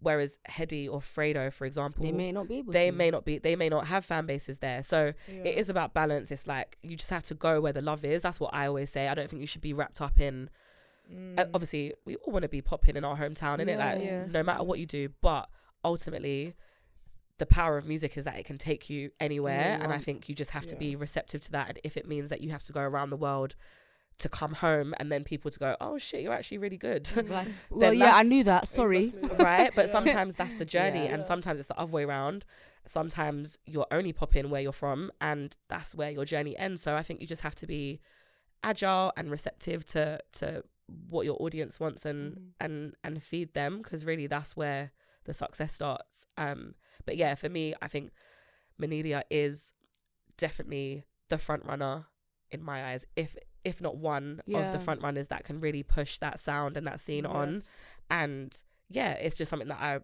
whereas 0.00 0.38
Headie 0.48 0.88
or 0.88 1.00
Fredo, 1.00 1.52
for 1.52 1.64
example, 1.64 2.02
They 2.04 2.12
may 2.12 2.30
not 2.32 2.48
be 2.48 2.58
able. 2.58 2.72
they 2.72 2.90
to. 2.90 2.96
may 2.96 3.10
not 3.10 3.24
be 3.24 3.38
they 3.38 3.56
may 3.56 3.68
not 3.68 3.86
have 3.88 4.04
fan 4.04 4.26
bases 4.26 4.58
there. 4.58 4.82
So 4.82 5.12
Yeah. 5.26 5.34
it 5.44 5.58
is 5.58 5.68
about 5.68 5.92
balance. 5.94 6.30
It's 6.30 6.46
like 6.46 6.78
you 6.82 6.96
just 6.96 7.10
have 7.10 7.24
to 7.24 7.34
go 7.34 7.60
where 7.60 7.72
the 7.72 7.82
love 7.82 8.04
is. 8.04 8.22
That's 8.22 8.38
what 8.40 8.54
I 8.54 8.66
always 8.66 8.90
say. 8.90 9.08
I 9.08 9.14
don't 9.14 9.28
think 9.28 9.40
you 9.40 9.46
should 9.46 9.60
be 9.62 9.72
wrapped 9.72 10.00
up 10.00 10.20
in 10.20 10.50
uh, 11.10 11.14
Mm. 11.14 11.50
obviously 11.54 11.94
we 12.04 12.16
all 12.16 12.32
want 12.34 12.42
to 12.42 12.50
be 12.50 12.60
popping 12.60 12.94
in 12.94 13.02
our 13.02 13.16
hometown, 13.16 13.58
innit? 13.60 13.68
Yeah. 13.78 13.92
Like 13.94 14.02
Yeah. 14.04 14.26
no 14.26 14.42
matter 14.42 14.62
what 14.62 14.78
you 14.78 14.84
do, 14.84 15.08
but 15.22 15.48
ultimately 15.82 16.54
the 17.38 17.46
power 17.46 17.78
of 17.78 17.86
music 17.86 18.16
is 18.18 18.24
that 18.24 18.36
it 18.38 18.44
can 18.44 18.58
take 18.58 18.90
you 18.90 19.10
anywhere 19.20 19.54
Anywhere 19.54 19.76
you 19.78 19.84
and 19.84 19.92
I 19.92 19.98
think 19.98 20.28
you 20.28 20.34
just 20.34 20.50
have 20.50 20.66
to 20.66 20.76
be 20.76 20.96
receptive 20.96 21.40
to 21.42 21.52
that 21.52 21.68
and 21.68 21.78
if 21.84 21.96
it 21.96 22.06
means 22.06 22.28
that 22.30 22.40
you 22.40 22.50
have 22.50 22.64
to 22.64 22.72
go 22.72 22.80
around 22.82 23.10
the 23.10 23.16
world 23.16 23.54
to 24.18 24.28
come 24.28 24.54
home 24.54 24.94
and 24.98 25.12
then 25.12 25.22
people 25.24 25.50
to 25.50 25.58
go, 25.58 25.76
"Oh 25.80 25.98
shit, 25.98 26.22
you're 26.22 26.32
actually 26.32 26.58
really 26.58 26.76
good." 26.76 27.08
Like, 27.28 27.48
well, 27.70 27.94
yeah, 27.94 28.16
I 28.16 28.22
knew 28.24 28.44
that. 28.44 28.66
Sorry. 28.68 29.06
Exactly. 29.16 29.44
right? 29.44 29.72
But 29.74 29.86
Yeah. 29.86 29.92
sometimes 29.92 30.36
that's 30.36 30.54
the 30.58 30.64
journey, 30.64 31.04
Yeah. 31.04 31.14
and 31.14 31.24
sometimes 31.24 31.58
it's 31.60 31.68
the 31.68 31.78
other 31.78 31.92
way 31.92 32.04
around. 32.04 32.44
Sometimes 32.86 33.58
you're 33.66 33.86
only 33.90 34.12
popping 34.12 34.50
where 34.50 34.60
you're 34.60 34.72
from, 34.72 35.10
and 35.20 35.56
that's 35.68 35.94
where 35.94 36.10
your 36.10 36.24
journey 36.24 36.56
ends. 36.56 36.82
So 36.82 36.96
I 36.96 37.02
think 37.02 37.20
you 37.20 37.26
just 37.26 37.42
have 37.42 37.54
to 37.56 37.66
be 37.66 38.00
agile 38.64 39.12
and 39.16 39.30
receptive 39.30 39.86
to 39.86 40.18
to 40.32 40.64
what 41.10 41.24
your 41.26 41.36
audience 41.42 41.78
wants 41.78 42.04
and 42.04 42.34
Mhm. 42.36 42.46
and 42.60 42.94
and 43.04 43.22
feed 43.22 43.54
them, 43.54 43.78
because 43.82 44.04
really 44.04 44.26
that's 44.26 44.56
where 44.56 44.90
the 45.24 45.34
success 45.34 45.74
starts. 45.74 46.26
Um, 46.36 46.74
but 47.04 47.16
yeah, 47.16 47.34
for 47.36 47.48
me, 47.48 47.74
I 47.82 47.88
think 47.88 48.10
Mnelia 48.80 49.22
is 49.30 49.74
definitely 50.38 51.04
the 51.28 51.38
front 51.38 51.64
runner 51.64 52.06
in 52.50 52.62
my 52.62 52.92
eyes, 52.92 53.04
if 53.16 53.36
if 53.64 53.80
not 53.80 53.96
one 53.96 54.40
of 54.54 54.72
the 54.72 54.78
front 54.78 55.02
runners 55.02 55.28
that 55.28 55.44
can 55.44 55.60
really 55.60 55.82
push 55.82 56.18
that 56.18 56.38
sound 56.40 56.76
and 56.76 56.86
that 56.86 57.00
scene 57.00 57.26
on 57.26 57.62
and 58.10 58.62
yeah, 58.90 59.12
it's 59.12 59.36
just 59.36 59.50
something 59.50 59.68
that 59.68 59.80
I 59.80 60.00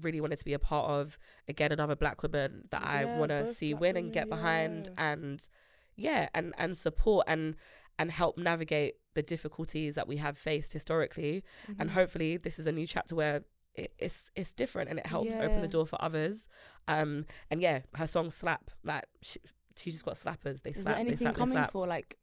really 0.00 0.20
wanted 0.20 0.38
to 0.38 0.44
be 0.44 0.52
a 0.52 0.58
part 0.58 0.88
of. 0.88 1.18
Again, 1.48 1.72
another 1.72 1.96
black 1.96 2.22
woman 2.22 2.68
that 2.70 2.82
I 2.84 3.00
Yeah, 3.04 3.16
want 3.16 3.30
to 3.30 3.52
see 3.52 3.74
win 3.74 3.96
and 3.96 4.04
women, 4.06 4.10
get 4.12 4.28
behind, 4.28 4.88
yeah. 4.96 5.14
and 5.14 5.48
yeah, 5.96 6.28
and 6.34 6.54
and 6.56 6.76
support 6.78 7.24
and 7.28 7.56
and 7.98 8.10
help 8.12 8.38
navigate 8.38 8.94
the 9.14 9.22
difficulties 9.22 9.94
that 9.96 10.06
we 10.08 10.16
have 10.18 10.38
faced 10.38 10.72
historically. 10.72 11.42
And 11.78 11.90
Mhm. 11.90 11.94
hopefully, 11.94 12.36
this 12.36 12.58
is 12.58 12.66
a 12.66 12.72
new 12.72 12.86
chapter 12.86 13.14
where 13.16 13.42
it, 13.74 13.92
it's 13.98 14.30
it's 14.36 14.52
different 14.52 14.88
and 14.90 14.98
it 14.98 15.06
helps 15.06 15.36
open 15.40 15.60
the 15.62 15.68
door 15.68 15.86
for 15.86 16.00
others. 16.00 16.48
Um, 16.86 17.26
and 17.50 17.60
yeah, 17.60 17.80
her 17.94 18.06
song 18.06 18.30
slap. 18.30 18.70
Like 18.84 19.06
she, 19.20 19.40
she 19.76 19.90
just 19.90 20.04
got 20.04 20.16
slappers. 20.16 20.62
They 20.62 20.72
slap 20.72 20.76
Is 20.76 20.84
there 20.84 20.94
they 20.94 21.00
anything 21.00 21.18
slap, 21.18 21.34
coming 21.34 21.66
for 21.72 21.86
like 21.88 22.18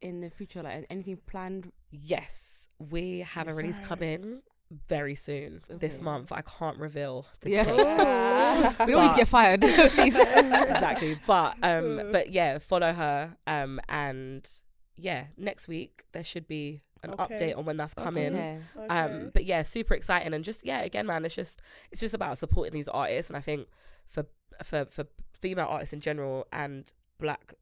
in 0.00 0.20
the 0.20 0.30
future? 0.30 0.62
Like 0.62 0.86
anything 0.90 1.18
planned? 1.26 1.72
Yes, 1.90 2.68
we 2.78 3.20
have 3.20 3.48
a 3.48 3.54
release 3.54 3.78
coming 3.80 4.42
very 4.88 5.14
soon 5.14 5.60
this 5.68 6.00
month. 6.00 6.32
I 6.32 6.42
can't 6.42 6.76
reveal. 6.78 7.26
The 7.40 7.50
Yeah. 7.50 7.64
date. 7.64 8.78
we 8.86 8.92
don't 8.92 9.02
need 9.04 9.10
to 9.12 9.16
get 9.16 9.28
fired, 9.28 9.60
please. 9.94 10.14
exactly. 10.16 11.18
But 11.26 11.56
um, 11.62 12.08
but 12.12 12.30
yeah, 12.32 12.58
follow 12.58 12.92
her. 12.92 13.36
Um, 13.46 13.80
and 13.88 14.48
yeah, 14.96 15.26
next 15.36 15.68
week 15.68 16.04
there 16.12 16.24
should 16.24 16.48
be 16.48 16.82
an 17.02 17.12
Okay. 17.12 17.36
update 17.36 17.58
on 17.58 17.64
when 17.64 17.76
that's 17.76 17.94
coming. 17.94 18.34
Okay. 18.34 18.58
Um, 18.88 19.30
but 19.32 19.44
yeah, 19.44 19.62
super 19.62 19.94
exciting 19.94 20.34
and 20.34 20.44
just 20.44 20.64
yeah, 20.66 20.80
again, 20.80 21.06
man, 21.06 21.24
it's 21.24 21.34
just 21.34 21.60
it's 21.92 22.00
just 22.00 22.14
about 22.14 22.36
supporting 22.38 22.72
these 22.74 22.88
artists, 22.88 23.30
and 23.30 23.36
I 23.36 23.40
think 23.40 23.68
for 24.08 24.26
for 24.64 24.86
for 24.86 25.04
female 25.40 25.66
artists 25.68 25.92
in 25.92 26.00
general 26.00 26.46
and 26.52 26.92
black 27.20 27.54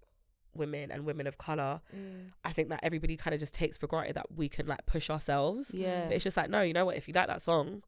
women 0.56 0.90
and 0.90 1.05
women 1.05 1.26
of 1.26 1.39
color, 1.39 1.81
Mm. 1.94 2.31
I 2.44 2.52
think 2.52 2.68
that 2.70 2.81
everybody 2.82 3.16
kind 3.16 3.35
of 3.35 3.40
just 3.40 3.55
takes 3.55 3.76
for 3.76 3.86
granted 3.86 4.14
that 4.16 4.26
we 4.35 4.48
can 4.48 4.66
like 4.66 4.86
push 4.86 5.10
ourselves. 5.10 5.70
Yeah. 5.72 6.05
But 6.06 6.14
it's 6.14 6.24
just 6.24 6.36
like 6.36 6.51
no, 6.51 6.62
you 6.62 6.72
know 6.72 6.85
what? 6.86 6.97
If 6.97 7.09
you 7.09 7.14
like 7.14 7.26
that 7.28 7.43
song, 7.43 7.82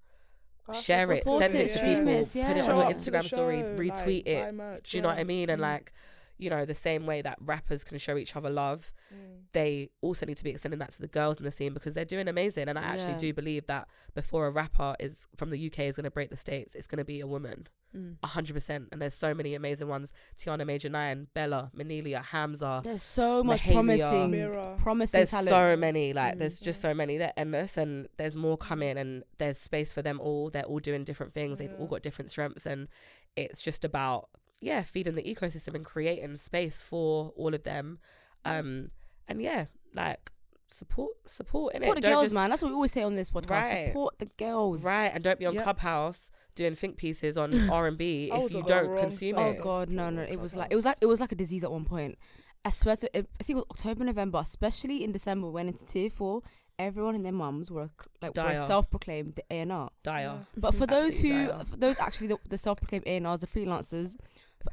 That's 0.66 0.82
share 0.82 1.10
it, 1.12 1.24
send 1.24 1.43
it, 1.43 1.55
it, 1.55 1.62
to 1.68 1.68
stream 1.78 1.98
people, 2.06 2.12
it, 2.14 2.24
put 2.24 2.36
it 2.36 2.36
yeah. 2.36 2.51
on 2.51 2.56
your 2.66 2.84
up 2.84 2.98
to 3.02 3.10
the 3.10 3.18
Instagram 3.18 3.24
story, 3.26 3.56
retweet 3.62 4.26
like, 4.26 4.26
it. 4.26 4.84
Do 4.84 4.97
you 4.97 5.02
know 5.02 5.09
what. 5.09 5.18
I 5.18 5.24
mean? 5.24 5.51
And 5.51 5.60
Mm. 5.60 5.62
like, 5.64 5.93
you 6.38 6.50
know, 6.50 6.64
the 6.64 6.74
same 6.74 7.06
way 7.06 7.22
that 7.22 7.36
rappers 7.40 7.82
can 7.84 7.98
show 7.98 8.16
each 8.16 8.36
other 8.36 8.50
love, 8.50 8.92
Mm. 9.14 9.42
they 9.52 9.88
also 10.00 10.26
need 10.26 10.36
to 10.36 10.44
be 10.44 10.50
extending 10.50 10.78
that 10.80 10.90
to 10.92 11.00
the 11.00 11.06
girls 11.08 11.38
in 11.38 11.44
the 11.44 11.50
scene 11.50 11.72
because 11.72 11.94
they're 11.94 12.04
doing 12.04 12.28
amazing. 12.28 12.68
And 12.68 12.78
I 12.78 12.82
actually 12.82 13.12
Yeah. 13.12 13.18
do 13.18 13.32
believe 13.32 13.66
that 13.68 13.88
before 14.14 14.46
a 14.46 14.50
rapper 14.50 14.96
is 15.00 15.26
from 15.36 15.50
the 15.50 15.58
UK 15.58 15.86
is 15.86 15.96
going 15.96 16.04
to 16.04 16.10
break 16.10 16.28
the 16.30 16.36
states, 16.36 16.74
it's 16.74 16.86
going 16.86 16.98
to 16.98 17.04
be 17.04 17.20
a 17.20 17.26
woman, 17.26 17.68
Mm. 17.96 18.16
a 18.22 18.26
hundred 18.26 18.54
percent. 18.54 18.88
And 18.92 19.00
there's 19.00 19.14
so 19.14 19.32
many 19.32 19.54
amazing 19.54 19.88
ones: 19.88 20.12
Tiana 20.36 20.66
Major 20.66 20.88
Nine, 20.90 21.28
Bella, 21.34 21.70
Mnelia, 21.74 22.22
Hamzaa. 22.22 22.82
There's 22.82 23.02
so 23.02 23.42
much 23.44 23.62
Mahalia. 23.62 23.72
promising, 23.72 24.30
Mirror. 24.32 24.76
promising 24.78 25.18
There's 25.18 25.30
talent. 25.30 25.48
so 25.48 25.76
many, 25.76 26.12
like 26.12 26.34
Mm. 26.34 26.38
there's 26.40 26.60
just 26.60 26.80
so 26.80 26.92
many. 26.92 27.16
They're 27.16 27.32
endless, 27.38 27.76
and 27.78 28.08
there's 28.18 28.36
more 28.36 28.58
coming, 28.58 28.98
and 28.98 29.24
there's 29.38 29.56
space 29.58 29.92
for 29.92 30.02
them 30.02 30.20
all. 30.20 30.50
They're 30.50 30.64
all 30.64 30.80
doing 30.80 31.04
different 31.04 31.32
things. 31.32 31.58
They've 31.58 31.72
all 31.78 31.86
got 31.86 32.02
different 32.02 32.30
strengths, 32.30 32.66
and 32.66 32.88
it's 33.36 33.62
just 33.62 33.84
about 33.84 34.28
yeah, 34.61 34.83
feeding 34.83 35.15
the 35.15 35.23
ecosystem 35.23 35.74
and 35.74 35.85
creating 35.85 36.37
space 36.37 36.81
for 36.83 37.33
all 37.37 37.55
of 37.55 37.62
them. 37.65 37.99
Um, 38.45 38.89
and 39.28 39.43
yeah, 39.43 39.66
like 39.95 40.31
support, 40.69 41.12
support, 41.27 41.74
innit? 41.74 41.81
Support 41.81 41.95
the 41.97 42.01
Don't 42.03 42.12
girls, 42.12 42.24
just- 42.24 42.35
man. 42.35 42.51
That's 42.51 42.62
what 42.62 42.69
we 42.69 42.74
always 42.74 42.93
say 42.93 43.03
on 43.03 43.15
this 43.15 43.31
podcast. 43.31 43.51
Right. 43.51 43.87
Support 43.89 44.19
the 44.19 44.27
girls. 44.39 44.85
Right, 44.85 45.11
and 45.15 45.23
don't 45.23 45.39
be 45.39 45.47
on 45.47 45.55
Yep. 45.55 45.65
Clubhouse 45.65 46.31
doing 46.55 46.74
think 46.74 46.97
pieces 46.97 47.37
on 47.37 47.70
R 47.70 47.87
and 47.87 47.99
B 47.99 48.31
if 48.33 48.53
you 48.55 48.62
don't 48.62 48.99
consume 49.01 49.37
side. 49.37 49.57
Oh 49.59 49.62
god, 49.62 49.91
no, 49.91 50.11
no. 50.11 50.23
It 50.23 50.39
was 50.41 50.55
like 50.57 50.73
it 50.73 50.77
was 50.77 50.85
like 50.85 50.99
it 51.01 51.07
was 51.07 51.20
like 51.20 51.33
a 51.33 51.37
disease 51.37 51.65
at 51.65 51.70
one 51.70 51.85
point. 51.85 52.19
I 52.65 52.70
swear 52.70 52.97
to, 52.97 53.19
I 53.19 53.23
think 53.45 53.51
it 53.51 53.55
was 53.55 53.65
October, 53.70 54.03
November, 54.05 54.39
especially 54.39 55.05
in 55.05 55.12
December, 55.12 55.49
when 55.49 55.69
into 55.69 55.85
tier 55.87 56.11
four, 56.11 56.43
everyone 56.81 57.15
and 57.15 57.24
their 57.24 57.31
mums 57.33 57.70
were 57.70 57.91
like 58.20 58.37
were 58.37 58.57
self-proclaimed 58.66 59.39
A 59.51 59.61
and 59.61 59.70
R. 59.70 59.91
Dire. 60.03 60.47
But 60.57 60.74
for 60.74 60.85
those 60.97 61.16
who, 61.20 61.47
for 61.65 61.77
those 61.77 61.97
actually 62.01 62.27
the, 62.27 62.39
the 62.49 62.59
self-proclaimed 62.59 63.05
A 63.07 63.16
and 63.19 63.27
R's, 63.27 63.41
the 63.43 63.47
freelancers, 63.47 64.16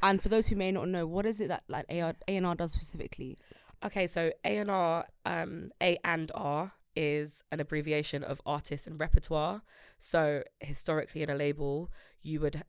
and 0.01 0.21
for 0.21 0.29
those 0.29 0.47
who 0.47 0.55
may 0.55 0.71
not 0.71 0.87
know, 0.87 1.05
what 1.05 1.25
is 1.25 1.41
it 1.41 1.49
that 1.49 1.63
like 1.67 1.85
A 1.89 2.13
and 2.27 2.45
R 2.45 2.55
does 2.55 2.71
specifically? 2.71 3.37
Okay, 3.85 4.07
so 4.07 4.31
A 4.45 4.57
and 4.57 4.71
R, 4.71 5.05
um, 5.25 5.71
A 5.81 5.97
and 6.03 6.31
R 6.33 6.71
is 6.95 7.43
an 7.51 7.59
abbreviation 7.59 8.23
of 8.23 8.41
artist 8.45 8.87
and 8.87 8.99
repertoire. 8.99 9.61
So 9.99 10.43
historically, 10.59 11.23
in 11.23 11.29
a 11.29 11.35
label, 11.35 11.91
you 12.21 12.39
would 12.39 12.63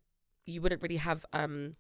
you 0.47 0.61
wouldn't 0.61 0.83
really 0.83 0.97
have 0.97 1.25
um 1.33 1.77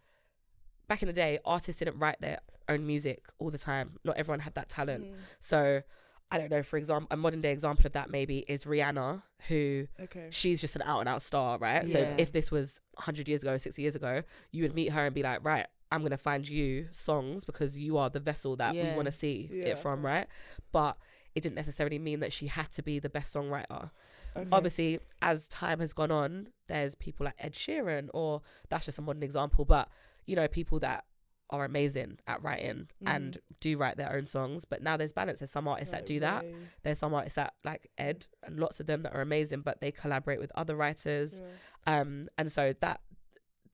back 0.88 1.02
in 1.02 1.06
the 1.06 1.12
day, 1.14 1.38
artists 1.44 1.78
didn't 1.78 1.98
write 1.98 2.20
their 2.20 2.40
own 2.68 2.86
music 2.86 3.24
all 3.38 3.50
the 3.50 3.58
time. 3.58 3.98
Not 4.04 4.16
everyone 4.16 4.40
had 4.40 4.54
that 4.54 4.68
talent. 4.68 5.04
Mm. 5.04 5.14
So 5.40 5.82
I 6.30 6.38
don't 6.38 6.50
know. 6.50 6.62
For 6.62 6.76
example, 6.76 7.08
a 7.10 7.16
modern 7.16 7.40
day 7.40 7.52
example 7.52 7.86
of 7.86 7.92
that 7.92 8.10
maybe 8.10 8.38
is 8.48 8.64
Rihanna, 8.64 9.22
who 9.48 9.86
Okay. 10.00 10.26
she's 10.30 10.60
just 10.60 10.74
an 10.76 10.82
out 10.82 11.00
and 11.00 11.08
out 11.08 11.22
star, 11.22 11.58
right? 11.58 11.88
So 11.88 12.14
if 12.18 12.32
this 12.32 12.50
was 12.50 12.80
100 12.94 13.28
years 13.28 13.42
ago, 13.42 13.56
60 13.56 13.80
years 13.80 13.94
ago, 13.94 14.22
you 14.50 14.62
would 14.64 14.74
meet 14.74 14.90
her 14.92 15.04
and 15.06 15.14
be 15.14 15.22
like, 15.22 15.44
right, 15.44 15.66
I'm 15.92 16.00
going 16.00 16.10
to 16.10 16.16
find 16.18 16.48
you 16.48 16.88
songs 16.92 17.44
because 17.44 17.76
you 17.76 17.98
are 17.98 18.10
the 18.10 18.20
vessel 18.20 18.56
that 18.56 18.72
we 18.74 18.94
want 18.96 19.06
to 19.06 19.12
see 19.12 19.48
Yeah. 19.52 19.68
it 19.72 19.78
from, 19.78 20.04
right? 20.04 20.26
But 20.72 20.96
it 21.34 21.42
didn't 21.42 21.56
necessarily 21.56 21.98
mean 21.98 22.20
that 22.20 22.32
she 22.32 22.46
had 22.48 22.72
to 22.72 22.82
be 22.82 22.98
the 22.98 23.08
best 23.10 23.32
songwriter. 23.34 23.90
okay. 24.36 24.48
Obviously, 24.50 24.98
as 25.22 25.46
time 25.48 25.78
has 25.80 25.92
gone 25.92 26.10
on, 26.10 26.48
there's 26.68 26.94
people 26.96 27.24
like 27.26 27.34
Ed 27.38 27.54
Sheeran, 27.54 28.08
or 28.12 28.42
that's 28.70 28.86
just 28.86 28.98
a 28.98 29.02
modern 29.02 29.22
example, 29.22 29.64
but 29.64 29.88
you 30.26 30.34
know, 30.34 30.48
people 30.48 30.80
that 30.80 31.04
are 31.50 31.64
amazing 31.64 32.18
at 32.26 32.42
writing 32.42 32.88
and 33.06 33.38
do 33.60 33.76
write 33.76 33.96
their 33.96 34.12
own 34.12 34.26
songs. 34.26 34.64
But 34.64 34.82
now 34.82 34.96
there's 34.96 35.12
balance. 35.12 35.40
There's 35.40 35.50
some 35.50 35.68
artists 35.68 35.92
that 35.92 36.06
do 36.06 36.20
that 36.20 36.44
there's 36.82 36.98
some 36.98 37.14
artists 37.14 37.36
that 37.36 37.54
like 37.64 37.90
Ed 37.98 38.26
and 38.42 38.58
lots 38.58 38.80
of 38.80 38.86
them 38.86 39.02
that 39.02 39.14
are 39.14 39.20
amazing, 39.20 39.60
but 39.60 39.80
they 39.80 39.92
collaborate 39.92 40.40
with 40.40 40.52
other 40.54 40.74
writers. 40.76 41.40
yeah. 41.86 42.00
Um, 42.00 42.28
and 42.38 42.50
so 42.50 42.74
that 42.80 43.00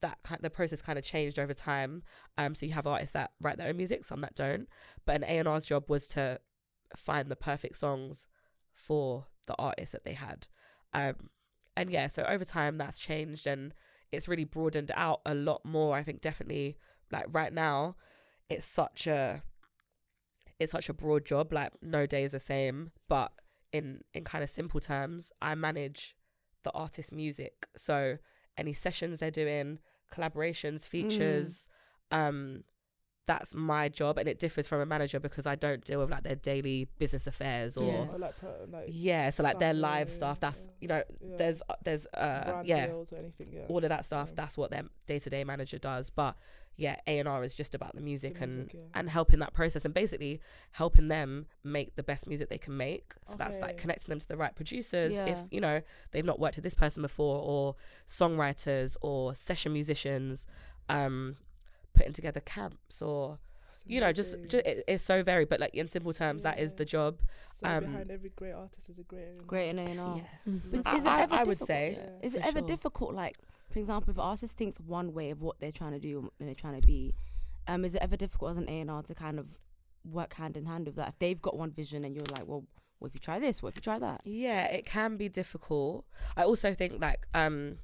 that 0.01 0.17
kind 0.23 0.41
the 0.41 0.49
process 0.49 0.81
kind 0.81 0.97
of 0.99 1.05
changed 1.05 1.39
over 1.39 1.53
time. 1.53 2.03
Um, 2.37 2.55
so 2.55 2.65
you 2.65 2.73
have 2.73 2.87
artists 2.87 3.13
that 3.13 3.31
write 3.39 3.57
their 3.57 3.69
own 3.69 3.77
music, 3.77 4.03
some 4.05 4.21
that 4.21 4.35
don't. 4.35 4.67
But 5.05 5.17
an 5.17 5.23
A 5.23 5.37
and 5.39 5.47
R's 5.47 5.65
job 5.65 5.89
was 5.89 6.07
to 6.09 6.39
find 6.95 7.29
the 7.29 7.35
perfect 7.35 7.77
songs 7.77 8.25
for 8.73 9.27
the 9.47 9.55
artists 9.57 9.93
that 9.93 10.03
they 10.03 10.13
had. 10.13 10.47
Um, 10.93 11.29
and 11.77 11.89
yeah, 11.89 12.07
so 12.07 12.23
over 12.23 12.43
time 12.43 12.77
that's 12.77 12.99
changed 12.99 13.47
and 13.47 13.73
it's 14.11 14.27
really 14.27 14.43
broadened 14.43 14.91
out 14.95 15.21
a 15.25 15.33
lot 15.33 15.63
more. 15.63 15.95
I 15.95 16.03
think 16.03 16.21
definitely 16.21 16.77
like 17.11 17.25
right 17.31 17.53
now, 17.53 17.95
it's 18.49 18.65
such 18.65 19.07
a 19.07 19.43
it's 20.59 20.71
such 20.71 20.89
a 20.89 20.93
broad 20.93 21.25
job. 21.25 21.51
Like 21.51 21.71
no 21.81 22.05
day 22.05 22.23
is 22.23 22.31
the 22.33 22.39
same, 22.39 22.91
but 23.07 23.31
in 23.71 24.01
in 24.13 24.23
kind 24.23 24.43
of 24.43 24.49
simple 24.49 24.79
terms, 24.79 25.31
I 25.41 25.55
manage 25.55 26.15
the 26.63 26.71
artist's 26.71 27.11
music. 27.11 27.67
So 27.77 28.17
any 28.57 28.73
sessions 28.73 29.19
they're 29.19 29.31
doing, 29.31 29.79
collaborations, 30.13 30.87
features, 30.87 31.67
um, 32.11 32.63
that's 33.31 33.55
my 33.55 33.87
job, 33.87 34.17
and 34.17 34.27
it 34.27 34.39
differs 34.39 34.67
from 34.67 34.81
a 34.81 34.85
manager 34.85 35.17
because 35.17 35.47
I 35.47 35.55
don't 35.55 35.81
deal 35.85 35.99
with 35.99 36.11
like 36.11 36.23
their 36.23 36.35
daily 36.35 36.89
business 36.99 37.27
affairs 37.27 37.77
or 37.77 37.85
Yeah. 37.85 38.07
Or 38.13 38.17
like, 38.17 38.35
like 38.69 38.85
yeah, 38.89 39.29
so 39.29 39.41
like 39.41 39.57
their 39.57 39.73
live 39.73 40.09
yeah, 40.09 40.15
stuff. 40.15 40.39
That's 40.41 40.59
yeah, 40.59 40.71
you 40.81 40.87
know, 40.89 41.03
yeah. 41.21 41.37
there's 41.37 41.61
uh, 41.69 41.75
there's 41.85 42.05
uh 42.13 42.43
brand 42.45 42.67
yeah, 42.67 42.87
deals 42.87 43.13
or 43.13 43.17
anything. 43.19 43.47
Yeah. 43.53 43.61
all 43.69 43.77
of 43.77 43.87
that 43.87 44.05
stuff. 44.05 44.31
That's 44.35 44.57
what 44.57 44.69
their 44.69 44.83
day 45.07 45.19
to 45.19 45.29
day 45.29 45.45
manager 45.45 45.79
does. 45.79 46.09
But 46.09 46.35
yeah, 46.75 46.97
A 47.07 47.19
and 47.19 47.27
R 47.29 47.41
is 47.45 47.53
just 47.53 47.73
about 47.73 47.95
the 47.95 48.01
music 48.01 48.35
The 48.37 48.43
and 48.43 48.55
music, 48.55 48.73
yeah. 48.73 48.99
and 48.99 49.09
helping 49.09 49.39
that 49.39 49.53
process 49.53 49.85
and 49.85 49.93
basically 49.93 50.41
helping 50.71 51.07
them 51.07 51.45
make 51.63 51.95
the 51.95 52.03
best 52.03 52.27
music 52.27 52.49
they 52.49 52.57
can 52.57 52.75
make. 52.75 53.13
So 53.27 53.35
that's 53.37 53.59
like 53.59 53.77
connecting 53.77 54.09
them 54.09 54.19
to 54.19 54.27
the 54.27 54.35
right 54.35 54.53
producers. 54.53 55.13
If 55.15 55.37
you 55.51 55.61
know 55.61 55.81
they've 56.11 56.25
not 56.25 56.37
worked 56.37 56.57
with 56.57 56.65
this 56.65 56.75
person 56.75 57.01
before, 57.01 57.41
or 57.41 57.75
songwriters 58.09 58.97
or 59.01 59.35
session 59.35 59.71
musicians, 59.71 60.45
um, 60.89 61.37
putting 61.93 62.13
together 62.13 62.39
camps 62.41 63.01
or 63.01 63.39
you 63.85 63.99
know 63.99 64.11
just, 64.13 64.37
just 64.47 64.65
it, 64.65 64.83
it's 64.87 65.03
so 65.03 65.23
varied. 65.23 65.49
But 65.49 65.59
like 65.59 65.73
in 65.75 65.87
simple 65.89 66.13
terms, 66.13 66.43
that 66.43 66.59
is 66.59 66.73
the 66.75 66.85
job. 66.85 67.17
So 67.59 67.67
um, 67.69 67.85
behind 67.85 68.11
every 68.11 68.29
great 68.35 68.53
artist 68.53 68.89
is 68.89 68.99
a 68.99 69.03
great 69.03 69.23
A&R. 69.23 69.43
Great 69.47 69.79
A 69.79 69.81
and 69.81 69.99
R. 69.99 70.17
Yeah. 70.17 70.53
But 70.71 70.87
I- 70.87 70.95
is 70.97 71.05
it 71.05 71.09
I- 71.11 71.21
ever 71.21 71.35
I 71.35 71.39
would 71.39 71.57
difficult- 71.59 71.67
say, 71.67 71.97
Yeah. 71.99 72.25
Is 72.27 72.35
it 72.35 72.41
ever 72.45 72.59
sure. 72.59 72.67
difficult? 72.67 73.13
Like, 73.15 73.37
for 73.71 73.79
example, 73.79 74.11
if 74.11 74.17
an 74.17 74.23
artist 74.23 74.55
thinks 74.57 74.79
one 74.79 75.13
way 75.13 75.29
of 75.31 75.41
what 75.41 75.59
they're 75.59 75.71
trying 75.71 75.93
to 75.93 75.99
do 75.99 76.29
and 76.39 76.47
they're 76.47 76.55
trying 76.55 76.79
to 76.79 76.85
be, 76.85 77.13
um, 77.67 77.83
is 77.85 77.95
it 77.95 78.01
ever 78.01 78.17
difficult 78.17 78.51
as 78.51 78.57
an 78.57 78.69
A 78.69 78.81
and 78.81 78.91
R 78.91 79.01
to 79.03 79.15
kind 79.15 79.39
of 79.39 79.47
work 80.03 80.33
hand 80.35 80.57
in 80.57 80.65
hand 80.65 80.85
with 80.87 80.95
that? 80.97 81.09
If 81.09 81.19
they've 81.19 81.41
got 81.41 81.57
one 81.57 81.71
vision 81.71 82.03
and 82.05 82.15
you're 82.15 82.25
like, 82.37 82.47
well, 82.47 82.65
what 82.99 83.07
if 83.09 83.15
you 83.15 83.19
try 83.19 83.39
this? 83.39 83.63
What 83.63 83.69
if 83.69 83.75
you 83.77 83.81
try 83.81 83.97
that? 83.99 84.21
Yeah, 84.25 84.65
it 84.65 84.85
can 84.85 85.17
be 85.17 85.27
difficult. 85.29 86.05
I 86.37 86.43
also 86.43 86.73
think 86.75 87.01
like 87.01 87.25
um 87.33 87.77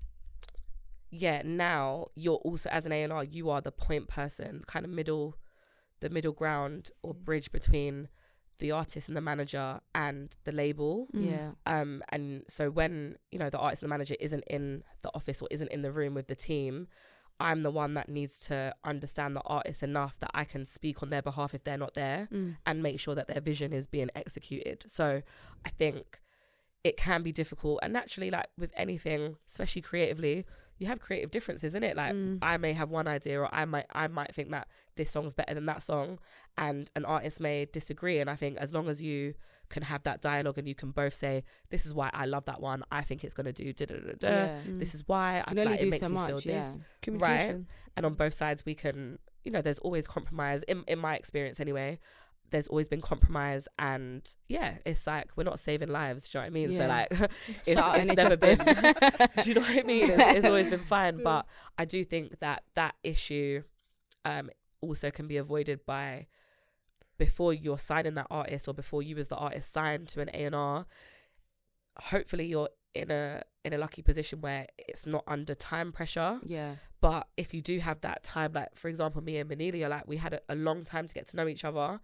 yeah, 1.09 1.41
now 1.45 2.07
you're 2.15 2.35
also 2.35 2.69
as 2.69 2.85
an 2.85 2.91
A&R, 2.91 3.23
you 3.23 3.49
are 3.49 3.61
the 3.61 3.71
point 3.71 4.07
person, 4.07 4.63
kind 4.67 4.85
of 4.85 4.91
middle 4.91 5.35
the 5.99 6.09
middle 6.09 6.31
ground 6.33 6.91
or 7.01 7.13
Mm. 7.15 7.23
bridge 7.25 7.51
between 7.51 8.07
the 8.59 8.71
artist 8.71 9.07
and 9.07 9.17
the 9.17 9.21
manager 9.21 9.79
and 9.95 10.35
the 10.43 10.51
label. 10.51 11.07
Mm. 11.13 11.25
Yeah. 11.29 11.51
Um 11.65 12.03
and 12.09 12.43
so 12.47 12.69
when, 12.69 13.17
you 13.31 13.39
know, 13.39 13.49
the 13.49 13.57
artist 13.57 13.81
and 13.81 13.89
the 13.89 13.93
manager 13.95 14.15
isn't 14.19 14.43
in 14.47 14.83
the 15.01 15.09
office 15.15 15.41
or 15.41 15.47
isn't 15.51 15.71
in 15.71 15.81
the 15.81 15.91
room 15.91 16.13
with 16.13 16.27
the 16.27 16.35
team, 16.35 16.87
I'm 17.39 17.61
the 17.63 17.71
one 17.71 17.93
that 17.95 18.09
needs 18.09 18.37
to 18.47 18.75
understand 18.83 19.35
the 19.35 19.41
artist 19.41 19.81
enough 19.83 20.15
that 20.19 20.31
I 20.33 20.43
can 20.43 20.65
speak 20.65 21.01
on 21.03 21.09
their 21.11 21.21
behalf 21.21 21.53
if 21.53 21.63
they're 21.63 21.77
not 21.77 21.93
there 21.95 22.27
Mm. 22.31 22.57
and 22.65 22.83
make 22.83 22.99
sure 22.99 23.15
that 23.15 23.27
their 23.27 23.41
vision 23.41 23.73
is 23.73 23.85
being 23.87 24.09
executed. 24.15 24.85
So 24.87 25.21
I 25.65 25.69
think 25.69 26.19
it 26.83 26.95
can 26.97 27.21
be 27.23 27.31
difficult. 27.31 27.79
And 27.81 27.91
naturally, 27.93 28.29
like 28.31 28.47
with 28.57 28.71
anything, 28.75 29.37
especially 29.47 29.81
creatively, 29.81 30.45
you 30.79 30.87
have 30.87 30.99
creative 30.99 31.31
differences 31.31 31.73
in 31.75 31.83
it. 31.83 31.95
Like 31.97 32.13
Mm. 32.13 32.39
I 32.41 32.57
may 32.57 32.73
have 32.73 32.89
one 32.89 33.07
idea 33.07 33.39
or 33.41 33.53
I 33.53 33.65
might 33.65 33.85
I 33.91 34.07
might 34.07 34.33
think 34.35 34.51
that 34.51 34.67
this 34.95 35.11
song's 35.11 35.33
better 35.33 35.53
than 35.53 35.65
that 35.65 35.81
song 35.83 36.19
and 36.57 36.89
an 36.95 37.05
artist 37.05 37.39
may 37.39 37.65
disagree. 37.65 38.19
And 38.19 38.29
I 38.29 38.35
think 38.35 38.57
as 38.57 38.73
long 38.73 38.87
as 38.89 39.01
you 39.01 39.33
can 39.69 39.83
have 39.83 40.03
that 40.03 40.21
dialogue 40.21 40.57
and 40.57 40.67
you 40.67 40.75
can 40.75 40.91
both 40.91 41.13
say, 41.13 41.43
This 41.71 41.85
is 41.85 41.93
why 41.93 42.09
I 42.13 42.25
love 42.25 42.45
that 42.45 42.61
one, 42.61 42.83
I 42.91 43.01
think 43.01 43.23
it's 43.23 43.33
gonna 43.33 43.51
do 43.53 43.73
da 43.73 43.85
da 43.85 43.95
da 43.95 44.11
da. 44.19 44.27
Yeah. 44.29 44.59
Mm. 44.67 44.79
This 44.79 44.93
is 44.95 45.03
why 45.07 45.35
I 45.45 45.51
You 45.51 45.55
can 45.55 45.59
only 45.59 45.71
like, 45.71 45.81
it 45.81 45.89
makes 45.89 45.99
so 46.01 46.09
me 46.09 46.15
much. 46.15 46.43
feel 46.43 46.53
Yeah. 46.53 46.63
this 46.73 46.81
Communication. 47.01 47.67
and 47.95 48.05
on 48.05 48.13
both 48.13 48.33
sides 48.33 48.65
we 48.65 48.75
can 48.75 49.19
you 49.43 49.51
know 49.51 49.61
there's 49.61 49.79
always 49.79 50.07
compromise 50.07 50.61
in, 50.63 50.83
in 50.87 50.99
my 50.99 51.15
experience 51.15 51.59
anyway 51.59 51.99
there's 52.51 52.67
always 52.67 52.87
been 52.87 53.01
compromise 53.01 53.67
and 53.77 54.35
yeah 54.47 54.75
it's 54.85 55.05
like 55.05 55.27
we're 55.35 55.43
not 55.43 55.59
saving 55.59 55.89
lives 55.89 56.27
do 56.29 56.37
you 56.37 56.39
know 56.39 56.43
what 56.43 56.47
i 56.47 56.49
mean? 56.51 56.71
So 56.71 56.87
like 56.87 57.07
it's, 57.65 57.81
it's 58.07 58.13
never 58.15 58.37
been 58.37 58.57
do 59.43 59.49
you 59.49 59.53
know 59.55 59.61
what 59.61 59.69
i 59.77 59.83
mean? 59.83 60.09
It's, 60.11 60.37
it's 60.37 60.45
always 60.47 60.69
been 60.69 60.83
fine 60.95 61.17
Yeah. 61.17 61.23
but 61.23 61.45
i 61.77 61.85
do 61.85 62.03
think 62.05 62.39
that 62.39 62.63
that 62.75 62.95
issue 63.03 63.63
um 64.25 64.49
also 64.81 65.11
can 65.11 65.27
be 65.27 65.37
avoided 65.37 65.85
by 65.85 66.27
before 67.17 67.53
you're 67.53 67.79
signing 67.79 68.13
that 68.13 68.27
artist 68.29 68.67
or 68.67 68.73
before 68.73 69.01
you 69.01 69.17
as 69.17 69.27
the 69.27 69.35
artist 69.35 69.71
sign 69.73 70.05
to 70.05 70.21
an 70.21 70.29
A&R 70.33 70.85
hopefully 71.99 72.45
you're 72.45 72.69
in 72.93 73.11
a 73.11 73.41
in 73.65 73.73
a 73.73 73.77
lucky 73.77 74.01
position 74.01 74.39
where 74.39 74.65
it's 74.77 75.05
not 75.05 75.23
under 75.27 75.53
time 75.53 75.91
pressure. 75.91 76.39
Yeah. 76.45 76.75
but 77.01 77.27
if 77.35 77.53
you 77.53 77.61
do 77.61 77.79
have 77.79 77.99
that 78.01 78.23
time 78.23 78.53
like 78.53 78.69
for 78.75 78.87
example 78.87 79.21
me 79.21 79.37
and 79.37 79.49
Mnelia 79.49 79.89
like 79.89 80.07
we 80.07 80.17
had 80.17 80.33
a, 80.33 80.39
a 80.49 80.55
long 80.55 80.83
time 80.83 81.07
to 81.07 81.13
get 81.13 81.27
to 81.27 81.35
know 81.35 81.47
each 81.47 81.65
other 81.65 81.99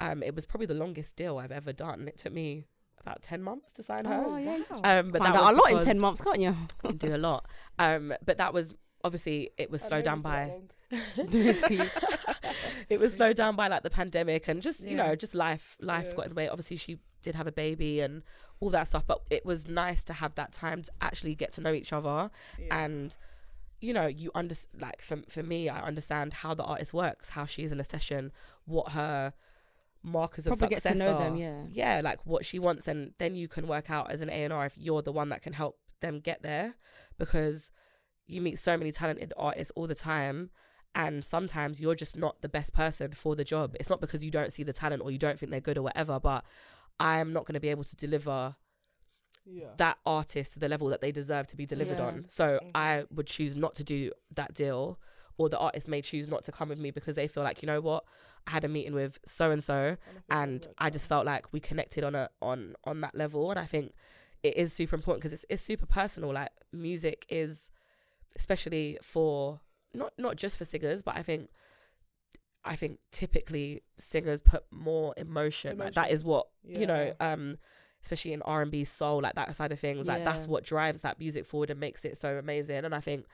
um 0.00 0.22
it 0.22 0.34
was 0.34 0.44
probably 0.46 0.66
the 0.66 0.74
longest 0.74 1.16
deal 1.16 1.38
I've 1.38 1.52
ever 1.52 1.72
done 1.72 2.08
it 2.08 2.18
took 2.18 2.32
me 2.32 2.66
about 3.00 3.22
10 3.22 3.42
months 3.42 3.72
to 3.74 3.82
sign 3.82 4.04
her 4.04 4.24
Oh 4.26 4.36
yeah. 4.36 4.56
um 4.84 5.10
but 5.10 5.18
Find 5.22 5.34
that 5.34 5.42
out 5.42 5.54
a 5.54 5.56
lot 5.56 5.70
in 5.72 5.84
ten 5.84 5.98
months, 6.00 6.20
can't 6.20 6.40
you? 6.40 6.54
can 6.84 6.96
do 6.96 7.14
a 7.14 7.16
lot 7.18 7.46
um 7.78 8.12
but 8.24 8.38
that 8.38 8.52
was 8.52 8.74
obviously 9.04 9.50
it 9.56 9.70
was 9.70 9.82
I 9.84 9.88
slowed 9.88 10.04
down 10.04 10.18
you 10.18 10.22
for 10.22 10.28
that 10.30 10.50
by 10.90 11.88
it 12.90 13.00
was 13.00 13.14
slowed 13.14 13.36
down 13.36 13.56
by 13.56 13.68
like 13.68 13.82
the 13.82 13.90
pandemic 13.90 14.48
and 14.48 14.62
just 14.62 14.84
you 14.84 14.96
know 14.96 15.14
just 15.14 15.34
life 15.34 15.76
life 15.80 16.06
Yeah. 16.08 16.14
got 16.14 16.22
in 16.26 16.28
the 16.30 16.34
way 16.34 16.48
obviously 16.48 16.76
she 16.76 16.98
did 17.22 17.34
have 17.34 17.46
a 17.46 17.52
baby 17.52 18.00
and 18.00 18.22
all 18.60 18.70
that 18.70 18.88
stuff 18.88 19.04
but 19.06 19.22
it 19.30 19.44
was 19.44 19.66
nice 19.68 20.02
to 20.04 20.12
have 20.14 20.34
that 20.36 20.52
time 20.52 20.82
to 20.82 20.90
actually 21.00 21.34
get 21.34 21.52
to 21.52 21.60
know 21.60 21.72
each 21.72 21.92
other 21.92 22.30
Yeah. 22.58 22.84
and 22.84 23.16
you 23.80 23.92
know 23.92 24.06
you 24.06 24.30
under 24.34 24.54
like 24.80 25.00
for, 25.02 25.18
for 25.28 25.42
me 25.42 25.68
i 25.68 25.80
understand 25.80 26.32
how 26.34 26.54
the 26.54 26.64
artist 26.64 26.92
works 26.92 27.30
how 27.30 27.44
she 27.44 27.62
is 27.62 27.70
in 27.72 27.78
a 27.80 27.84
session 27.84 28.32
what 28.64 28.92
her 28.92 29.32
markers 30.08 30.46
of 30.46 30.58
Probably 30.58 30.74
get 30.74 30.82
to 30.84 30.94
know 30.94 31.14
are. 31.14 31.18
them. 31.24 31.36
Yeah. 31.36 31.62
yeah 31.70 32.00
like 32.02 32.24
what 32.26 32.44
she 32.44 32.58
wants 32.58 32.88
and 32.88 33.12
then 33.18 33.34
you 33.34 33.48
can 33.48 33.66
work 33.66 33.90
out 33.90 34.10
as 34.10 34.20
an 34.20 34.30
a&r 34.30 34.66
if 34.66 34.76
you're 34.76 35.02
the 35.02 35.12
one 35.12 35.28
that 35.30 35.42
can 35.42 35.52
help 35.52 35.78
them 36.00 36.20
get 36.20 36.42
there 36.42 36.74
because 37.18 37.70
you 38.26 38.40
meet 38.40 38.58
so 38.58 38.76
many 38.76 38.92
talented 38.92 39.32
artists 39.36 39.72
all 39.76 39.86
the 39.86 39.94
time 39.94 40.50
and 40.94 41.24
sometimes 41.24 41.80
you're 41.80 41.94
just 41.94 42.16
not 42.16 42.40
the 42.42 42.48
best 42.48 42.72
person 42.72 43.12
for 43.12 43.36
the 43.36 43.44
job 43.44 43.74
it's 43.80 43.90
not 43.90 44.00
because 44.00 44.22
you 44.24 44.30
don't 44.30 44.52
see 44.52 44.62
the 44.62 44.72
talent 44.72 45.02
or 45.02 45.10
you 45.10 45.18
don't 45.18 45.38
think 45.38 45.50
they're 45.50 45.60
good 45.60 45.78
or 45.78 45.82
whatever 45.82 46.18
but 46.20 46.44
i'm 47.00 47.32
not 47.32 47.44
going 47.46 47.54
to 47.54 47.60
be 47.60 47.68
able 47.68 47.84
to 47.84 47.96
deliver 47.96 48.54
yeah. 49.44 49.66
that 49.78 49.98
artist 50.04 50.52
to 50.54 50.58
the 50.58 50.68
level 50.68 50.88
that 50.88 51.00
they 51.00 51.10
deserve 51.12 51.46
to 51.48 51.56
be 51.56 51.64
delivered 51.66 51.98
Yeah. 51.98 52.06
on. 52.06 52.26
So 52.28 52.58
Mhm. 52.62 52.70
I 52.74 53.04
would 53.10 53.26
choose 53.26 53.56
not 53.56 53.74
to 53.76 53.84
do 53.84 54.12
that 54.34 54.52
deal, 54.52 54.98
or 55.38 55.48
the 55.48 55.58
artist 55.58 55.88
may 55.88 56.02
choose 56.02 56.28
not 56.28 56.44
to 56.44 56.52
come 56.52 56.68
with 56.68 56.78
me 56.78 56.90
because 56.90 57.16
they 57.16 57.28
feel 57.28 57.42
like, 57.44 57.62
you 57.62 57.66
know 57.66 57.80
what, 57.80 58.04
I 58.46 58.50
had 58.50 58.64
a 58.64 58.68
meeting 58.68 58.92
with 58.94 59.18
so 59.26 59.50
and 59.50 59.62
so, 59.64 59.96
and 60.28 60.66
I 60.78 60.90
just 60.90 61.08
felt 61.08 61.24
like 61.24 61.52
we 61.52 61.60
connected 61.60 62.04
on 62.04 62.14
a 62.14 62.28
on 62.42 62.74
on 62.84 63.00
that 63.00 63.14
level, 63.14 63.50
and 63.50 63.58
I 63.58 63.66
think 63.66 63.92
it 64.42 64.56
is 64.56 64.72
super 64.72 64.94
important 64.96 65.22
because 65.22 65.32
it's 65.32 65.44
it's 65.48 65.62
super 65.62 65.86
personal. 65.86 66.32
Like 66.34 66.50
music 66.72 67.24
is, 67.28 67.70
especially 68.36 68.98
for 69.02 69.60
not 69.94 70.12
not 70.18 70.36
just 70.36 70.58
for 70.58 70.64
singers, 70.64 71.02
but 71.02 71.16
I 71.16 71.22
think. 71.22 71.48
I 72.64 72.76
think 72.76 72.98
typically 73.12 73.82
singers 73.98 74.40
put 74.40 74.64
more 74.70 75.14
emotion. 75.16 75.78
Like 75.78 75.94
that 75.94 76.08
Emotion. 76.08 76.14
is 76.16 76.24
what 76.24 76.46
you 76.64 76.86
know 76.86 77.14
um 77.20 77.56
especially 78.02 78.32
in 78.32 78.42
r&b 78.42 78.84
soul 78.84 79.22
like 79.22 79.34
that 79.34 79.56
side 79.56 79.72
of 79.72 79.80
things 79.80 80.06
like 80.06 80.24
that's 80.24 80.46
what 80.46 80.64
drives 80.64 81.00
that 81.00 81.18
music 81.18 81.46
forward 81.46 81.70
and 81.70 81.80
makes 81.80 82.04
it 82.04 82.16
so 82.18 82.36
amazing 82.36 82.84
and 82.84 82.94
i 82.94 83.00
think 83.00 83.24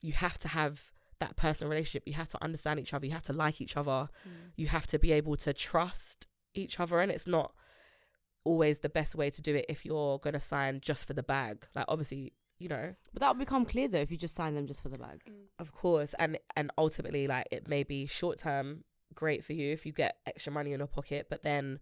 you 0.00 0.12
have 0.12 0.38
to 0.38 0.46
have 0.48 0.80
that 1.20 1.36
personal 1.36 1.70
relationship 1.70 2.02
you 2.06 2.14
have 2.14 2.28
to 2.28 2.42
understand 2.42 2.78
each 2.78 2.92
other 2.92 3.06
you 3.06 3.12
have 3.12 3.22
to 3.22 3.32
like 3.32 3.60
each 3.60 3.76
other 3.76 4.08
mm. 4.26 4.50
you 4.56 4.66
have 4.66 4.86
to 4.86 4.98
be 4.98 5.12
able 5.12 5.36
to 5.36 5.52
trust 5.52 6.26
each 6.54 6.78
other 6.78 7.00
and 7.00 7.10
it's 7.10 7.26
not 7.26 7.52
always 8.46 8.78
the 8.78 8.88
best 8.88 9.14
way 9.14 9.28
to 9.28 9.42
do 9.42 9.54
it 9.54 9.66
if 9.68 9.84
you're 9.84 10.18
going 10.20 10.32
to 10.32 10.40
sign 10.40 10.80
just 10.80 11.04
for 11.04 11.12
the 11.12 11.22
bag. 11.22 11.66
Like 11.74 11.84
obviously 11.88 12.32
you 12.58 12.68
know. 12.68 12.94
But 13.12 13.20
that 13.20 13.28
will 13.28 13.44
become 13.44 13.66
clear 13.66 13.88
though 13.88 13.98
if 13.98 14.10
you 14.10 14.16
just 14.16 14.34
sign 14.34 14.54
them 14.54 14.66
just 14.66 14.82
for 14.82 14.88
the 14.88 14.98
bag. 14.98 15.20
Mm. 15.28 15.34
of 15.58 15.72
course 15.72 16.14
and 16.18 16.38
and 16.56 16.70
ultimately 16.78 17.26
like 17.26 17.48
it 17.50 17.68
may 17.68 17.82
be 17.82 18.06
short 18.06 18.38
term 18.38 18.84
great 19.14 19.44
for 19.44 19.52
you 19.52 19.72
if 19.72 19.84
you 19.84 19.92
get 19.92 20.16
extra 20.26 20.52
money 20.52 20.72
in 20.72 20.78
your 20.78 20.86
pocket 20.86 21.26
but 21.28 21.42
then 21.42 21.80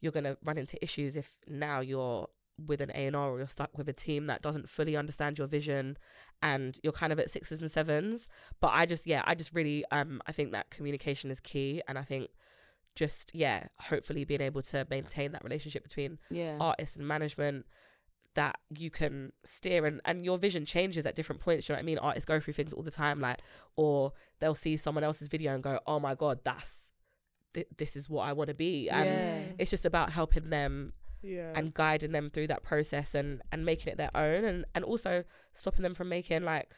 you're 0.00 0.12
going 0.12 0.24
to 0.24 0.36
run 0.44 0.58
into 0.58 0.82
issues 0.82 1.16
if 1.16 1.32
now 1.48 1.80
you're 1.80 2.28
with 2.64 2.80
an 2.80 2.90
A&R 2.94 3.14
or 3.30 3.38
you're 3.38 3.46
stuck 3.48 3.76
with 3.76 3.88
a 3.88 3.92
team 3.92 4.26
that 4.26 4.40
doesn't 4.42 4.68
fully 4.68 4.96
understand 4.96 5.36
your 5.38 5.46
vision 5.46 5.96
and 6.42 6.78
you're 6.82 6.92
kind 6.92 7.12
of 7.12 7.18
at 7.18 7.30
sixes 7.30 7.60
and 7.60 7.70
sevens 7.70 8.28
but 8.60 8.68
I 8.68 8.86
just 8.86 9.06
yeah 9.06 9.22
I 9.26 9.34
just 9.34 9.54
really 9.54 9.84
um 9.90 10.22
I 10.26 10.32
think 10.32 10.52
that 10.52 10.70
communication 10.70 11.30
is 11.30 11.38
key 11.40 11.82
and 11.86 11.98
I 11.98 12.02
think 12.02 12.30
just 12.94 13.30
yeah 13.34 13.64
hopefully 13.80 14.24
being 14.24 14.40
able 14.40 14.62
to 14.62 14.86
maintain 14.88 15.32
that 15.32 15.44
relationship 15.44 15.82
between 15.82 16.18
Yeah. 16.30 16.56
artists 16.58 16.96
and 16.96 17.06
management 17.06 17.66
that 18.34 18.56
you 18.74 18.90
can 18.90 19.32
steer 19.44 19.84
and, 19.86 20.00
and 20.04 20.24
your 20.24 20.36
vision 20.38 20.64
changes 20.66 21.06
at 21.06 21.14
different 21.14 21.40
points. 21.40 21.68
You 21.68 21.72
know 21.72 21.78
what 21.78 21.82
I 21.82 21.86
mean? 21.86 21.98
Artists 21.98 22.26
go 22.26 22.38
through 22.38 22.52
things 22.52 22.72
all 22.74 22.82
the 22.82 22.90
time, 22.90 23.18
like, 23.18 23.40
or 23.76 24.12
they'll 24.40 24.54
see 24.54 24.76
someone 24.76 25.04
else's 25.04 25.28
video 25.28 25.54
and 25.54 25.62
go, 25.62 25.80
oh 25.86 25.98
my 26.00 26.14
God, 26.14 26.40
that's, 26.44 26.92
th- 27.54 27.66
this 27.78 27.96
is 27.96 28.10
what 28.10 28.28
I 28.28 28.34
want 28.34 28.48
to 28.48 28.54
be. 28.54 28.90
And 28.90 29.08
Yeah. 29.08 29.42
it's 29.58 29.70
just 29.70 29.86
about 29.86 30.10
helping 30.12 30.50
them 30.50 30.92
yeah. 31.22 31.52
and 31.54 31.74
guiding 31.74 32.12
them 32.12 32.30
through 32.30 32.46
that 32.48 32.62
process 32.62 33.14
and, 33.14 33.42
and 33.52 33.64
making 33.64 33.92
it 33.92 33.96
their 33.96 34.14
own 34.16 34.44
and, 34.44 34.64
and 34.74 34.84
also 34.84 35.24
stopping 35.54 35.82
them 35.82 35.94
from 35.94 36.08
making 36.08 36.42
like 36.44 36.76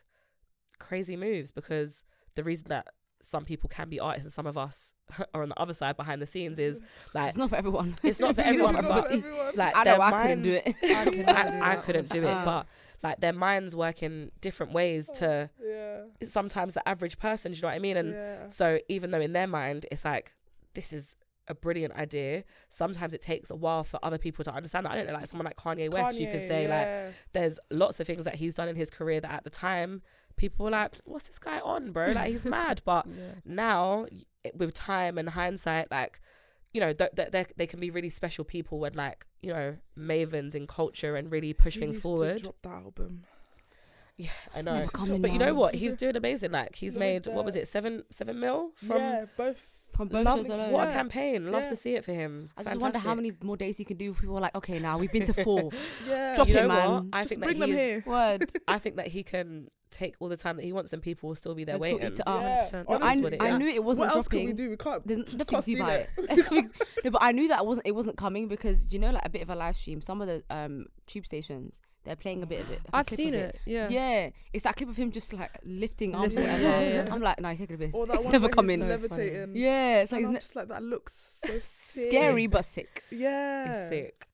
crazy 0.78 1.16
moves 1.16 1.50
because 1.50 2.04
the 2.34 2.44
reason 2.44 2.66
that 2.68 2.86
some 3.20 3.44
people 3.44 3.68
can 3.68 3.88
be 3.88 3.98
artists 3.98 4.24
and 4.24 4.32
some 4.32 4.46
of 4.46 4.56
us 4.56 4.92
are 5.34 5.42
on 5.42 5.48
the 5.48 5.58
other 5.60 5.74
side 5.74 5.96
behind 5.96 6.22
the 6.22 6.26
scenes 6.26 6.58
is 6.58 6.80
like 7.14 7.28
It's 7.28 7.36
not 7.36 7.50
for 7.50 7.56
everyone. 7.56 7.96
It's 8.02 8.20
not 8.20 8.34
for 8.36 8.42
everyone, 8.42 8.74
love 8.74 8.86
but- 8.88 9.12
everyone. 9.12 9.52
like 9.56 9.76
I 9.76 9.84
their 9.84 9.98
know 9.98 10.04
I 10.04 10.22
couldn't 10.22 10.42
do 10.42 10.52
it. 10.52 10.74
I 10.82 11.04
couldn't 11.04 11.26
do 11.26 11.32
I, 11.32 11.72
I 11.72 11.76
couldn't 11.76 12.08
do 12.10 12.22
it, 12.22 12.30
Uh. 12.30 12.44
but 12.44 12.66
like 13.02 13.20
their 13.20 13.32
minds 13.32 13.76
work 13.76 14.02
in 14.02 14.30
different 14.40 14.72
ways 14.72 15.08
to 15.16 15.48
yeah. 15.64 16.00
sometimes 16.28 16.74
the 16.74 16.88
average 16.88 17.18
person. 17.18 17.52
Do 17.52 17.56
you 17.56 17.62
know 17.62 17.68
what 17.68 17.74
I 17.74 17.78
mean? 17.78 17.96
And 17.96 18.12
yeah. 18.12 18.50
so 18.50 18.78
even 18.88 19.10
though 19.10 19.20
in 19.20 19.32
their 19.32 19.46
mind 19.46 19.86
it's 19.90 20.04
like 20.04 20.34
this 20.74 20.92
is 20.92 21.14
a 21.48 21.54
brilliant 21.54 21.94
idea, 21.94 22.44
sometimes 22.70 23.12
it 23.14 23.22
takes 23.22 23.50
a 23.50 23.56
while 23.56 23.84
for 23.84 23.98
other 24.02 24.18
people 24.18 24.44
to 24.44 24.52
understand 24.52 24.86
that. 24.86 24.92
I 24.92 24.96
don't 24.96 25.06
know, 25.06 25.12
like 25.14 25.28
someone 25.28 25.44
like 25.46 25.56
Kanye 25.56 25.90
West, 25.90 26.18
you 26.18 26.26
could 26.26 26.40
Kanye, 26.42 26.48
say 26.48 26.68
like 26.68 27.14
there's 27.32 27.58
lots 27.70 28.00
of 28.00 28.06
things 28.06 28.24
that 28.24 28.36
he's 28.36 28.54
done 28.56 28.68
in 28.68 28.76
his 28.76 28.90
career 28.90 29.20
that 29.20 29.30
at 29.30 29.44
the 29.44 29.50
time 29.50 30.02
people 30.36 30.64
were 30.64 30.70
like, 30.70 30.96
"What's 31.04 31.26
this 31.28 31.38
guy 31.38 31.58
on, 31.60 31.92
bro? 31.92 32.08
Like 32.12 32.30
he's 32.30 32.44
mad." 32.58 32.82
But 32.84 33.06
Yeah. 33.06 33.34
now 33.44 34.06
with 34.54 34.74
time 34.74 35.18
and 35.18 35.30
hindsight, 35.30 35.90
like 35.90 36.20
you 36.72 36.80
know, 36.80 36.92
th- 36.92 37.10
th- 37.16 37.30
they 37.30 37.46
they 37.56 37.66
can 37.66 37.80
be 37.80 37.90
really 37.90 38.10
special 38.10 38.44
people 38.44 38.84
and 38.84 38.94
like 38.94 39.26
you 39.40 39.52
know 39.52 39.76
mavens 39.98 40.54
in 40.54 40.66
culture 40.66 41.16
and 41.16 41.30
really 41.32 41.52
push 41.54 41.74
He 41.74 41.80
things 41.80 41.94
needs 41.94 42.02
to 42.02 42.08
forward. 42.08 42.42
drop 42.42 42.56
the 42.62 42.68
album. 42.68 43.24
Yeah, 44.16 44.30
I 44.54 44.62
know. 44.62 44.78
never 44.80 44.90
coming 44.90 45.22
But 45.22 45.32
you 45.32 45.38
know 45.38 45.54
what? 45.54 45.74
He's 45.82 45.94
doing 45.96 46.16
amazing. 46.16 46.50
Like 46.50 46.74
he's 46.74 46.94
Look 46.94 47.00
made 47.00 47.26
what 47.28 47.44
was 47.44 47.54
it 47.56 47.68
seven 47.68 48.02
seven 48.10 48.40
mil 48.40 48.70
from 48.74 48.96
yeah, 48.98 49.24
both. 49.36 49.56
From 49.98 50.08
both 50.08 50.24
love, 50.24 50.38
shows 50.38 50.48
alone. 50.48 50.70
what 50.70 50.88
a 50.88 50.92
campaign. 50.92 51.50
Love 51.50 51.64
Yeah. 51.64 51.70
to 51.70 51.76
see 51.76 51.94
it 51.96 52.04
for 52.04 52.12
him. 52.12 52.48
I 52.56 52.62
just 52.62 52.76
wonder 52.78 53.00
how 53.00 53.14
many 53.16 53.32
more 53.42 53.56
days 53.56 53.76
he 53.78 53.84
can 53.84 53.96
do. 53.96 54.12
If 54.12 54.20
people 54.20 54.38
are 54.38 54.40
like, 54.40 54.54
okay, 54.54 54.78
now 54.78 54.96
we've 54.96 55.10
been 55.10 55.26
to 55.26 55.34
four. 55.44 55.70
Yeah. 56.08 56.36
Drop 56.36 56.48
you 56.48 56.56
it, 56.56 56.62
know 56.62 56.68
what? 56.68 56.76
man. 57.02 57.08
I 57.12 57.22
Just 57.22 57.28
think 57.30 57.42
bring 57.42 57.58
that 57.58 57.66
them 57.66 57.76
here. 57.76 58.04
Word. 58.06 58.50
I 58.68 58.78
think 58.78 58.94
that 58.96 59.08
he 59.08 59.24
can 59.24 59.68
take 59.90 60.14
all 60.20 60.28
the 60.28 60.36
time 60.36 60.56
that 60.56 60.64
he 60.64 60.72
wants, 60.72 60.92
and 60.92 61.02
people 61.02 61.28
will 61.28 61.36
still 61.36 61.54
be 61.54 61.64
there 61.64 61.78
Like, 61.78 61.90
sort 61.90 62.02
waiting. 62.02 62.18
it 62.18 62.28
out. 62.28 62.42
yeah. 62.42 62.64
100%. 62.64 62.72
No, 62.72 62.78
I, 62.78 62.82
That's 62.98 63.02
honestly. 63.20 63.34
it 63.36 63.42
I 63.42 63.56
knew 63.58 63.66
it 63.68 63.84
wasn't 63.84 64.08
what 64.08 64.16
else 64.16 64.28
can 64.28 64.44
we 64.44 64.52
do? 64.52 64.70
We 64.70 64.76
can't. 64.76 65.06
There's 65.06 65.18
nothing 65.18 65.38
can't 65.46 65.64
to 65.64 65.70
do 65.70 65.74
steal 65.76 65.86
about 65.86 66.00
it. 66.00 66.08
it. 66.18 66.66
No, 67.04 67.10
but 67.10 67.22
I 67.22 67.32
knew 67.32 67.48
that 67.48 67.60
it 67.60 67.66
wasn't 67.66 67.86
it 67.86 67.94
wasn't 67.94 68.16
coming 68.16 68.48
because 68.48 68.86
you 68.92 68.98
know, 68.98 69.10
like 69.10 69.24
a 69.24 69.28
bit 69.30 69.42
of 69.42 69.50
a 69.50 69.54
live 69.54 69.76
stream. 69.76 70.00
Some 70.02 70.20
of 70.20 70.28
the 70.28 70.42
um 70.50 70.86
tube 71.06 71.26
stations 71.26 71.80
they're 72.04 72.16
playing 72.16 72.42
a 72.42 72.46
bit 72.46 72.60
of 72.60 72.70
it. 72.70 72.80
like 72.84 72.94
a 72.94 72.96
I've 72.96 73.08
seen 73.08 73.34
of 73.34 73.40
it. 73.40 73.58
Yeah. 73.66 73.88
Yeah, 73.90 74.30
it's 74.54 74.64
that 74.64 74.76
clip 74.76 74.88
of 74.88 74.96
him 74.96 75.10
just 75.10 75.32
like 75.34 75.50
lifting 75.64 76.14
arms 76.14 76.38
or 76.38 76.40
whatever. 76.40 76.62
yeah, 76.62 76.80
yeah, 76.80 77.04
yeah. 77.04 77.12
I'm 77.14 77.20
like, 77.20 77.38
no, 77.40 77.48
he's 77.50 77.58
taking 77.58 77.74
a 77.74 77.78
piss. 77.78 77.94
It's 77.94 78.28
never 78.28 78.48
coming. 78.48 78.78
So 78.80 78.86
levitating. 78.86 79.52
Yeah, 79.54 80.00
it's 80.00 80.12
like 80.12 80.22
and 80.24 80.24
it's 80.24 80.28
I'm 80.28 80.32
ne- 80.34 80.40
just 80.40 80.56
like 80.56 80.68
that 80.68 80.82
looks 80.82 81.40
so 81.44 81.52
sick. 81.58 82.08
scary 82.10 82.46
but 82.46 82.64
sick. 82.64 83.04
Yeah. 83.10 83.80
It's 83.80 83.88
sick. 83.90 84.26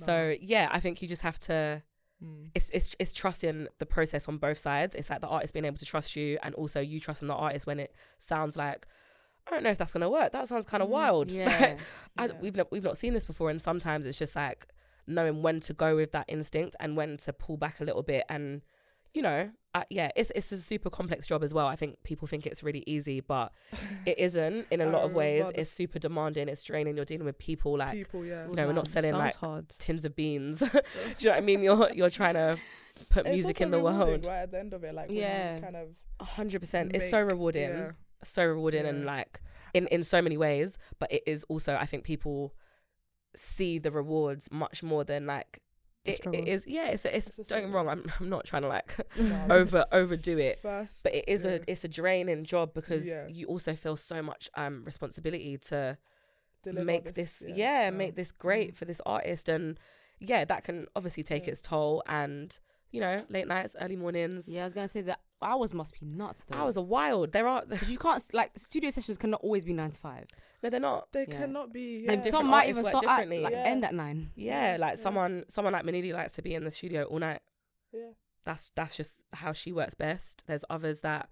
No. 0.00 0.06
So 0.06 0.34
yeah, 0.40 0.68
I 0.72 0.80
think 0.80 1.00
you 1.00 1.08
just 1.08 1.22
have 1.22 1.38
to. 1.40 1.82
Mm. 2.22 2.50
It's 2.54 2.70
it's 2.70 2.94
it's 2.98 3.12
trusting 3.12 3.68
the 3.78 3.86
process 3.86 4.28
on 4.28 4.38
both 4.38 4.58
sides. 4.58 4.94
It's 4.94 5.10
like 5.10 5.20
the 5.20 5.26
artist 5.28 5.52
being 5.52 5.64
able 5.64 5.78
to 5.78 5.84
trust 5.84 6.14
you, 6.16 6.38
and 6.42 6.54
also 6.54 6.80
you 6.80 7.00
trusting 7.00 7.28
the 7.28 7.34
artist 7.34 7.66
when 7.66 7.80
it 7.80 7.94
sounds 8.18 8.56
like. 8.56 8.86
I 9.44 9.50
don't 9.50 9.64
know 9.64 9.70
if 9.70 9.78
that's 9.78 9.92
gonna 9.92 10.08
work. 10.08 10.30
That 10.32 10.46
sounds 10.46 10.66
kind 10.66 10.84
of 10.84 10.88
Mm, 10.88 10.92
wild. 10.92 11.30
Yeah, 11.32 11.76
I, 12.16 12.26
Yeah. 12.26 12.32
we've 12.40 12.54
not, 12.54 12.70
we've 12.70 12.84
not 12.84 12.96
seen 12.96 13.12
this 13.12 13.24
before, 13.24 13.50
and 13.50 13.60
sometimes 13.60 14.06
it's 14.06 14.16
just 14.18 14.36
like 14.36 14.68
knowing 15.08 15.42
when 15.42 15.58
to 15.60 15.72
go 15.74 15.96
with 15.96 16.12
that 16.12 16.26
instinct 16.28 16.76
and 16.78 16.96
when 16.96 17.16
to 17.16 17.32
pull 17.32 17.56
back 17.56 17.80
a 17.80 17.84
little 17.84 18.04
bit, 18.04 18.22
and 18.28 18.62
you 19.14 19.22
know, 19.22 19.50
uh, 19.74 19.84
yeah, 19.90 20.10
it's 20.16 20.30
it's 20.34 20.52
a 20.52 20.58
super 20.60 20.90
complex 20.90 21.26
job 21.26 21.42
as 21.42 21.52
well. 21.54 21.66
I 21.66 21.76
think 21.76 22.02
people 22.02 22.28
think 22.28 22.46
it's 22.46 22.62
really 22.62 22.82
easy, 22.86 23.20
but 23.20 23.52
it 24.06 24.18
isn't 24.18 24.66
in 24.70 24.80
a 24.80 24.86
lot 24.86 25.02
of 25.02 25.12
ways. 25.12 25.46
It's 25.54 25.70
super 25.70 25.98
demanding. 25.98 26.48
It's 26.48 26.62
draining. 26.62 26.96
You're 26.96 27.04
dealing 27.06 27.24
with 27.26 27.38
people 27.38 27.76
like 27.78 27.92
People, 27.92 28.24
yeah. 28.24 28.46
you 28.48 28.54
know, 28.54 28.66
we're 28.66 28.72
not 28.72 28.86
Sounds 28.86 29.06
selling 29.06 29.18
like 29.18 29.36
hard. 29.36 29.68
tins 29.78 30.04
of 30.04 30.14
beans. 30.14 30.58
Do 30.60 30.66
you 31.18 31.26
know 31.26 31.30
what 31.32 31.38
I 31.38 31.40
mean? 31.40 31.62
You're 31.62 31.92
you're 31.94 32.10
trying 32.10 32.34
to 32.34 32.58
put 33.10 33.26
It's 33.26 33.34
music 33.34 33.56
also 33.56 33.64
in 33.64 33.70
the 33.70 33.76
rewarding, 33.78 34.08
world. 34.08 34.26
Right 34.26 34.38
at 34.42 34.50
the 34.50 34.58
end 34.58 34.72
of 34.74 34.84
it, 34.84 34.94
like 34.94 35.08
when 35.08 35.16
you 35.16 35.22
Yeah. 35.22 35.60
kind 35.60 35.76
of 35.76 35.88
hundred 36.26 36.60
percent. 36.60 36.94
It's 36.94 37.10
so 37.10 37.22
make- 37.22 37.32
rewarding. 37.32 37.70
yeah. 37.70 37.90
So 38.24 38.44
rewarding 38.44 38.86
and 38.86 39.00
Yeah. 39.00 39.06
like 39.06 39.40
in 39.74 39.86
in 39.88 40.04
so 40.04 40.20
many 40.20 40.36
ways. 40.36 40.76
But 40.98 41.10
it 41.12 41.22
is 41.26 41.44
also, 41.44 41.76
I 41.76 41.86
think, 41.86 42.04
people 42.04 42.54
see 43.36 43.78
the 43.78 43.90
rewards 43.90 44.48
much 44.52 44.82
more 44.82 45.02
than 45.04 45.26
like. 45.26 45.60
The 46.04 46.12
It, 46.12 46.26
it 46.32 46.48
is 46.48 46.66
yeah 46.66 46.86
it's 46.88 47.04
it's, 47.04 47.28
It's 47.28 47.36
the 47.36 47.44
don't 47.44 47.60
get 47.60 47.68
me 47.68 47.74
wrong 47.74 47.88
I'm, 47.88 48.04
I'm 48.20 48.28
not 48.28 48.44
trying 48.44 48.62
to 48.62 48.68
like 48.68 48.96
No, 49.16 49.46
over 49.50 49.84
overdo 49.92 50.38
it 50.38 50.58
First, 50.62 51.02
but 51.04 51.14
it 51.14 51.24
is 51.28 51.44
yeah. 51.44 51.50
a 51.50 51.60
it's 51.70 51.84
a 51.84 51.88
draining 51.88 52.44
job 52.44 52.74
because 52.74 53.06
Yeah. 53.06 53.28
you 53.28 53.46
also 53.46 53.74
feel 53.74 53.96
so 53.96 54.22
much 54.22 54.50
um 54.56 54.84
responsibility 54.84 55.58
to 55.58 55.96
deliver 56.64 56.84
make 56.84 57.14
this, 57.14 57.42
yeah, 57.46 57.90
make 57.90 58.14
this 58.16 58.30
great 58.32 58.72
Mhm. 58.72 58.76
for 58.76 58.84
this 58.84 59.00
artist 59.06 59.48
and 59.48 59.78
yeah 60.20 60.44
that 60.44 60.64
can 60.64 60.86
obviously 60.94 61.22
take 61.22 61.46
Yeah. 61.46 61.52
its 61.52 61.62
toll 61.62 62.02
and 62.06 62.58
you 62.92 63.00
know 63.00 63.24
late 63.28 63.48
nights 63.48 63.74
early 63.80 63.96
mornings 63.96 64.46
Yeah, 64.48 64.62
I 64.62 64.64
was 64.64 64.72
gonna 64.72 64.88
say 64.88 65.02
the 65.02 65.18
hours 65.42 65.72
must 65.74 65.98
be 65.98 66.06
nuts 66.06 66.44
though. 66.44 66.56
hours 66.56 66.76
are 66.76 66.84
wild 66.84 67.32
there 67.32 67.46
are 67.48 67.64
'Cause 67.66 67.88
you 67.88 67.98
can't 67.98 68.22
like 68.34 68.52
studio 68.58 68.90
sessions 68.90 69.16
cannot 69.18 69.40
always 69.42 69.64
be 69.64 69.72
nine 69.72 69.90
to 69.90 70.00
five. 70.00 70.26
no 70.62 70.70
they're 70.70 70.80
not 70.80 71.10
They 71.12 71.26
Yeah. 71.28 71.40
cannot 71.40 71.72
be. 71.72 71.96
And 71.98 72.04
Yeah. 72.04 72.14
different 72.16 72.30
some 72.32 72.46
might 72.46 72.56
artists 72.68 72.70
even 72.70 72.82
work 72.84 72.92
start 72.92 73.04
at 73.04 73.08
differently. 73.10 73.40
like 73.40 73.52
Yeah. 73.52 73.64
end 73.64 73.84
at 73.84 73.94
nine. 73.94 74.30
yeah 74.34 74.76
like 74.78 74.96
Yeah. 74.96 75.02
someone 75.02 75.44
someone 75.48 75.72
like 75.72 75.84
Manidi 75.84 76.12
likes 76.12 76.34
to 76.34 76.42
be 76.42 76.54
in 76.54 76.64
the 76.64 76.70
studio 76.70 77.04
all 77.04 77.18
night 77.18 77.40
yeah. 77.92 78.10
that's 78.44 78.70
that's 78.74 78.96
just 78.96 79.20
how 79.32 79.52
she 79.52 79.72
works 79.72 79.94
best 79.94 80.42
there's 80.46 80.64
others 80.70 81.00
that 81.00 81.28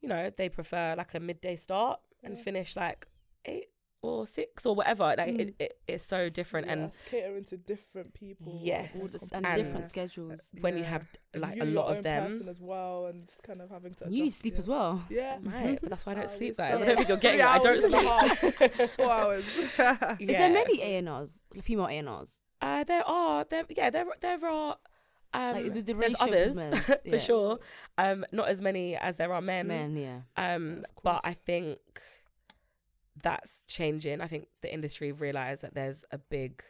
you 0.00 0.08
know 0.08 0.30
they 0.30 0.48
prefer 0.48 0.94
like 0.96 1.14
a 1.14 1.20
midday 1.20 1.56
start 1.56 2.00
and 2.22 2.36
Yeah. 2.36 2.42
finish 2.44 2.76
like 2.76 3.06
eight 3.44 3.68
or 4.08 4.26
six 4.26 4.64
or 4.66 4.74
whatever 4.74 5.14
like 5.18 5.28
Mm. 5.34 5.40
it, 5.40 5.54
it, 5.58 5.78
it's 5.88 6.06
so 6.06 6.28
different 6.28 6.68
and 6.68 6.80
Yes, 6.82 7.02
catering 7.10 7.44
to 7.46 7.56
different 7.56 8.14
people. 8.14 8.58
Yes. 8.62 8.90
All 8.94 9.02
all 9.02 9.08
the, 9.08 9.18
com- 9.18 9.28
and, 9.34 9.46
And- 9.46 9.56
different 9.64 9.84
schedules. 9.86 10.50
when 10.60 10.76
you 10.78 10.84
have 10.84 11.04
like 11.34 11.56
you, 11.56 11.62
a 11.62 11.66
lot 11.66 11.94
of 11.96 12.02
them 12.04 12.46
as 12.48 12.60
well, 12.60 13.06
and 13.06 13.26
just 13.26 13.42
kind 13.42 13.60
of 13.60 13.68
having 13.70 13.94
to. 13.94 14.04
And 14.04 14.14
you 14.14 14.22
need 14.24 14.30
to 14.30 14.36
sleep 14.36 14.54
yeah. 14.54 14.58
as 14.58 14.68
well. 14.68 15.02
Yeah. 15.10 15.38
Right, 15.42 15.78
but 15.80 15.90
that's 15.90 16.06
why 16.06 16.12
I 16.12 16.14
don't 16.16 16.24
Hours, 16.24 16.36
sleep, 16.36 16.56
guys. 16.56 16.80
I 16.80 16.84
don't 16.86 16.96
think 16.96 17.08
you're 17.08 17.16
getting 17.18 17.40
Three 17.40 17.48
it. 17.48 17.54
I 17.54 17.58
don't 17.58 17.84
hours 17.84 17.84
and 17.84 17.94
a 17.94 18.76
sleep. 18.76 18.90
Four 18.96 19.10
hours. 19.12 19.44
Is 20.20 20.36
there 20.36 20.50
many 20.52 20.80
A&Rs, 20.82 21.42
female 21.62 21.86
A&Rs? 21.88 22.38
Uh, 22.62 22.84
there 22.84 23.06
are. 23.06 23.44
There, 23.44 23.64
yeah, 23.70 23.90
there, 23.90 24.06
there 24.20 24.44
are. 24.46 24.76
Um, 25.34 25.52
Like, 25.54 25.72
the- 25.74 25.82
the 25.82 25.92
there's 25.94 26.14
others 26.20 26.56
men, 26.56 26.72
for 26.82 26.98
yeah. 27.04 27.18
sure. 27.18 27.58
Um, 27.98 28.24
not 28.32 28.48
as 28.48 28.62
many 28.62 28.96
as 28.96 29.16
there 29.16 29.32
are 29.34 29.42
men. 29.42 29.66
Men, 29.68 29.96
yeah. 29.96 30.20
Um, 30.36 30.78
Of 30.96 31.02
but 31.02 31.20
I 31.24 31.34
think 31.34 31.78
that's 33.26 33.64
changing. 33.66 34.20
I 34.20 34.28
think 34.28 34.48
the 34.62 34.72
industry 34.72 35.10
realised 35.12 35.62
that 35.62 35.74
there's 35.74 36.04
a 36.10 36.18
big 36.18 36.62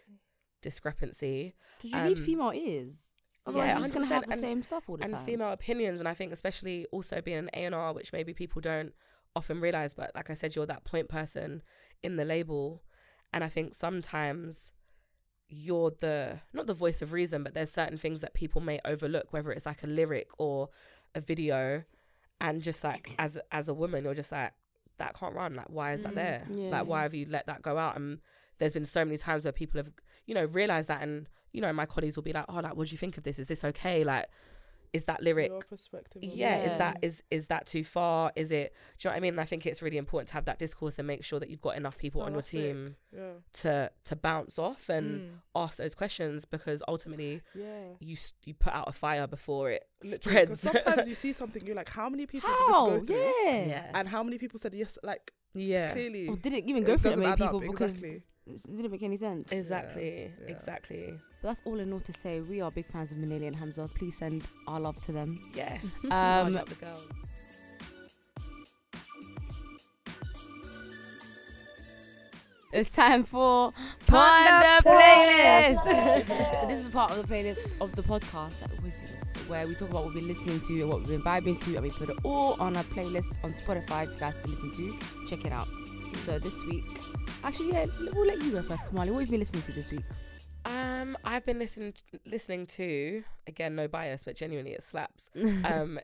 discrepancy 0.62 1.55
Because 1.83 1.91
you 2.03 2.09
need 2.09 2.19
Um, 2.19 2.24
female 2.24 2.53
ears. 2.55 3.12
Otherwise, 3.47 3.66
yeah, 3.69 3.73
you're 3.74 3.83
just 3.83 3.95
gonna 3.95 4.07
have 4.07 4.23
the 4.27 4.37
100%, 4.37 4.41
same 4.41 4.62
stuff 4.62 4.89
all 4.89 4.97
the 4.97 5.05
and 5.05 5.12
time. 5.12 5.24
female 5.27 5.53
opinions, 5.53 6.01
and 6.01 6.09
I 6.09 6.15
think 6.15 6.33
especially 6.33 6.87
also 6.91 7.20
being 7.20 7.39
an 7.39 7.51
A 7.53 7.65
and 7.65 7.74
R, 7.74 7.93
which 7.93 8.12
maybe 8.12 8.33
people 8.35 8.61
don't 8.61 8.93
often 9.37 9.61
realise. 9.61 9.95
But 9.95 10.11
like 10.15 10.31
I 10.31 10.35
said, 10.35 10.57
you're 10.57 10.66
that 10.66 10.85
point 10.85 11.09
person 11.09 11.62
in 12.03 12.16
the 12.16 12.24
label, 12.24 12.83
and 13.33 13.45
I 13.45 13.49
think 13.49 13.74
sometimes 13.74 14.73
you're 15.49 15.93
the 15.93 16.41
not 16.53 16.66
the 16.66 16.74
voice 16.74 17.03
of 17.03 17.12
reason, 17.12 17.45
but 17.45 17.55
there's 17.55 17.70
certain 17.70 17.99
things 17.99 18.20
that 18.20 18.35
people 18.35 18.61
may 18.61 18.81
overlook, 18.85 19.33
whether 19.33 19.53
it's 19.53 19.66
like 19.66 19.85
a 19.85 19.87
lyric 19.87 20.28
or 20.39 20.70
a 21.15 21.20
video, 21.20 21.85
and 22.41 22.62
just 22.62 22.83
like 22.83 23.15
as 23.19 23.39
as 23.53 23.69
a 23.69 23.74
woman, 23.74 24.03
you're 24.05 24.15
just 24.15 24.33
like 24.33 24.53
that 24.98 25.14
can't 25.14 25.35
run. 25.35 25.55
Like 25.55 25.68
why 25.70 25.93
is 25.94 26.02
that 26.02 26.12
Mm, 26.12 26.16
there? 26.16 26.47
yeah. 26.51 26.70
Like 26.70 26.86
why 26.86 27.02
have 27.02 27.14
you 27.14 27.27
let 27.28 27.47
that 27.47 27.62
go 27.62 27.78
out? 27.78 27.97
And 27.97 28.18
there's 28.59 28.73
been 28.73 28.86
so 28.86 29.05
many 29.05 29.18
times 29.18 29.44
where 29.44 29.52
people 29.52 29.78
have 29.78 29.90
you 30.27 30.35
know 30.35 30.44
realized 30.47 30.89
that, 30.89 31.02
and 31.02 31.27
you 31.52 31.60
know 31.60 31.73
my 31.73 31.86
colleagues 31.86 32.16
will 32.16 32.23
be 32.23 32.32
like, 32.32 32.47
oh, 32.48 32.56
like 32.60 32.74
what 32.77 32.89
do 32.89 32.93
you 32.93 32.98
think 32.98 33.16
of 33.18 33.24
this? 33.24 33.39
Is 33.39 33.48
this 33.48 33.64
okay? 33.64 34.05
Like 34.05 34.27
is 34.97 35.05
that 35.05 35.23
lyric 35.23 35.51
Your 35.51 35.60
perspective. 35.60 36.23
on 36.24 36.31
yeah, 36.31 36.56
it. 36.56 36.73
is 36.73 36.78
that 36.78 36.97
is 37.02 37.23
is 37.31 37.47
that 37.52 37.66
too 37.66 37.85
far 37.85 38.32
is 38.36 38.51
it 38.51 38.74
do 38.98 39.09
you 39.09 39.10
know 39.10 39.12
what 39.12 39.16
i 39.16 39.20
mean 39.20 39.35
and 39.35 39.40
i 39.40 39.44
think 39.44 39.66
it's 39.66 39.82
really 39.82 39.97
important 39.98 40.28
to 40.28 40.35
have 40.35 40.44
that 40.47 40.59
discourse 40.59 40.98
and 40.98 41.06
make 41.06 41.23
sure 41.24 41.39
that 41.40 41.48
you've 41.51 41.60
got 41.68 41.77
enough 41.77 41.98
people 41.98 42.23
Oh, 42.23 42.27
on 42.27 42.32
your 42.32 42.43
team 42.43 42.97
Yeah. 43.12 43.35
to 43.62 43.90
to 44.09 44.16
bounce 44.16 44.59
off 44.59 44.89
and 44.89 45.06
Mm. 45.20 45.31
ask 45.64 45.77
those 45.78 45.94
questions 45.94 46.44
because 46.44 46.82
ultimately 46.89 47.43
Yeah. 47.55 47.85
you 48.01 48.16
you 48.44 48.55
put 48.55 48.73
out 48.73 48.89
a 48.89 48.93
fire 48.93 49.27
before 49.27 49.70
it 49.70 49.85
Literally, 50.02 50.47
'cause 50.47 50.60
spreads 50.60 50.82
sometimes 50.85 51.09
you 51.09 51.14
see 51.24 51.32
something, 51.32 51.64
you're 51.66 51.74
like, 51.82 51.89
how 51.90 52.09
many 52.09 52.27
people 52.27 52.51
How? 52.51 52.90
did 52.90 53.01
this 53.02 53.06
go 53.09 53.14
through? 53.14 53.32
Yeah. 53.47 53.64
yeah 53.74 53.90
And 53.94 54.09
how 54.09 54.23
many 54.23 54.39
people 54.39 54.59
said 54.59 54.74
yes? 54.74 54.98
Like, 55.02 55.32
yeah 55.55 55.93
clearly. 55.93 56.28
Or 56.28 56.36
didn't 56.36 56.68
even 56.68 56.82
It 56.82 56.86
go 56.86 56.97
for 56.98 57.09
that 57.10 57.18
many 57.18 57.31
add 57.32 57.40
up, 57.40 57.52
people 57.52 57.60
because 57.73 57.94
exactly. 57.97 58.23
It 58.48 58.77
didn't 58.77 58.93
make 58.93 59.02
any 59.02 59.16
sense. 59.16 59.51
exactly 59.51 60.31
yeah. 60.47 60.55
exactly 60.55 61.18
But 61.43 61.48
that's 61.48 61.62
all 61.64 61.81
in 61.81 61.93
all 61.93 62.01
to 62.01 62.12
say 62.12 62.40
we 62.40 62.60
are 62.60 62.70
big 62.70 62.86
fans 62.86 63.10
of 63.12 63.18
Mnelia 63.18 63.48
and 63.48 63.56
Hamzaa. 63.56 63.93
Please 63.94 64.16
send 64.16 64.44
our 64.68 64.78
love 64.81 65.01
to 65.02 65.12
them. 65.12 65.39
yes 65.55 65.82
Um, 66.05 66.10
Large 66.12 66.56
up 66.56 66.68
the 66.68 66.74
girls. 66.77 67.02
It's 72.73 72.90
time 72.90 73.24
for 73.24 73.73
Panda 74.06 74.82
Panda 74.82 74.89
Playlist. 74.89 75.77
Playlist. 75.78 76.60
so 76.60 76.66
this 76.66 76.85
is 76.85 76.90
part 76.90 77.10
of 77.12 77.16
the 77.16 77.35
playlist 77.35 77.81
of 77.81 77.94
the 77.94 78.02
podcast 78.02 78.60
that 78.60 78.70
we 78.73 78.78
always 78.78 78.97
do 78.97 79.06
this, 79.06 79.48
where 79.48 79.66
we 79.66 79.74
talk 79.74 79.89
about 79.89 80.05
what 80.05 80.14
we've 80.14 80.27
been 80.27 80.28
listening 80.28 80.60
to 80.60 80.81
and 80.82 80.89
what 80.90 80.98
we've 80.98 81.09
been 81.09 81.23
vibing 81.23 81.62
to, 81.64 81.74
and 81.77 81.82
we 81.85 81.90
put 81.90 82.10
it 82.10 82.16
all 82.23 82.60
on 82.60 82.77
a 82.77 82.82
playlist 82.85 83.43
on 83.44 83.52
Spotify 83.55 84.05
for 84.06 84.12
you 84.12 84.18
guys 84.18 84.43
to 84.43 84.48
listen 84.48 84.70
to. 84.73 84.98
Check 85.28 85.44
it 85.47 85.52
out. 85.52 85.68
So 86.24 86.38
this 86.40 86.64
week, 86.64 86.84
actually, 87.44 87.72
yeah, 87.72 87.86
we'll 88.12 88.26
let 88.26 88.43
you 88.43 88.51
go 88.52 88.62
first, 88.62 88.86
Kamali. 88.86 89.10
What 89.10 89.20
have 89.20 89.28
you 89.28 89.32
been 89.32 89.40
listening 89.40 89.62
to 89.62 89.72
this 89.72 89.90
week? 89.90 90.05
um 90.64 91.16
i've 91.22 91.47
been 91.47 91.60
listening 91.60 91.93
t- 91.93 92.18
listening 92.26 92.66
to 92.66 93.22
again 93.47 93.76
no 93.76 93.86
bias 93.86 94.24
but 94.24 94.34
genuinely 94.34 94.72
it 94.72 94.82
slaps 94.82 95.30
um 95.64 95.97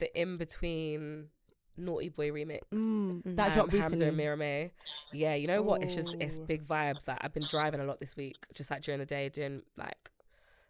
the 0.00 0.20
in 0.20 0.36
between 0.36 1.28
naughty 1.76 2.08
boy 2.08 2.28
remix 2.30 2.58
Mm, 2.74 3.22
that 3.36 3.48
um, 3.48 3.52
dropped 3.52 3.70
Hamzaa 3.70 3.82
recently. 3.84 4.08
and 4.08 4.16
Mira 4.16 4.36
May. 4.36 4.72
Yeah, 5.12 5.34
you 5.36 5.46
know 5.46 5.62
what? 5.62 5.84
It's 5.84 5.94
just 5.94 6.16
it's 6.18 6.40
Oh. 6.40 6.44
big 6.44 6.66
vibes. 6.66 7.06
Like 7.06 7.18
I've 7.20 7.32
been 7.32 7.46
driving 7.48 7.78
a 7.80 7.84
lot 7.84 8.00
this 8.00 8.16
week, 8.16 8.44
just 8.52 8.68
like 8.68 8.82
during 8.82 8.98
the 8.98 9.06
day, 9.06 9.28
doing 9.28 9.62
like 9.76 10.10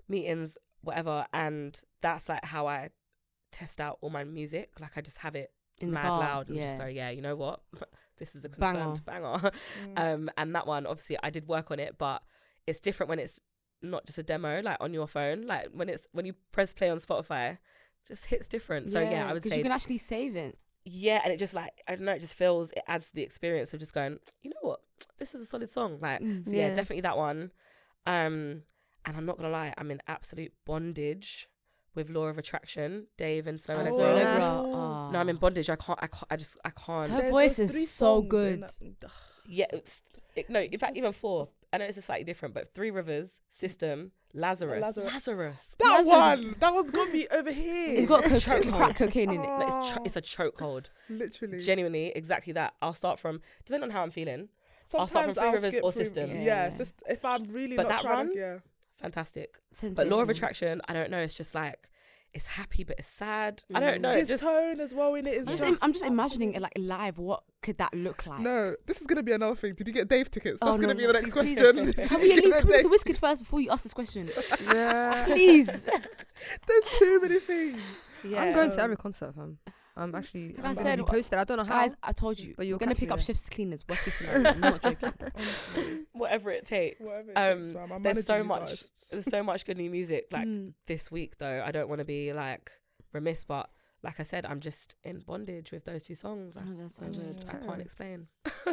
meetings, 0.07 0.59
whatever. 0.83 1.25
And 1.33 1.81
that's 2.03 2.29
like 2.29 2.45
how 2.45 2.67
I 2.67 2.91
test 3.53 3.81
out 3.81 3.97
all 4.03 4.11
my 4.11 4.25
music. 4.25 4.73
Like 4.79 4.99
I 4.99 5.01
just 5.01 5.19
have 5.19 5.35
it 5.35 5.51
In 5.79 5.89
the 5.89 5.95
mad 5.95 6.09
car, 6.09 6.21
loud 6.21 6.49
and 6.49 6.59
yeah. 6.59 6.67
just 6.67 6.79
go, 6.79 6.85
yeah, 6.87 7.09
you 7.09 7.23
know 7.23 7.37
what? 7.37 7.61
This 8.21 8.37
is 8.37 8.45
a 8.45 8.49
Banger. 8.49 8.95
confirmed 8.95 9.05
banger. 9.05 9.51
Mm. 9.97 9.99
um, 10.15 10.31
and 10.37 10.55
that 10.55 10.67
one, 10.69 10.87
obviously, 10.87 11.17
I 11.23 11.31
did 11.31 11.49
work 11.49 11.71
on 11.73 11.81
it, 11.81 11.97
but 11.99 12.23
it's 12.69 12.79
different 12.79 13.09
when 13.11 13.19
it's 13.19 13.41
not 13.83 14.07
just 14.07 14.19
a 14.19 14.23
demo, 14.23 14.61
like 14.63 14.77
on 14.79 14.95
your 14.95 15.09
phone. 15.09 15.47
Like 15.47 15.71
when 15.73 15.89
it's 15.89 16.07
when 16.13 16.27
you 16.27 16.35
press 16.53 16.73
play 16.73 16.89
on 16.91 16.99
Spotify, 16.99 17.59
just 18.07 18.27
hits 18.27 18.47
different. 18.49 18.91
So 18.91 19.01
yeah, 19.01 19.27
I 19.29 19.33
would 19.33 19.43
say 19.43 19.57
you 19.57 19.63
can 19.65 19.73
actually 19.73 19.99
save 19.99 20.37
it. 20.37 20.57
yeah, 20.85 21.21
and 21.25 21.33
it 21.33 21.39
just 21.39 21.55
like 21.55 21.73
I 21.89 21.97
don't 21.97 22.05
know, 22.05 22.13
it 22.13 22.21
just 22.21 22.35
feels 22.35 22.71
it 22.73 22.83
adds 22.87 23.09
to 23.09 23.15
the 23.15 23.23
experience 23.23 23.73
of 23.75 23.81
just 23.81 23.95
going, 23.95 24.19
you 24.43 24.51
know 24.51 24.69
what, 24.69 24.81
this 25.19 25.35
is 25.35 25.41
a 25.43 25.47
solid 25.47 25.71
song. 25.71 25.99
Like, 26.01 26.21
Mm. 26.21 26.47
so 26.47 26.53
yeah, 26.55 26.69
Yeah. 26.69 26.75
definitely 26.75 27.01
that 27.03 27.17
one. 27.17 27.51
Um, 28.07 28.63
and 29.07 29.17
I'm 29.17 29.25
not 29.27 29.37
gonna 29.39 29.51
lie, 29.51 29.73
I'm 29.79 29.91
in 29.91 30.01
absolute 30.07 30.53
bondage 30.67 31.49
with 31.95 32.11
Law 32.11 32.27
of 32.27 32.39
Attraction, 32.39 33.07
Dave 33.17 33.47
and 33.47 33.61
Slow 33.61 33.77
Oh, 33.77 33.81
and 33.81 33.89
so 33.91 33.97
Slow. 33.97 34.05
Aalegra. 34.17 34.39
Aalegra. 34.41 35.13
No, 35.13 35.19
I'm 35.21 35.29
in 35.29 35.37
bondage. 35.37 35.71
I 35.71 35.77
can't. 35.77 35.99
I 36.03 36.07
can't. 36.07 36.25
I 36.31 36.37
just. 36.37 36.57
I 36.65 36.71
can't. 36.71 37.11
Her 37.11 37.19
There's 37.19 37.31
voice 37.31 37.59
is 37.59 37.91
so 37.91 38.23
good. 38.23 38.63
that- 38.63 39.11
yeah. 39.47 39.67
It's, 39.73 40.03
it, 40.37 40.49
no, 40.49 40.61
in 40.61 40.79
fact, 40.79 40.97
even 40.97 41.13
four. 41.13 41.49
I 41.73 41.79
know 41.79 41.85
it's 41.85 41.99
a 41.99 42.03
slightly 42.03 42.25
different, 42.25 42.55
but 42.55 42.73
Three 42.75 42.91
Rivers, 42.91 43.41
System, 43.53 44.11
Lazarus, 44.35 44.81
Lazarus. 44.83 45.13
Lazarus. 45.13 45.77
That 45.79 46.05
Lazarus 46.05 46.09
one, 46.47 46.57
that 46.59 46.75
one's 46.75 46.91
got 46.91 47.13
me 47.13 47.27
over 47.31 47.51
here. 47.53 47.95
It's 47.95 48.09
got 48.09 48.25
co- 48.25 48.31
Chokehold. 48.37 48.77
crack 48.77 48.97
cocaine 48.97 49.31
in 49.31 49.41
it. 49.41 49.47
No, 49.47 49.61
it's, 49.63 49.73
oh. 49.77 49.83
cho- 49.95 50.01
Oh. 50.01 50.05
it's 50.05 50.17
a 50.17 50.23
chokehold. 50.23 50.87
literally. 51.09 51.61
Genuinely, 51.61 52.13
exactly 52.15 52.53
that. 52.55 52.75
I'll 52.83 52.95
start 52.95 53.19
from 53.21 53.41
depending 53.65 53.89
on 53.89 53.91
how 53.91 54.03
I'm 54.03 54.11
feeling. 54.11 54.49
I'll 54.95 55.07
start 55.07 55.27
from 55.27 55.35
Three 55.35 55.45
I'll 55.45 55.53
Rivers 55.53 55.75
or 55.83 55.93
through- 55.93 56.03
System. 56.05 56.31
Yeah, 56.31 56.43
Yeah. 56.43 56.71
sys- 56.71 56.93
if 57.09 57.25
I'm 57.25 57.45
really 57.53 57.77
But 57.77 57.85
not 57.85 57.89
that 57.91 58.01
trying 58.03 58.17
run, 58.17 58.33
to, 58.35 58.39
yeah. 58.41 58.59
Fantastic. 59.01 59.59
But 59.95 60.09
Law 60.09 60.21
of 60.21 60.29
Attraction, 60.31 60.81
I 60.89 60.93
don't 60.93 61.11
know. 61.11 61.19
It's 61.19 61.35
just 61.35 61.55
like 61.55 61.89
it's 62.33 62.47
happy, 62.47 62.85
but 62.85 62.97
it's 62.99 63.09
sad. 63.09 63.63
I 63.75 63.81
don't 63.81 63.99
Mm. 63.99 64.01
know. 64.03 64.11
It 64.13 64.19
His 64.21 64.29
just 64.29 64.43
tone 64.45 64.79
as 64.81 64.95
well 64.95 65.15
in 65.17 65.27
it 65.27 65.35
is 65.35 65.41
I'm 65.41 65.47
just, 65.49 65.65
just, 65.67 65.83
I'm 65.83 65.93
just 65.93 66.05
imagining 66.05 66.53
it 66.53 66.63
like 66.63 66.73
live. 66.77 67.19
What 67.19 67.43
could 67.61 67.79
that 67.79 67.93
look 67.93 68.25
like? 68.25 68.39
No, 68.41 68.77
this 68.87 69.01
is 69.01 69.07
gonna 69.09 69.25
be 69.25 69.33
another 69.33 69.57
thing. 69.57 69.75
Did 69.75 69.89
you 69.89 69.93
get 69.93 70.09
Dave 70.09 70.31
tickets? 70.31 70.61
That's 70.61 70.71
Oh, 70.71 70.77
gonna 70.77 70.95
no, 70.95 70.99
be 70.99 71.07
no, 71.07 71.13
the 71.13 71.13
next 71.23 71.33
please, 71.35 71.57
question. 71.59 71.77
please. 71.77 71.95
Did 71.95 72.09
Can 72.09 72.21
you 72.21 72.33
at 72.37 72.45
least 72.45 72.59
come 72.61 72.71
to 72.83 72.89
Wizkid 72.89 73.19
first 73.19 73.43
before 73.43 73.61
you 73.61 73.71
ask 73.71 73.83
this 73.83 73.95
question? 73.95 74.29
Yeah. 74.65 75.25
Please. 75.27 75.67
There's 76.67 76.85
too 76.99 77.21
many 77.21 77.41
things. 77.41 77.81
yeah. 78.23 78.43
I'm 78.43 78.53
going 78.55 78.71
to 78.71 78.81
every 78.81 78.97
concert, 78.97 79.35
fam. 79.35 79.59
I'm 79.97 80.15
actually. 80.15 80.55
Like 80.57 80.65
I 80.65 80.69
I'm 80.71 80.75
said, 80.75 81.07
posted. 81.07 81.39
I 81.39 81.45
don't 81.45 81.59
know 81.59 81.65
how. 81.65 81.81
Guys, 81.81 81.95
I 82.03 82.13
told 82.13 82.39
you. 82.39 82.55
But 82.57 82.67
we're 82.67 82.79
going 82.79 82.89
to 82.91 82.95
pick 82.95 83.11
up 83.11 83.19
there. 83.19 83.25
shifts 83.27 83.49
cleaners. 83.49 83.85
Worst 83.89 84.03
case 84.05 84.15
scenario. 84.19 84.51
I'm 84.51 84.61
not 84.61 84.83
joking. 84.83 85.13
Honestly, 85.37 85.99
whatever 86.13 86.51
it 86.51 86.65
takes. 86.67 87.01
whatever 87.01 87.31
it 87.33 87.37
Um, 87.37 87.69
takes, 87.69 87.79
fam. 87.79 87.93
I'm 87.93 88.03
there's 88.03 88.27
so 88.27 88.45
much- 88.45 88.61
artists. 88.63 89.09
There's 89.11 89.25
so 89.27 89.43
much 89.43 89.65
good 89.67 89.77
new 89.77 89.91
music 89.91 90.27
like 90.33 90.47
Mm. 90.47 90.73
this 90.87 91.11
week 91.11 91.39
though. 91.39 91.63
I 91.65 91.71
don't 91.73 91.89
want 91.89 91.99
to 91.99 92.05
be 92.05 92.33
like 92.33 92.71
remiss, 93.13 93.45
but 93.45 93.69
like 94.03 94.19
I 94.19 94.23
said, 94.23 94.47
I'm 94.47 94.61
just 94.61 94.95
in 95.05 95.19
bondage 95.19 95.73
with 95.73 95.85
those 95.85 96.05
two 96.05 96.15
songs. 96.15 96.57
I, 96.57 96.61
Oh, 96.63 96.75
that's 96.81 96.97
so 96.97 97.05
I 97.05 97.09
just 97.11 97.45
I 97.49 97.55
can't 97.67 97.83
explain. 97.83 98.29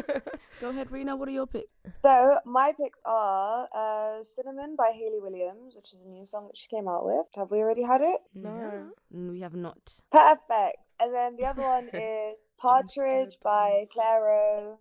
Go 0.62 0.70
ahead, 0.70 0.90
Rena. 0.92 1.16
What 1.18 1.28
are 1.28 1.32
your 1.32 1.48
picks? 1.48 1.68
So 2.04 2.40
my 2.46 2.72
picks 2.80 3.02
are 3.06 3.68
uh, 3.76 4.24
"Cinnamon" 4.24 4.76
by 4.78 4.92
Hayley 4.94 5.20
Williams, 5.22 5.76
which 5.76 5.94
is 5.94 6.02
a 6.06 6.08
new 6.10 6.26
song 6.26 6.48
that 6.48 6.56
she 6.58 6.68
came 6.70 6.88
out 6.88 7.06
with. 7.06 7.26
Have 7.36 7.52
we 7.52 7.58
already 7.60 7.84
had 7.84 8.02
it? 8.02 8.20
No. 8.34 8.92
Mm, 9.14 9.32
We 9.32 9.42
have 9.42 9.54
not. 9.56 9.94
Perfect. 10.12 10.78
And 11.00 11.14
then 11.14 11.36
the 11.38 11.46
other 11.46 11.62
one 11.62 11.90
is 11.94 12.50
"Partridge" 12.60 13.38
by 13.44 13.86
Clairo. 13.96 14.78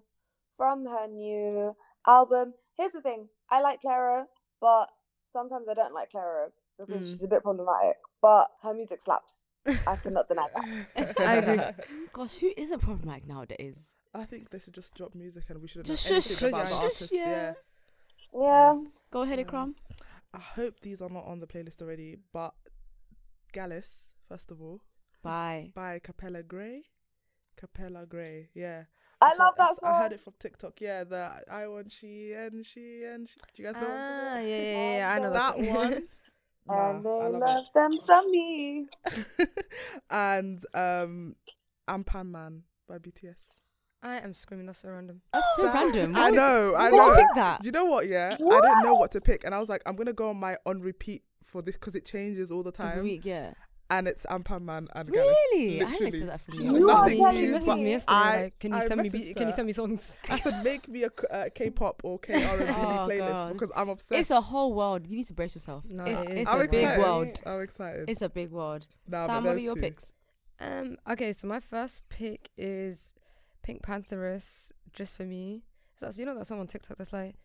from 0.56 0.86
her 0.86 1.06
new 1.08 1.76
album. 2.06 2.54
Here's 2.76 2.92
the 2.92 3.02
thing 3.02 3.28
I 3.50 3.60
like 3.60 3.80
Clairo, 3.82 4.24
but 4.60 4.86
sometimes 5.26 5.66
I 5.68 5.74
don't 5.74 5.92
like 5.94 6.10
Clairo 6.12 6.50
because 6.78 7.04
Mm. 7.04 7.10
she's 7.10 7.22
a 7.22 7.28
bit 7.28 7.42
problematic. 7.42 7.96
But 8.22 8.48
her 8.62 8.72
music 8.74 9.02
slaps. 9.02 9.44
I 9.66 9.96
cannot 9.96 10.28
deny 10.28 10.46
that. 10.54 11.14
I 11.20 11.34
agree. 11.36 11.60
Gosh, 12.12 12.36
who 12.38 12.50
isn't 12.56 12.80
problematic 12.80 13.26
nowadays? 13.26 13.94
I 14.14 14.24
think 14.24 14.50
they 14.50 14.58
should 14.60 14.74
just 14.74 14.94
drop 14.94 15.14
music 15.14 15.44
and 15.50 15.60
we 15.60 15.68
shouldn't 15.68 15.86
Just 15.88 16.06
shush, 16.06 16.40
about 16.42 16.66
shush, 16.66 16.70
the 16.70 16.76
artist. 16.76 17.12
yeah. 17.12 17.28
yeah. 17.28 17.52
Yeah. 18.32 18.74
Go 19.10 19.22
ahead, 19.22 19.38
Yeah. 19.40 19.44
Ikram. 19.44 19.74
I 20.32 20.38
hope 20.38 20.80
these 20.80 21.00
are 21.02 21.08
not 21.10 21.24
on 21.26 21.40
the 21.40 21.46
playlist 21.46 21.82
already, 21.82 22.16
but 22.32 22.54
Gyalis, 23.52 24.10
first 24.28 24.50
of 24.50 24.60
all, 24.62 24.80
Bye. 25.26 25.70
by 25.74 25.98
Capella 26.02 26.42
Grey. 26.42 26.84
Capella 27.56 28.06
Grey, 28.06 28.48
yeah. 28.54 28.84
I 29.20 29.32
So 29.32 29.38
love 29.42 29.54
that 29.56 29.76
song. 29.76 29.90
I 29.90 30.02
heard 30.02 30.12
it 30.12 30.20
from 30.20 30.34
TikTok. 30.38 30.80
Yeah, 30.80 31.04
the 31.04 31.30
I 31.50 31.66
want 31.68 31.90
she 31.90 32.32
and 32.32 32.64
she 32.66 33.02
and 33.04 33.26
she. 33.28 33.36
Do 33.54 33.62
you 33.62 33.72
guys 33.72 33.80
know? 33.80 33.88
what 33.88 33.96
I'm 33.96 34.20
Ah, 34.20 34.30
talking 34.34 34.48
yeah, 34.48 34.56
yeah, 34.62 34.96
yeah. 34.98 35.10
I 35.12 35.18
know 35.18 35.32
that, 35.32 35.56
that 35.56 35.64
song. 35.64 35.74
one. 35.74 35.92
And 35.94 36.04
Nah, 36.68 36.90
I 36.90 36.92
they 36.92 36.98
love 36.98 37.40
love 37.40 37.64
them 37.74 37.96
some 37.98 38.30
me. 38.30 38.88
and 40.10 40.58
um, 40.74 41.36
Anpanman 41.88 42.62
by 42.88 42.98
BTS. 42.98 43.54
I 44.02 44.16
am 44.18 44.34
screaming. 44.34 44.66
That's 44.66 44.80
so 44.82 44.88
random. 44.90 45.22
That's 45.32 45.46
so 45.56 45.62
That- 45.64 45.74
random. 45.74 46.14
I 46.16 46.30
know, 46.30 46.74
I 46.74 46.90
Why 46.90 46.90
would 46.90 46.96
know. 46.98 47.08
you 47.10 47.14
pick 47.16 47.34
that? 47.36 47.64
You 47.64 47.72
know 47.72 47.84
what? 47.86 48.06
Yeah, 48.08 48.34
I 48.34 48.36
didn't 48.36 48.82
know 48.82 48.94
what 48.94 49.12
to 49.12 49.20
pick, 49.20 49.44
and 49.44 49.54
I 49.54 49.58
was 49.58 49.68
like, 49.68 49.82
I'm 49.86 49.96
gonna 49.96 50.12
go 50.12 50.28
on 50.30 50.36
my 50.38 50.56
on 50.66 50.80
repeat 50.80 51.22
for 51.44 51.62
this 51.62 51.74
because 51.76 51.94
it 51.94 52.04
changes 52.04 52.50
all 52.50 52.62
the 52.62 52.72
Every 52.78 52.94
time, 52.94 53.02
week, 53.02 53.24
yeah. 53.24 53.54
And 53.88 54.08
it's 54.08 54.26
Anpanman 54.26 54.88
and 54.96 55.08
Gyalis. 55.08 55.14
Really? 55.52 55.80
I 55.82 55.90
didn't 55.90 55.90
Literally. 55.90 56.08
expect 56.08 56.26
that 56.26 56.40
from 56.40 56.54
you. 56.60 56.72
You 56.78 56.90
are 56.90 57.02
nothing 57.02 57.18
telling 57.18 57.36
She 57.36 57.46
new, 57.46 57.54
messaged 57.54 57.76
me 57.78 57.90
yesterday. 57.90 58.16
I- 58.16 58.42
like, 58.42 58.58
can 58.58 58.70
you 58.72 58.76
I 58.78 58.80
send 58.80 59.00
me? 59.02 59.08
messaged 59.08 59.12
Be- 59.12 59.34
can 59.34 59.46
you 59.48 59.54
send 59.54 59.66
me 59.68 59.72
songs? 59.72 60.18
I 60.28 60.38
said, 60.40 60.64
make 60.64 60.88
me 60.88 61.02
a 61.04 61.10
k- 61.10 61.26
uh, 61.30 61.48
K-pop 61.54 62.00
or 62.02 62.18
K-R&B 62.18 62.64
Oh, 62.68 63.06
playlist 63.08 63.28
God. 63.28 63.52
because 63.52 63.70
I'm 63.76 63.88
obsessed. 63.88 64.20
It's 64.20 64.30
a 64.32 64.40
whole 64.40 64.74
world. 64.74 65.06
You 65.06 65.16
need 65.18 65.26
to 65.26 65.34
brace 65.34 65.54
yourself. 65.54 65.84
No, 65.88 66.02
it's 66.04 66.20
it 66.22 66.30
is 66.32 66.38
it's 66.40 66.50
a 66.50 66.58
a 66.58 66.68
big 66.68 66.98
world. 66.98 67.40
I'm 67.46 67.60
excited. 67.60 68.10
It's 68.10 68.22
a 68.22 68.28
big 68.28 68.50
world. 68.50 68.88
Nah, 69.06 69.26
Sam, 69.28 69.44
what 69.44 69.54
are 69.54 69.58
your 69.60 69.76
two. 69.76 69.80
picks? 69.82 70.12
Um. 70.58 70.96
Okay, 71.08 71.32
so 71.32 71.46
my 71.46 71.60
first 71.60 72.08
pick 72.08 72.48
is 72.56 73.12
PinkPantheress, 73.66 74.72
just 74.92 75.16
for 75.16 75.24
me. 75.24 75.62
So 75.98 76.10
you 76.14 76.26
know 76.26 76.36
that 76.36 76.46
song 76.46 76.60
on 76.60 76.66
TikTok 76.66 76.98
that's 76.98 77.12
like, 77.12 77.36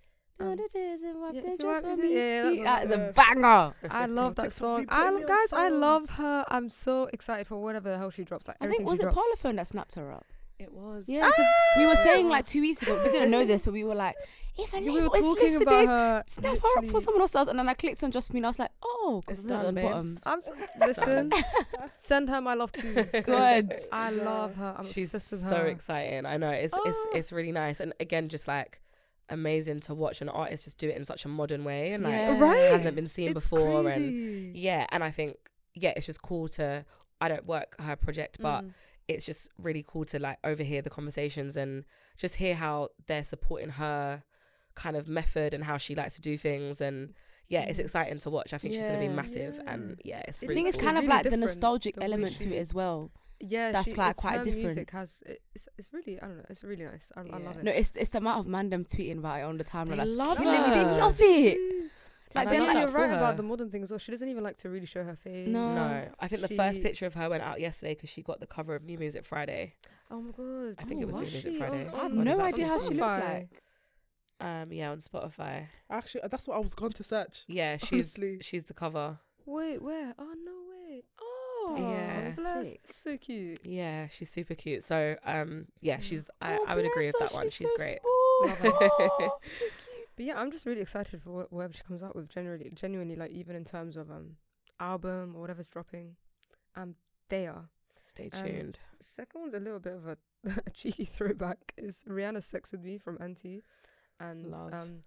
Oh, 0.41 0.49
what 0.49 0.59
it 0.59 0.75
is 0.75 1.03
and 1.03 1.21
what 1.21 1.33
yeah, 1.35 1.41
they 1.41 1.57
just 1.57 1.63
want 1.83 1.85
for 1.85 1.95
me 2.01 2.09
to- 2.09 2.53
yeah, 2.55 2.63
that's 2.63 2.63
That 2.63 2.83
is 2.85 2.91
a 2.91 3.13
banger. 3.13 3.73
I 3.89 4.05
love 4.19 4.35
that 4.35 4.51
song. 4.51 4.85
I 4.89 5.23
guys, 5.27 5.53
I 5.53 5.69
love 5.69 6.09
her. 6.11 6.45
I'm 6.49 6.69
so 6.69 7.09
excited 7.13 7.47
for 7.47 7.61
whatever 7.61 7.89
the 7.91 7.97
hell 7.97 8.09
she 8.09 8.23
drops. 8.23 8.47
Like 8.47 8.57
I 8.61 8.65
everything 8.65 8.85
think 8.85 8.89
was 8.89 8.99
she 8.99 9.05
it 9.07 9.13
drops. 9.13 9.27
Parlophone 9.41 9.55
that 9.57 9.67
snapped 9.67 9.95
her 9.95 10.11
up? 10.11 10.25
It 10.59 10.71
was. 10.73 11.05
Yeah, 11.07 11.23
'cause 11.23 11.33
ah! 11.39 11.79
we 11.79 11.87
were 11.87 11.95
saying 11.95 12.29
like 12.29 12.45
two 12.45 12.61
weeks 12.61 12.83
ago, 12.83 13.01
we 13.03 13.09
didn't 13.11 13.31
know 13.31 13.45
this, 13.45 13.63
so 13.63 13.71
we 13.71 13.83
were 13.83 13.95
like, 13.95 14.15
if 14.59 14.71
a 14.75 14.79
we 14.79 14.91
were 14.91 15.09
was 15.09 15.21
talking 15.21 15.59
about 15.59 15.87
her. 15.87 16.23
snap 16.27 16.57
her 16.59 16.77
up 16.77 16.85
for 16.85 16.99
someone 16.99 17.21
else, 17.21 17.33
and 17.33 17.57
then 17.57 17.67
I 17.67 17.73
clicked 17.73 18.03
on 18.03 18.11
Josephine. 18.11 18.45
I 18.45 18.49
was 18.49 18.59
like, 18.59 18.69
oh, 18.83 19.23
because 19.25 19.39
It's 19.39 19.45
it's 19.45 19.49
down 19.49 19.61
at 19.61 19.63
done, 19.65 19.75
the 19.75 19.81
bottom. 19.81 20.17
I'm 20.23 20.37
s- 20.39 20.51
listen. 20.79 21.31
send 21.91 22.29
her 22.29 22.41
my 22.41 22.53
love 22.53 22.71
too. 22.73 22.93
'cause 22.93 23.23
Good. 23.23 23.79
I 23.91 24.11
love 24.11 24.53
her. 24.55 24.75
I'm 24.77 24.85
She's 24.87 25.05
obsessed 25.13 25.31
with 25.31 25.41
so 25.41 25.55
exciting. 25.63 26.27
I 26.27 26.37
know 26.37 26.51
it's 26.51 26.73
Oh. 26.77 26.81
it's 26.85 26.99
it's 27.15 27.31
really 27.31 27.51
nice, 27.51 27.79
and 27.79 27.93
again, 27.99 28.29
just 28.29 28.47
like 28.47 28.80
amazing 29.31 29.79
to 29.81 29.93
watch 29.95 30.21
an 30.21 30.29
artist 30.29 30.65
just 30.65 30.77
do 30.77 30.89
it 30.89 30.95
in 30.97 31.05
such 31.05 31.25
a 31.25 31.27
modern 31.27 31.63
way, 31.63 31.93
and 31.93 32.03
like 32.03 32.13
Yeah. 32.13 32.37
Right. 32.39 32.71
hasn't 32.71 32.95
been 32.95 33.07
seen 33.07 33.29
It's 33.31 33.45
before, 33.45 33.87
and 33.89 34.55
yeah, 34.55 34.85
and 34.91 35.03
I 35.03 35.11
think 35.11 35.37
yeah, 35.73 35.93
it's 35.95 36.05
just 36.05 36.21
cool 36.21 36.47
to. 36.49 36.85
I 37.19 37.27
don't 37.29 37.45
work 37.45 37.79
her 37.79 37.95
project, 37.95 38.37
but 38.41 38.61
Mm. 38.63 38.73
it's 39.07 39.25
just 39.25 39.49
really 39.57 39.83
cool 39.87 40.05
to 40.05 40.19
like 40.19 40.37
overhear 40.43 40.81
the 40.81 40.89
conversations 40.89 41.55
and 41.55 41.85
just 42.17 42.35
hear 42.35 42.55
how 42.55 42.89
they're 43.07 43.23
supporting 43.23 43.69
her 43.69 44.23
kind 44.75 44.95
of 44.95 45.07
method 45.07 45.53
and 45.53 45.63
how 45.63 45.77
she 45.77 45.93
likes 45.95 46.15
to 46.15 46.21
do 46.21 46.37
things 46.37 46.79
and 46.81 47.13
yeah 47.49 47.61
it's 47.63 47.77
Mm. 47.77 47.83
exciting 47.83 48.19
to 48.19 48.29
watch 48.29 48.53
i 48.53 48.57
think 48.57 48.73
she's 48.73 48.87
going 48.87 49.01
to 49.01 49.05
be 49.07 49.13
massive 49.13 49.55
Yeah. 49.57 49.73
and 49.73 50.01
yeah 50.05 50.21
it's 50.27 50.41
I 50.41 50.45
I 50.45 50.47
really 50.47 50.55
think 50.55 50.67
it's 50.69 50.77
cool. 50.77 50.85
kind 50.85 50.97
of 50.97 51.03
really 51.03 51.13
like 51.15 51.29
the 51.29 51.35
nostalgic 51.37 51.95
the 51.95 52.03
element 52.03 52.37
to 52.39 52.55
it 52.55 52.57
as 52.59 52.73
well. 52.73 53.11
Yeah, 53.47 53.71
That's, 53.71 53.89
she, 53.89 53.95
like, 53.95 54.15
quite 54.15 54.37
her 54.39 54.43
different. 54.43 54.65
Music 54.65 54.91
has 54.91 55.23
it- 55.25 55.41
it's 55.55 55.67
it's 55.77 55.91
really 55.93 56.19
I 56.21 56.25
don't 56.27 56.37
know. 56.37 56.45
It's 56.49 56.63
really 56.63 56.83
nice. 56.85 57.11
I, 57.15 57.21
I 57.21 57.37
love 57.39 57.57
it. 57.57 57.63
No, 57.63 57.71
it's 57.71 57.91
it's 57.95 58.09
the 58.11 58.19
amount 58.19 58.39
of 58.39 58.45
mandem 58.51 58.87
tweeting 58.89 59.17
about 59.19 59.39
it 59.39 59.43
on 59.43 59.57
the 59.57 59.63
timeline. 59.63 59.89
They 59.91 59.95
That's 59.97 60.11
love 60.11 60.37
killing 60.37 60.61
me. 60.63 60.69
They 60.69 60.75
her. 60.83 60.97
love 60.97 61.17
it. 61.19 61.57
Like, 62.33 62.45
Like 62.45 62.49
they're 62.49 62.59
they're 62.59 62.67
like 62.67 62.75
like, 62.75 62.83
you're 62.87 63.01
right 63.01 63.09
for 63.09 63.15
about 63.17 63.31
her. 63.31 63.37
the 63.37 63.43
modern 63.43 63.69
things. 63.71 63.89
Well, 63.91 63.99
she 63.99 64.11
doesn't 64.11 64.27
even 64.29 64.43
like 64.43 64.57
to 64.59 64.69
really 64.69 64.85
show 64.85 65.03
her 65.03 65.15
face. 65.17 65.47
No. 65.49 65.73
no 65.75 66.07
i 66.19 66.27
think 66.29 66.41
the 66.41 66.55
first 66.55 66.81
picture 66.81 67.05
of 67.05 67.13
her 67.15 67.29
went 67.29 67.43
out 67.43 67.59
yesterday 67.59 67.93
because 67.93 68.09
she 68.09 68.21
got 68.21 68.39
the 68.39 68.47
cover 68.47 68.73
of 68.75 68.83
new 68.83 68.97
music 68.97 69.25
friday 69.25 69.73
Oh 70.09 70.21
my 70.21 70.31
god. 70.31 70.75
I 70.79 70.83
think 70.85 71.01
it 71.01 71.05
Oh, 71.05 71.07
was 71.07 71.15
New 71.15 71.21
Music 71.23 71.41
she 71.53 71.57
Friday. 71.57 71.87
on- 71.89 71.99
I 71.99 72.03
have 72.03 72.13
no 72.13 72.39
idea 72.41 72.67
how 72.67 72.79
she 72.79 72.93
looks 72.93 73.11
like. 73.11 73.49
um 74.39 74.71
yeah 74.71 74.91
on 74.91 74.99
spotify 74.99 75.67
Actually, 75.89 76.21
that's 76.31 76.47
what 76.47 76.55
I 76.55 76.59
was 76.59 76.73
going 76.73 76.93
to 76.93 77.03
search. 77.03 77.43
yeah 77.47 77.77
she's 77.77 77.91
Honestly. 78.17 78.39
she's 78.41 78.63
the 78.65 78.73
cover 78.73 79.19
Wait, 79.45 79.81
where? 79.81 80.13
Oh 80.19 80.33
no 80.49 80.57
way. 80.71 81.03
Oh, 81.19 81.30
Yeah. 81.77 82.31
bless. 82.35 82.73
So 82.91 83.17
cute. 83.17 83.59
yeah 83.63 84.07
she's 84.09 84.29
super 84.29 84.55
cute 84.55 84.83
so 84.83 85.15
um 85.25 85.65
yeah 85.81 85.97
Mm. 85.97 86.01
she's 86.03 86.29
i, 86.41 86.55
Oh, 86.57 86.65
I 86.67 86.75
would 86.75 86.85
agree 86.85 87.07
with 87.07 87.15
that 87.19 87.31
her, 87.31 87.35
one 87.37 87.49
she's 87.49 87.67
so 87.67 87.75
great. 87.77 87.99
Oh, 88.43 89.37
so 89.47 89.65
cute. 89.65 90.07
But 90.15 90.25
yeah, 90.25 90.39
I'm 90.39 90.51
just 90.51 90.65
really 90.65 90.81
excited 90.81 91.21
for 91.21 91.43
wh- 91.43 91.53
whatever 91.53 91.73
she 91.73 91.83
comes 91.83 92.01
out 92.03 92.15
with. 92.15 92.27
Generally, 92.27 92.71
genuinely, 92.73 93.15
like 93.15 93.31
even 93.31 93.55
in 93.55 93.63
terms 93.65 93.95
of 93.97 94.09
um 94.11 94.37
album 94.79 95.33
or 95.35 95.41
whatever's 95.41 95.67
dropping, 95.69 96.15
um 96.75 96.95
they 97.29 97.45
are. 97.47 97.69
stay 97.99 98.29
Um, 98.33 98.43
tuned 98.43 98.79
Second 98.99 99.41
one's 99.41 99.53
a 99.53 99.59
little 99.59 99.79
bit 99.79 99.93
of 99.93 100.07
a, 100.07 100.17
a 100.65 100.69
cheeky 100.71 101.05
throwback. 101.05 101.73
Is 101.77 102.03
Rihanna's 102.07 102.45
"Sex 102.45 102.71
with 102.71 102.83
Me" 102.83 102.97
from 102.97 103.17
Anti, 103.21 103.61
and 104.19 104.51
Love. 104.51 104.73
um, 104.73 105.03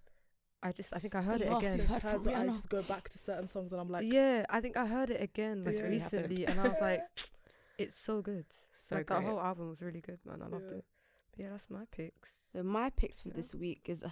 I 0.63 0.71
just 0.71 0.95
I 0.95 0.99
think 0.99 1.15
I 1.15 1.21
heard 1.21 1.41
The 1.41 1.51
it 1.51 1.57
again. 1.57 1.77
we've 1.77 1.87
heard 1.87 2.01
from 2.01 2.11
Sometimes 2.23 2.49
I 2.49 2.53
just 2.53 2.69
go 2.69 2.81
back 2.83 3.09
to 3.09 3.17
certain 3.19 3.47
songs 3.47 3.71
and 3.71 3.79
I'm 3.81 3.89
like, 3.89 4.05
yeah, 4.11 4.45
I 4.49 4.61
think 4.61 4.77
I 4.77 4.85
heard 4.87 5.09
it 5.11 5.21
again 5.21 5.63
like 5.63 5.75
really 5.75 5.89
recently, 5.89 6.45
and 6.45 6.59
I 6.59 6.67
was 6.67 6.81
like, 6.81 7.01
it's 7.77 7.99
so 7.99 8.21
good. 8.21 8.45
so 8.73 8.95
like 8.95 9.05
great. 9.07 9.21
that 9.21 9.27
whole 9.29 9.39
album 9.39 9.69
was 9.69 9.81
really 9.81 10.01
good, 10.01 10.19
man. 10.25 10.41
I 10.41 10.47
loved 10.47 10.65
Yeah. 10.71 10.77
it. 10.77 10.85
But 11.31 11.39
yeah, 11.43 11.49
that's 11.51 11.69
my 11.69 11.83
picks. 11.91 12.47
So 12.53 12.63
my 12.63 12.89
picks 12.89 13.21
for 13.21 13.27
Yeah. 13.29 13.35
this 13.35 13.53
week 13.53 13.81
is 13.85 14.01
uh, 14.03 14.09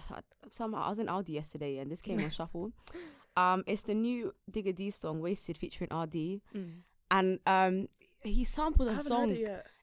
somehow 0.50 0.84
I 0.84 0.88
was 0.90 0.98
in 0.98 1.06
Aldi 1.06 1.30
yesterday 1.30 1.78
and 1.78 1.90
this 1.90 2.02
came 2.02 2.22
on 2.22 2.30
shuffle. 2.38 2.72
Um, 3.36 3.64
it's 3.66 3.82
the 3.82 3.94
new 3.94 4.32
Digga 4.50 4.74
D 4.76 4.90
song 4.90 5.20
"Wasted" 5.20 5.58
featuring 5.58 5.90
RD, 5.92 6.40
and 7.10 7.40
um, 7.46 7.88
he 8.22 8.44
sampled 8.44 8.88
I 8.88 8.92
a 8.92 8.94
haven't 8.94 9.08
song. 9.08 9.30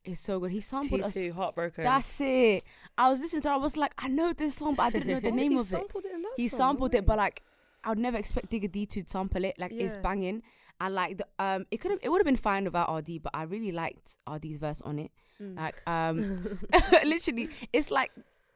It's 0.04 0.20
so 0.22 0.40
good. 0.40 0.52
He 0.52 0.62
sampled 0.62 1.02
a. 1.02 1.06
s- 1.06 1.16
T2 1.16 1.32
heartbroken 1.34 1.84
That's 1.84 2.20
it. 2.22 2.64
I 2.98 3.10
was 3.10 3.20
listening 3.20 3.44
to. 3.44 3.50
it, 3.50 3.54
I 3.54 3.58
was 3.58 3.78
like, 3.78 3.94
I 3.98 4.08
know 4.08 4.34
this 4.34 4.56
song, 4.56 4.76
but 4.76 4.84
I 4.84 4.90
didn't 4.90 5.08
know 5.08 5.20
the 5.20 5.32
name 5.44 5.58
of 5.58 5.72
it. 5.74 5.80
it 5.96 6.26
He 6.38 6.48
song, 6.48 6.58
sampled 6.58 6.96
it, 6.96 7.06
but 7.06 7.18
like 7.18 7.44
I 7.84 7.90
would 7.90 8.00
never 8.00 8.18
expect 8.18 8.50
Digga 8.52 8.72
D 8.72 8.86
to 8.88 9.04
sample 9.06 9.44
it. 9.46 9.56
Like 9.60 9.72
it's 9.72 9.98
banging, 9.98 10.42
and 10.80 10.96
like 10.96 11.18
the 11.18 11.28
um, 11.40 11.66
it 11.72 11.78
could 11.78 11.92
have 11.92 12.00
it 12.02 12.10
would 12.10 12.20
have 12.20 12.26
been 12.26 12.36
fine 12.36 12.64
without 12.66 12.92
RD, 12.96 13.22
but 13.24 13.32
I 13.34 13.44
really 13.44 13.72
liked 13.72 14.18
RD's 14.32 14.58
verse 14.58 14.82
on 14.82 14.98
it. 15.00 15.12
Mm. 15.42 15.58
Like 15.58 15.82
um, 15.88 16.60
literally, 17.06 17.50
it's 17.74 17.92
like. 17.92 18.12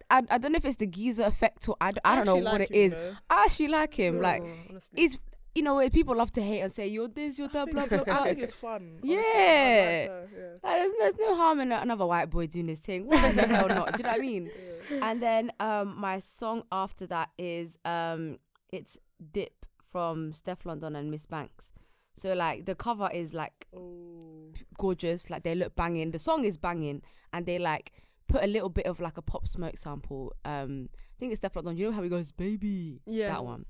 I, 0.08 0.22
I 0.30 0.38
don't 0.38 0.52
know 0.52 0.58
if 0.58 0.66
it's 0.66 0.76
the 0.76 0.86
geezer 0.86 1.24
effect 1.24 1.68
or 1.68 1.76
I, 1.82 1.92
I 2.06 2.16
don't 2.16 2.26
know 2.28 2.34
actually 2.38 2.44
what 2.44 2.60
like 2.62 2.70
it 2.70 2.76
him, 2.76 2.82
is. 2.86 2.92
know. 2.94 3.14
I 3.28 3.44
actually 3.46 3.68
like 3.70 3.94
him. 3.96 4.22
Like 4.22 4.44
honestly. 4.70 5.02
he's 5.02 5.18
you 5.56 5.64
know 5.64 5.90
people 5.90 6.16
love 6.16 6.32
to 6.34 6.42
hate 6.42 6.60
and 6.62 6.72
say 6.72 6.88
you're 6.88 7.08
this, 7.08 7.40
you're 7.40 7.48
that, 7.50 7.66
think 7.72 7.90
blah 7.90 8.04
blah. 8.04 8.20
I 8.22 8.24
think 8.28 8.40
it's 8.40 8.54
fun. 8.54 9.00
honestly. 9.02 9.14
Yeah. 9.14 10.08
I 10.10 10.20
liked 10.20 10.34
yeah. 10.38 10.48
Like, 10.64 10.82
there's, 10.82 10.94
there's 11.00 11.18
no 11.18 11.36
harm 11.36 11.60
in 11.62 11.72
another 11.72 12.06
white 12.06 12.30
boy 12.30 12.48
doing 12.48 12.68
this 12.68 12.80
thing. 12.80 13.08
Why 13.08 13.32
the 13.32 13.44
hell 13.44 13.68
not? 13.68 13.94
Do 13.94 14.00
you 14.00 14.04
know 14.04 14.10
what 14.10 14.20
I 14.20 14.22
mean? 14.22 14.52
Yeah. 14.92 15.10
And 15.10 15.20
then 15.20 15.52
um, 15.60 15.96
my 16.00 16.20
song 16.20 16.62
after 16.72 17.08
that 17.08 17.30
is 17.40 17.76
um, 17.86 18.38
it's 18.72 19.00
Dip 19.32 19.66
from 19.92 20.32
Stefflon 20.32 20.80
Don 20.80 20.96
and 20.96 21.10
Ms 21.10 21.26
Banks. 21.26 21.72
So 22.14 22.34
like 22.34 22.66
the 22.68 22.76
cover 22.76 23.10
is 23.12 23.34
like 23.34 23.66
Oh. 23.76 24.52
gorgeous, 24.78 25.32
like 25.32 25.42
they 25.42 25.56
look 25.56 25.76
banging. 25.76 26.12
The 26.12 26.20
song 26.20 26.46
is 26.46 26.58
banging, 26.58 27.02
and 27.34 27.48
they 27.48 27.58
like 27.58 27.94
put 28.28 28.44
a 28.44 28.48
little 28.48 28.70
bit 28.70 28.86
of 28.86 29.00
like 29.00 29.18
a 29.18 29.24
pop 29.24 29.48
smoke 29.48 29.76
sample. 29.76 30.34
Um, 30.46 30.90
I 30.94 31.16
think 31.20 31.32
it's 31.34 31.42
Stefflon 31.42 31.64
Don. 31.64 31.78
You 31.78 31.88
know 31.88 31.92
how 31.92 32.04
he 32.04 32.10
goes, 32.10 32.32
"Baby," 32.32 33.02
yeah. 33.08 33.30
that 33.30 33.44
one. 33.44 33.66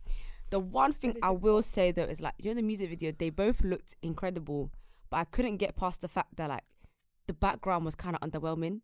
The 0.52 0.60
one 0.60 0.94
thing 0.94 1.16
I 1.24 1.32
will 1.32 1.62
say 1.62 1.92
though 1.92 2.04
is 2.04 2.22
like 2.22 2.34
you 2.38 2.50
know 2.52 2.56
the 2.56 2.62
music 2.62 2.90
video, 2.90 3.12
they 3.12 3.30
both 3.30 3.62
looked 3.64 3.96
incredible, 4.02 4.72
but 5.10 5.18
I 5.18 5.24
couldn't 5.26 5.58
get 5.58 5.76
past 5.76 6.02
the 6.02 6.08
fact 6.08 6.36
that 6.38 6.50
like 6.50 6.64
the 7.28 7.34
background 7.34 7.86
was 7.86 7.96
kind 7.96 8.16
of 8.16 8.22
underwhelming. 8.30 8.82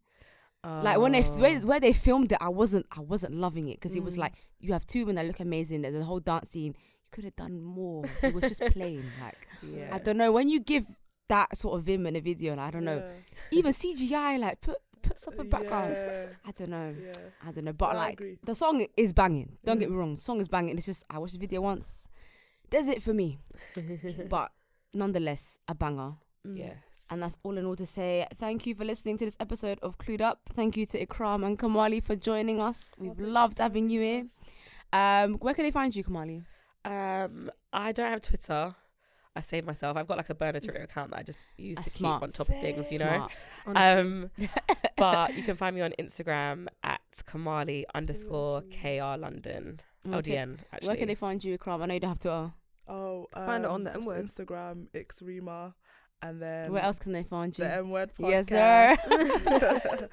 Like 0.63 0.99
when 0.99 1.11
they 1.13 1.23
where, 1.23 1.57
Oh. 1.57 1.65
where 1.65 1.79
they 1.79 1.91
filmed 1.93 2.31
it, 2.31 2.37
I 2.39 2.49
wasn't 2.49 2.85
I 2.95 2.99
wasn't 2.99 3.33
loving 3.35 3.67
it 3.69 3.77
because 3.77 3.95
it 3.95 4.03
was 4.03 4.15
Mm. 4.15 4.19
like 4.19 4.33
you 4.59 4.73
have 4.73 4.85
two 4.85 5.01
women 5.01 5.15
that 5.15 5.25
look 5.25 5.39
amazing. 5.39 5.81
There's 5.81 5.95
a 5.95 6.03
whole 6.03 6.19
dance 6.19 6.49
scene. 6.51 6.73
You 6.75 7.09
could 7.11 7.23
have 7.23 7.35
done 7.35 7.61
more. 7.61 8.03
It 8.21 8.33
was 8.33 8.43
just 8.47 8.61
plain. 8.71 9.03
Like 9.21 9.37
yeah. 9.63 9.89
I 9.91 9.97
don't 9.99 10.17
know 10.17 10.31
when 10.31 10.49
you 10.49 10.59
give 10.59 10.85
that 11.29 11.55
sort 11.57 11.77
of 11.79 11.83
vim 11.85 12.05
in 12.05 12.15
a 12.15 12.19
video, 12.19 12.51
and 12.51 12.61
I 12.61 12.69
don't 12.71 12.83
know 12.85 13.03
even 13.51 13.71
CGI 13.73 14.37
like 14.39 14.61
put 14.61 14.77
put 15.11 15.19
stuff 15.19 15.39
in 15.39 15.49
background. 15.49 15.93
Yeah. 15.93 16.25
I 16.45 16.51
don't 16.51 16.69
know. 16.69 16.95
Yeah. 17.07 17.13
I 17.47 17.51
don't 17.51 17.65
know. 17.65 17.73
But 17.73 17.91
I 17.95 17.95
like 17.95 18.13
agree. 18.13 18.37
the 18.43 18.55
song 18.55 18.85
is 18.97 19.13
banging. 19.13 19.57
Don't 19.65 19.79
get 19.79 19.87
Mm. 19.89 19.91
me 19.93 19.97
wrong. 19.97 20.15
The 20.15 20.21
song 20.21 20.41
is 20.41 20.47
banging. 20.47 20.77
It's 20.77 20.85
just 20.85 21.03
I 21.09 21.17
watched 21.19 21.33
the 21.33 21.39
video 21.39 21.61
once. 21.61 22.07
That's 22.69 22.87
it 22.87 23.01
for 23.03 23.13
me. 23.13 23.39
but 24.29 24.51
nonetheless, 24.93 25.59
a 25.67 25.75
banger. 25.75 26.13
yes 26.45 26.77
And 27.11 27.21
that's 27.21 27.37
all 27.43 27.57
in 27.57 27.65
all 27.65 27.75
to 27.75 27.85
say 27.85 28.25
thank 28.39 28.65
you 28.65 28.73
for 28.75 28.85
listening 28.85 29.17
to 29.19 29.25
this 29.25 29.37
episode 29.39 29.79
of 29.81 29.97
Clued 29.97 30.21
Up. 30.21 30.39
Thank 30.55 30.77
you 30.77 30.85
to 30.87 31.05
Ikram 31.05 31.45
and 31.45 31.59
Kamali 31.59 32.01
for 32.01 32.15
joining 32.15 32.61
us. 32.61 32.95
We've 32.97 33.19
loved 33.19 33.59
having 33.59 33.89
you 33.89 34.01
here. 34.01 34.23
Um, 34.93 35.35
where 35.43 35.53
can 35.53 35.63
they 35.65 35.71
find 35.71 35.95
you, 35.95 36.03
Kamali? 36.03 36.45
Um, 36.85 37.51
I 37.73 37.91
don't 37.91 38.09
have 38.09 38.21
Twitter. 38.21 38.75
I 39.35 39.41
saved 39.41 39.65
myself. 39.65 39.95
I've 39.95 40.07
got 40.07 40.17
like 40.17 40.29
a 40.29 40.35
burner 40.35 40.59
Twitter 40.59 40.81
account 40.81 41.11
that 41.11 41.19
I 41.19 41.23
just 41.23 41.39
use 41.57 41.75
That's 41.77 41.85
to 41.85 41.93
smart. 41.93 42.19
keep 42.19 42.23
on 42.23 42.31
top 42.33 42.49
of 42.49 42.59
things, 42.59 42.91
you 42.91 42.99
know. 42.99 43.27
Smart. 43.63 43.77
Um, 43.77 44.29
but 44.97 45.35
you 45.35 45.43
can 45.43 45.55
find 45.55 45.73
me 45.75 45.81
on 45.81 45.93
Instagram 45.97 46.67
at 46.83 46.99
Kamali 47.29 47.85
underscore 47.95 48.61
KR 48.63 49.17
London. 49.19 49.79
Okay. 50.05 50.31
LDN, 50.35 50.57
actually. 50.73 50.87
Where 50.87 50.97
can 50.97 51.07
they 51.07 51.15
find 51.15 51.41
you, 51.43 51.57
Ikram? 51.57 51.81
I 51.81 51.85
know 51.85 51.93
you 51.93 51.99
don't 52.01 52.09
have 52.09 52.19
Twitter. 52.19 52.51
Oh, 52.87 53.27
Find 53.33 53.63
it 53.63 53.69
on 53.69 53.83
the 53.85 53.91
just 53.91 54.01
M-word. 54.01 54.25
Instagram, 54.25 54.87
Ixrima, 54.93 55.73
and 56.21 56.41
then 56.41 56.73
Where 56.73 56.81
else 56.83 56.99
can 56.99 57.13
they 57.13 57.23
find 57.23 57.57
you? 57.57 57.63
the 57.63 57.73
M 57.77 57.89
word 57.89 58.11
podcast. 58.13 58.49
Yes, 58.49 58.49
sir. 58.49 60.07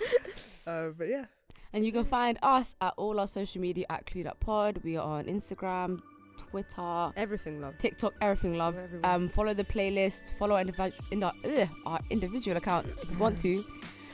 uh, 0.67 0.89
but 0.97 1.09
yeah, 1.09 1.25
And 1.73 1.85
you 1.85 1.91
can 1.91 2.05
find 2.05 2.39
us 2.43 2.77
at 2.81 2.95
all 2.97 3.19
our 3.19 3.27
social 3.27 3.61
media 3.61 3.85
at 3.91 4.07
Clued 4.07 4.27
Up 4.27 4.39
Pod. 4.39 4.81
We 4.85 4.97
are 4.97 5.19
on 5.19 5.25
Instagram, 5.25 6.03
Twitter, 6.51 7.13
Everything, 7.17 7.61
love. 7.61 7.77
TikTok, 7.79 8.15
everything, 8.21 8.57
love. 8.57 8.77
We're. 8.77 9.01
Um, 9.11 9.29
follow 9.29 9.55
the 9.55 9.65
playlist, 9.65 10.31
follow 10.39 10.55
our, 10.57 10.65
individu- 10.65 10.93
in 11.11 11.23
our, 11.23 11.33
ugh, 11.45 11.69
our 11.87 12.01
individual 12.11 12.57
accounts 12.57 12.97
if 13.03 13.11
you 13.11 13.19
want 13.19 13.39
to. 13.41 13.65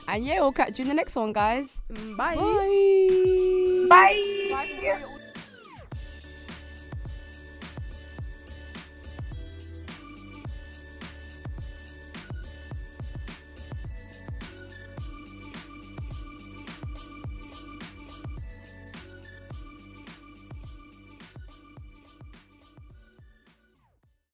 And 0.07 0.23
yeah, 0.25 0.39
we'll 0.41 0.51
catch 0.51 0.77
you 0.77 0.83
in 0.83 0.89
the 0.89 0.93
next 0.93 1.15
one, 1.15 1.33
guys. 1.33 1.77
Mm, 1.91 2.17
Bye. 2.17 2.35
Bye. 2.35 3.87
Bye. 3.89 4.49
Bye. 4.51 5.05